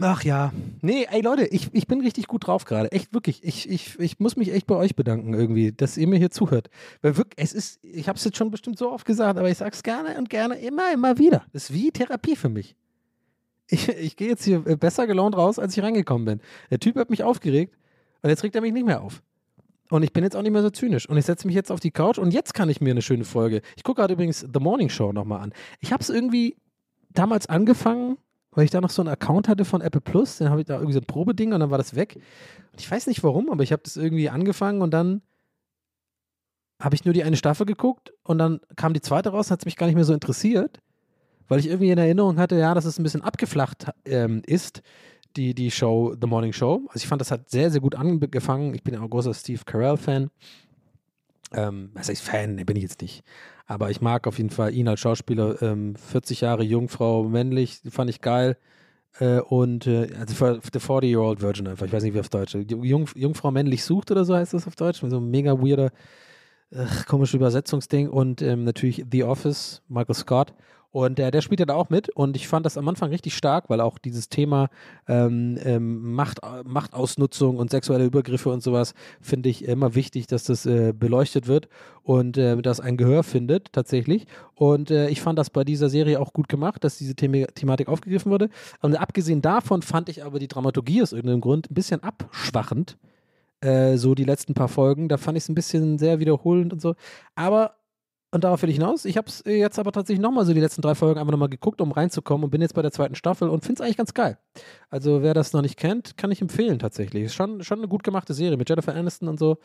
Ach 0.00 0.22
ja. 0.22 0.52
Nee, 0.82 1.06
ey 1.10 1.20
Leute, 1.20 1.46
ich, 1.46 1.70
ich 1.72 1.86
bin 1.86 2.00
richtig 2.00 2.26
gut 2.26 2.46
drauf 2.46 2.64
gerade. 2.64 2.92
Echt 2.92 3.12
wirklich. 3.12 3.42
Ich, 3.42 3.68
ich, 3.68 3.98
ich 3.98 4.20
muss 4.20 4.36
mich 4.36 4.52
echt 4.52 4.66
bei 4.66 4.76
euch 4.76 4.94
bedanken 4.94 5.34
irgendwie, 5.34 5.72
dass 5.72 5.96
ihr 5.96 6.06
mir 6.06 6.18
hier 6.18 6.30
zuhört. 6.30 6.70
Weil 7.02 7.16
wirklich, 7.16 7.44
es 7.44 7.52
ist, 7.52 7.80
ich 7.82 8.08
habe 8.08 8.16
es 8.16 8.24
jetzt 8.24 8.36
schon 8.36 8.50
bestimmt 8.50 8.78
so 8.78 8.92
oft 8.92 9.04
gesagt, 9.04 9.38
aber 9.38 9.50
ich 9.50 9.58
sag's 9.58 9.82
gerne 9.82 10.16
und 10.18 10.30
gerne 10.30 10.56
immer, 10.58 10.92
immer 10.92 11.18
wieder. 11.18 11.44
Das 11.52 11.70
ist 11.70 11.74
wie 11.74 11.90
Therapie 11.90 12.36
für 12.36 12.48
mich 12.48 12.76
ich, 13.68 13.88
ich 13.88 14.16
gehe 14.16 14.28
jetzt 14.28 14.44
hier 14.44 14.66
äh, 14.66 14.76
besser 14.76 15.06
gelaunt 15.06 15.36
raus, 15.36 15.58
als 15.58 15.76
ich 15.76 15.82
reingekommen 15.82 16.24
bin. 16.24 16.40
Der 16.70 16.80
Typ 16.80 16.96
hat 16.96 17.10
mich 17.10 17.22
aufgeregt 17.22 17.76
und 18.22 18.30
jetzt 18.30 18.42
regt 18.42 18.56
er 18.56 18.62
mich 18.62 18.72
nicht 18.72 18.86
mehr 18.86 19.02
auf. 19.02 19.22
Und 19.90 20.02
ich 20.02 20.12
bin 20.12 20.24
jetzt 20.24 20.36
auch 20.36 20.42
nicht 20.42 20.52
mehr 20.52 20.62
so 20.62 20.70
zynisch. 20.70 21.08
Und 21.08 21.16
ich 21.16 21.24
setze 21.24 21.46
mich 21.46 21.56
jetzt 21.56 21.70
auf 21.70 21.80
die 21.80 21.90
Couch 21.90 22.18
und 22.18 22.32
jetzt 22.32 22.52
kann 22.52 22.68
ich 22.68 22.80
mir 22.80 22.90
eine 22.90 23.02
schöne 23.02 23.24
Folge. 23.24 23.62
Ich 23.76 23.84
gucke 23.84 24.00
gerade 24.00 24.14
übrigens 24.14 24.40
The 24.40 24.60
Morning 24.60 24.88
Show 24.88 25.12
nochmal 25.12 25.40
an. 25.40 25.52
Ich 25.80 25.92
habe 25.92 26.02
es 26.02 26.10
irgendwie 26.10 26.56
damals 27.10 27.46
angefangen, 27.46 28.18
weil 28.50 28.64
ich 28.64 28.70
da 28.70 28.80
noch 28.80 28.90
so 28.90 29.00
einen 29.02 29.08
Account 29.08 29.48
hatte 29.48 29.64
von 29.64 29.80
Apple 29.80 30.00
Plus. 30.00 30.38
Dann 30.38 30.50
habe 30.50 30.60
ich 30.60 30.66
da 30.66 30.74
irgendwie 30.74 30.92
so 30.92 31.00
ein 31.00 31.06
Probeding 31.06 31.52
und 31.52 31.60
dann 31.60 31.70
war 31.70 31.78
das 31.78 31.94
weg. 31.94 32.16
Und 32.72 32.80
ich 32.80 32.90
weiß 32.90 33.06
nicht 33.06 33.22
warum, 33.22 33.50
aber 33.50 33.62
ich 33.62 33.72
habe 33.72 33.82
das 33.82 33.96
irgendwie 33.96 34.28
angefangen 34.28 34.82
und 34.82 34.92
dann 34.92 35.22
habe 36.80 36.94
ich 36.94 37.04
nur 37.04 37.14
die 37.14 37.24
eine 37.24 37.36
Staffel 37.36 37.66
geguckt 37.66 38.12
und 38.22 38.38
dann 38.38 38.60
kam 38.76 38.92
die 38.92 39.00
zweite 39.00 39.30
raus, 39.30 39.50
hat 39.50 39.60
es 39.60 39.64
mich 39.64 39.76
gar 39.76 39.86
nicht 39.86 39.96
mehr 39.96 40.04
so 40.04 40.14
interessiert 40.14 40.80
weil 41.48 41.60
ich 41.60 41.68
irgendwie 41.68 41.90
in 41.90 41.98
Erinnerung 41.98 42.38
hatte, 42.38 42.56
ja, 42.56 42.74
dass 42.74 42.84
es 42.84 42.98
ein 42.98 43.02
bisschen 43.02 43.22
abgeflacht 43.22 43.86
ähm, 44.04 44.42
ist, 44.46 44.82
die, 45.36 45.54
die 45.54 45.70
Show, 45.70 46.14
The 46.20 46.26
Morning 46.26 46.52
Show. 46.52 46.82
Also 46.88 47.02
ich 47.02 47.06
fand, 47.06 47.20
das 47.20 47.30
hat 47.30 47.50
sehr, 47.50 47.70
sehr 47.70 47.80
gut 47.80 47.94
angefangen. 47.94 48.74
Ich 48.74 48.82
bin 48.82 48.94
ja 48.94 49.00
auch 49.00 49.10
großer 49.10 49.34
Steve 49.34 49.62
Carell-Fan. 49.64 50.30
Ähm, 51.52 51.90
was 51.94 52.08
heißt 52.08 52.22
Fan? 52.22 52.56
bin 52.56 52.76
ich 52.76 52.82
jetzt 52.82 53.00
nicht. 53.00 53.22
Aber 53.66 53.90
ich 53.90 54.00
mag 54.00 54.26
auf 54.26 54.38
jeden 54.38 54.50
Fall 54.50 54.74
ihn 54.74 54.88
als 54.88 55.00
Schauspieler. 55.00 55.60
Ähm, 55.62 55.96
40 55.96 56.42
Jahre 56.42 56.62
Jungfrau, 56.62 57.24
männlich, 57.24 57.80
fand 57.88 58.10
ich 58.10 58.20
geil. 58.20 58.56
Äh, 59.18 59.40
und 59.40 59.86
äh, 59.86 60.10
also 60.18 60.60
The 60.62 60.78
40-Year-Old 60.78 61.40
Virgin 61.40 61.68
einfach, 61.68 61.86
ich 61.86 61.92
weiß 61.92 62.02
nicht, 62.02 62.14
wie 62.14 62.20
auf 62.20 62.28
Deutsch. 62.28 62.54
Jung, 62.54 63.08
Jungfrau 63.14 63.50
männlich 63.50 63.84
sucht 63.84 64.10
oder 64.10 64.24
so 64.24 64.34
heißt 64.34 64.54
das 64.54 64.66
auf 64.66 64.76
Deutsch. 64.76 65.00
So 65.00 65.18
ein 65.18 65.30
mega 65.30 65.60
weirder, 65.60 65.90
äh, 66.70 66.86
komische 67.06 67.36
Übersetzungsding. 67.36 68.08
Und 68.08 68.42
ähm, 68.42 68.64
natürlich 68.64 69.04
The 69.10 69.24
Office, 69.24 69.82
Michael 69.88 70.14
Scott. 70.14 70.54
Und 70.90 71.18
äh, 71.18 71.30
der 71.30 71.42
spielt 71.42 71.60
ja 71.60 71.66
da 71.66 71.74
auch 71.74 71.90
mit 71.90 72.08
und 72.08 72.34
ich 72.34 72.48
fand 72.48 72.64
das 72.64 72.78
am 72.78 72.88
Anfang 72.88 73.10
richtig 73.10 73.36
stark, 73.36 73.68
weil 73.68 73.80
auch 73.80 73.98
dieses 73.98 74.30
Thema 74.30 74.70
ähm, 75.06 75.58
ähm, 75.62 76.14
Macht, 76.14 76.40
Machtausnutzung 76.64 77.58
und 77.58 77.70
sexuelle 77.70 78.06
Übergriffe 78.06 78.50
und 78.50 78.62
sowas 78.62 78.94
finde 79.20 79.50
ich 79.50 79.64
immer 79.64 79.94
wichtig, 79.94 80.26
dass 80.28 80.44
das 80.44 80.64
äh, 80.64 80.94
beleuchtet 80.98 81.46
wird 81.46 81.68
und 82.02 82.38
äh, 82.38 82.56
das 82.62 82.80
ein 82.80 82.96
Gehör 82.96 83.22
findet 83.22 83.70
tatsächlich. 83.72 84.26
Und 84.54 84.90
äh, 84.90 85.08
ich 85.10 85.20
fand 85.20 85.38
das 85.38 85.50
bei 85.50 85.62
dieser 85.62 85.90
Serie 85.90 86.20
auch 86.20 86.32
gut 86.32 86.48
gemacht, 86.48 86.82
dass 86.82 86.96
diese 86.96 87.14
The 87.18 87.46
Thematik 87.54 87.88
aufgegriffen 87.88 88.32
wurde. 88.32 88.48
Und 88.80 88.96
abgesehen 88.96 89.42
davon 89.42 89.82
fand 89.82 90.08
ich 90.08 90.24
aber 90.24 90.38
die 90.38 90.48
Dramaturgie 90.48 91.02
aus 91.02 91.12
irgendeinem 91.12 91.42
Grund 91.42 91.70
ein 91.70 91.74
bisschen 91.74 92.02
abschwachend. 92.02 92.96
Äh, 93.60 93.96
so 93.96 94.14
die 94.14 94.24
letzten 94.24 94.54
paar 94.54 94.68
Folgen, 94.68 95.08
da 95.08 95.16
fand 95.16 95.36
ich 95.36 95.44
es 95.44 95.48
ein 95.48 95.54
bisschen 95.54 95.98
sehr 95.98 96.18
wiederholend 96.18 96.72
und 96.72 96.80
so. 96.80 96.94
Aber 97.34 97.77
und 98.30 98.44
darauf 98.44 98.60
will 98.62 98.68
ich 98.68 98.76
hinaus. 98.76 99.04
Ich 99.04 99.16
habe 99.16 99.28
es 99.28 99.42
jetzt 99.46 99.78
aber 99.78 99.90
tatsächlich 99.90 100.22
nochmal 100.22 100.44
so 100.44 100.52
die 100.52 100.60
letzten 100.60 100.82
drei 100.82 100.94
Folgen 100.94 101.18
einfach 101.18 101.32
nochmal 101.32 101.48
geguckt, 101.48 101.80
um 101.80 101.92
reinzukommen 101.92 102.44
und 102.44 102.50
bin 102.50 102.60
jetzt 102.60 102.74
bei 102.74 102.82
der 102.82 102.92
zweiten 102.92 103.14
Staffel 103.14 103.48
und 103.48 103.64
finde 103.64 103.80
es 103.80 103.84
eigentlich 103.84 103.96
ganz 103.96 104.12
geil. 104.12 104.38
Also 104.90 105.22
wer 105.22 105.32
das 105.32 105.52
noch 105.52 105.62
nicht 105.62 105.78
kennt, 105.78 106.16
kann 106.16 106.30
ich 106.30 106.42
empfehlen 106.42 106.78
tatsächlich. 106.78 107.24
Ist 107.24 107.34
schon, 107.34 107.62
schon 107.62 107.78
eine 107.78 107.88
gut 107.88 108.02
gemachte 108.02 108.34
Serie 108.34 108.58
mit 108.58 108.68
Jennifer 108.68 108.94
Aniston 108.94 109.28
und 109.28 109.38
so. 109.38 109.58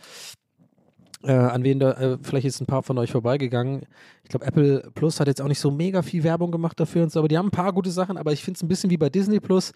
Äh, 1.23 1.33
an 1.33 1.63
wen 1.63 1.79
da, 1.79 1.91
äh, 1.91 2.17
vielleicht 2.21 2.45
ist 2.45 2.61
ein 2.61 2.65
paar 2.65 2.83
von 2.83 2.97
euch 2.97 3.11
vorbeigegangen. 3.11 3.85
Ich 4.23 4.29
glaube, 4.29 4.45
Apple 4.45 4.91
Plus 4.93 5.19
hat 5.19 5.27
jetzt 5.27 5.41
auch 5.41 5.47
nicht 5.47 5.59
so 5.59 5.71
mega 5.71 6.01
viel 6.01 6.23
Werbung 6.23 6.51
gemacht 6.51 6.79
dafür 6.79 7.03
und 7.03 7.11
so, 7.11 7.19
aber 7.19 7.27
die 7.27 7.37
haben 7.37 7.47
ein 7.47 7.51
paar 7.51 7.73
gute 7.73 7.91
Sachen, 7.91 8.17
aber 8.17 8.33
ich 8.33 8.43
finde 8.43 8.57
es 8.57 8.63
ein 8.63 8.67
bisschen 8.67 8.89
wie 8.89 8.97
bei 8.97 9.09
Disney 9.09 9.39
Plus. 9.39 9.73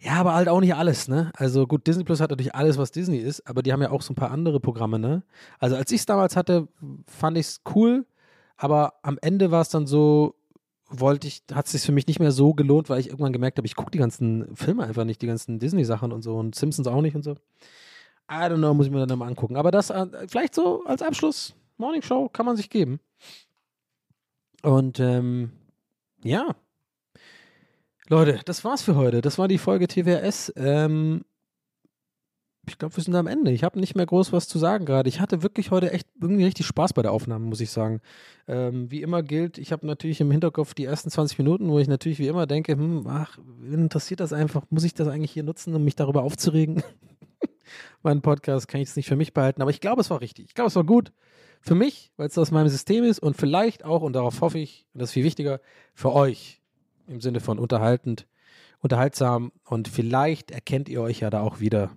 Ja, 0.00 0.12
aber 0.12 0.34
halt 0.34 0.48
auch 0.48 0.60
nicht 0.60 0.74
alles, 0.74 1.08
ne? 1.08 1.32
Also 1.34 1.66
gut, 1.66 1.86
Disney 1.86 2.04
Plus 2.04 2.20
hat 2.20 2.30
natürlich 2.30 2.54
alles, 2.54 2.78
was 2.78 2.92
Disney 2.92 3.18
ist, 3.18 3.46
aber 3.48 3.62
die 3.62 3.72
haben 3.72 3.82
ja 3.82 3.90
auch 3.90 4.00
so 4.00 4.12
ein 4.12 4.16
paar 4.16 4.30
andere 4.30 4.60
Programme, 4.60 4.98
ne? 4.98 5.24
Also 5.58 5.76
als 5.76 5.90
ich 5.90 6.00
es 6.00 6.06
damals 6.06 6.36
hatte, 6.36 6.68
fand 7.06 7.36
ich 7.36 7.46
es 7.46 7.60
cool 7.74 8.06
aber 8.58 8.94
am 9.02 9.18
Ende 9.22 9.50
war 9.50 9.62
es 9.62 9.70
dann 9.70 9.86
so, 9.86 10.34
wollte 10.90 11.28
ich, 11.28 11.44
hat 11.52 11.66
es 11.66 11.72
sich 11.72 11.82
für 11.82 11.92
mich 11.92 12.08
nicht 12.08 12.18
mehr 12.18 12.32
so 12.32 12.52
gelohnt, 12.52 12.90
weil 12.90 13.00
ich 13.00 13.06
irgendwann 13.06 13.32
gemerkt 13.32 13.56
habe, 13.56 13.66
ich 13.66 13.76
gucke 13.76 13.92
die 13.92 13.98
ganzen 13.98 14.54
Filme 14.54 14.84
einfach 14.84 15.04
nicht, 15.04 15.22
die 15.22 15.26
ganzen 15.26 15.60
Disney-Sachen 15.60 16.12
und 16.12 16.22
so 16.22 16.36
und 16.36 16.54
Simpsons 16.54 16.88
auch 16.88 17.00
nicht 17.00 17.14
und 17.14 17.22
so. 17.22 17.32
I 18.30 18.44
don't 18.44 18.56
know, 18.56 18.74
muss 18.74 18.86
ich 18.86 18.92
mir 18.92 19.06
dann 19.06 19.18
mal 19.18 19.28
angucken. 19.28 19.56
Aber 19.56 19.70
das 19.70 19.90
äh, 19.90 20.06
vielleicht 20.26 20.54
so 20.54 20.84
als 20.84 21.02
Abschluss, 21.02 21.54
Morning 21.78 22.02
Show, 22.02 22.28
kann 22.28 22.44
man 22.44 22.56
sich 22.56 22.68
geben. 22.68 23.00
Und 24.62 24.98
ähm, 24.98 25.52
ja. 26.24 26.56
Leute, 28.08 28.40
das 28.44 28.64
war's 28.64 28.82
für 28.82 28.96
heute. 28.96 29.20
Das 29.20 29.38
war 29.38 29.48
die 29.48 29.58
Folge 29.58 29.86
TWS. 29.86 30.52
Ähm, 30.56 31.24
ich 32.68 32.78
glaube, 32.78 32.96
wir 32.96 33.02
sind 33.02 33.14
am 33.14 33.26
Ende. 33.26 33.50
Ich 33.50 33.64
habe 33.64 33.78
nicht 33.80 33.94
mehr 33.94 34.06
groß 34.06 34.32
was 34.32 34.48
zu 34.48 34.58
sagen 34.58 34.84
gerade. 34.84 35.08
Ich 35.08 35.20
hatte 35.20 35.42
wirklich 35.42 35.70
heute 35.70 35.92
echt 35.92 36.08
irgendwie 36.20 36.44
richtig 36.44 36.66
Spaß 36.66 36.92
bei 36.92 37.02
der 37.02 37.12
Aufnahme, 37.12 37.46
muss 37.46 37.60
ich 37.60 37.70
sagen. 37.70 38.00
Ähm, 38.46 38.90
wie 38.90 39.02
immer 39.02 39.22
gilt, 39.22 39.58
ich 39.58 39.72
habe 39.72 39.86
natürlich 39.86 40.20
im 40.20 40.30
Hinterkopf 40.30 40.74
die 40.74 40.84
ersten 40.84 41.10
20 41.10 41.38
Minuten, 41.38 41.68
wo 41.68 41.78
ich 41.78 41.88
natürlich 41.88 42.18
wie 42.18 42.28
immer 42.28 42.46
denke, 42.46 42.72
hm, 42.72 43.06
ach, 43.08 43.38
interessiert 43.70 44.20
das 44.20 44.32
einfach? 44.32 44.62
Muss 44.70 44.84
ich 44.84 44.94
das 44.94 45.08
eigentlich 45.08 45.32
hier 45.32 45.42
nutzen, 45.42 45.74
um 45.74 45.84
mich 45.84 45.96
darüber 45.96 46.22
aufzuregen? 46.22 46.82
Mein 48.02 48.22
Podcast 48.22 48.68
kann 48.68 48.80
ich 48.80 48.88
es 48.88 48.96
nicht 48.96 49.08
für 49.08 49.16
mich 49.16 49.34
behalten, 49.34 49.62
aber 49.62 49.70
ich 49.70 49.80
glaube, 49.80 50.00
es 50.00 50.10
war 50.10 50.20
richtig. 50.20 50.46
Ich 50.46 50.54
glaube, 50.54 50.68
es 50.68 50.76
war 50.76 50.84
gut 50.84 51.12
für 51.60 51.74
mich, 51.74 52.12
weil 52.16 52.28
es 52.28 52.38
aus 52.38 52.50
meinem 52.50 52.68
System 52.68 53.04
ist 53.04 53.18
und 53.18 53.36
vielleicht 53.36 53.84
auch, 53.84 54.02
und 54.02 54.14
darauf 54.14 54.40
hoffe 54.40 54.58
ich, 54.58 54.86
und 54.94 55.02
das 55.02 55.10
ist 55.10 55.14
viel 55.14 55.24
wichtiger, 55.24 55.60
für 55.94 56.12
euch 56.12 56.62
im 57.06 57.20
Sinne 57.20 57.40
von 57.40 57.58
unterhaltend, 57.58 58.26
unterhaltsam 58.80 59.52
und 59.64 59.88
vielleicht 59.88 60.50
erkennt 60.50 60.88
ihr 60.88 61.02
euch 61.02 61.20
ja 61.20 61.30
da 61.30 61.40
auch 61.40 61.60
wieder. 61.60 61.90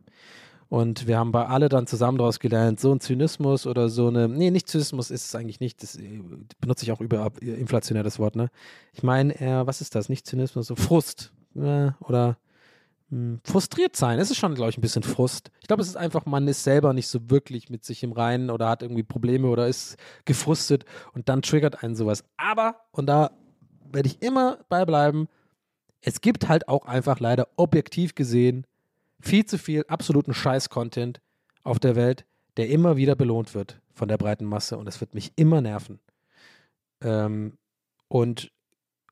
Und 0.72 1.05
wir 1.05 1.19
haben 1.19 1.34
bei 1.34 1.47
alle 1.47 1.67
dann 1.67 1.86
zusammen 1.86 2.17
daraus 2.17 2.39
gelernt, 2.39 2.80
so 2.80 2.93
ein 2.93 3.01
Zynismus 3.01 3.67
oder 3.67 3.89
so 3.89 4.07
eine, 4.07 4.30
nee, 4.30 4.51
nicht 4.51 4.69
Zynismus 4.69 5.11
ist 5.11 5.26
es 5.26 5.36
eigentlich 5.36 5.59
nicht, 5.59 5.84
das 5.84 5.97
äh, 5.97 6.22
benutze 6.61 6.86
ich 6.86 6.93
auch 6.93 7.01
über 7.01 7.30
inflationär 7.41 8.03
das 8.03 8.19
Wort, 8.19 8.38
ne? 8.38 8.49
Ich 8.93 9.03
meine 9.03 9.34
eher, 9.34 9.67
was 9.67 9.82
ist 9.82 9.95
das? 9.95 10.07
Nicht 10.07 10.26
Zynismus, 10.26 10.67
so 10.67 10.78
Frust 10.78 11.34
äh, 11.55 11.91
oder 11.99 12.38
mh, 13.09 13.17
hm, 13.17 13.41
frustriert 13.43 13.97
sein. 13.97 14.17
Es 14.17 14.32
ist 14.32 14.38
schon, 14.38 14.55
glaube 14.55 14.69
ich, 14.69 14.78
ein 14.78 14.82
bisschen 14.82 15.03
Frust. 15.03 15.51
Ich 15.59 15.67
glaube, 15.67 15.82
es 15.82 15.89
ist 15.89 15.97
einfach, 15.97 16.26
man 16.26 16.47
ist 16.47 16.63
selber 16.63 16.93
nicht 16.93 17.09
so 17.09 17.30
wirklich 17.30 17.69
mit 17.69 17.84
sich 17.84 18.01
im 18.03 18.13
Reinen 18.13 18.49
oder 18.49 18.69
hat 18.69 18.82
irgendwie 18.82 19.03
Probleme 19.03 19.49
oder 19.49 19.67
ist 19.67 19.97
gefrustet 20.24 20.86
und 21.13 21.28
dann 21.28 21.41
triggert 21.41 21.84
einen 21.84 21.95
sowas. 21.95 22.24
Aber, 22.38 22.78
und 22.91 23.07
da 23.07 23.32
werde 23.91 24.07
ich 24.07 24.22
immer 24.22 24.59
beibleiben, 24.69 25.28
es 25.99 26.22
gibt 26.22 26.47
halt 26.47 26.69
auch 26.69 26.86
einfach 26.86 27.19
leider 27.19 27.49
objektiv 27.57 28.15
gesehen 28.15 28.65
viel 29.22 29.45
zu 29.45 29.57
viel 29.57 29.86
absoluten 29.88 30.34
Scheiß-Content 30.34 31.22
auf 31.63 31.80
der 31.80 31.95
Welt, 31.95 32.26
der 32.57 32.69
immer 32.69 32.97
wieder 32.97 33.15
belohnt 33.15 33.55
wird 33.55 33.80
von 33.93 34.07
der 34.07 34.17
breiten 34.17 34.45
Masse 34.45 34.78
und 34.78 34.88
es 34.88 34.99
wird 34.99 35.13
mich 35.13 35.32
immer 35.36 35.61
nerven. 35.61 35.99
Ähm, 37.01 37.57
und, 38.07 38.51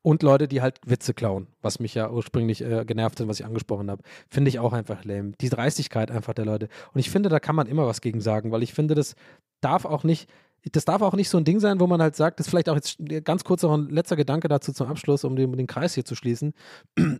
und 0.02 0.22
Leute, 0.22 0.48
die 0.48 0.62
halt 0.62 0.80
Witze 0.84 1.14
klauen, 1.14 1.46
was 1.62 1.80
mich 1.80 1.94
ja 1.94 2.10
ursprünglich 2.10 2.62
äh, 2.62 2.84
genervt 2.84 3.20
hat, 3.20 3.28
was 3.28 3.40
ich 3.40 3.46
angesprochen 3.46 3.90
habe, 3.90 4.02
finde 4.28 4.48
ich 4.48 4.58
auch 4.58 4.72
einfach 4.72 5.04
lame. 5.04 5.32
Die 5.40 5.48
Dreistigkeit 5.48 6.10
einfach 6.10 6.34
der 6.34 6.44
Leute. 6.44 6.68
Und 6.92 7.00
ich 7.00 7.10
finde, 7.10 7.28
da 7.28 7.40
kann 7.40 7.56
man 7.56 7.66
immer 7.66 7.86
was 7.86 8.00
gegen 8.00 8.20
sagen, 8.20 8.52
weil 8.52 8.62
ich 8.62 8.74
finde, 8.74 8.94
das 8.94 9.14
darf 9.60 9.84
auch 9.84 10.04
nicht, 10.04 10.30
das 10.72 10.84
darf 10.84 11.02
auch 11.02 11.14
nicht 11.14 11.28
so 11.28 11.38
ein 11.38 11.44
Ding 11.44 11.60
sein, 11.60 11.80
wo 11.80 11.86
man 11.86 12.02
halt 12.02 12.16
sagt, 12.16 12.38
das 12.38 12.46
ist 12.46 12.50
vielleicht 12.50 12.68
auch 12.68 12.74
jetzt 12.74 12.98
ganz 13.24 13.44
kurz 13.44 13.62
noch 13.62 13.72
ein 13.72 13.88
letzter 13.88 14.16
Gedanke 14.16 14.48
dazu 14.48 14.72
zum 14.72 14.88
Abschluss, 14.88 15.24
um 15.24 15.36
den, 15.36 15.52
den 15.52 15.66
Kreis 15.66 15.94
hier 15.94 16.04
zu 16.04 16.14
schließen. 16.14 16.52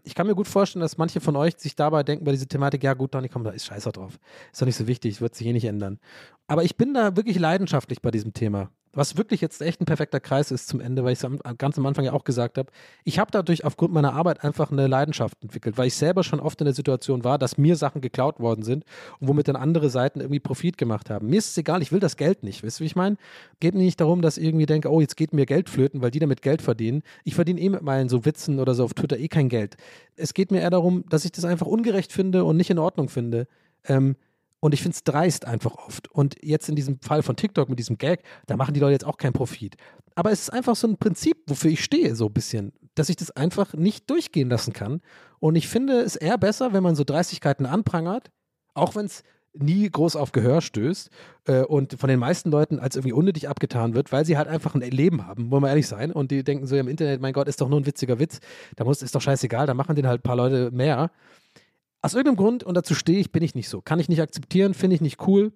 Ich 0.05 0.15
kann 0.15 0.27
mir 0.27 0.35
gut 0.35 0.49
vorstellen, 0.49 0.81
dass 0.81 0.99
manche 0.99 1.21
von 1.21 1.37
euch 1.37 1.55
sich 1.59 1.77
dabei 1.77 2.03
denken 2.03 2.25
bei 2.25 2.33
dieser 2.33 2.49
Thematik, 2.49 2.83
ja 2.83 2.95
gut, 2.95 3.15
Donny, 3.15 3.29
komm, 3.29 3.45
da 3.45 3.51
ist 3.51 3.67
scheiße 3.67 3.93
drauf. 3.93 4.19
Ist 4.53 4.61
doch 4.61 4.67
nicht 4.67 4.77
so 4.77 4.87
wichtig, 4.87 5.21
wird 5.21 5.35
sich 5.35 5.47
eh 5.47 5.53
nicht 5.53 5.65
ändern. 5.65 5.99
Aber 6.47 6.65
ich 6.65 6.77
bin 6.77 6.95
da 6.95 7.17
wirklich 7.17 7.39
leidenschaftlich 7.39 8.03
bei 8.03 8.11
diesem 8.11 8.33
Thema. 8.33 8.71
Was 8.93 9.17
wirklich 9.17 9.41
jetzt 9.41 9.63
echt 9.63 9.81
ein 9.81 9.85
perfekter 9.85 10.19
Kreis 10.19 10.51
ist 10.51 10.67
zum 10.67 10.81
Ende, 10.81 11.05
weil 11.05 11.13
ich 11.13 11.23
es 11.23 11.31
ganz 11.59 11.79
am 11.79 11.87
Anfang 11.87 12.05
ja 12.05 12.13
auch 12.13 12.25
gesagt 12.25 12.59
habe. 12.59 12.73
Ich 13.05 13.21
habe 13.21 13.31
dadurch 13.31 13.65
aufgrund 13.65 13.93
meiner 13.93 14.15
Arbeit 14.15 14.43
einfach 14.43 14.73
eine 14.73 14.89
Leidenschaft 14.89 15.41
entwickelt, 15.43 15.79
weil 15.79 15.87
ich 15.87 15.95
selber 15.95 16.25
schon 16.25 16.41
oft 16.41 16.61
in 16.61 16.65
der 16.65 16.75
Situation 16.75 17.23
war, 17.23 17.39
dass 17.39 17.57
mir 17.57 17.77
Sachen 17.77 18.01
geklaut 18.01 18.41
worden 18.41 18.65
sind 18.65 18.85
und 19.21 19.29
womit 19.29 19.47
dann 19.47 19.55
andere 19.55 19.91
Seiten 19.91 20.21
irgendwie 20.21 20.41
Profit 20.41 20.77
gemacht 20.77 21.09
haben. 21.09 21.29
Mir 21.29 21.39
ist 21.39 21.51
es 21.51 21.57
egal, 21.57 21.83
ich 21.83 21.93
will 21.93 22.01
das 22.01 22.17
Geld 22.17 22.43
nicht. 22.43 22.65
Weißt 22.65 22.81
du, 22.81 22.83
wie 22.83 22.87
ich 22.87 22.97
meine? 22.97 23.17
Geht 23.61 23.75
mir 23.75 23.83
nicht 23.83 24.01
darum, 24.01 24.23
dass 24.23 24.39
ich 24.39 24.45
irgendwie 24.45 24.67
denke, 24.67 24.91
oh, 24.91 25.01
jetzt 25.01 25.17
geht 25.17 25.33
mir 25.33 25.47
Geld 25.47 25.71
flöten, 25.71 26.03
weil 26.03 26.11
die 26.11 26.19
damit 26.19 26.43
Geld 26.43 26.61
verdienen. 26.61 27.03
Ich 27.23 27.37
verdiene 27.37 27.61
eh 27.61 27.69
mit 27.69 27.83
meinen 27.83 28.09
so 28.09 28.25
Witzen 28.25 28.59
oder 28.59 28.75
so 28.75 28.85
auf 28.85 28.95
Twitter 28.95 29.19
eh 29.19 29.29
kein 29.29 29.49
Geld. 29.49 29.77
Es 30.17 30.35
geht 30.35 30.51
mir 30.51 30.63
eher 30.63 30.71
darum, 30.71 31.05
dass 31.09 31.25
ich 31.25 31.31
das 31.31 31.45
einfach 31.45 31.67
ungerecht 31.67 32.13
finde 32.13 32.45
und 32.45 32.57
nicht 32.57 32.71
in 32.71 32.79
Ordnung 32.79 33.09
finde. 33.09 33.47
Ähm, 33.85 34.17
und 34.61 34.75
ich 34.75 34.83
finde 34.83 34.95
es 34.95 35.05
dreist 35.05 35.47
einfach 35.47 35.75
oft. 35.75 36.11
Und 36.11 36.37
jetzt 36.43 36.69
in 36.69 36.77
diesem 36.77 37.01
Fall 37.01 37.23
von 37.23 37.37
TikTok 37.37 37.69
mit 37.69 37.79
diesem 37.79 37.99
Gag, 37.99 38.23
da 38.47 38.57
machen 38.57 38.75
die 38.75 38.81
Leute 38.81 38.93
jetzt 38.93 39.07
auch 39.07 39.17
keinen 39.17 39.33
Profit. 39.33 39.77
Aber 40.15 40.31
es 40.31 40.43
ist 40.43 40.51
einfach 40.51 40.77
so 40.77 40.87
ein 40.87 40.99
Prinzip, 40.99 41.39
wofür 41.47 41.71
ich 41.71 41.83
stehe, 41.83 42.15
so 42.15 42.27
ein 42.27 42.33
bisschen, 42.33 42.73
dass 42.95 43.09
ich 43.09 43.17
das 43.17 43.31
einfach 43.31 43.75
nicht 43.75 44.09
durchgehen 44.11 44.51
lassen 44.51 44.73
kann. 44.73 45.01
Und 45.39 45.57
ich 45.57 45.69
finde 45.69 46.01
es 46.01 46.17
eher 46.17 46.37
besser, 46.37 46.73
wenn 46.73 46.83
man 46.83 46.95
so 46.95 47.05
Dreistigkeiten 47.05 47.65
anprangert, 47.65 48.31
auch 48.75 48.95
wenn 48.95 49.07
es 49.07 49.23
nie 49.53 49.91
groß 49.91 50.17
auf 50.17 50.33
Gehör 50.33 50.61
stößt 50.61 51.11
äh, 51.47 51.63
und 51.63 51.99
von 51.99 52.09
den 52.09 52.21
meisten 52.21 52.51
Leuten 52.51 52.79
als 52.79 52.97
irgendwie 52.97 53.13
unnötig 53.13 53.49
abgetan 53.49 53.95
wird, 53.95 54.13
weil 54.13 54.25
sie 54.25 54.37
halt 54.37 54.49
einfach 54.49 54.75
ein 54.75 54.81
Leben 54.81 55.27
haben, 55.27 55.51
wollen 55.51 55.63
wir 55.63 55.69
ehrlich 55.69 55.89
sein. 55.89 56.13
Und 56.13 56.31
die 56.31 56.45
denken 56.45 56.67
so 56.67 56.77
im 56.77 56.87
Internet, 56.87 57.21
mein 57.21 57.33
Gott, 57.33 57.49
ist 57.49 57.61
doch 57.61 57.69
nur 57.69 57.81
ein 57.81 57.87
witziger 57.87 58.19
Witz, 58.19 58.41
da 58.77 58.85
muss, 58.85 59.03
ist 59.03 59.15
doch 59.15 59.21
scheißegal, 59.21 59.67
da 59.67 59.75
machen 59.75 59.97
den 59.97 60.07
halt 60.07 60.21
ein 60.21 60.23
paar 60.23 60.37
Leute 60.37 60.71
mehr. 60.71 61.11
Aus 62.03 62.15
irgendeinem 62.15 62.37
Grund, 62.37 62.65
und 62.65 62.77
dazu 62.77 62.95
stehe 62.95 63.19
ich, 63.19 63.31
bin 63.31 63.43
ich 63.43 63.55
nicht 63.55 63.69
so. 63.69 63.81
Kann 63.81 64.01
ich 64.01 64.09
nicht 64.09 64.23
akzeptieren, 64.23 64.75
finde 64.75 64.97
ich 64.97 65.03
nicht 65.03 65.27
cool. 65.27 65.53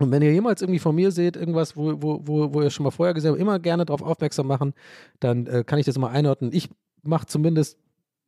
Und 0.00 0.10
wenn 0.10 0.22
ihr 0.22 0.32
jemals 0.32 0.62
irgendwie 0.62 0.78
von 0.78 0.94
mir 0.94 1.12
seht, 1.12 1.36
irgendwas, 1.36 1.76
wo, 1.76 2.02
wo, 2.02 2.20
wo, 2.24 2.54
wo 2.54 2.62
ihr 2.62 2.70
schon 2.70 2.84
mal 2.84 2.90
vorher 2.90 3.14
gesehen 3.14 3.32
habt, 3.32 3.40
immer 3.40 3.58
gerne 3.58 3.84
darauf 3.84 4.02
aufmerksam 4.02 4.46
machen, 4.46 4.72
dann 5.20 5.46
äh, 5.46 5.62
kann 5.64 5.78
ich 5.78 5.86
das 5.86 5.98
mal 5.98 6.08
einordnen. 6.08 6.52
Ich 6.52 6.70
mache 7.02 7.26
zumindest 7.26 7.78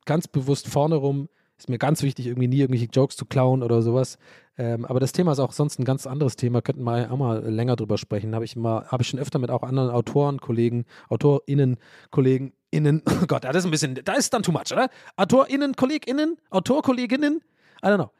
ganz 0.05 0.27
bewusst 0.27 0.67
vorne 0.67 0.95
rum, 0.95 1.29
ist 1.57 1.69
mir 1.69 1.79
ganz 1.79 2.03
wichtig, 2.03 2.27
irgendwie 2.27 2.47
nie 2.47 2.59
irgendwelche 2.59 2.89
Jokes 2.91 3.15
zu 3.15 3.25
klauen 3.25 3.63
oder 3.63 3.81
sowas. 3.81 4.17
Ähm, 4.57 4.85
aber 4.85 4.99
das 4.99 5.11
Thema 5.11 5.31
ist 5.31 5.39
auch 5.39 5.51
sonst 5.51 5.79
ein 5.79 5.85
ganz 5.85 6.05
anderes 6.05 6.35
Thema, 6.35 6.61
könnten 6.61 6.83
wir 6.83 7.11
auch 7.11 7.17
mal 7.17 7.43
länger 7.43 7.75
drüber 7.75 7.97
sprechen. 7.97 8.35
Habe 8.35 8.45
ich 8.45 8.55
mal, 8.55 8.87
ich 8.99 9.07
schon 9.07 9.19
öfter 9.19 9.39
mit 9.39 9.49
auch 9.49 9.63
anderen 9.63 9.89
Autoren, 9.89 10.39
Kollegen, 10.39 10.85
AutorInnen, 11.09 11.77
Kollegen 12.11 12.53
Innen, 12.73 13.03
oh 13.21 13.25
Gott, 13.27 13.43
das 13.43 13.57
ist 13.57 13.65
ein 13.65 13.71
bisschen, 13.71 13.99
da 14.03 14.13
ist 14.13 14.33
dann 14.33 14.43
too 14.43 14.51
much, 14.51 14.71
oder? 14.71 14.89
AutorInnen, 15.15 15.75
KollegInnen, 15.75 16.37
AutorkollegInnen, 16.49 17.41
I 17.83 17.87
don't 17.87 17.97
know. 17.97 18.11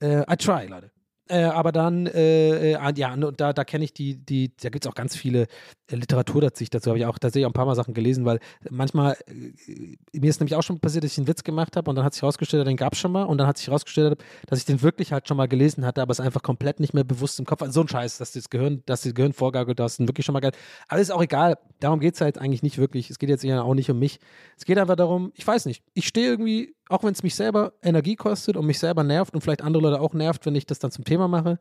Äh, 0.00 0.30
I 0.30 0.36
try, 0.36 0.66
Leute. 0.66 0.90
Äh, 1.26 1.44
aber 1.44 1.72
dann, 1.72 2.06
äh, 2.06 2.72
äh, 2.72 2.92
ja, 2.96 3.14
und 3.14 3.40
da, 3.40 3.54
da 3.54 3.64
kenne 3.64 3.84
ich 3.84 3.94
die, 3.94 4.16
die, 4.16 4.52
da 4.60 4.68
gibt 4.68 4.84
es 4.84 4.90
auch 4.90 4.94
ganz 4.94 5.16
viele 5.16 5.46
äh, 5.86 5.96
Literatur 5.96 6.42
dazu. 6.42 6.64
Dazu 6.70 6.90
habe 6.90 6.98
ich 6.98 7.06
auch 7.06 7.18
tatsächlich 7.18 7.46
auch 7.46 7.50
ein 7.50 7.54
paar 7.54 7.64
Mal 7.64 7.74
Sachen 7.74 7.94
gelesen, 7.94 8.26
weil 8.26 8.40
manchmal, 8.68 9.16
äh, 9.26 9.96
mir 10.18 10.28
ist 10.28 10.40
nämlich 10.40 10.54
auch 10.54 10.62
schon 10.62 10.80
passiert, 10.80 11.02
dass 11.02 11.12
ich 11.12 11.18
einen 11.18 11.26
Witz 11.26 11.42
gemacht 11.42 11.76
habe 11.76 11.88
und 11.88 11.96
dann 11.96 12.04
hat 12.04 12.12
sich 12.12 12.20
herausgestellt, 12.20 12.66
den 12.66 12.76
gab 12.76 12.92
es 12.92 12.98
schon 12.98 13.10
mal 13.10 13.22
und 13.22 13.38
dann 13.38 13.46
hat 13.46 13.56
sich 13.56 13.68
herausgestellt, 13.68 14.22
dass 14.46 14.58
ich 14.58 14.66
den 14.66 14.82
wirklich 14.82 15.12
halt 15.12 15.26
schon 15.26 15.38
mal 15.38 15.48
gelesen 15.48 15.86
hatte, 15.86 16.02
aber 16.02 16.12
es 16.12 16.20
einfach 16.20 16.42
komplett 16.42 16.78
nicht 16.78 16.92
mehr 16.92 17.04
bewusst 17.04 17.38
im 17.38 17.46
Kopf 17.46 17.62
war. 17.62 17.72
So 17.72 17.80
ein 17.80 17.88
Scheiß, 17.88 18.18
dass 18.18 18.32
das 18.32 18.50
Gehirn, 18.50 18.82
dass 18.84 19.00
das 19.00 19.14
Gehirn 19.14 19.32
vorgaukelt, 19.32 19.78
dass 19.78 19.98
es 19.98 20.06
wirklich 20.06 20.26
schon 20.26 20.34
mal 20.34 20.40
geil. 20.40 20.52
Aber 20.88 21.00
ist 21.00 21.10
auch 21.10 21.22
egal, 21.22 21.56
darum 21.80 22.00
geht 22.00 22.16
es 22.16 22.20
halt 22.20 22.36
eigentlich 22.36 22.62
nicht 22.62 22.76
wirklich. 22.76 23.08
Es 23.08 23.18
geht 23.18 23.30
jetzt 23.30 23.44
ja 23.44 23.62
auch 23.62 23.74
nicht 23.74 23.90
um 23.90 23.98
mich. 23.98 24.20
Es 24.58 24.66
geht 24.66 24.76
einfach 24.76 24.96
darum, 24.96 25.32
ich 25.36 25.46
weiß 25.46 25.64
nicht, 25.64 25.82
ich 25.94 26.06
stehe 26.06 26.26
irgendwie 26.26 26.74
auch 26.88 27.02
wenn 27.02 27.12
es 27.12 27.22
mich 27.22 27.34
selber 27.34 27.72
Energie 27.82 28.16
kostet 28.16 28.56
und 28.56 28.66
mich 28.66 28.78
selber 28.78 29.02
nervt 29.02 29.34
und 29.34 29.40
vielleicht 29.40 29.62
andere 29.62 29.82
Leute 29.82 30.00
auch 30.00 30.12
nervt, 30.12 30.44
wenn 30.46 30.54
ich 30.54 30.66
das 30.66 30.78
dann 30.78 30.90
zum 30.90 31.04
Thema 31.04 31.28
mache. 31.28 31.58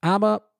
Aber 0.00 0.50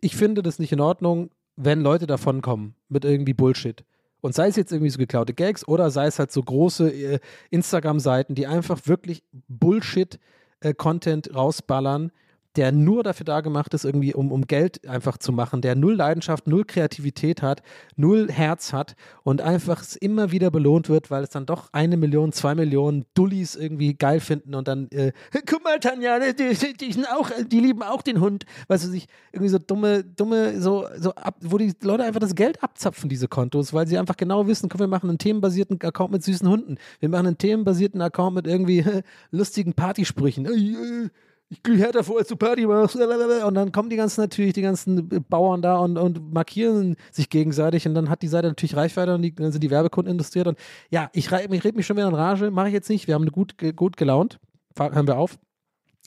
ich 0.00 0.16
finde 0.16 0.42
das 0.42 0.58
nicht 0.58 0.72
in 0.72 0.80
Ordnung, 0.80 1.30
wenn 1.56 1.80
Leute 1.80 2.06
davon 2.06 2.40
kommen 2.42 2.74
mit 2.88 3.04
irgendwie 3.04 3.34
Bullshit. 3.34 3.84
Und 4.20 4.34
sei 4.34 4.48
es 4.48 4.56
jetzt 4.56 4.72
irgendwie 4.72 4.90
so 4.90 4.98
geklaute 4.98 5.34
Gags 5.34 5.66
oder 5.66 5.90
sei 5.90 6.06
es 6.06 6.18
halt 6.18 6.32
so 6.32 6.42
große 6.42 6.90
äh, 6.90 7.18
Instagram-Seiten, 7.50 8.34
die 8.34 8.46
einfach 8.46 8.80
wirklich 8.86 9.22
Bullshit-Content 9.48 11.28
äh, 11.28 11.32
rausballern, 11.32 12.10
der 12.58 12.72
nur 12.72 13.04
dafür 13.04 13.24
da 13.24 13.40
gemacht 13.40 13.72
ist, 13.72 13.84
irgendwie 13.84 14.14
um, 14.14 14.32
um 14.32 14.48
Geld 14.48 14.88
einfach 14.88 15.16
zu 15.16 15.30
machen, 15.30 15.60
der 15.60 15.76
null 15.76 15.94
Leidenschaft, 15.94 16.48
null 16.48 16.64
Kreativität 16.64 17.40
hat, 17.40 17.62
null 17.94 18.28
Herz 18.32 18.72
hat 18.72 18.96
und 19.22 19.40
einfach 19.40 19.84
immer 20.00 20.32
wieder 20.32 20.50
belohnt 20.50 20.88
wird, 20.88 21.08
weil 21.08 21.22
es 21.22 21.30
dann 21.30 21.46
doch 21.46 21.72
eine 21.72 21.96
Million, 21.96 22.32
zwei 22.32 22.56
Millionen 22.56 23.04
Dullis 23.14 23.54
irgendwie 23.54 23.94
geil 23.94 24.18
finden 24.18 24.56
und 24.56 24.66
dann, 24.66 24.88
äh, 24.90 25.12
guck 25.46 25.62
mal, 25.62 25.78
Tanja, 25.78 26.18
die, 26.32 26.52
die, 26.52 26.72
die, 26.72 27.06
auch, 27.06 27.30
die 27.46 27.60
lieben 27.60 27.84
auch 27.84 28.02
den 28.02 28.20
Hund, 28.20 28.44
weißt 28.66 28.86
du, 28.86 28.88
sich 28.88 29.06
irgendwie 29.30 29.50
so 29.50 29.58
dumme, 29.58 30.02
dumme, 30.02 30.60
so, 30.60 30.84
so 30.96 31.14
ab, 31.14 31.36
wo 31.40 31.58
die 31.58 31.72
Leute 31.82 32.02
einfach 32.02 32.18
das 32.18 32.34
Geld 32.34 32.60
abzapfen, 32.64 33.08
diese 33.08 33.28
Kontos, 33.28 33.72
weil 33.72 33.86
sie 33.86 33.98
einfach 33.98 34.16
genau 34.16 34.48
wissen, 34.48 34.68
komm, 34.68 34.80
wir 34.80 34.88
machen 34.88 35.08
einen 35.08 35.18
themenbasierten 35.18 35.80
Account 35.80 36.10
mit 36.10 36.24
süßen 36.24 36.48
Hunden, 36.48 36.76
wir 36.98 37.08
machen 37.08 37.28
einen 37.28 37.38
themenbasierten 37.38 38.02
Account 38.02 38.34
mit 38.34 38.48
irgendwie 38.48 38.84
lustigen 39.30 39.74
Partysprüchen. 39.74 40.44
Äh, 40.46 41.04
äh, 41.04 41.08
ich 41.50 41.62
gehe 41.62 41.76
härter 41.76 42.04
vor, 42.04 42.18
als 42.18 42.28
du 42.28 42.36
Party 42.36 42.66
machst. 42.66 42.94
Und 42.96 43.54
dann 43.54 43.72
kommen 43.72 43.88
die 43.88 43.96
ganzen 43.96 44.20
natürlich, 44.20 44.52
die 44.52 44.62
ganzen 44.62 45.08
Bauern 45.28 45.62
da 45.62 45.78
und, 45.78 45.96
und 45.96 46.32
markieren 46.32 46.96
sich 47.10 47.30
gegenseitig. 47.30 47.86
Und 47.86 47.94
dann 47.94 48.10
hat 48.10 48.22
die 48.22 48.28
Seite 48.28 48.48
natürlich 48.48 48.76
Reichweite 48.76 49.14
und 49.14 49.22
die, 49.22 49.34
dann 49.34 49.52
sind 49.52 49.62
die 49.62 49.70
Werbekunden 49.70 50.10
industriert. 50.10 50.46
Und 50.46 50.58
ja, 50.90 51.08
ich, 51.12 51.30
ich 51.30 51.64
rede 51.64 51.76
mich 51.76 51.86
schon 51.86 51.96
wieder 51.96 52.08
in 52.08 52.14
Rage, 52.14 52.50
mache 52.50 52.68
ich 52.68 52.74
jetzt 52.74 52.90
nicht. 52.90 53.06
Wir 53.06 53.14
haben 53.14 53.26
gut, 53.30 53.54
gut 53.76 53.96
gelaunt. 53.96 54.38
Hören 54.78 55.06
wir 55.06 55.16
auf. 55.16 55.38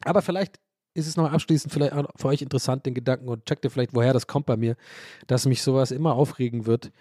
Aber 0.05 0.21
vielleicht 0.21 0.59
ist 0.93 1.07
es 1.07 1.17
noch 1.17 1.31
abschließend 1.31 1.73
vielleicht 1.73 1.93
auch 1.93 2.05
für 2.17 2.27
euch 2.27 2.41
interessant, 2.41 2.85
den 2.85 2.93
Gedanken 2.93 3.29
und 3.29 3.45
checkt 3.45 3.63
ihr 3.63 3.71
vielleicht, 3.71 3.93
woher 3.93 4.13
das 4.13 4.27
kommt 4.27 4.45
bei 4.45 4.57
mir, 4.57 4.75
dass 5.27 5.45
mich 5.45 5.63
sowas 5.63 5.91
immer 5.91 6.15
aufregen 6.15 6.65
wird, 6.65 6.91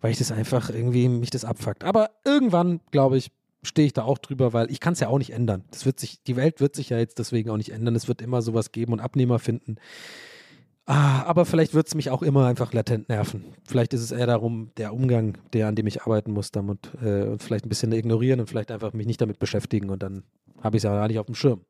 weil 0.00 0.12
ich 0.12 0.18
das 0.18 0.32
einfach 0.32 0.70
irgendwie 0.70 1.08
mich 1.08 1.30
das 1.30 1.44
abfuckt. 1.44 1.84
Aber 1.84 2.10
irgendwann, 2.24 2.80
glaube 2.90 3.16
ich, 3.16 3.32
stehe 3.62 3.86
ich 3.86 3.92
da 3.92 4.02
auch 4.02 4.18
drüber, 4.18 4.52
weil 4.52 4.70
ich 4.70 4.80
kann 4.80 4.94
es 4.94 5.00
ja 5.00 5.08
auch 5.08 5.18
nicht 5.18 5.32
ändern. 5.32 5.64
Das 5.70 5.86
wird 5.86 6.00
sich, 6.00 6.22
die 6.22 6.36
Welt 6.36 6.60
wird 6.60 6.74
sich 6.74 6.90
ja 6.90 6.98
jetzt 6.98 7.18
deswegen 7.18 7.50
auch 7.50 7.56
nicht 7.56 7.70
ändern. 7.70 7.94
Es 7.94 8.08
wird 8.08 8.22
immer 8.22 8.42
sowas 8.42 8.72
geben 8.72 8.92
und 8.92 9.00
Abnehmer 9.00 9.38
finden. 9.38 9.76
Ah, 10.84 11.22
aber 11.22 11.46
vielleicht 11.46 11.74
wird 11.74 11.86
es 11.86 11.94
mich 11.94 12.10
auch 12.10 12.22
immer 12.22 12.46
einfach 12.46 12.72
latent 12.72 13.08
nerven. 13.08 13.44
Vielleicht 13.64 13.94
ist 13.94 14.00
es 14.00 14.10
eher 14.10 14.26
darum, 14.26 14.72
der 14.76 14.92
Umgang, 14.92 15.38
der 15.52 15.68
an 15.68 15.76
dem 15.76 15.86
ich 15.86 16.02
arbeiten 16.02 16.32
muss, 16.32 16.50
damit 16.50 16.90
äh, 17.00 17.22
und 17.22 17.40
vielleicht 17.40 17.64
ein 17.64 17.68
bisschen 17.68 17.92
ignorieren 17.92 18.40
und 18.40 18.48
vielleicht 18.48 18.72
einfach 18.72 18.92
mich 18.92 19.06
nicht 19.06 19.20
damit 19.20 19.38
beschäftigen 19.38 19.90
und 19.90 20.02
dann 20.02 20.24
habe 20.60 20.76
ich 20.76 20.80
es 20.80 20.84
ja 20.84 20.94
gar 20.94 21.06
nicht 21.06 21.20
auf 21.20 21.26
dem 21.26 21.36
Schirm. 21.36 21.60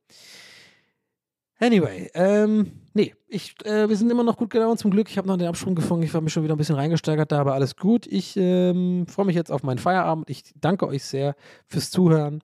Anyway, 1.62 2.10
ähm, 2.14 2.72
nee, 2.92 3.14
ich, 3.28 3.54
äh, 3.64 3.88
wir 3.88 3.96
sind 3.96 4.10
immer 4.10 4.24
noch 4.24 4.36
gut 4.36 4.50
gelaunt 4.50 4.80
zum 4.80 4.90
Glück. 4.90 5.08
Ich 5.08 5.16
habe 5.16 5.28
noch 5.28 5.36
den 5.36 5.46
Absprung 5.46 5.76
gefunden. 5.76 6.02
Ich 6.02 6.12
habe 6.12 6.24
mich 6.24 6.32
schon 6.32 6.42
wieder 6.42 6.56
ein 6.56 6.58
bisschen 6.58 6.74
reingesteigert 6.74 7.30
da, 7.30 7.38
aber 7.38 7.54
alles 7.54 7.76
gut. 7.76 8.08
Ich 8.08 8.36
ähm, 8.36 9.06
freue 9.06 9.26
mich 9.26 9.36
jetzt 9.36 9.52
auf 9.52 9.62
meinen 9.62 9.78
Feierabend. 9.78 10.28
Ich 10.28 10.42
danke 10.60 10.88
euch 10.88 11.04
sehr 11.04 11.36
fürs 11.68 11.92
Zuhören. 11.92 12.42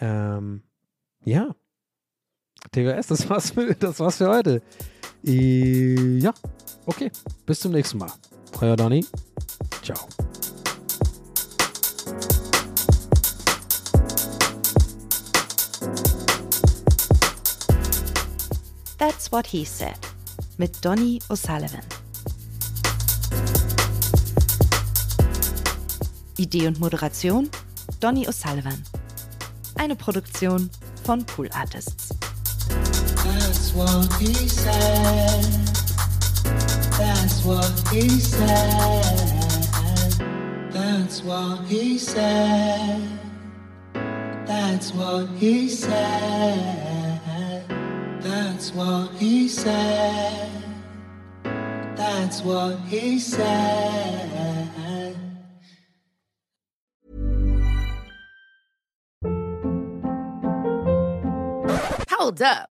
Ähm, 0.00 0.62
ja. 1.22 1.54
TWS, 2.72 3.08
das 3.08 3.28
war's 3.28 3.50
für, 3.50 3.74
das 3.74 4.00
war's 4.00 4.16
für 4.16 4.28
heute. 4.28 4.62
Äh, 5.22 6.16
ja, 6.16 6.32
okay. 6.86 7.10
Bis 7.44 7.60
zum 7.60 7.72
nächsten 7.72 7.98
Mal. 7.98 8.10
Euer 8.62 8.76
Donny. 8.76 9.04
Ciao. 9.82 9.98
That's 18.98 19.30
What 19.30 19.46
He 19.46 19.64
Said 19.64 19.98
mit 20.56 20.82
Donny 20.82 21.20
O'Sullivan. 21.28 21.82
Idee 26.38 26.66
und 26.66 26.80
Moderation 26.80 27.50
Donny 28.00 28.26
O'Sullivan. 28.26 28.82
Eine 29.74 29.96
Produktion 29.96 30.70
von 31.04 31.24
Pool 31.24 31.50
Artists. 31.52 32.08
That's 33.22 33.74
what 33.74 34.10
he 34.18 34.32
said. 34.48 35.44
That's 36.98 37.44
what 37.44 37.72
he 37.92 38.08
said. 38.08 39.04
That's 40.72 41.22
what 41.22 41.60
he 41.68 41.98
said. 41.98 43.02
That's 44.46 44.94
what 44.94 45.28
he 45.38 45.68
said. 45.68 46.95
That's 48.36 48.70
what 48.74 49.12
he 49.12 49.48
said. 49.48 50.50
That's 51.96 52.42
what 52.42 52.78
he 52.80 53.18
said. 53.18 55.16
Hold 62.10 62.42
up. 62.42 62.75